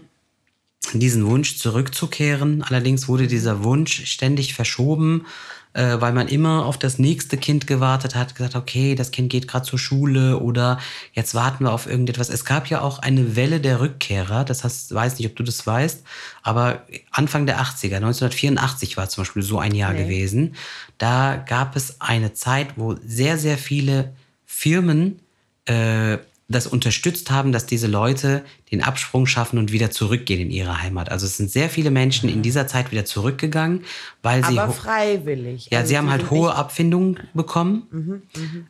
diesen 0.94 1.26
Wunsch 1.26 1.58
zurückzukehren. 1.58 2.64
Allerdings 2.64 3.08
wurde 3.08 3.28
dieser 3.28 3.64
Wunsch 3.64 4.06
ständig 4.06 4.54
verschoben, 4.54 5.26
äh, 5.74 6.00
weil 6.00 6.14
man 6.14 6.28
immer 6.28 6.66
auf 6.66 6.78
das 6.78 7.00
nächste 7.00 7.38
Kind 7.38 7.66
gewartet 7.68 8.16
hat, 8.16 8.36
gesagt, 8.36 8.56
okay, 8.56 8.96
das 8.96 9.12
Kind 9.12 9.30
geht 9.32 9.48
gerade 9.48 9.66
zur 9.66 9.80
Schule 9.80 10.40
oder 10.40 10.80
jetzt 11.14 11.34
warten 11.36 11.66
wir 11.66 11.72
auf 11.74 11.88
irgendetwas. 11.88 12.30
Es 12.30 12.46
gab 12.46 12.68
ja 12.68 12.82
auch 12.82 13.00
eine 13.00 13.36
Welle 13.36 13.60
der 13.60 13.80
Rückkehrer, 13.80 14.46
das 14.46 14.64
heißt, 14.64 14.94
weiß 14.94 15.18
nicht, 15.18 15.28
ob 15.30 15.36
du 15.36 15.44
das 15.44 15.66
weißt, 15.66 16.04
aber 16.44 16.84
Anfang 17.12 17.46
der 17.46 17.60
80er, 17.60 17.96
1984 17.96 18.98
war 18.98 19.10
zum 19.10 19.24
Beispiel 19.24 19.44
so 19.44 19.60
ein 19.60 19.74
Jahr 19.76 19.94
Nee. 19.94 20.04
gewesen. 20.04 20.56
Da 20.98 21.38
gab 21.38 21.76
es 21.76 22.00
eine 22.00 22.34
Zeit, 22.34 22.70
wo 22.76 22.96
sehr, 23.06 23.38
sehr 23.38 23.58
viele 23.58 24.14
Firmen 24.46 25.20
äh, 25.66 26.18
das 26.54 26.68
unterstützt 26.68 27.30
haben, 27.32 27.52
dass 27.52 27.66
diese 27.66 27.88
Leute 27.88 28.44
den 28.72 28.82
Absprung 28.82 29.26
schaffen 29.26 29.58
und 29.60 29.72
wieder 29.72 29.92
zurückgehen 29.92 30.40
in 30.40 30.52
ihre 30.52 30.82
Heimat. 30.82 31.10
Also 31.12 31.26
es 31.26 31.38
sind 31.38 31.52
sehr 31.52 31.70
viele 31.70 31.92
Menschen 31.92 32.30
in 32.30 32.42
dieser 32.42 32.68
Zeit 32.68 32.92
wieder 32.92 33.04
zurückgegangen, 33.04 33.84
weil 34.22 34.46
sie 34.46 34.58
Aber 34.58 34.72
freiwillig. 34.72 35.68
ja, 35.72 35.80
Also 35.80 35.90
sie 35.90 35.98
haben 35.98 36.10
halt 36.10 36.30
hohe 36.30 36.56
Abfindungen 36.56 37.20
bekommen. 37.34 38.24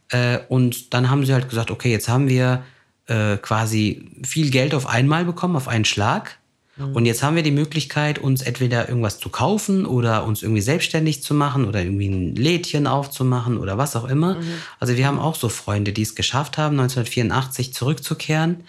Äh, 0.09 0.39
und 0.49 0.93
dann 0.93 1.09
haben 1.09 1.25
sie 1.25 1.33
halt 1.33 1.49
gesagt, 1.49 1.69
okay, 1.69 1.91
jetzt 1.91 2.09
haben 2.09 2.27
wir 2.29 2.63
äh, 3.07 3.37
quasi 3.37 4.09
viel 4.23 4.49
Geld 4.49 4.73
auf 4.73 4.87
einmal 4.87 5.25
bekommen, 5.25 5.55
auf 5.55 5.67
einen 5.67 5.85
Schlag. 5.85 6.39
Und 6.75 7.05
jetzt 7.05 7.21
haben 7.21 7.35
wir 7.35 7.43
die 7.43 7.51
Möglichkeit, 7.51 8.17
uns 8.17 8.41
entweder 8.41 8.89
irgendwas 8.89 9.19
zu 9.19 9.29
kaufen 9.29 9.85
oder 9.85 10.25
uns 10.25 10.41
irgendwie 10.41 10.61
selbstständig 10.61 11.21
zu 11.21 11.35
machen 11.35 11.65
oder 11.65 11.83
irgendwie 11.83 12.07
ein 12.07 12.35
Lädchen 12.35 12.87
aufzumachen 12.87 13.57
oder 13.59 13.77
was 13.77 13.95
auch 13.95 14.05
immer. 14.05 14.37
Also 14.79 14.97
wir 14.97 15.05
haben 15.05 15.19
auch 15.19 15.35
so 15.35 15.49
Freunde, 15.49 15.93
die 15.93 16.01
es 16.01 16.15
geschafft 16.15 16.57
haben, 16.57 16.79
1984 16.79 17.75
zurückzukehren. 17.75 18.63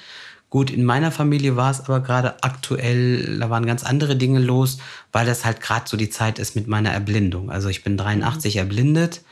Gut, 0.50 0.70
in 0.70 0.84
meiner 0.84 1.12
Familie 1.12 1.56
war 1.56 1.70
es 1.70 1.80
aber 1.80 2.00
gerade 2.00 2.42
aktuell, 2.44 3.38
da 3.38 3.48
waren 3.48 3.64
ganz 3.64 3.82
andere 3.84 4.16
Dinge 4.16 4.38
los, 4.38 4.78
weil 5.10 5.24
das 5.26 5.44
halt 5.46 5.60
gerade 5.62 5.88
so 5.88 5.96
die 5.96 6.10
Zeit 6.10 6.38
ist 6.38 6.54
mit 6.54 6.68
meiner 6.68 6.90
Erblindung. 6.90 7.50
Also 7.50 7.70
ich 7.70 7.82
bin 7.82 7.96
83 7.96 8.56
erblindet 8.56 9.22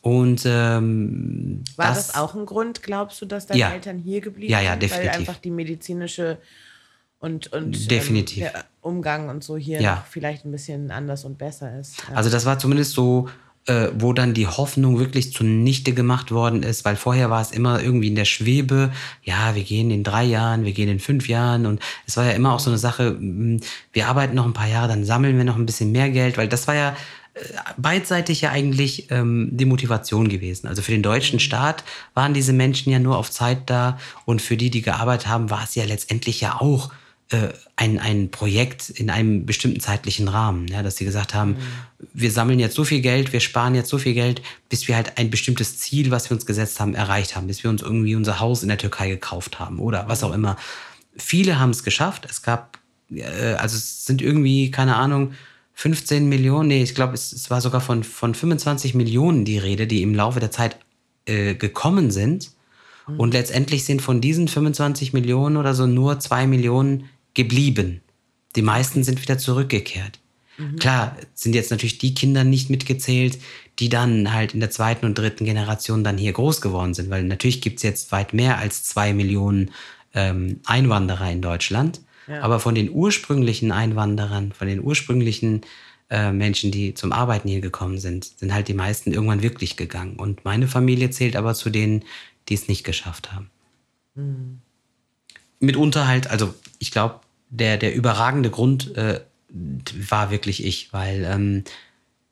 und 0.00 0.44
ähm, 0.46 1.62
War 1.76 1.88
das, 1.88 2.14
auch 2.14 2.34
ein 2.34 2.46
Grund, 2.46 2.82
glaubst 2.84 3.20
du, 3.20 3.26
dass 3.26 3.46
deine 3.48 3.60
Ja. 3.60 3.70
Eltern 3.72 3.98
hier 3.98 4.20
geblieben 4.20 4.52
Ja, 4.52 4.60
ja, 4.60 4.70
sind? 4.70 4.84
definitiv. 4.84 5.10
Weil 5.12 5.18
einfach 5.20 5.36
die 5.38 5.50
medizinische 5.50 6.38
und, 7.22 7.52
und 7.52 7.90
Definitiv. 7.90 8.44
Ähm, 8.44 8.50
der 8.52 8.64
Umgang 8.82 9.28
und 9.28 9.42
so 9.44 9.56
hier 9.56 9.80
Ja. 9.80 10.04
vielleicht 10.10 10.44
ein 10.44 10.50
bisschen 10.50 10.90
anders 10.90 11.24
und 11.24 11.38
besser 11.38 11.78
ist. 11.78 12.02
Also 12.14 12.28
das 12.28 12.44
war 12.44 12.58
zumindest 12.58 12.92
so, 12.92 13.28
äh, 13.66 13.88
wo 13.96 14.12
dann 14.12 14.34
die 14.34 14.48
Hoffnung 14.48 14.98
wirklich 14.98 15.32
zunichte 15.32 15.92
gemacht 15.92 16.32
worden 16.32 16.64
ist, 16.64 16.84
weil 16.84 16.96
vorher 16.96 17.30
war 17.30 17.40
es 17.40 17.52
immer 17.52 17.80
irgendwie 17.80 18.08
in 18.08 18.16
der 18.16 18.24
Schwebe, 18.24 18.90
ja, 19.22 19.54
wir 19.54 19.62
gehen 19.62 19.92
in 19.92 20.02
drei 20.02 20.24
Jahren, 20.24 20.64
wir 20.64 20.72
gehen 20.72 20.88
in 20.88 20.98
fünf 20.98 21.28
Jahren 21.28 21.64
und 21.66 21.80
es 22.08 22.16
war 22.16 22.24
ja 22.24 22.32
immer 22.32 22.52
auch 22.54 22.58
so 22.60 22.70
eine 22.70 22.78
Sache, 22.78 23.12
mh, 23.12 23.60
wir 23.92 24.08
arbeiten 24.08 24.34
noch 24.34 24.46
ein 24.46 24.52
paar 24.52 24.66
Jahre, 24.68 24.88
dann 24.88 25.04
sammeln 25.04 25.36
wir 25.38 25.44
noch 25.44 25.56
ein 25.56 25.64
bisschen 25.66 25.92
mehr 25.92 26.10
Geld, 26.10 26.36
weil 26.38 26.48
das 26.48 26.66
war 26.66 26.74
ja 26.74 26.96
äh, 27.34 27.40
beidseitig 27.76 28.40
ja 28.40 28.50
eigentlich 28.50 29.12
ähm, 29.12 29.50
die 29.52 29.64
Motivation 29.64 30.28
gewesen. 30.28 30.66
Also 30.66 30.82
für 30.82 30.90
den 30.90 31.04
deutschen 31.04 31.38
Staat 31.38 31.84
waren 32.14 32.34
diese 32.34 32.52
Menschen 32.52 32.90
ja 32.90 32.98
nur 32.98 33.16
auf 33.16 33.30
Zeit 33.30 33.70
da 33.70 33.96
und 34.24 34.42
für 34.42 34.56
die, 34.56 34.70
die 34.70 34.82
gearbeitet 34.82 35.28
haben, 35.28 35.50
war 35.50 35.62
es 35.62 35.76
ja 35.76 35.84
letztendlich 35.84 36.40
ja 36.40 36.60
auch 36.60 36.90
ein, 37.76 37.98
ein 37.98 38.30
Projekt 38.30 38.90
in 38.90 39.10
einem 39.10 39.46
bestimmten 39.46 39.80
zeitlichen 39.80 40.28
Rahmen, 40.28 40.68
ja, 40.68 40.82
dass 40.82 40.96
sie 40.96 41.04
gesagt 41.04 41.34
haben, 41.34 41.56
wir 42.12 42.30
sammeln 42.30 42.58
jetzt 42.58 42.74
so 42.74 42.84
viel 42.84 43.00
Geld, 43.00 43.32
wir 43.32 43.40
sparen 43.40 43.74
jetzt 43.74 43.88
so 43.88 43.98
viel 43.98 44.14
Geld, 44.14 44.42
bis 44.68 44.88
wir 44.88 44.96
halt 44.96 45.18
ein 45.18 45.30
bestimmtes 45.30 45.78
Ziel, 45.78 46.10
was 46.10 46.30
wir 46.30 46.34
uns 46.34 46.46
gesetzt 46.46 46.80
haben, 46.80 46.94
erreicht 46.94 47.36
haben, 47.36 47.46
bis 47.46 47.62
wir 47.62 47.70
uns 47.70 47.82
irgendwie 47.82 48.14
unser 48.14 48.40
Haus 48.40 48.62
in 48.62 48.68
der 48.68 48.78
Türkei 48.78 49.08
gekauft 49.08 49.58
haben 49.58 49.78
oder 49.78 50.08
was 50.08 50.22
auch 50.22 50.32
immer. 50.32 50.56
Viele 51.16 51.58
haben 51.58 51.70
es 51.70 51.84
geschafft. 51.84 52.26
Es 52.28 52.42
gab, 52.42 52.78
äh, 53.10 53.54
also 53.54 53.76
es 53.76 54.04
sind 54.06 54.22
irgendwie, 54.22 54.70
keine 54.70 54.96
Ahnung, 54.96 55.32
15 55.74 56.28
Millionen, 56.28 56.68
nee, 56.68 56.82
ich 56.82 56.94
glaube, 56.94 57.14
es, 57.14 57.32
es 57.32 57.50
war 57.50 57.60
sogar 57.60 57.80
von, 57.80 58.04
von 58.04 58.34
25 58.34 58.94
Millionen 58.94 59.44
die 59.44 59.58
Rede, 59.58 59.86
die 59.86 60.02
im 60.02 60.14
Laufe 60.14 60.38
der 60.38 60.50
Zeit 60.50 60.76
äh, 61.26 61.54
gekommen 61.54 62.10
sind. 62.10 62.50
Und 63.18 63.34
letztendlich 63.34 63.84
sind 63.84 64.00
von 64.00 64.20
diesen 64.20 64.48
25 64.48 65.12
Millionen 65.12 65.56
oder 65.56 65.74
so 65.74 65.86
nur 65.86 66.20
zwei 66.20 66.46
Millionen 66.46 67.08
geblieben. 67.34 68.00
Die 68.56 68.62
meisten 68.62 69.04
sind 69.04 69.22
wieder 69.22 69.38
zurückgekehrt. 69.38 70.18
Klar, 70.78 71.16
sind 71.34 71.54
jetzt 71.54 71.70
natürlich 71.70 71.98
die 71.98 72.14
Kinder 72.14 72.44
nicht 72.44 72.68
mitgezählt, 72.68 73.38
die 73.78 73.88
dann 73.88 74.32
halt 74.32 74.54
in 74.54 74.60
der 74.60 74.70
zweiten 74.70 75.06
und 75.06 75.16
dritten 75.16 75.44
Generation 75.44 76.04
dann 76.04 76.18
hier 76.18 76.32
groß 76.32 76.60
geworden 76.60 76.94
sind, 76.94 77.10
weil 77.10 77.24
natürlich 77.24 77.60
gibt 77.60 77.78
es 77.78 77.82
jetzt 77.82 78.12
weit 78.12 78.34
mehr 78.34 78.58
als 78.58 78.84
zwei 78.84 79.14
Millionen 79.14 79.70
ähm, 80.14 80.60
Einwanderer 80.66 81.30
in 81.30 81.42
Deutschland. 81.42 82.00
Aber 82.40 82.60
von 82.60 82.74
den 82.74 82.90
ursprünglichen 82.90 83.72
Einwanderern, 83.72 84.52
von 84.52 84.68
den 84.68 84.82
ursprünglichen 84.82 85.62
äh, 86.08 86.30
Menschen, 86.30 86.70
die 86.70 86.94
zum 86.94 87.12
Arbeiten 87.12 87.48
hier 87.48 87.60
gekommen 87.60 87.98
sind, 87.98 88.24
sind 88.24 88.54
halt 88.54 88.68
die 88.68 88.74
meisten 88.74 89.12
irgendwann 89.12 89.42
wirklich 89.42 89.76
gegangen. 89.76 90.16
Und 90.16 90.44
meine 90.44 90.68
Familie 90.68 91.10
zählt 91.10 91.34
aber 91.34 91.54
zu 91.54 91.68
denen, 91.68 92.04
die 92.48 92.54
es 92.54 92.68
nicht 92.68 92.84
geschafft 92.84 93.32
haben. 93.32 93.50
Mitunter 95.58 96.06
halt, 96.06 96.30
also 96.30 96.54
ich 96.78 96.90
glaube, 96.90 97.20
der, 97.52 97.76
der 97.76 97.94
überragende 97.94 98.50
Grund 98.50 98.96
äh, 98.96 99.20
war 99.50 100.30
wirklich 100.30 100.64
ich, 100.64 100.92
weil 100.92 101.24
ähm, 101.24 101.64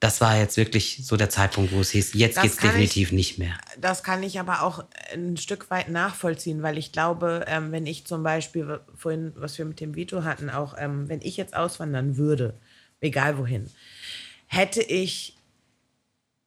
das 0.01 0.23
war 0.23 0.39
jetzt 0.39 0.57
wirklich 0.57 1.01
so 1.05 1.19
der 1.19 1.29
Zeitpunkt, 1.29 1.73
wo 1.73 1.81
es 1.81 1.91
hieß, 1.91 2.15
jetzt 2.15 2.39
Das 2.39 2.43
geht's 2.43 2.57
kann 2.57 2.71
definitiv 2.71 3.13
nicht 3.13 3.39
mehr. 3.39 3.53
das 3.79 4.03
kann 4.03 4.23
ich 4.23 4.41
aber 4.41 4.63
auch 4.63 4.85
ein 5.13 5.37
Stück 5.37 5.71
weit 5.71 5.91
nachvollziehen, 5.91 6.63
weil 6.63 6.79
ich 6.79 6.91
glaube, 6.91 7.45
ähm, 7.47 7.71
wenn 7.71 7.87
ich 7.87 8.07
zum 8.07 8.23
Beispiel, 8.23 8.81
vorhin, 8.95 9.33
was 9.37 9.59
wir 9.59 9.67
mit 9.67 9.79
dem 9.79 9.95
Veto 9.95 10.25
hatten, 10.25 10.49
auch 10.49 10.75
ähm, 10.79 11.09
wenn 11.11 11.21
ich 11.21 11.37
jetzt 11.37 11.55
auswandern 11.55 12.17
würde, 12.17 12.55
egal 13.03 13.37
wohin, 13.37 13.69
hätte 14.47 14.83
ich 14.83 15.37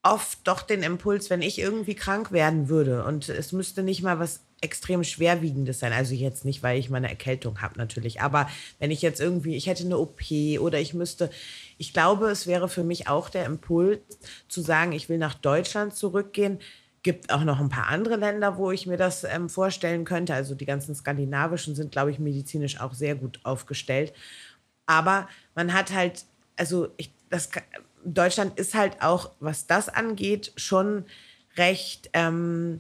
oft 0.02 0.40
doch 0.46 0.64
den 0.64 0.82
Impuls, 0.82 1.30
wenn 1.30 1.44
ich 1.44 1.60
irgendwie 1.60 1.96
krank 1.96 2.32
werden 2.32 2.70
würde 2.70 3.06
und 3.06 3.30
es 3.30 3.52
müsste 3.52 3.84
nicht 3.84 4.02
mal 4.02 4.18
was 4.18 4.42
extrem 4.64 5.04
schwerwiegendes 5.04 5.80
sein. 5.80 5.94
Also 5.94 6.16
jetzt 6.16 6.46
nicht, 6.46 6.64
weil 6.64 6.80
ich 6.80 6.90
meine 6.90 7.10
Erkältung 7.10 7.62
habe 7.62 7.78
natürlich, 7.78 8.22
aber 8.22 8.50
wenn 8.80 8.92
ich 8.92 9.02
jetzt 9.02 9.20
irgendwie, 9.20 9.56
ich 9.56 9.68
hätte 9.68 9.84
eine 9.84 9.98
OP 9.98 10.22
oder 10.60 10.80
ich 10.80 10.94
müsste, 10.94 11.30
ich 11.78 11.94
glaube, 11.94 12.30
es 12.30 12.48
wäre 12.48 12.70
für 12.70 12.84
mich 12.84 13.08
auch 13.08 13.30
der 13.30 13.46
Impuls 13.46 14.00
zu 14.48 14.62
sagen, 14.62 14.94
ich 14.94 15.10
will 15.10 15.18
nach 15.18 15.34
Deutschland 15.34 15.96
zurückgehen. 15.96 16.60
Gibt 17.04 17.34
auch 17.34 17.44
noch 17.44 17.60
ein 17.60 17.68
paar 17.68 17.88
andere 17.88 18.16
Länder, 18.16 18.58
wo 18.58 18.72
ich 18.72 18.88
mir 18.88 18.96
das 18.96 19.26
ähm, 19.26 19.50
vorstellen 19.50 20.06
könnte. 20.06 20.34
Also 20.34 20.56
die 20.56 20.66
ganzen 20.66 20.96
skandinavischen 20.96 21.76
sind, 21.76 21.92
glaube 21.92 22.12
ich, 22.12 22.20
medizinisch 22.20 22.80
auch 22.80 22.94
sehr 22.94 23.16
gut 23.16 23.42
aufgestellt. 23.44 24.14
Aber 24.86 25.28
man 25.56 25.74
hat 25.74 25.94
halt, 25.94 26.24
also 26.56 26.88
ich, 26.96 27.12
das, 27.30 27.50
Deutschland 28.06 28.58
ist 28.58 28.74
halt 28.74 29.02
auch, 29.02 29.32
was 29.42 29.68
das 29.68 29.90
angeht, 29.90 30.54
schon 30.56 31.06
recht 31.58 32.10
ähm, 32.14 32.80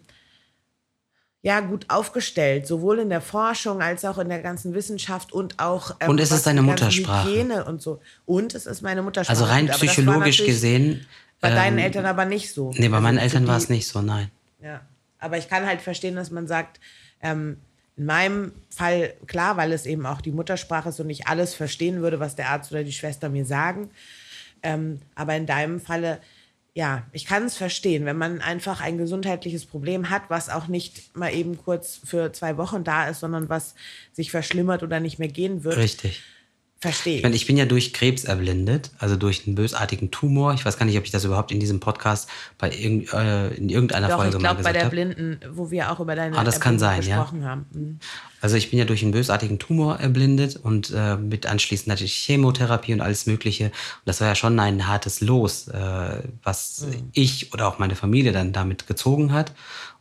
ja, 1.43 1.59
gut 1.59 1.85
aufgestellt, 1.89 2.65
sowohl 2.65 2.99
in 2.99 3.09
der 3.09 3.19
Forschung 3.19 3.81
als 3.81 4.05
auch 4.05 4.17
in 4.17 4.29
der 4.29 4.39
ganzen 4.39 4.73
Wissenschaft 4.73 5.33
und 5.33 5.59
auch. 5.59 5.97
Ähm, 5.99 6.09
und 6.09 6.19
es 6.21 6.31
ist 6.31 6.47
deine 6.47 6.61
Muttersprache. 6.61 7.29
Hygiene 7.29 7.65
und 7.65 7.81
so. 7.81 7.99
Und 8.25 8.55
es 8.55 8.65
ist 8.65 8.81
meine 8.81 9.01
Muttersprache. 9.01 9.37
Also 9.37 9.51
rein 9.51 9.67
psychologisch 9.67 10.45
gesehen. 10.45 11.05
Bei 11.41 11.49
ähm, 11.49 11.55
deinen 11.55 11.77
Eltern 11.79 12.05
aber 12.05 12.23
nicht 12.23 12.53
so. 12.53 12.71
Nee, 12.71 12.87
bei 12.87 12.95
also 12.95 13.03
meinen 13.03 13.17
Eltern 13.17 13.45
war 13.45 13.57
es 13.57 13.67
nicht 13.67 13.89
so, 13.89 14.01
nein. 14.01 14.31
Ja, 14.61 14.81
aber 15.19 15.37
ich 15.37 15.49
kann 15.49 15.65
halt 15.65 15.81
verstehen, 15.81 16.15
dass 16.15 16.31
man 16.31 16.47
sagt, 16.47 16.79
ähm, 17.21 17.57
in 17.97 18.05
meinem 18.05 18.53
Fall, 18.69 19.13
klar, 19.27 19.57
weil 19.57 19.73
es 19.73 19.85
eben 19.85 20.05
auch 20.05 20.21
die 20.21 20.31
Muttersprache 20.31 20.89
ist 20.89 20.99
und 21.01 21.09
ich 21.09 21.27
alles 21.27 21.53
verstehen 21.55 22.01
würde, 22.01 22.21
was 22.21 22.37
der 22.37 22.49
Arzt 22.49 22.71
oder 22.71 22.85
die 22.85 22.93
Schwester 22.93 23.27
mir 23.27 23.45
sagen. 23.45 23.89
Ähm, 24.63 25.01
aber 25.13 25.35
in 25.35 25.45
deinem 25.45 25.81
Falle, 25.81 26.19
ja, 26.75 27.03
ich 27.11 27.25
kann 27.25 27.43
es 27.43 27.55
verstehen, 27.55 28.05
wenn 28.05 28.17
man 28.17 28.41
einfach 28.41 28.81
ein 28.81 28.97
gesundheitliches 28.97 29.65
Problem 29.65 30.09
hat, 30.09 30.23
was 30.29 30.49
auch 30.49 30.67
nicht 30.67 31.15
mal 31.15 31.31
eben 31.31 31.57
kurz 31.57 31.99
für 32.03 32.33
zwei 32.33 32.57
Wochen 32.57 32.83
da 32.83 33.07
ist, 33.07 33.19
sondern 33.19 33.47
was 33.47 33.75
sich 34.11 34.31
verschlimmert 34.31 34.81
oder 34.81 34.99
nicht 34.99 35.19
mehr 35.19 35.27
gehen 35.27 35.63
wird. 35.63 35.77
Richtig. 35.77 36.23
Verstehe. 36.83 37.15
Ich, 37.15 37.23
meine, 37.23 37.33
ich 37.33 37.47
bin 37.47 37.55
ja 37.55 37.63
durch 37.63 37.93
Krebs 37.93 38.25
erblindet, 38.25 38.91
also 38.99 39.15
durch 39.15 39.47
einen 39.47 39.55
bösartigen 39.55 40.11
Tumor. 40.11 40.53
Ich 40.53 40.65
weiß 40.65 40.77
gar 40.77 40.85
nicht, 40.85 40.97
ob 40.97 41.05
ich 41.05 41.11
das 41.11 41.23
überhaupt 41.23 41.53
in 41.53 41.61
diesem 41.61 41.79
Podcast 41.79 42.27
bei 42.57 42.69
irg 42.69 43.13
äh, 43.13 43.55
in 43.55 43.69
irgendeiner 43.69 44.09
Doch, 44.09 44.17
Folge 44.17 44.35
ich 44.35 44.43
mal 44.43 44.53
glaube 44.53 44.63
bei 44.63 44.73
gesagt 44.73 44.75
der 44.75 44.83
habe. 44.83 44.91
Blinden, 44.93 45.39
wo 45.55 45.71
wir 45.71 45.89
auch 45.89 46.01
über 46.01 46.13
deine 46.13 46.37
Ah, 46.37 46.43
das 46.43 46.59
kann 46.59 46.79
sein, 46.79 47.01
ja. 47.03 47.15
gesprochen 47.15 47.45
haben. 47.45 47.65
Mhm. 47.71 47.99
Also 48.41 48.57
ich 48.57 48.69
bin 48.69 48.79
ja 48.79 48.83
durch 48.83 49.01
einen 49.01 49.13
bösartigen 49.13 49.59
Tumor 49.59 50.01
erblindet 50.01 50.57
und 50.57 50.91
äh, 50.93 51.15
mit 51.15 51.45
anschließend 51.45 51.87
natürlich 51.87 52.15
Chemotherapie 52.15 52.91
und 52.91 52.99
alles 52.99 53.27
Mögliche. 53.27 53.67
Und 53.67 53.71
das 54.03 54.19
war 54.19 54.27
ja 54.27 54.35
schon 54.35 54.59
ein 54.59 54.85
hartes 54.85 55.21
Los, 55.21 55.69
äh, 55.69 56.17
was 56.43 56.85
ich 57.13 57.53
oder 57.53 57.69
auch 57.69 57.79
meine 57.79 57.95
Familie 57.95 58.33
dann 58.33 58.51
damit 58.51 58.87
gezogen 58.87 59.31
hat. 59.31 59.53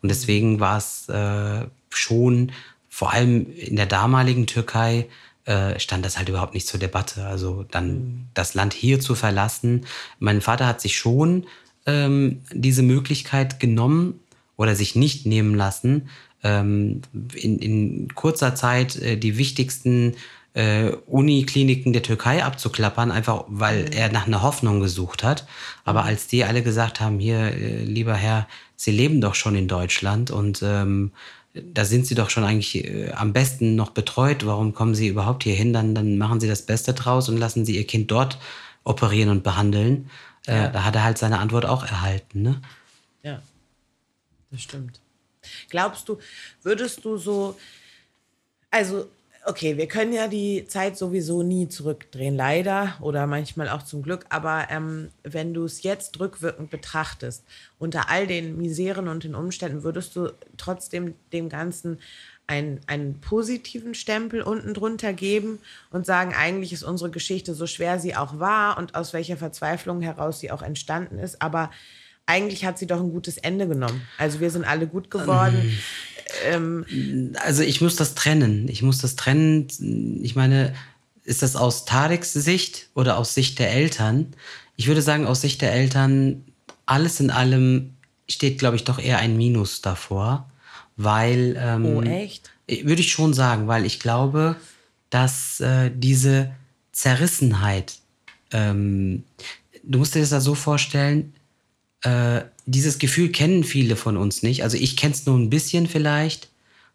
Und 0.03 0.09
deswegen 0.09 0.59
war 0.59 0.79
es 0.79 1.09
äh, 1.09 1.65
schon, 1.91 2.51
vor 2.89 3.13
allem 3.13 3.47
in 3.55 3.77
der 3.77 3.87
damaligen 3.87 4.49
Türkei, 4.49 5.07
äh, 5.45 5.79
stand 5.79 6.05
das 6.05 6.19
halt 6.19 6.29
überhaupt 6.29 6.55
nicht 6.55 6.67
zur 6.67 6.81
Debatte. 6.81 7.27
Also 7.27 7.65
dann 7.71 8.29
das 8.35 8.55
Land 8.55 8.75
hier 8.75 9.01
zu 9.01 9.15
verlassen. 9.15 9.87
Mein 10.19 10.41
Vater 10.41 10.67
hat 10.67 10.81
sich 10.81 10.97
schon 10.97 11.47
ähm, 11.87 12.43
diese 12.53 12.83
Möglichkeit 12.83 13.61
genommen 13.61 14.21
oder 14.57 14.77
sich 14.77 14.95
nicht 14.95 15.27
nehmen 15.27 15.55
lassen, 15.55 16.09
ähm, 16.45 17.03
in, 17.35 17.59
in 17.59 18.15
kurzer 18.15 18.55
Zeit 18.55 18.97
äh, 18.97 19.17
die 19.17 19.39
wichtigsten 19.39 20.15
äh, 20.55 20.91
Unikliniken 21.07 21.93
der 21.93 22.03
Türkei 22.03 22.45
abzuklappern, 22.45 23.11
einfach 23.11 23.45
weil 23.49 23.93
er 23.95 24.13
nach 24.13 24.27
einer 24.27 24.43
Hoffnung 24.43 24.81
gesucht 24.81 25.25
hat. 25.25 25.47
Aber 25.85 26.05
als 26.05 26.27
die 26.27 26.45
alle 26.45 26.63
gesagt 26.63 27.01
haben, 27.01 27.19
hier, 27.19 27.39
äh, 27.39 27.85
lieber 27.85 28.15
Herr, 28.15 28.47
Sie 28.77 28.91
leben 28.91 29.21
doch 29.21 29.37
schon 29.37 29.55
in 29.55 29.69
Deutschland 29.69 30.33
und 30.33 30.61
ähm, 30.65 31.13
da 31.55 31.85
sind 31.85 32.07
Sie 32.07 32.15
doch 32.15 32.31
schon 32.31 32.45
eigentlich 32.45 32.85
äh, 32.85 33.13
am 33.13 33.33
besten 33.33 33.75
noch 33.75 33.91
betreut. 33.91 34.47
Warum 34.47 34.75
kommen 34.75 34.95
Sie 34.95 35.09
überhaupt 35.09 35.45
hier 35.45 35.55
hin? 35.55 35.73
Dann, 35.73 35.95
dann 35.95 36.17
machen 36.19 36.41
Sie 36.41 36.49
das 36.49 36.63
Beste 36.63 36.95
draus 36.95 37.29
und 37.29 37.37
lassen 37.37 37.65
Sie 37.65 37.77
Ihr 37.77 37.87
Kind 37.87 38.11
dort 38.11 38.39
operieren 38.85 39.29
und 39.29 39.43
behandeln. 39.43 40.11
Äh, 40.47 40.73
da 40.73 40.85
hat 40.85 40.95
er 40.95 41.05
halt 41.05 41.19
seine 41.19 41.39
Antwort 41.39 41.67
auch 41.67 41.85
erhalten. 41.85 42.43
Ne? 42.43 42.61
Ja, 43.23 43.43
das 44.51 44.63
stimmt. 44.63 45.01
Glaubst 45.69 46.09
du, 46.09 46.19
würdest 46.63 47.05
du 47.05 47.17
so, 47.17 47.59
also, 48.71 49.09
okay, 49.45 49.77
wir 49.77 49.89
können 49.89 50.13
ja 50.13 50.29
die 50.29 50.67
Zeit 50.67 50.97
sowieso 50.97 51.43
nie 51.43 51.69
zurückdrehen, 51.69 52.37
leider, 52.37 52.95
oder 53.01 53.27
manchmal 53.27 53.69
auch 53.69 53.83
zum 53.83 54.03
Glück, 54.03 54.25
aber 54.29 54.69
ähm, 54.71 55.11
wenn 55.25 55.53
du 55.53 55.65
es 55.65 55.83
jetzt 55.83 56.21
rückwirkend 56.21 56.71
betrachtest, 56.71 57.45
unter 57.79 58.09
all 58.09 58.27
den 58.27 58.57
Miseren 58.57 59.09
und 59.09 59.25
den 59.25 59.35
Umständen, 59.35 59.83
würdest 59.83 60.15
du 60.15 60.33
trotzdem 60.57 61.15
dem 61.33 61.49
Ganzen 61.49 61.99
einen, 62.47 62.81
einen 62.87 63.21
positiven 63.21 63.95
Stempel 63.95 64.43
unten 64.43 64.75
drunter 64.75 65.13
geben 65.13 65.59
und 65.91 66.07
sagen, 66.07 66.35
eigentlich 66.35 66.73
ist 66.73 66.83
unsere 66.83 67.11
Geschichte 67.11 67.55
so 67.55 67.67
schwer 67.67 67.99
sie 67.99 68.15
auch 68.15 68.39
war 68.39 68.79
und 68.79 68.95
aus 68.95 69.13
welcher 69.13 69.37
Verzweiflung 69.37 70.03
heraus 70.03 70.41
sie 70.41 70.51
auch 70.51 70.63
entstanden 70.63 71.19
ist, 71.19 71.41
aber 71.41 71.71
eigentlich 72.27 72.65
hat 72.65 72.79
sie 72.79 72.87
doch 72.87 73.01
ein 73.01 73.11
gutes 73.11 73.37
Ende 73.37 73.67
genommen. 73.67 74.01
Also 74.17 74.41
wir 74.41 74.51
sind 74.51 74.65
alle 74.65 74.87
gut 74.87 75.11
geworden. 75.11 75.77
Ähm, 76.45 77.35
Also 77.45 77.63
ich 77.63 77.81
muss 77.81 77.97
das 77.97 78.15
trennen. 78.15 78.69
Ich 78.69 78.83
muss 78.83 78.99
das 78.99 79.17
trennen. 79.17 79.69
Ich 80.23 80.37
meine, 80.37 80.75
ist 81.25 81.43
das 81.43 81.57
aus 81.57 81.85
Tareks 81.85 82.33
Sicht 82.33 82.89
oder 82.95 83.19
aus 83.19 83.35
Sicht 83.35 83.59
der 83.59 83.73
Eltern? 83.73 84.29
Ich 84.77 84.87
würde 84.87 85.03
sagen, 85.03 85.27
aus 85.27 85.41
Sicht 85.41 85.63
der 85.63 85.73
Eltern, 85.73 86.45
alles 86.87 87.21
in 87.21 87.31
allem 87.31 87.95
steht, 88.29 88.59
glaube 88.59 88.77
ich, 88.77 88.85
doch 88.85 88.99
eher 88.99 89.19
ein 89.19 89.37
Minus 89.37 89.83
davor. 89.83 90.51
Weil. 90.97 91.57
Ähm, 91.59 91.87
oh, 91.87 92.03
echt? 92.03 92.51
Würde 92.69 93.03
ich 93.03 93.13
schon 93.13 93.35
sagen, 93.35 93.67
weil 93.67 93.85
ich 93.85 94.01
glaube, 94.01 94.57
dass 95.11 95.61
äh, 95.61 95.91
diese 95.95 96.53
Zerrissenheit, 96.93 97.97
ähm, 98.51 99.25
du 99.83 99.99
musst 99.99 100.15
dir 100.15 100.21
das 100.21 100.31
da 100.31 100.41
so 100.41 100.55
vorstellen, 100.55 101.35
äh, 102.03 102.43
dieses 102.67 102.99
Gefühl 102.99 103.31
kennen 103.31 103.65
viele 103.65 103.97
von 103.97 104.17
uns 104.17 104.43
nicht. 104.43 104.63
Also 104.63 104.77
ich 104.77 104.97
kenne 104.97 105.15
es 105.15 105.27
nur 105.27 105.37
ein 105.39 105.51
bisschen 105.51 105.87
vielleicht, 105.89 106.49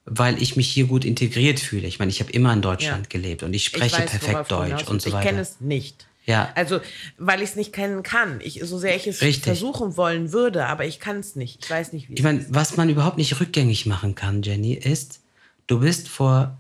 weil 0.06 0.42
ich 0.42 0.56
mich 0.56 0.68
hier 0.70 0.86
gut 0.86 1.04
integriert 1.06 1.60
fühle. 1.60 1.88
Ich 1.88 2.00
meine, 2.00 2.10
ich 2.12 2.20
habe 2.22 2.32
immer 2.32 2.54
in 2.54 2.62
Deutschland 2.62 3.08
Ja. 3.08 3.10
gelebt 3.10 3.44
und 3.44 3.54
ich 3.54 3.64
Ich 3.64 3.68
spreche 3.68 3.98
weiß, 3.98 4.12
worauf 4.22 4.48
perfekt 4.48 4.52
Deutsch 4.52 4.88
und 4.88 5.02
so 5.02 5.10
Ich 5.10 5.14
weiter. 5.16 5.28
kenne 5.30 5.42
es 5.42 5.60
nicht. 5.60 6.08
Ja. 6.26 6.52
Also, 6.56 6.82
weil 7.18 7.42
ich 7.42 7.52
es 7.52 7.56
nicht 7.56 7.72
kennen 7.72 8.04
kann. 8.04 8.42
Ich, 8.44 8.60
so 8.64 8.78
sehr 8.78 8.96
ich 8.98 9.08
es 9.08 9.22
Richtig. 9.22 9.44
versuchen 9.46 9.96
wollen 9.96 10.34
würde, 10.34 10.66
aber 10.66 10.86
ich 10.86 11.00
kann 11.00 11.20
es 11.20 11.36
nicht. 11.38 11.64
Ich 11.64 11.70
weiß 11.70 11.94
nicht, 11.94 12.10
wie 12.10 12.16
Ich 12.16 12.24
meine, 12.24 12.46
was 12.50 12.76
man 12.76 12.90
überhaupt 12.90 13.18
nicht 13.18 13.40
rückgängig 13.40 13.86
machen 13.86 14.14
kann, 14.14 14.42
Jenny, 14.42 14.74
ist, 14.74 15.22
du 15.68 15.80
bist 15.80 16.10
vor, 16.10 16.58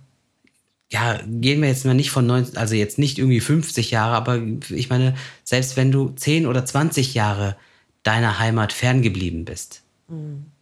ja, 0.89 1.19
gehen 1.25 1.61
wir 1.61 1.67
jetzt 1.67 1.85
mal 1.85 1.93
nicht 1.93 2.11
von 2.11 2.25
19, 2.25 2.55
also 2.55 2.75
jetzt 2.75 2.97
nicht 2.97 3.17
irgendwie 3.17 3.41
50 3.41 3.91
Jahre, 3.91 4.15
aber 4.15 4.41
ich 4.69 4.89
meine, 4.89 5.15
selbst 5.43 5.75
wenn 5.75 5.91
du 5.91 6.11
10 6.15 6.47
oder 6.47 6.65
20 6.65 7.13
Jahre 7.13 7.57
deiner 8.07 8.39
Heimat 8.39 8.73
ferngeblieben 8.73 9.43
bist, 9.45 9.81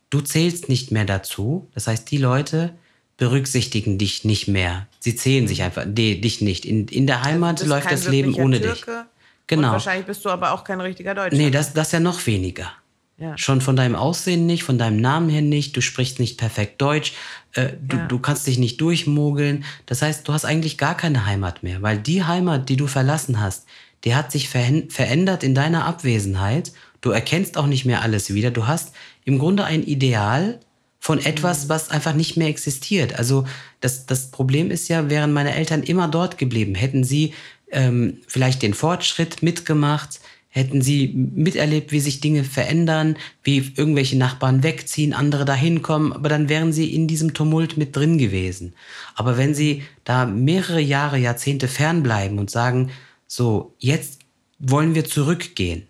du 0.10 0.22
zählst 0.22 0.68
nicht 0.70 0.92
mehr 0.92 1.06
dazu. 1.06 1.68
Das 1.74 1.88
heißt, 1.88 2.10
die 2.12 2.18
Leute 2.18 2.74
berücksichtigen 3.18 3.98
dich 3.98 4.26
nicht 4.26 4.48
mehr. 4.48 4.88
Sie 5.00 5.16
zählen 5.16 5.48
sich 5.48 5.62
einfach, 5.64 5.84
die, 5.88 6.20
dich 6.20 6.42
nicht. 6.42 6.66
In, 6.66 6.88
in 6.88 7.08
der 7.08 7.24
Heimat 7.24 7.60
Du 7.60 7.64
bist 7.64 7.70
läuft 7.70 7.92
das 7.92 8.08
Leben 8.08 8.34
ohne 8.36 8.60
dich. 8.60 8.82
Türke 8.82 9.06
Genau. 9.48 9.68
Und 9.68 9.74
wahrscheinlich 9.74 10.08
bist 10.08 10.26
du 10.26 10.30
aber 10.30 10.52
auch 10.54 10.64
kein 10.64 10.82
richtiger 10.82 11.14
Deutscher. 11.14 11.38
Nee, 11.38 11.52
das, 11.52 11.72
das 11.74 11.92
ja 11.92 12.00
noch 12.00 12.26
weniger. 12.26 12.72
Ja. 13.18 13.38
Schon 13.38 13.62
von 13.62 13.76
deinem 13.76 13.96
Aussehen 13.96 14.46
nicht, 14.48 14.64
von 14.64 14.78
deinem 14.78 15.00
Namen 15.00 15.30
her 15.30 15.44
nicht, 15.44 15.78
du 15.78 15.82
sprichst 15.82 16.20
nicht 16.20 16.38
perfekt 16.38 16.82
Deutsch, 16.82 17.14
äh, 17.54 17.70
du, 17.80 17.96
Ja. 17.98 18.08
du 18.08 18.20
kannst 18.20 18.48
dich 18.48 18.58
nicht 18.58 18.82
durchmogeln. 18.82 19.64
Das 19.86 20.02
heißt, 20.02 20.28
du 20.28 20.34
hast 20.34 20.44
eigentlich 20.46 20.78
gar 20.80 20.98
keine 20.98 21.26
Heimat 21.28 21.62
mehr, 21.64 21.82
weil 21.84 22.00
die 22.00 22.24
Heimat, 22.24 22.68
die 22.70 22.76
du 22.76 22.88
verlassen 22.88 23.40
hast, 23.40 23.66
die 24.04 24.16
hat 24.16 24.32
sich 24.32 24.50
verhän- 24.50 24.92
verändert 24.92 25.44
in 25.44 25.54
deiner 25.56 25.86
Abwesenheit. 25.86 26.74
Du 27.06 27.12
erkennst 27.12 27.56
auch 27.60 27.68
nicht 27.68 27.86
mehr 27.86 28.02
alles 28.02 28.34
wieder. 28.34 28.50
Du 28.50 28.66
hast 28.66 28.92
im 29.26 29.38
Grunde 29.38 29.64
ein 29.64 29.84
Ideal 29.84 30.60
von 30.98 31.24
etwas, 31.24 31.70
was 31.70 31.92
einfach 31.92 32.16
nicht 32.16 32.36
mehr 32.36 32.48
existiert. 32.48 33.20
Also 33.20 33.46
das, 33.80 34.08
das 34.08 34.32
Problem 34.32 34.72
ist 34.72 34.88
ja, 34.88 35.08
wären 35.08 35.32
meine 35.32 35.54
Eltern 35.54 35.84
immer 35.84 36.08
dort 36.08 36.40
geblieben, 36.40 36.74
hätten 36.74 37.04
sie 37.04 37.36
ähm, 37.72 38.22
vielleicht 38.26 38.64
den 38.64 38.74
Fortschritt 38.74 39.44
mitgemacht, 39.44 40.20
hätten 40.50 40.82
sie 40.82 41.10
miterlebt, 41.10 41.92
wie 41.92 42.00
sich 42.00 42.22
Dinge 42.22 42.44
verändern, 42.44 43.18
wie 43.44 43.72
irgendwelche 43.76 44.18
Nachbarn 44.18 44.64
wegziehen, 44.64 45.14
andere 45.14 45.46
dahin 45.46 45.84
kommen, 45.84 46.12
aber 46.12 46.28
dann 46.28 46.50
wären 46.50 46.74
sie 46.74 46.92
in 46.92 47.08
diesem 47.08 47.36
Tumult 47.36 47.78
mit 47.78 47.96
drin 47.96 48.18
gewesen. 48.18 48.74
Aber 49.14 49.38
wenn 49.38 49.54
sie 49.54 49.84
da 50.06 50.26
mehrere 50.26 50.82
Jahre, 50.82 51.20
Jahrzehnte 51.20 51.68
fernbleiben 51.68 52.40
und 52.40 52.50
sagen, 52.50 52.90
so, 53.28 53.76
jetzt 53.78 54.22
wollen 54.58 54.96
wir 54.96 55.06
zurückgehen, 55.06 55.86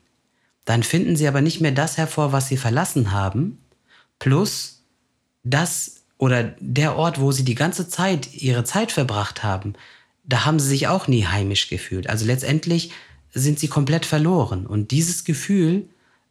dann 0.66 0.84
finden 0.84 1.16
sie 1.16 1.28
aber 1.28 1.42
nicht 1.42 1.62
mehr 1.62 1.72
das 1.72 1.98
hervor, 1.98 2.32
was 2.32 2.48
sie 2.48 2.58
verlassen 2.58 3.12
haben, 3.12 3.60
plus 4.20 4.84
das 5.44 6.04
oder 6.18 6.56
der 6.60 6.96
Ort, 6.96 7.20
wo 7.20 7.32
sie 7.32 7.44
die 7.44 7.56
ganze 7.56 7.88
Zeit 7.88 8.34
ihre 8.34 8.64
Zeit 8.64 8.92
verbracht 8.92 9.44
haben, 9.44 9.74
da 10.24 10.46
haben 10.46 10.60
sie 10.60 10.70
sich 10.70 10.88
auch 10.88 11.08
nie 11.08 11.26
heimisch 11.26 11.70
gefühlt. 11.70 12.10
Also 12.10 12.26
letztendlich 12.26 12.92
sind 13.34 13.60
sie 13.60 13.68
komplett 13.68 14.06
verloren. 14.06 14.66
Und 14.66 14.92
dieses 14.92 15.24
Gefühl, 15.24 15.88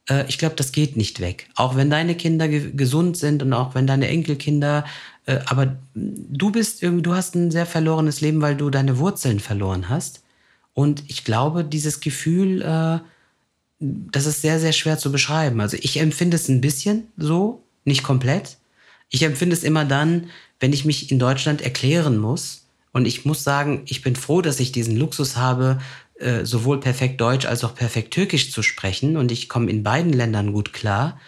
äh, 0.08 0.24
ich 0.28 0.38
glaube, 0.38 0.56
das 0.56 0.72
geht 0.72 0.96
nicht 0.96 1.20
weg. 1.20 1.48
Auch 1.54 1.76
wenn 1.76 1.90
deine 1.90 2.16
Kinder 2.16 2.48
ge 2.48 2.72
gesund 2.72 3.16
sind 3.16 3.42
und 3.42 3.52
auch 3.52 3.74
wenn 3.74 3.86
deine 3.86 4.08
Enkelkinder, 4.08 4.84
äh, 5.26 5.38
aber 5.46 5.76
du 5.94 6.50
bist 6.50 6.82
irgendwie, 6.82 7.02
du 7.02 7.14
hast 7.14 7.34
ein 7.34 7.50
sehr 7.50 7.66
verlorenes 7.66 8.20
Leben, 8.20 8.40
weil 8.40 8.56
du 8.56 8.70
deine 8.70 8.98
Wurzeln 8.98 9.38
verloren 9.38 9.88
hast. 9.88 10.22
Und 10.72 11.04
ich 11.06 11.24
glaube, 11.24 11.62
dieses 11.62 12.00
Gefühl, 12.00 12.62
äh, 12.62 12.98
das 13.80 14.26
ist 14.26 14.42
sehr, 14.42 14.60
sehr 14.60 14.72
schwer 14.72 14.98
zu 14.98 15.10
beschreiben. 15.10 15.60
Also 15.60 15.76
ich 15.80 15.98
empfinde 15.98 16.36
es 16.36 16.48
ein 16.48 16.60
bisschen 16.60 17.08
so, 17.16 17.62
nicht 17.84 18.02
komplett. 18.02 18.56
Ich 19.10 19.22
empfinde 19.22 19.54
es 19.54 19.64
immer 19.64 19.84
dann, 19.84 20.30
wenn 20.60 20.72
ich 20.72 20.84
mich 20.84 21.10
in 21.10 21.18
Deutschland 21.18 21.60
erklären 21.62 22.18
muss. 22.18 22.66
Und 22.92 23.06
ich 23.06 23.24
muss 23.24 23.42
sagen, 23.42 23.82
ich 23.86 24.02
bin 24.02 24.16
froh, 24.16 24.40
dass 24.40 24.60
ich 24.60 24.72
diesen 24.72 24.96
Luxus 24.96 25.36
habe, 25.36 25.78
äh, 26.14 26.44
sowohl 26.44 26.80
perfekt 26.80 27.20
Deutsch 27.20 27.44
als 27.44 27.64
auch 27.64 27.74
perfekt 27.74 28.12
Türkisch 28.14 28.52
zu 28.52 28.62
sprechen. 28.62 29.16
Und 29.16 29.32
ich 29.32 29.48
komme 29.48 29.70
in 29.70 29.82
beiden 29.82 30.12
Ländern 30.12 30.52
gut 30.52 30.72
klar. 30.72 31.20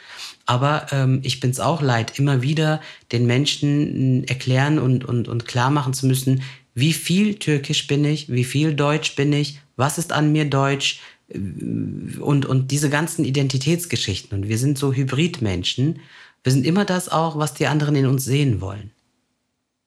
Aber 0.47 0.87
ähm, 0.93 1.21
ich 1.25 1.41
bin 1.41 1.51
es 1.51 1.59
auch 1.59 1.83
leid, 1.83 2.19
immer 2.19 2.41
wieder 2.41 2.81
den 3.11 3.27
Menschen 3.27 4.27
erklären 4.29 4.79
und, 4.79 5.05
und, 5.05 5.27
und 5.27 5.45
klar 5.47 5.71
machen 5.71 5.93
zu 5.93 6.07
müssen, 6.07 6.43
wie 6.75 6.93
viel 6.93 7.35
Türkisch 7.35 7.89
bin 7.89 8.05
ich, 8.05 8.31
wie 8.31 8.45
viel 8.45 8.75
Deutsch 8.75 9.17
bin 9.17 9.33
ich, 9.33 9.59
was 9.77 9.99
ist 9.99 10.13
an 10.13 10.31
mir 10.31 10.45
Deutsch 10.45 11.01
und, 11.29 12.47
und 12.47 12.71
diese 12.71 12.91
ganzen 12.91 13.25
Identitätsgeschichten. 13.25 14.39
Und 14.39 14.49
wir 14.49 14.59
sind 14.59 14.79
so 14.79 14.93
Hybridmenschen. 14.93 16.01
Wir 16.43 16.53
sind 16.53 16.65
immer 16.65 16.85
das 16.85 17.09
auch, 17.09 17.37
was 17.37 17.55
die 17.55 17.67
anderen 17.67 17.97
in 17.97 18.07
uns 18.07 18.25
sehen 18.25 18.61
wollen. 18.61 18.93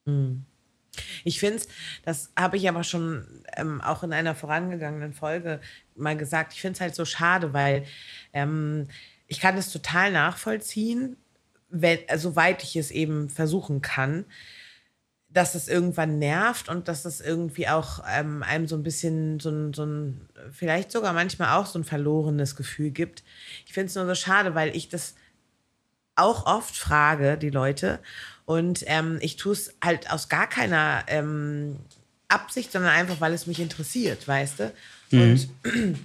Hm. 0.06 0.46
Ich 1.24 1.40
finde 1.40 1.58
es, 1.58 1.68
das 2.04 2.32
habe 2.38 2.58
ich 2.58 2.68
aber 2.68 2.84
schon 2.84 3.26
ähm, 3.56 3.80
auch 3.82 4.04
in 4.04 4.12
einer 4.12 4.36
vorangegangenen 4.36 5.14
Folge 5.14 5.62
mal 5.96 6.18
gesagt, 6.18 6.54
ich 6.54 6.62
finde 6.62 6.76
es 6.76 6.82
halt 6.82 6.96
so 6.96 7.06
schade, 7.06 7.54
weil 7.54 7.86
ähm, 8.34 8.88
ich 9.28 9.40
kann 9.40 9.58
es 9.58 9.72
total 9.72 10.12
nachvollziehen, 10.12 11.16
wenn, 11.70 12.00
soweit 12.18 12.64
ich 12.64 12.76
es 12.76 12.92
eben 12.92 13.30
versuchen 13.30 13.82
kann, 13.82 14.26
dass 15.32 15.54
es 15.54 15.68
irgendwann 15.68 16.18
nervt 16.18 16.70
und 16.70 16.88
dass 16.88 17.06
es 17.06 17.22
irgendwie 17.22 17.68
auch 17.68 18.04
ähm, 18.10 18.42
einem 18.42 18.68
so 18.68 18.76
ein 18.76 18.84
bisschen 18.84 19.40
so 19.40 19.50
ein, 19.50 19.74
so 19.74 19.86
ein, 19.86 20.28
vielleicht 20.52 20.92
sogar 20.92 21.14
manchmal 21.14 21.58
auch 21.58 21.68
so 21.68 21.78
ein 21.78 21.84
verlorenes 21.84 22.56
Gefühl 22.56 22.90
gibt. 22.90 23.24
Ich 23.66 23.74
finde 23.74 23.88
es 23.88 23.96
nur 23.96 24.08
so 24.08 24.16
schade, 24.16 24.56
weil 24.56 24.76
ich 24.76 24.90
das 24.90 25.14
auch 26.16 26.46
oft 26.48 26.76
frage, 26.76 27.38
die 27.38 27.52
Leute. 27.52 28.00
Und 28.46 28.84
ähm, 28.88 29.20
ich 29.22 29.36
tue 29.38 29.54
es 29.54 29.76
halt 29.84 30.12
aus 30.12 30.30
gar 30.30 30.48
keiner 30.48 31.04
ähm, 31.08 31.78
Absicht, 32.28 32.72
sondern 32.72 32.92
einfach, 32.92 33.22
weil 33.22 33.34
es 33.34 33.46
mich 33.46 33.60
interessiert, 33.60 34.28
weißt 34.28 34.60
du? 34.60 34.74
Mhm. 35.12 35.22
Und 35.22 35.50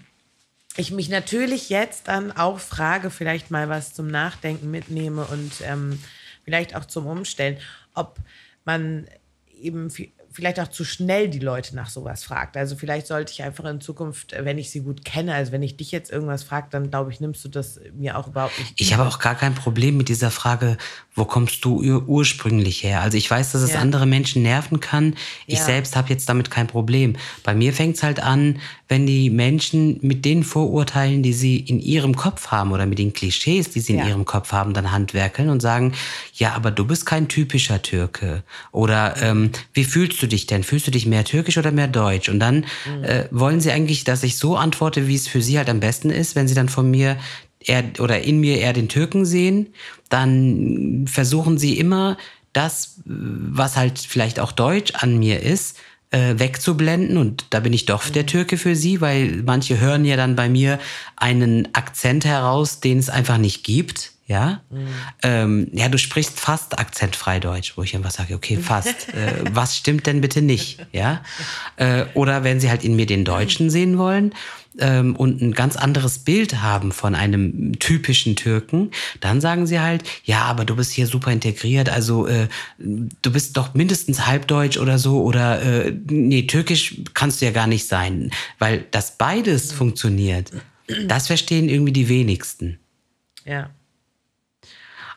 ich 0.77 0.91
mich 0.91 1.09
natürlich 1.09 1.71
jetzt 1.71 2.09
dann 2.09 2.31
auch 2.33 2.59
frage, 2.59 3.11
vielleicht 3.11 3.51
mal 3.51 3.71
was 3.71 3.95
zum 3.95 4.09
Nachdenken 4.09 4.71
mitnehme 4.71 5.25
und 5.25 5.53
ähm, 5.63 5.99
vielleicht 6.45 6.77
auch 6.77 6.85
zum 6.85 7.07
Umstellen, 7.07 7.57
ob 7.95 8.19
man 8.65 9.07
eben 9.49 9.91
vielleicht 10.35 10.59
auch 10.59 10.69
zu 10.69 10.85
schnell 10.85 11.29
die 11.29 11.39
Leute 11.39 11.77
nach 11.77 11.89
sowas 11.89 12.25
fragt. 12.25 12.57
Also 12.57 12.75
vielleicht 12.75 13.07
sollte 13.07 13.33
ich 13.33 13.45
einfach 13.45 13.65
in 13.67 13.81
Zukunft, 13.81 14.33
äh, 14.33 14.45
wenn 14.45 14.59
ich 14.59 14.71
sie 14.71 14.81
gut 14.81 15.05
kenne, 15.05 15.33
also 15.33 15.53
wenn 15.53 15.63
ich 15.63 15.77
dich 15.77 15.93
jetzt 15.93 16.11
irgendwas 16.11 16.43
frage, 16.43 16.67
dann 16.71 16.91
glaube 16.91 17.13
ich, 17.13 17.21
nimmst 17.21 17.45
du 17.45 17.49
das 17.49 17.81
mir 17.95 18.19
auch 18.19 18.27
überhaupt 18.27 18.59
nicht. 18.59 18.73
Ich 18.77 18.95
habe 18.95 19.09
auch 19.09 19.21
gar 19.21 19.37
kein 19.37 19.55
Problem 19.55 19.97
mit 19.97 20.09
dieser 20.09 20.33
Frage, 20.33 20.77
wo 21.15 21.25
kommst 21.25 21.65
du 21.65 21.81
ursprünglich 21.81 22.83
her? 22.83 23.01
Also 23.01 23.17
ich 23.17 23.31
weiß, 23.31 23.53
dass 23.53 23.63
es 23.63 23.75
ja. 23.75 23.79
andere 23.79 24.07
Menschen 24.07 24.43
nerven 24.43 24.81
kann. 24.81 25.15
Ich 25.47 25.61
ja. 25.61 25.65
selbst 25.65 25.95
habe 25.95 26.09
jetzt 26.09 26.29
damit 26.29 26.51
kein 26.51 26.67
Problem. 26.67 27.15
Bei 27.45 27.55
mir 27.55 27.73
fängt 27.73 27.97
es 27.97 28.03
halt 28.03 28.19
an, 28.19 28.59
wenn 28.89 29.07
die 29.07 29.31
Menschen 29.31 29.99
mit 30.03 30.25
den 30.25 30.43
Vorurteilen, 30.43 31.23
die 31.23 31.33
sie 31.33 31.57
in 31.57 31.81
ihrem 31.81 32.15
Kopf 32.15 32.49
haben 32.49 32.73
oder 32.73 32.85
mit 32.85 32.99
den 32.99 33.13
Klischees, 33.15 33.71
die 33.71 33.81
sie 33.81 33.95
ja. 33.95 34.03
in 34.03 34.09
ihrem 34.09 34.25
Kopf 34.27 34.53
haben, 34.53 34.75
dann 34.75 34.93
handwerkeln 34.93 35.49
und 35.49 35.61
sagen, 35.61 35.95
ja, 36.35 36.53
aber 36.53 36.71
du 36.71 36.87
bist 36.87 37.07
kein 37.07 37.29
typischer 37.29 37.81
Türke. 37.81 38.43
Oder 38.73 39.17
ähm, 39.23 39.51
wie 39.73 39.85
fühlst 39.85 40.23
du 40.23 40.27
dich 40.27 40.47
denn? 40.47 40.65
Fühlst 40.65 40.87
du 40.87 40.91
dich 40.91 41.07
mehr 41.07 41.25
türkisch 41.25 41.57
oder 41.57 41.73
mehr 41.73 41.89
deutsch? 41.89 42.29
Und 42.29 42.41
dann 42.41 42.67
mhm. 42.87 43.05
äh, 43.05 43.29
wollen 43.31 43.61
sie 43.61 43.73
eigentlich, 43.73 44.05
dass 44.05 44.23
ich 44.23 44.37
so 44.37 44.57
antworte, 44.57 45.09
wie 45.09 45.15
es 45.15 45.29
für 45.29 45.41
sie 45.41 45.57
halt 45.57 45.71
am 45.71 45.81
besten 45.81 46.11
ist, 46.11 46.37
wenn 46.37 46.47
sie 46.47 46.55
dann 46.55 46.69
von 46.69 46.91
mir 46.91 47.17
eher 47.61 47.85
oder 47.99 48.23
in 48.23 48.41
mir 48.41 48.59
eher 48.59 48.75
den 48.75 48.89
Türken 48.89 49.25
sehen, 49.25 49.69
dann 50.11 51.07
versuchen 51.09 51.57
sie 51.57 51.79
immer 51.79 52.19
das, 52.53 53.01
was 53.05 53.77
halt 53.77 53.99
vielleicht 53.99 54.39
auch 54.39 54.53
deutsch 54.53 54.93
an 54.95 55.19
mir 55.19 55.41
ist, 55.43 55.79
äh, 56.15 56.39
wegzublenden. 56.39 57.17
Und 57.17 57.47
da 57.51 57.61
bin 57.61 57.73
ich 57.73 57.87
doch 57.87 58.09
der 58.09 58.27
Türke 58.27 58.57
für 58.57 58.77
sie, 58.77 59.01
weil 59.01 59.43
manche 59.45 59.81
hören 59.81 60.05
ja 60.05 60.17
dann 60.17 60.37
bei 60.37 60.49
mir 60.49 60.79
einen 61.17 61.75
Akzent 61.75 62.25
heraus, 62.25 62.81
den 62.81 62.99
es 62.99 63.11
einfach 63.11 63.39
nicht 63.39 63.65
gibt. 63.65 64.14
Ja, 64.27 64.63
mhm. 64.71 64.87
ähm, 65.23 65.69
ja, 65.73 65.89
du 65.91 65.99
sprichst 65.99 66.41
fast 66.41 66.79
akzentfrei 66.79 67.41
Deutsch, 67.41 67.77
wo 67.77 67.83
ich 67.83 67.95
einfach 67.95 68.11
sage, 68.11 68.35
okay, 68.35 68.57
fast. 68.57 69.09
äh, 69.15 69.45
was 69.53 69.77
stimmt 69.77 70.07
denn 70.07 70.23
bitte 70.23 70.41
nicht? 70.41 70.87
Ja, 70.93 71.23
äh, 71.77 72.07
oder 72.15 72.43
wenn 72.43 72.59
sie 72.59 72.71
halt 72.71 72.85
in 72.85 72.97
mir 72.97 73.07
den 73.07 73.27
Deutschen 73.27 73.69
sehen 73.69 73.99
wollen, 73.99 74.33
ähm, 74.79 75.15
und 75.17 75.41
ein 75.41 75.53
ganz 75.53 75.77
anderes 75.77 76.21
Bild 76.21 76.63
haben 76.63 76.93
von 76.93 77.15
einem 77.15 77.79
typischen 77.79 78.37
Türken, 78.37 78.91
dann 79.21 79.41
sagen 79.41 79.67
sie 79.67 79.81
halt, 79.81 80.05
ja, 80.25 80.43
aber 80.43 80.65
du 80.65 80.77
bist 80.77 80.93
hier 80.93 81.07
super 81.07 81.31
integriert, 81.31 81.89
also 81.89 82.27
äh, 82.27 82.49
du 82.79 83.33
bist 83.33 83.57
doch 83.57 83.75
mindestens 83.75 84.27
halbdeutsch 84.27 84.79
oder 84.79 84.99
so 84.99 85.23
oder 85.23 85.63
äh, 85.63 85.93
nee, 86.09 86.43
türkisch 86.43 86.97
kannst 87.15 87.41
du 87.41 87.47
ja 87.47 87.53
gar 87.53 87.67
nicht 87.67 87.87
sein, 87.87 88.31
weil 88.59 88.85
das 88.91 89.17
beides 89.17 89.73
funktioniert. 89.73 90.51
Das 91.07 91.29
verstehen 91.29 91.69
irgendwie 91.69 91.93
die 91.93 92.09
wenigsten. 92.09 92.79
Ja. 93.45 93.71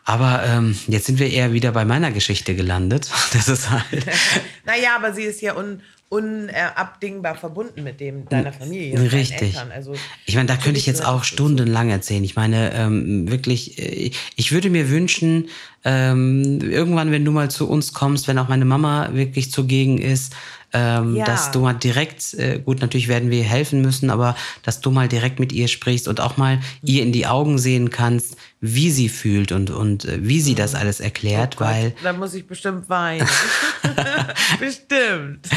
Aber 0.07 0.41
ähm, 0.45 0.73
jetzt 0.87 1.05
sind 1.05 1.19
wir 1.19 1.29
eher 1.29 1.51
wieder 1.51 1.73
bei 1.73 1.83
meiner 1.83 2.11
Geschichte 2.11 2.55
gelandet. 2.55 3.11
Das 3.33 3.49
ist 3.49 3.69
halt. 3.69 4.05
naja, 4.65 4.95
aber 4.95 5.11
sie 5.13 5.23
ist 5.23 5.41
ja 5.41 5.53
un, 5.53 5.81
unabdingbar 6.09 7.35
verbunden 7.35 7.83
mit 7.83 7.99
dem 7.99 8.29
deiner 8.29 8.53
Familie. 8.53 9.11
Richtig. 9.11 9.57
Also, 9.73 9.93
ich 10.25 10.35
meine, 10.35 10.47
da 10.47 10.55
könnte 10.55 10.79
ich 10.79 10.85
jetzt 10.85 11.05
auch 11.05 11.25
stundenlang 11.25 11.89
erzählen. 11.89 12.23
Ich 12.23 12.35
meine, 12.35 12.73
ähm, 12.73 13.29
wirklich, 13.29 13.77
äh, 13.77 14.11
ich 14.35 14.51
würde 14.51 14.69
mir 14.69 14.89
wünschen, 14.89 15.49
ähm, 15.83 16.61
irgendwann, 16.61 17.11
wenn 17.11 17.25
du 17.25 17.31
mal 17.31 17.51
zu 17.51 17.69
uns 17.69 17.93
kommst, 17.93 18.27
wenn 18.27 18.39
auch 18.39 18.47
meine 18.47 18.65
Mama 18.65 19.09
wirklich 19.13 19.51
zugegen 19.51 19.97
ist, 19.97 20.33
ähm, 20.73 21.15
ja. 21.15 21.25
dass 21.25 21.51
du 21.51 21.61
mal 21.61 21.73
direkt, 21.73 22.33
äh, 22.33 22.59
gut, 22.59 22.81
natürlich 22.81 23.07
werden 23.07 23.31
wir 23.31 23.43
helfen 23.43 23.81
müssen, 23.81 24.09
aber 24.09 24.35
dass 24.63 24.81
du 24.81 24.91
mal 24.91 25.07
direkt 25.07 25.39
mit 25.39 25.53
ihr 25.53 25.67
sprichst 25.67 26.07
und 26.07 26.19
auch 26.19 26.37
mal 26.37 26.59
ihr 26.83 27.03
in 27.03 27.13
die 27.13 27.25
Augen 27.25 27.57
sehen 27.57 27.89
kannst, 27.89 28.35
wie 28.59 28.91
sie 28.91 29.07
fühlt 29.07 29.51
und, 29.51 29.69
und 29.69 30.05
äh, 30.05 30.19
wie 30.21 30.41
sie 30.41 30.55
das 30.55 30.75
alles 30.75 30.99
erklärt, 30.99 31.55
oh 31.57 31.61
weil. 31.61 31.93
Da 32.03 32.11
muss 32.11 32.33
ich 32.33 32.47
bestimmt 32.47 32.89
weinen. 32.89 33.27
bestimmt. 34.59 35.47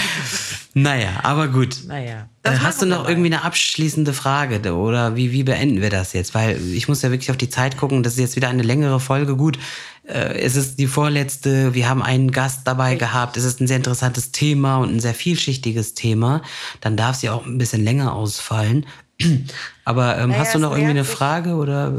Naja, 0.75 1.21
aber 1.23 1.49
gut. 1.49 1.79
Naja. 1.87 2.29
Äh, 2.43 2.51
hast 2.59 2.81
du 2.81 2.87
noch 2.87 2.99
dabei. 2.99 3.11
irgendwie 3.11 3.35
eine 3.35 3.45
abschließende 3.45 4.13
Frage 4.13 4.75
oder 4.75 5.17
wie, 5.17 5.33
wie 5.33 5.43
beenden 5.43 5.81
wir 5.81 5.91
das 5.91 6.13
jetzt? 6.13 6.35
Weil 6.35 6.61
ich 6.73 6.89
muss 6.89 7.03
ja 7.03 7.11
wirklich 7.11 7.31
auf 7.31 7.37
die 7.37 7.51
Zeit 7.51 7.77
gucken. 7.77 8.03
Das 8.03 8.15
ist 8.15 8.21
jetzt 8.21 8.37
wieder 8.37 8.49
eine 8.49 8.63
längere 8.63 9.01
Folge. 9.01 9.37
Gut, 9.37 9.59
äh, 10.07 10.39
es 10.39 10.57
ist 10.57 10.79
die 10.79 10.87
vorletzte. 10.87 11.75
Wir 11.75 11.89
haben 11.89 12.03
einen 12.03 12.31
Gast 12.31 12.61
dabei 12.65 12.91
Richtig. 12.93 13.09
gehabt. 13.09 13.37
Es 13.37 13.45
ist 13.45 13.61
ein 13.61 13.67
sehr 13.67 13.77
interessantes 13.79 14.33
Thema 14.33 14.79
und 14.79 14.95
ein 14.95 15.01
sehr 15.01 15.15
vielschichtiges 15.15 15.95
Thema. 15.95 16.43
Dann 16.81 16.97
darf 16.97 17.17
sie 17.17 17.31
auch 17.31 17.47
ein 17.47 17.59
bisschen 17.59 17.85
länger 17.85 18.15
ausfallen. 18.15 18.87
Aber 19.85 20.19
ähm, 20.19 20.31
naja, 20.31 20.41
hast 20.41 20.55
du 20.55 20.59
noch 20.59 20.73
irgendwie 20.73 20.91
eine 20.91 21.05
Frage 21.05 21.55
oder? 21.55 21.93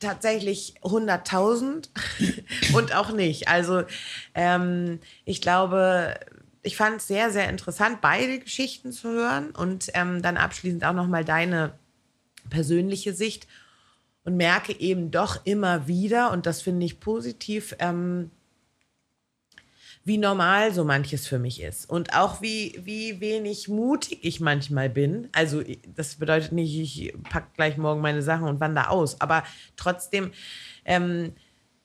Tatsächlich 0.00 0.74
100.000 0.82 1.88
und 2.74 2.94
auch 2.94 3.12
nicht. 3.12 3.48
Also 3.48 3.84
ähm, 4.34 5.00
ich 5.24 5.40
glaube, 5.40 6.18
ich 6.62 6.76
fand 6.76 6.96
es 6.96 7.06
sehr, 7.06 7.30
sehr 7.30 7.48
interessant, 7.48 8.00
beide 8.00 8.38
Geschichten 8.38 8.92
zu 8.92 9.08
hören 9.10 9.50
und 9.50 9.90
ähm, 9.94 10.22
dann 10.22 10.36
abschließend 10.36 10.84
auch 10.84 10.92
nochmal 10.92 11.24
deine 11.24 11.72
persönliche 12.50 13.14
Sicht 13.14 13.46
und 14.24 14.36
merke 14.36 14.78
eben 14.78 15.10
doch 15.10 15.44
immer 15.44 15.86
wieder, 15.86 16.32
und 16.32 16.46
das 16.46 16.60
finde 16.60 16.84
ich 16.84 17.00
positiv, 17.00 17.74
ähm, 17.78 18.30
wie 20.10 20.18
normal 20.18 20.74
so 20.74 20.82
manches 20.82 21.28
für 21.28 21.38
mich 21.38 21.62
ist 21.62 21.88
und 21.88 22.16
auch 22.16 22.42
wie, 22.42 22.80
wie 22.82 23.20
wenig 23.20 23.68
mutig 23.68 24.18
ich 24.22 24.40
manchmal 24.40 24.90
bin. 24.90 25.28
Also 25.30 25.62
das 25.94 26.16
bedeutet 26.16 26.50
nicht, 26.50 26.76
ich 26.76 27.14
packe 27.30 27.46
gleich 27.54 27.76
morgen 27.76 28.00
meine 28.00 28.20
Sachen 28.20 28.48
und 28.48 28.58
wandere 28.58 28.90
aus, 28.90 29.20
aber 29.20 29.44
trotzdem 29.76 30.32
ähm, 30.84 31.32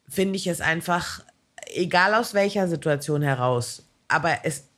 finde 0.09 0.37
ich 0.37 0.47
es 0.47 0.59
einfach, 0.59 1.23
egal 1.67 2.15
aus 2.15 2.33
welcher 2.33 2.67
Situation 2.67 3.21
heraus, 3.21 3.87
aber 4.07 4.39
es 4.41 4.69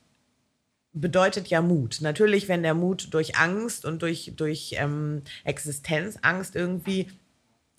bedeutet 0.92 1.48
ja 1.48 1.62
Mut. 1.62 2.00
Natürlich, 2.02 2.48
wenn 2.48 2.62
der 2.62 2.74
Mut 2.74 3.14
durch 3.14 3.38
Angst 3.38 3.86
und 3.86 4.02
durch, 4.02 4.34
durch 4.36 4.74
ähm, 4.76 5.22
Existenzangst 5.44 6.54
irgendwie 6.54 7.10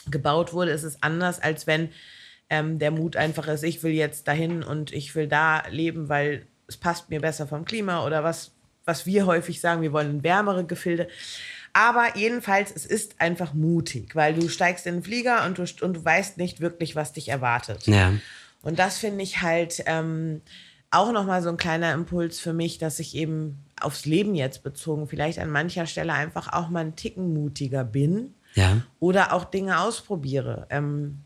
gebaut 0.10 0.52
wurde, 0.52 0.72
ist 0.72 0.82
es 0.82 1.04
anders, 1.04 1.40
als 1.40 1.68
wenn 1.68 1.90
ähm, 2.50 2.80
der 2.80 2.92
Mut 2.92 3.16
einfach 3.16 3.48
ist, 3.48 3.64
ich 3.64 3.84
will 3.84 3.92
jetzt 3.92 4.28
dahin 4.28 4.64
und 4.64 4.92
ich 4.92 5.16
will 5.16 5.28
da 5.28 5.64
leben, 5.70 6.10
weil 6.10 6.48
es 6.68 6.78
passt 6.78 7.10
mir 7.10 7.20
besser 7.22 7.48
vom 7.48 7.66
Klima 7.66 8.06
oder 8.06 8.24
was, 8.24 8.52
was 8.86 9.06
wir 9.06 9.26
häufig 9.26 9.60
sagen, 9.62 9.82
wir 9.82 9.94
wollen 9.94 10.24
wärmere 10.24 10.66
Gefilde. 10.66 11.08
Aber 11.74 12.16
jedenfalls, 12.18 12.72
es 12.76 12.86
ist 12.86 13.22
einfach 13.22 13.54
mutig, 13.54 14.16
weil 14.16 14.34
du 14.34 14.50
steigst 14.50 14.88
in 14.88 14.96
den 14.96 15.04
Flieger 15.04 15.46
und 15.46 15.58
du, 15.60 15.86
und 15.86 15.94
du 15.94 16.04
weißt 16.04 16.38
nicht 16.38 16.62
wirklich, 16.62 16.96
was 16.96 17.14
dich 17.14 17.30
erwartet. 17.30 17.86
Ja. 17.86 18.14
Und 18.62 18.80
das 18.80 18.98
finde 18.98 19.24
ich 19.24 19.42
halt 19.42 19.84
ähm, 19.86 20.42
auch 20.92 21.12
nochmal 21.12 21.42
so 21.44 21.50
ein 21.50 21.58
kleiner 21.58 21.94
Impuls 21.94 22.40
für 22.40 22.54
mich, 22.54 22.80
dass 22.80 23.00
ich 23.00 23.16
eben 23.16 23.64
aufs 23.80 24.06
Leben 24.06 24.34
jetzt 24.36 24.64
bezogen 24.64 25.08
vielleicht 25.08 25.40
an 25.40 25.52
mancher 25.52 25.86
Stelle 25.86 26.14
einfach 26.14 26.52
auch 26.52 26.70
mal 26.70 26.82
einen 26.82 26.96
Ticken 26.96 27.34
mutiger 27.34 27.84
bin 27.84 28.34
Ja. 28.56 28.82
oder 29.00 29.34
auch 29.34 29.46
Dinge 29.46 29.80
ausprobiere. 29.80 30.66
Ähm, 30.72 31.20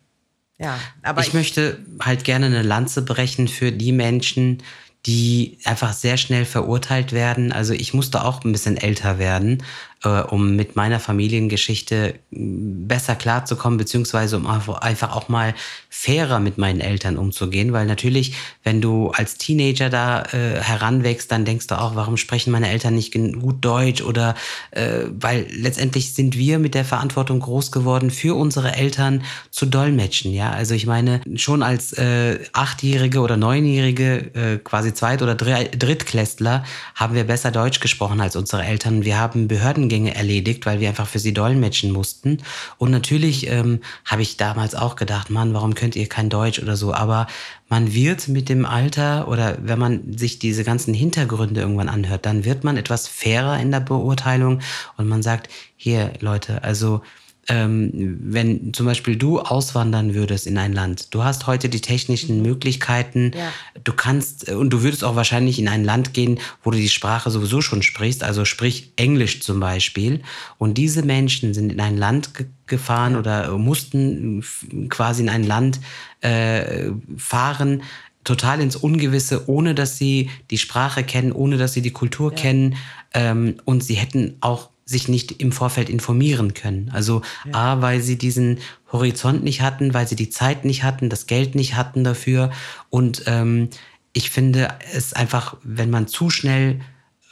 ja, 0.59 0.79
aber 1.01 1.21
ich, 1.21 1.33
möchte 1.33 1.79
halt 1.99 2.23
gerne 2.23 2.45
eine 2.45 2.61
Lanze 2.61 3.01
brechen 3.01 3.47
für 3.47 3.71
die 3.71 3.91
Menschen, 3.91 4.61
die 5.05 5.57
einfach 5.65 5.93
sehr 5.93 6.17
schnell 6.17 6.45
verurteilt 6.45 7.11
werden. 7.11 7.51
Also 7.51 7.73
ich 7.73 7.93
musste 7.93 8.23
auch 8.23 8.43
ein 8.43 8.51
bisschen 8.51 8.77
älter 8.77 9.19
werden, 9.19 9.63
äh, 10.03 10.21
um 10.21 10.55
mit 10.55 10.75
meiner 10.75 10.99
Familiengeschichte 10.99 12.15
mm, 12.31 12.87
besser 12.87 13.15
klarzukommen, 13.15 13.77
beziehungsweise 13.77 14.37
um 14.37 14.47
einfach 14.47 15.15
auch 15.15 15.29
mal 15.29 15.53
fairer 15.89 16.39
mit 16.39 16.57
meinen 16.57 16.81
Eltern 16.81 17.17
umzugehen. 17.17 17.73
Weil 17.73 17.85
natürlich, 17.85 18.35
wenn 18.63 18.81
du 18.81 19.09
als 19.11 19.37
Teenager 19.37 19.89
da 19.89 20.23
äh, 20.23 20.61
heranwächst, 20.61 21.31
dann 21.31 21.45
denkst 21.45 21.67
du 21.67 21.79
auch, 21.79 21.95
warum 21.95 22.17
sprechen 22.17 22.51
meine 22.51 22.69
Eltern 22.69 22.95
nicht 22.95 23.13
gut 23.13 23.63
Deutsch? 23.63 24.01
Oder 24.01 24.35
äh, 24.71 25.05
weil 25.19 25.47
letztendlich 25.49 26.13
sind 26.13 26.37
wir 26.37 26.59
mit 26.59 26.75
der 26.75 26.85
Verantwortung 26.85 27.39
groß 27.39 27.71
geworden, 27.71 28.11
für 28.11 28.35
unsere 28.35 28.73
Eltern 28.73 29.23
zu 29.51 29.65
dolmetschen. 29.65 30.33
Ja, 30.33 30.51
also 30.51 30.73
ich 30.73 30.85
meine, 30.85 31.21
schon 31.35 31.63
als 31.63 31.93
äh, 31.93 32.39
Achtjährige 32.53 33.19
oder 33.19 33.37
Neunjährige, 33.37 34.31
äh, 34.33 34.57
quasi 34.57 34.93
Zweit- 34.93 35.21
oder 35.21 35.35
Drittklässler, 35.35 36.63
haben 36.95 37.15
wir 37.15 37.23
besser 37.23 37.51
Deutsch 37.51 37.79
gesprochen 37.79 38.19
als 38.21 38.35
unsere 38.35 38.63
Eltern. 38.63 39.05
Wir 39.05 39.19
haben 39.19 39.47
Behördengänge 39.93 40.15
erledigt, 40.15 40.65
weil 40.65 40.79
wir 40.79 40.89
einfach 40.89 41.07
für 41.07 41.19
sie 41.19 41.33
dolmetschen 41.33 41.91
mussten. 41.91 42.39
Und 42.77 42.91
natürlich 42.91 43.47
ähm, 43.49 43.79
habe 44.05 44.21
ich 44.21 44.37
damals 44.37 44.75
auch 44.75 44.95
gedacht, 44.95 45.29
Mann, 45.29 45.53
warum 45.53 45.75
könnt 45.75 45.95
ihr 45.95 46.07
kein 46.07 46.29
Deutsch 46.29 46.59
oder 46.59 46.75
so? 46.75 46.93
Aber 46.93 47.27
man 47.69 47.93
wird 47.93 48.27
mit 48.27 48.49
dem 48.49 48.65
Alter 48.65 49.27
oder 49.27 49.57
wenn 49.61 49.79
man 49.79 50.17
sich 50.17 50.39
diese 50.39 50.63
ganzen 50.63 50.93
Hintergründe 50.93 51.61
irgendwann 51.61 51.89
anhört, 51.89 52.25
dann 52.25 52.45
wird 52.45 52.63
man 52.63 52.77
etwas 52.77 53.07
fairer 53.07 53.59
in 53.59 53.71
der 53.71 53.81
Beurteilung 53.81 54.61
und 54.97 55.07
man 55.07 55.21
sagt, 55.21 55.49
hier 55.75 56.13
Leute, 56.19 56.63
also 56.63 57.01
ähm, 57.49 57.91
wenn 58.23 58.73
zum 58.73 58.85
Beispiel 58.85 59.17
du 59.17 59.39
auswandern 59.39 60.13
würdest 60.13 60.47
in 60.47 60.57
ein 60.57 60.71
Land, 60.71 61.13
du 61.13 61.23
hast 61.23 61.45
heute 61.45 61.67
die 61.67 61.81
technischen 61.81 62.41
Möglichkeiten, 62.41 63.31
Ja. 63.35 63.51
du 63.83 63.91
kannst 63.93 64.49
und 64.49 64.69
du 64.69 64.81
würdest 64.81 65.03
auch 65.03 65.15
wahrscheinlich 65.15 65.59
in 65.59 65.67
ein 65.67 65.83
Land 65.83 66.13
gehen, 66.13 66.39
wo 66.63 66.71
du 66.71 66.77
die 66.77 66.89
Sprache 66.89 67.29
sowieso 67.31 67.61
schon 67.61 67.81
sprichst, 67.83 68.23
also 68.23 68.45
sprich 68.45 68.93
Englisch 68.95 69.41
zum 69.41 69.59
Beispiel. 69.59 70.21
Und 70.57 70.77
diese 70.77 71.03
Menschen 71.03 71.53
sind 71.53 71.71
in 71.71 71.81
ein 71.81 71.97
Land 71.97 72.33
ge 72.33 72.45
gefahren 72.65 73.17
oder 73.17 73.57
mussten 73.57 74.41
quasi 74.87 75.21
in 75.21 75.29
ein 75.29 75.43
Land 75.43 75.81
äh, 76.21 76.91
fahren, 77.17 77.83
total 78.23 78.61
ins 78.61 78.77
Ungewisse, 78.77 79.49
ohne 79.49 79.75
dass 79.75 79.97
sie 79.97 80.29
die 80.49 80.57
Sprache 80.57 81.03
kennen, 81.03 81.33
ohne 81.33 81.57
dass 81.57 81.73
sie 81.73 81.81
die 81.81 81.91
Kultur 81.91 82.33
kennen. 82.33 82.75
Ähm, 83.13 83.57
und 83.65 83.83
sie 83.83 83.95
hätten 83.95 84.37
auch 84.39 84.69
sich 84.85 85.07
nicht 85.07 85.39
im 85.41 85.51
Vorfeld 85.51 85.89
informieren 85.89 86.53
können. 86.53 86.89
Also 86.93 87.21
A, 87.51 87.81
weil 87.81 88.01
sie 88.01 88.17
diesen 88.17 88.59
Horizont 88.91 89.43
nicht 89.43 89.61
hatten, 89.61 89.93
weil 89.93 90.07
sie 90.07 90.15
die 90.15 90.29
Zeit 90.29 90.65
nicht 90.65 90.83
hatten, 90.83 91.09
das 91.09 91.25
Geld 91.25 91.55
nicht 91.55 91.75
hatten 91.75 92.03
dafür. 92.03 92.51
Und 92.89 93.23
ähm, 93.27 93.69
ich 94.11 94.29
finde 94.29 94.69
es 94.93 95.13
einfach, 95.13 95.55
wenn 95.63 95.89
man 95.89 96.07
zu 96.07 96.29
schnell 96.29 96.81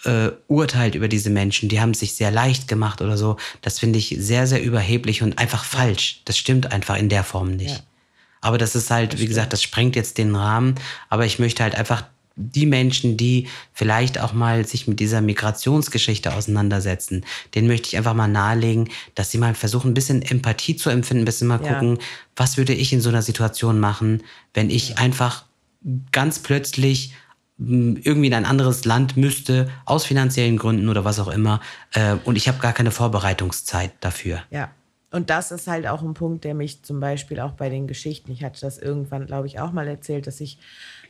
äh, 0.05 0.29
urteilt 0.47 0.95
über 0.95 1.07
diese 1.07 1.29
Menschen, 1.29 1.69
die 1.69 1.79
haben 1.79 1.91
es 1.91 1.99
sich 1.99 2.15
sehr 2.15 2.31
leicht 2.31 2.67
gemacht 2.67 3.01
oder 3.01 3.17
so, 3.17 3.37
das 3.61 3.79
finde 3.79 3.99
ich 3.99 4.15
sehr, 4.19 4.47
sehr 4.47 4.63
überheblich 4.63 5.21
und 5.21 5.37
einfach 5.37 5.63
falsch. 5.63 6.21
Das 6.25 6.37
stimmt 6.37 6.71
einfach 6.71 6.97
in 6.97 7.09
der 7.09 7.23
Form 7.23 7.55
nicht. 7.55 7.77
Ja. 7.77 7.83
Aber 8.41 8.57
das 8.57 8.75
ist 8.75 8.89
halt, 8.89 9.19
wie 9.19 9.27
gesagt, 9.27 9.53
das 9.53 9.61
sprengt 9.61 9.95
jetzt 9.95 10.17
den 10.17 10.35
Rahmen. 10.35 10.75
Aber 11.09 11.25
ich 11.25 11.37
möchte 11.37 11.61
halt 11.61 11.75
einfach 11.75 12.03
die 12.35 12.65
Menschen, 12.65 13.17
die 13.17 13.47
vielleicht 13.73 14.19
auch 14.19 14.33
mal 14.33 14.65
sich 14.65 14.87
mit 14.87 14.99
dieser 14.99 15.21
Migrationsgeschichte 15.21 16.33
auseinandersetzen, 16.33 17.25
denen 17.55 17.67
möchte 17.67 17.89
ich 17.89 17.97
einfach 17.97 18.13
mal 18.13 18.27
nahelegen, 18.27 18.89
dass 19.15 19.31
sie 19.31 19.37
mal 19.37 19.53
versuchen, 19.53 19.91
ein 19.91 19.93
bisschen 19.93 20.21
Empathie 20.21 20.75
zu 20.75 20.89
empfinden, 20.89 21.23
ein 21.23 21.25
bisschen 21.25 21.47
mal 21.47 21.61
Ja. 21.63 21.73
gucken, 21.73 21.99
was 22.35 22.57
würde 22.57 22.73
ich 22.73 22.93
in 22.93 23.01
so 23.01 23.09
einer 23.09 23.21
Situation 23.21 23.79
machen, 23.79 24.23
wenn 24.53 24.69
ich 24.69 24.97
einfach 24.97 25.45
ganz 26.11 26.39
plötzlich 26.39 27.13
mh, 27.57 27.99
irgendwie 28.03 28.27
in 28.27 28.33
ein 28.33 28.45
anderes 28.45 28.85
Land 28.85 29.17
müsste, 29.17 29.69
aus 29.85 30.05
finanziellen 30.05 30.57
Gründen 30.57 30.89
oder 30.89 31.05
was 31.05 31.19
auch 31.19 31.27
immer, 31.27 31.59
äh, 31.93 32.15
und 32.23 32.35
ich 32.35 32.47
habe 32.47 32.59
gar 32.59 32.73
keine 32.73 32.91
Vorbereitungszeit 32.91 33.91
dafür. 33.99 34.41
Ja. 34.49 34.71
Und 35.13 35.29
das 35.29 35.51
ist 35.51 35.67
halt 35.67 35.87
auch 35.87 36.01
ein 36.01 36.13
Punkt, 36.13 36.45
der 36.45 36.53
mich 36.53 36.83
zum 36.83 37.01
Beispiel 37.01 37.41
auch 37.41 37.51
bei 37.51 37.67
den 37.67 37.85
Geschichten, 37.85 38.31
ich 38.31 38.45
hatte 38.45 38.61
das 38.61 38.77
irgendwann, 38.77 39.25
glaube 39.25 39.45
ich, 39.45 39.59
auch 39.59 39.73
mal 39.73 39.85
erzählt, 39.85 40.25
dass 40.25 40.39
ich, 40.39 40.57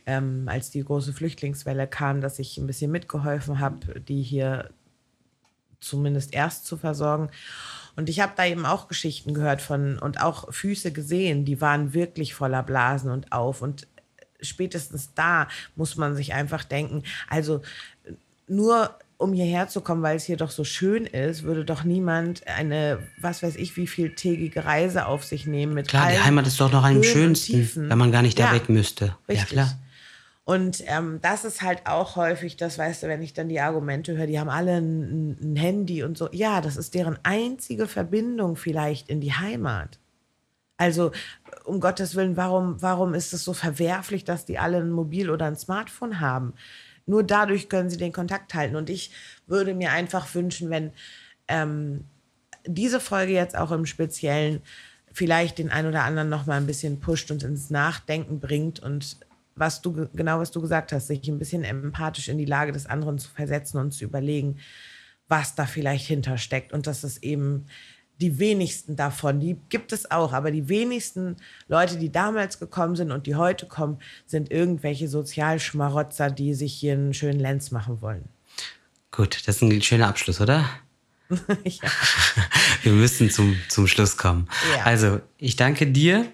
ähm, 0.06 0.44
als 0.46 0.70
die 0.70 0.84
große 0.84 1.12
Flüchtlingswelle 1.12 1.86
kam, 1.86 2.20
dass 2.20 2.38
ich 2.38 2.58
ein 2.58 2.66
bisschen 2.66 2.90
mitgeholfen 2.90 3.58
habe, 3.58 4.00
die 4.00 4.22
hier 4.22 4.70
zumindest 5.80 6.32
erst 6.32 6.66
zu 6.66 6.76
versorgen. 6.76 7.30
Und 7.96 8.08
ich 8.08 8.20
habe 8.20 8.32
da 8.36 8.46
eben 8.46 8.64
auch 8.64 8.88
Geschichten 8.88 9.34
gehört 9.34 9.60
von 9.60 9.98
und 9.98 10.20
auch 10.20 10.52
Füße 10.52 10.92
gesehen, 10.92 11.44
die 11.44 11.60
waren 11.60 11.92
wirklich 11.92 12.34
voller 12.34 12.62
Blasen 12.62 13.10
und 13.10 13.32
auf. 13.32 13.60
Und 13.60 13.86
spätestens 14.40 15.12
da 15.14 15.48
muss 15.76 15.96
man 15.96 16.16
sich 16.16 16.32
einfach 16.32 16.64
denken, 16.64 17.02
also 17.28 17.60
nur 18.48 18.96
um 19.22 19.32
hierher 19.32 19.68
zu 19.68 19.80
kommen, 19.82 20.02
weil 20.02 20.16
es 20.16 20.24
hier 20.24 20.36
doch 20.36 20.50
so 20.50 20.64
schön 20.64 21.06
ist, 21.06 21.44
würde 21.44 21.64
doch 21.64 21.84
niemand 21.84 22.46
eine, 22.48 22.98
was 23.20 23.42
weiß 23.42 23.54
ich, 23.54 23.76
wie 23.76 23.86
vieltägige 23.86 24.64
Reise 24.64 25.06
auf 25.06 25.24
sich 25.24 25.46
nehmen 25.46 25.74
mit 25.74 25.88
Klar, 25.88 26.10
die 26.10 26.18
Heimat 26.18 26.46
ist 26.46 26.60
doch 26.60 26.72
noch 26.72 26.82
am 26.82 27.02
schönsten, 27.04 27.52
Tiefen. 27.52 27.88
wenn 27.88 27.98
man 27.98 28.10
gar 28.10 28.22
nicht 28.22 28.38
da 28.38 28.46
Ja, 28.46 28.54
weg 28.54 28.68
müsste. 28.68 29.16
Richtig. 29.28 29.50
Ja, 29.50 29.64
klar. 29.64 29.78
Und 30.44 30.82
ähm, 30.86 31.20
das 31.22 31.44
ist 31.44 31.62
halt 31.62 31.86
auch 31.86 32.16
häufig, 32.16 32.56
das 32.56 32.76
weißt 32.76 33.04
du, 33.04 33.08
wenn 33.08 33.22
ich 33.22 33.32
dann 33.32 33.48
die 33.48 33.60
Argumente 33.60 34.16
höre, 34.16 34.26
die 34.26 34.40
haben 34.40 34.50
alle 34.50 34.76
ein, 34.76 35.38
ein 35.40 35.56
Handy 35.56 36.02
und 36.02 36.18
so. 36.18 36.28
Ja, 36.32 36.60
das 36.60 36.76
ist 36.76 36.94
deren 36.94 37.18
einzige 37.22 37.86
Verbindung 37.86 38.56
vielleicht 38.56 39.08
in 39.08 39.20
die 39.20 39.32
Heimat. 39.32 40.00
Also 40.76 41.12
um 41.64 41.78
Gottes 41.78 42.16
Willen, 42.16 42.36
warum, 42.36 42.82
warum 42.82 43.14
ist 43.14 43.32
es 43.32 43.44
so 43.44 43.52
verwerflich, 43.52 44.24
dass 44.24 44.44
die 44.44 44.58
alle 44.58 44.78
ein 44.78 44.90
Mobil 44.90 45.30
oder 45.30 45.46
ein 45.46 45.54
Smartphone 45.54 46.18
haben? 46.18 46.54
Nur 47.06 47.22
dadurch 47.22 47.68
können 47.68 47.90
sie 47.90 47.98
den 47.98 48.12
Kontakt 48.12 48.54
halten. 48.54 48.74
Und 48.74 48.90
ich 48.90 49.12
würde 49.46 49.74
mir 49.74 49.92
einfach 49.92 50.34
wünschen, 50.34 50.70
wenn 50.70 50.92
ähm, 51.46 52.04
diese 52.66 52.98
Folge 52.98 53.32
jetzt 53.32 53.56
auch 53.56 53.70
im 53.70 53.86
Speziellen 53.86 54.60
vielleicht 55.12 55.58
den 55.58 55.70
einen 55.70 55.88
oder 55.88 56.02
anderen 56.02 56.28
noch 56.28 56.46
mal 56.46 56.56
ein 56.56 56.66
bisschen 56.66 56.98
pusht 56.98 57.30
und 57.30 57.44
ins 57.44 57.70
Nachdenken 57.70 58.40
bringt 58.40 58.80
und 58.80 59.18
was 59.54 59.80
du 59.82 59.92
ge- 59.92 60.08
genau 60.14 60.38
was 60.38 60.50
du 60.50 60.60
gesagt 60.60 60.92
hast, 60.92 61.06
sich 61.08 61.26
ein 61.28 61.38
bisschen 61.38 61.64
empathisch 61.64 62.28
in 62.28 62.38
die 62.38 62.44
Lage 62.44 62.72
des 62.72 62.86
anderen 62.86 63.18
zu 63.18 63.28
versetzen 63.30 63.78
und 63.78 63.92
zu 63.92 64.04
überlegen, 64.04 64.58
was 65.28 65.54
da 65.54 65.66
vielleicht 65.66 66.06
hintersteckt 66.06 66.72
und 66.72 66.86
dass 66.86 67.04
es 67.04 67.22
eben 67.22 67.66
die 68.20 68.38
wenigsten 68.38 68.94
davon, 68.94 69.40
die 69.40 69.56
gibt 69.68 69.92
es 69.92 70.10
auch, 70.10 70.32
aber 70.32 70.50
die 70.52 70.68
wenigsten 70.68 71.36
Leute, 71.66 71.96
die 71.96 72.12
damals 72.12 72.58
gekommen 72.58 72.94
sind 72.94 73.10
und 73.10 73.26
die 73.26 73.34
heute 73.34 73.66
kommen, 73.66 73.98
sind 74.26 74.50
irgendwelche 74.50 75.08
Sozialschmarotzer, 75.08 76.30
die 76.30 76.54
sich 76.54 76.74
hier 76.74 76.92
einen 76.92 77.14
schönen 77.14 77.40
Lenz 77.40 77.70
machen 77.72 78.00
wollen. 78.00 78.24
Gut, 79.10 79.46
das 79.46 79.56
ist 79.56 79.62
ein 79.62 79.82
schöner 79.82 80.08
Abschluss, 80.08 80.40
oder? 80.40 80.64
ja. 81.64 81.90
Wir 82.82 82.92
müssen 82.92 83.30
zum, 83.30 83.56
zum 83.68 83.86
Schluss 83.86 84.16
kommen. 84.16 84.48
Ja. 84.76 84.84
Also, 84.84 85.20
ich 85.38 85.56
danke 85.56 85.86
dir 85.86 86.26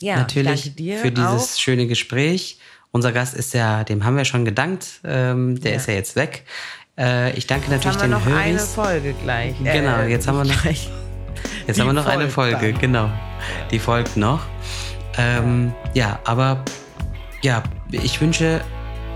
ja, 0.00 0.16
natürlich 0.16 0.62
danke 0.64 0.70
dir 0.76 0.98
für 0.98 1.10
dieses 1.12 1.54
auch. 1.54 1.58
schöne 1.58 1.86
Gespräch. 1.86 2.58
Unser 2.92 3.12
Gast 3.12 3.34
ist 3.34 3.54
ja, 3.54 3.84
dem 3.84 4.04
haben 4.04 4.16
wir 4.16 4.24
schon 4.24 4.44
gedankt, 4.44 5.00
ähm, 5.04 5.60
der 5.60 5.72
Ja. 5.72 5.76
ist 5.76 5.86
ja 5.88 5.94
jetzt 5.94 6.16
weg. 6.16 6.44
Äh, 6.98 7.32
ich 7.36 7.46
danke 7.46 7.70
Jetzt 7.70 7.84
natürlich 7.84 8.02
haben 8.02 8.10
wir 8.10 8.18
den 8.18 8.24
noch 8.32 8.38
eine 8.40 8.50
Höris. 8.58 8.74
Folge 8.74 9.14
gleich. 9.22 9.54
Genau, 9.62 10.02
jetzt 10.02 10.26
haben 10.26 10.38
wir 10.38 10.44
noch- 10.44 10.62
gleich. 10.62 10.90
Jetzt 11.66 11.78
haben 11.80 11.86
wir 11.86 11.92
noch 11.92 12.06
eine 12.06 12.28
Folge, 12.28 12.72
dann. 12.72 12.80
genau. 12.80 13.10
Die 13.70 13.78
folgt 13.78 14.16
noch. 14.16 14.40
Ähm, 15.16 15.72
ja, 15.94 16.18
aber 16.24 16.64
ja, 17.42 17.62
ich 17.92 18.20
wünsche 18.20 18.60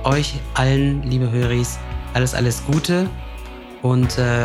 euch 0.04 0.34
allen, 0.54 1.02
liebe 1.02 1.30
Höris, 1.30 1.78
alles, 2.14 2.34
alles 2.34 2.62
Gute 2.64 3.08
und 3.82 4.16
äh, 4.18 4.44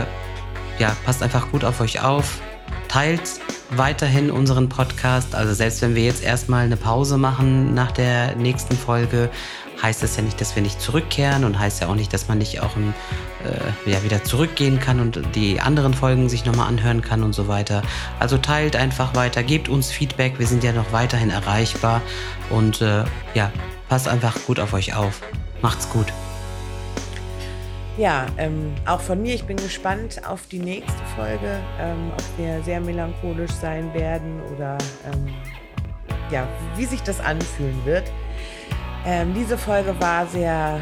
ja, 0.80 0.96
passt 1.06 1.22
einfach 1.24 1.52
gut 1.52 1.64
auf 1.64 1.80
euch 1.82 2.02
auf. 2.02 2.42
Teilt 2.90 3.22
weiterhin 3.70 4.32
unseren 4.32 4.68
Podcast. 4.68 5.36
Also 5.36 5.54
selbst 5.54 5.82
wenn 5.82 5.96
wir 5.96 6.04
jetzt 6.04 6.24
erstmal 6.24 6.66
eine 6.66 6.76
Pause 6.76 7.18
machen 7.18 7.74
nach 7.74 7.92
der 7.92 8.36
nächsten 8.36 8.76
Folge, 8.76 9.30
heißt 9.82 10.04
das 10.04 10.18
ja 10.18 10.24
nicht, 10.24 10.42
dass 10.42 10.56
wir 10.56 10.64
nicht 10.64 10.82
zurückkehren 10.82 11.44
und 11.46 11.58
heißt 11.58 11.82
ja 11.82 11.88
auch 11.88 11.96
nicht, 11.96 12.14
dass 12.14 12.28
man 12.28 12.40
nicht 12.40 12.62
auch 12.62 12.76
ein, 12.76 12.94
äh, 13.46 13.92
ja, 13.92 14.04
wieder 14.04 14.24
zurückgehen 14.24 14.80
kann 14.80 15.00
und 15.00 15.22
die 15.36 15.62
anderen 15.62 15.94
Folgen 15.94 16.30
sich 16.30 16.46
nochmal 16.46 16.68
anhören 16.68 17.02
kann 17.02 17.24
und 17.24 17.34
so 17.34 17.48
weiter. 17.48 17.84
Also 18.20 18.38
teilt 18.38 18.76
einfach 18.76 19.16
weiter, 19.16 19.44
gebt 19.44 19.70
uns 19.70 19.92
Feedback, 19.92 20.40
wir 20.40 20.48
sind 20.48 20.64
ja 20.64 20.74
noch 20.74 20.92
weiterhin 20.92 21.30
erreichbar 21.30 22.02
und 22.50 22.82
äh, 22.82 23.04
ja, 23.36 23.52
passt 23.88 24.08
einfach 24.08 24.36
gut 24.48 24.60
auf 24.60 24.74
euch 24.74 24.96
auf. 24.96 25.22
Macht's 25.62 25.90
gut. 25.90 26.08
Ja, 28.00 28.26
ähm, 28.38 28.74
auch 28.86 29.02
von 29.02 29.22
mir, 29.22 29.36
ich 29.36 29.44
bin 29.44 29.58
gespannt 29.58 30.22
auf 30.26 30.48
die 30.48 30.60
nächste 30.60 31.04
Folge, 31.18 31.60
ähm, 31.80 32.12
ob 32.14 32.38
wir 32.38 32.64
sehr 32.64 32.80
melancholisch 32.80 33.52
sein 33.52 33.94
werden 33.94 34.42
oder 34.56 34.78
ähm, 35.06 35.34
ja, 36.32 36.48
wie 36.78 36.86
sich 36.86 37.02
das 37.02 37.20
anfühlen 37.20 37.78
wird. 37.84 38.10
Ähm, 39.06 39.34
diese 39.34 39.58
Folge 39.58 40.00
war 40.00 40.26
sehr 40.28 40.80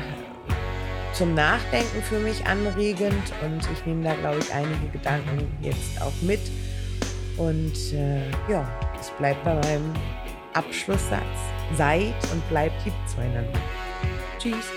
zum 1.14 1.34
Nachdenken 1.34 2.03
für 2.03 2.19
mich 2.19 2.45
anregend 2.45 3.34
und 3.44 3.68
ich 3.73 3.85
nehme 3.88 4.03
da, 4.03 4.14
glaube 4.14 4.38
ich, 4.38 4.53
einige 4.53 4.88
Gedanken 4.94 5.52
jetzt 5.61 5.99
auch 5.99 6.14
mit. 6.22 6.41
Und 7.38 7.94
äh, 7.94 8.30
ja, 8.48 8.68
es 8.99 9.10
bleibt 9.18 9.44
bei 9.44 9.56
meinem 9.56 9.91
Abschlusssatz. 10.53 11.22
Seid 11.76 12.14
und 12.31 12.48
bleibt 12.49 12.85
lieb 12.85 12.94
zueinander. 13.07 13.60
Tschüss. 14.38 14.72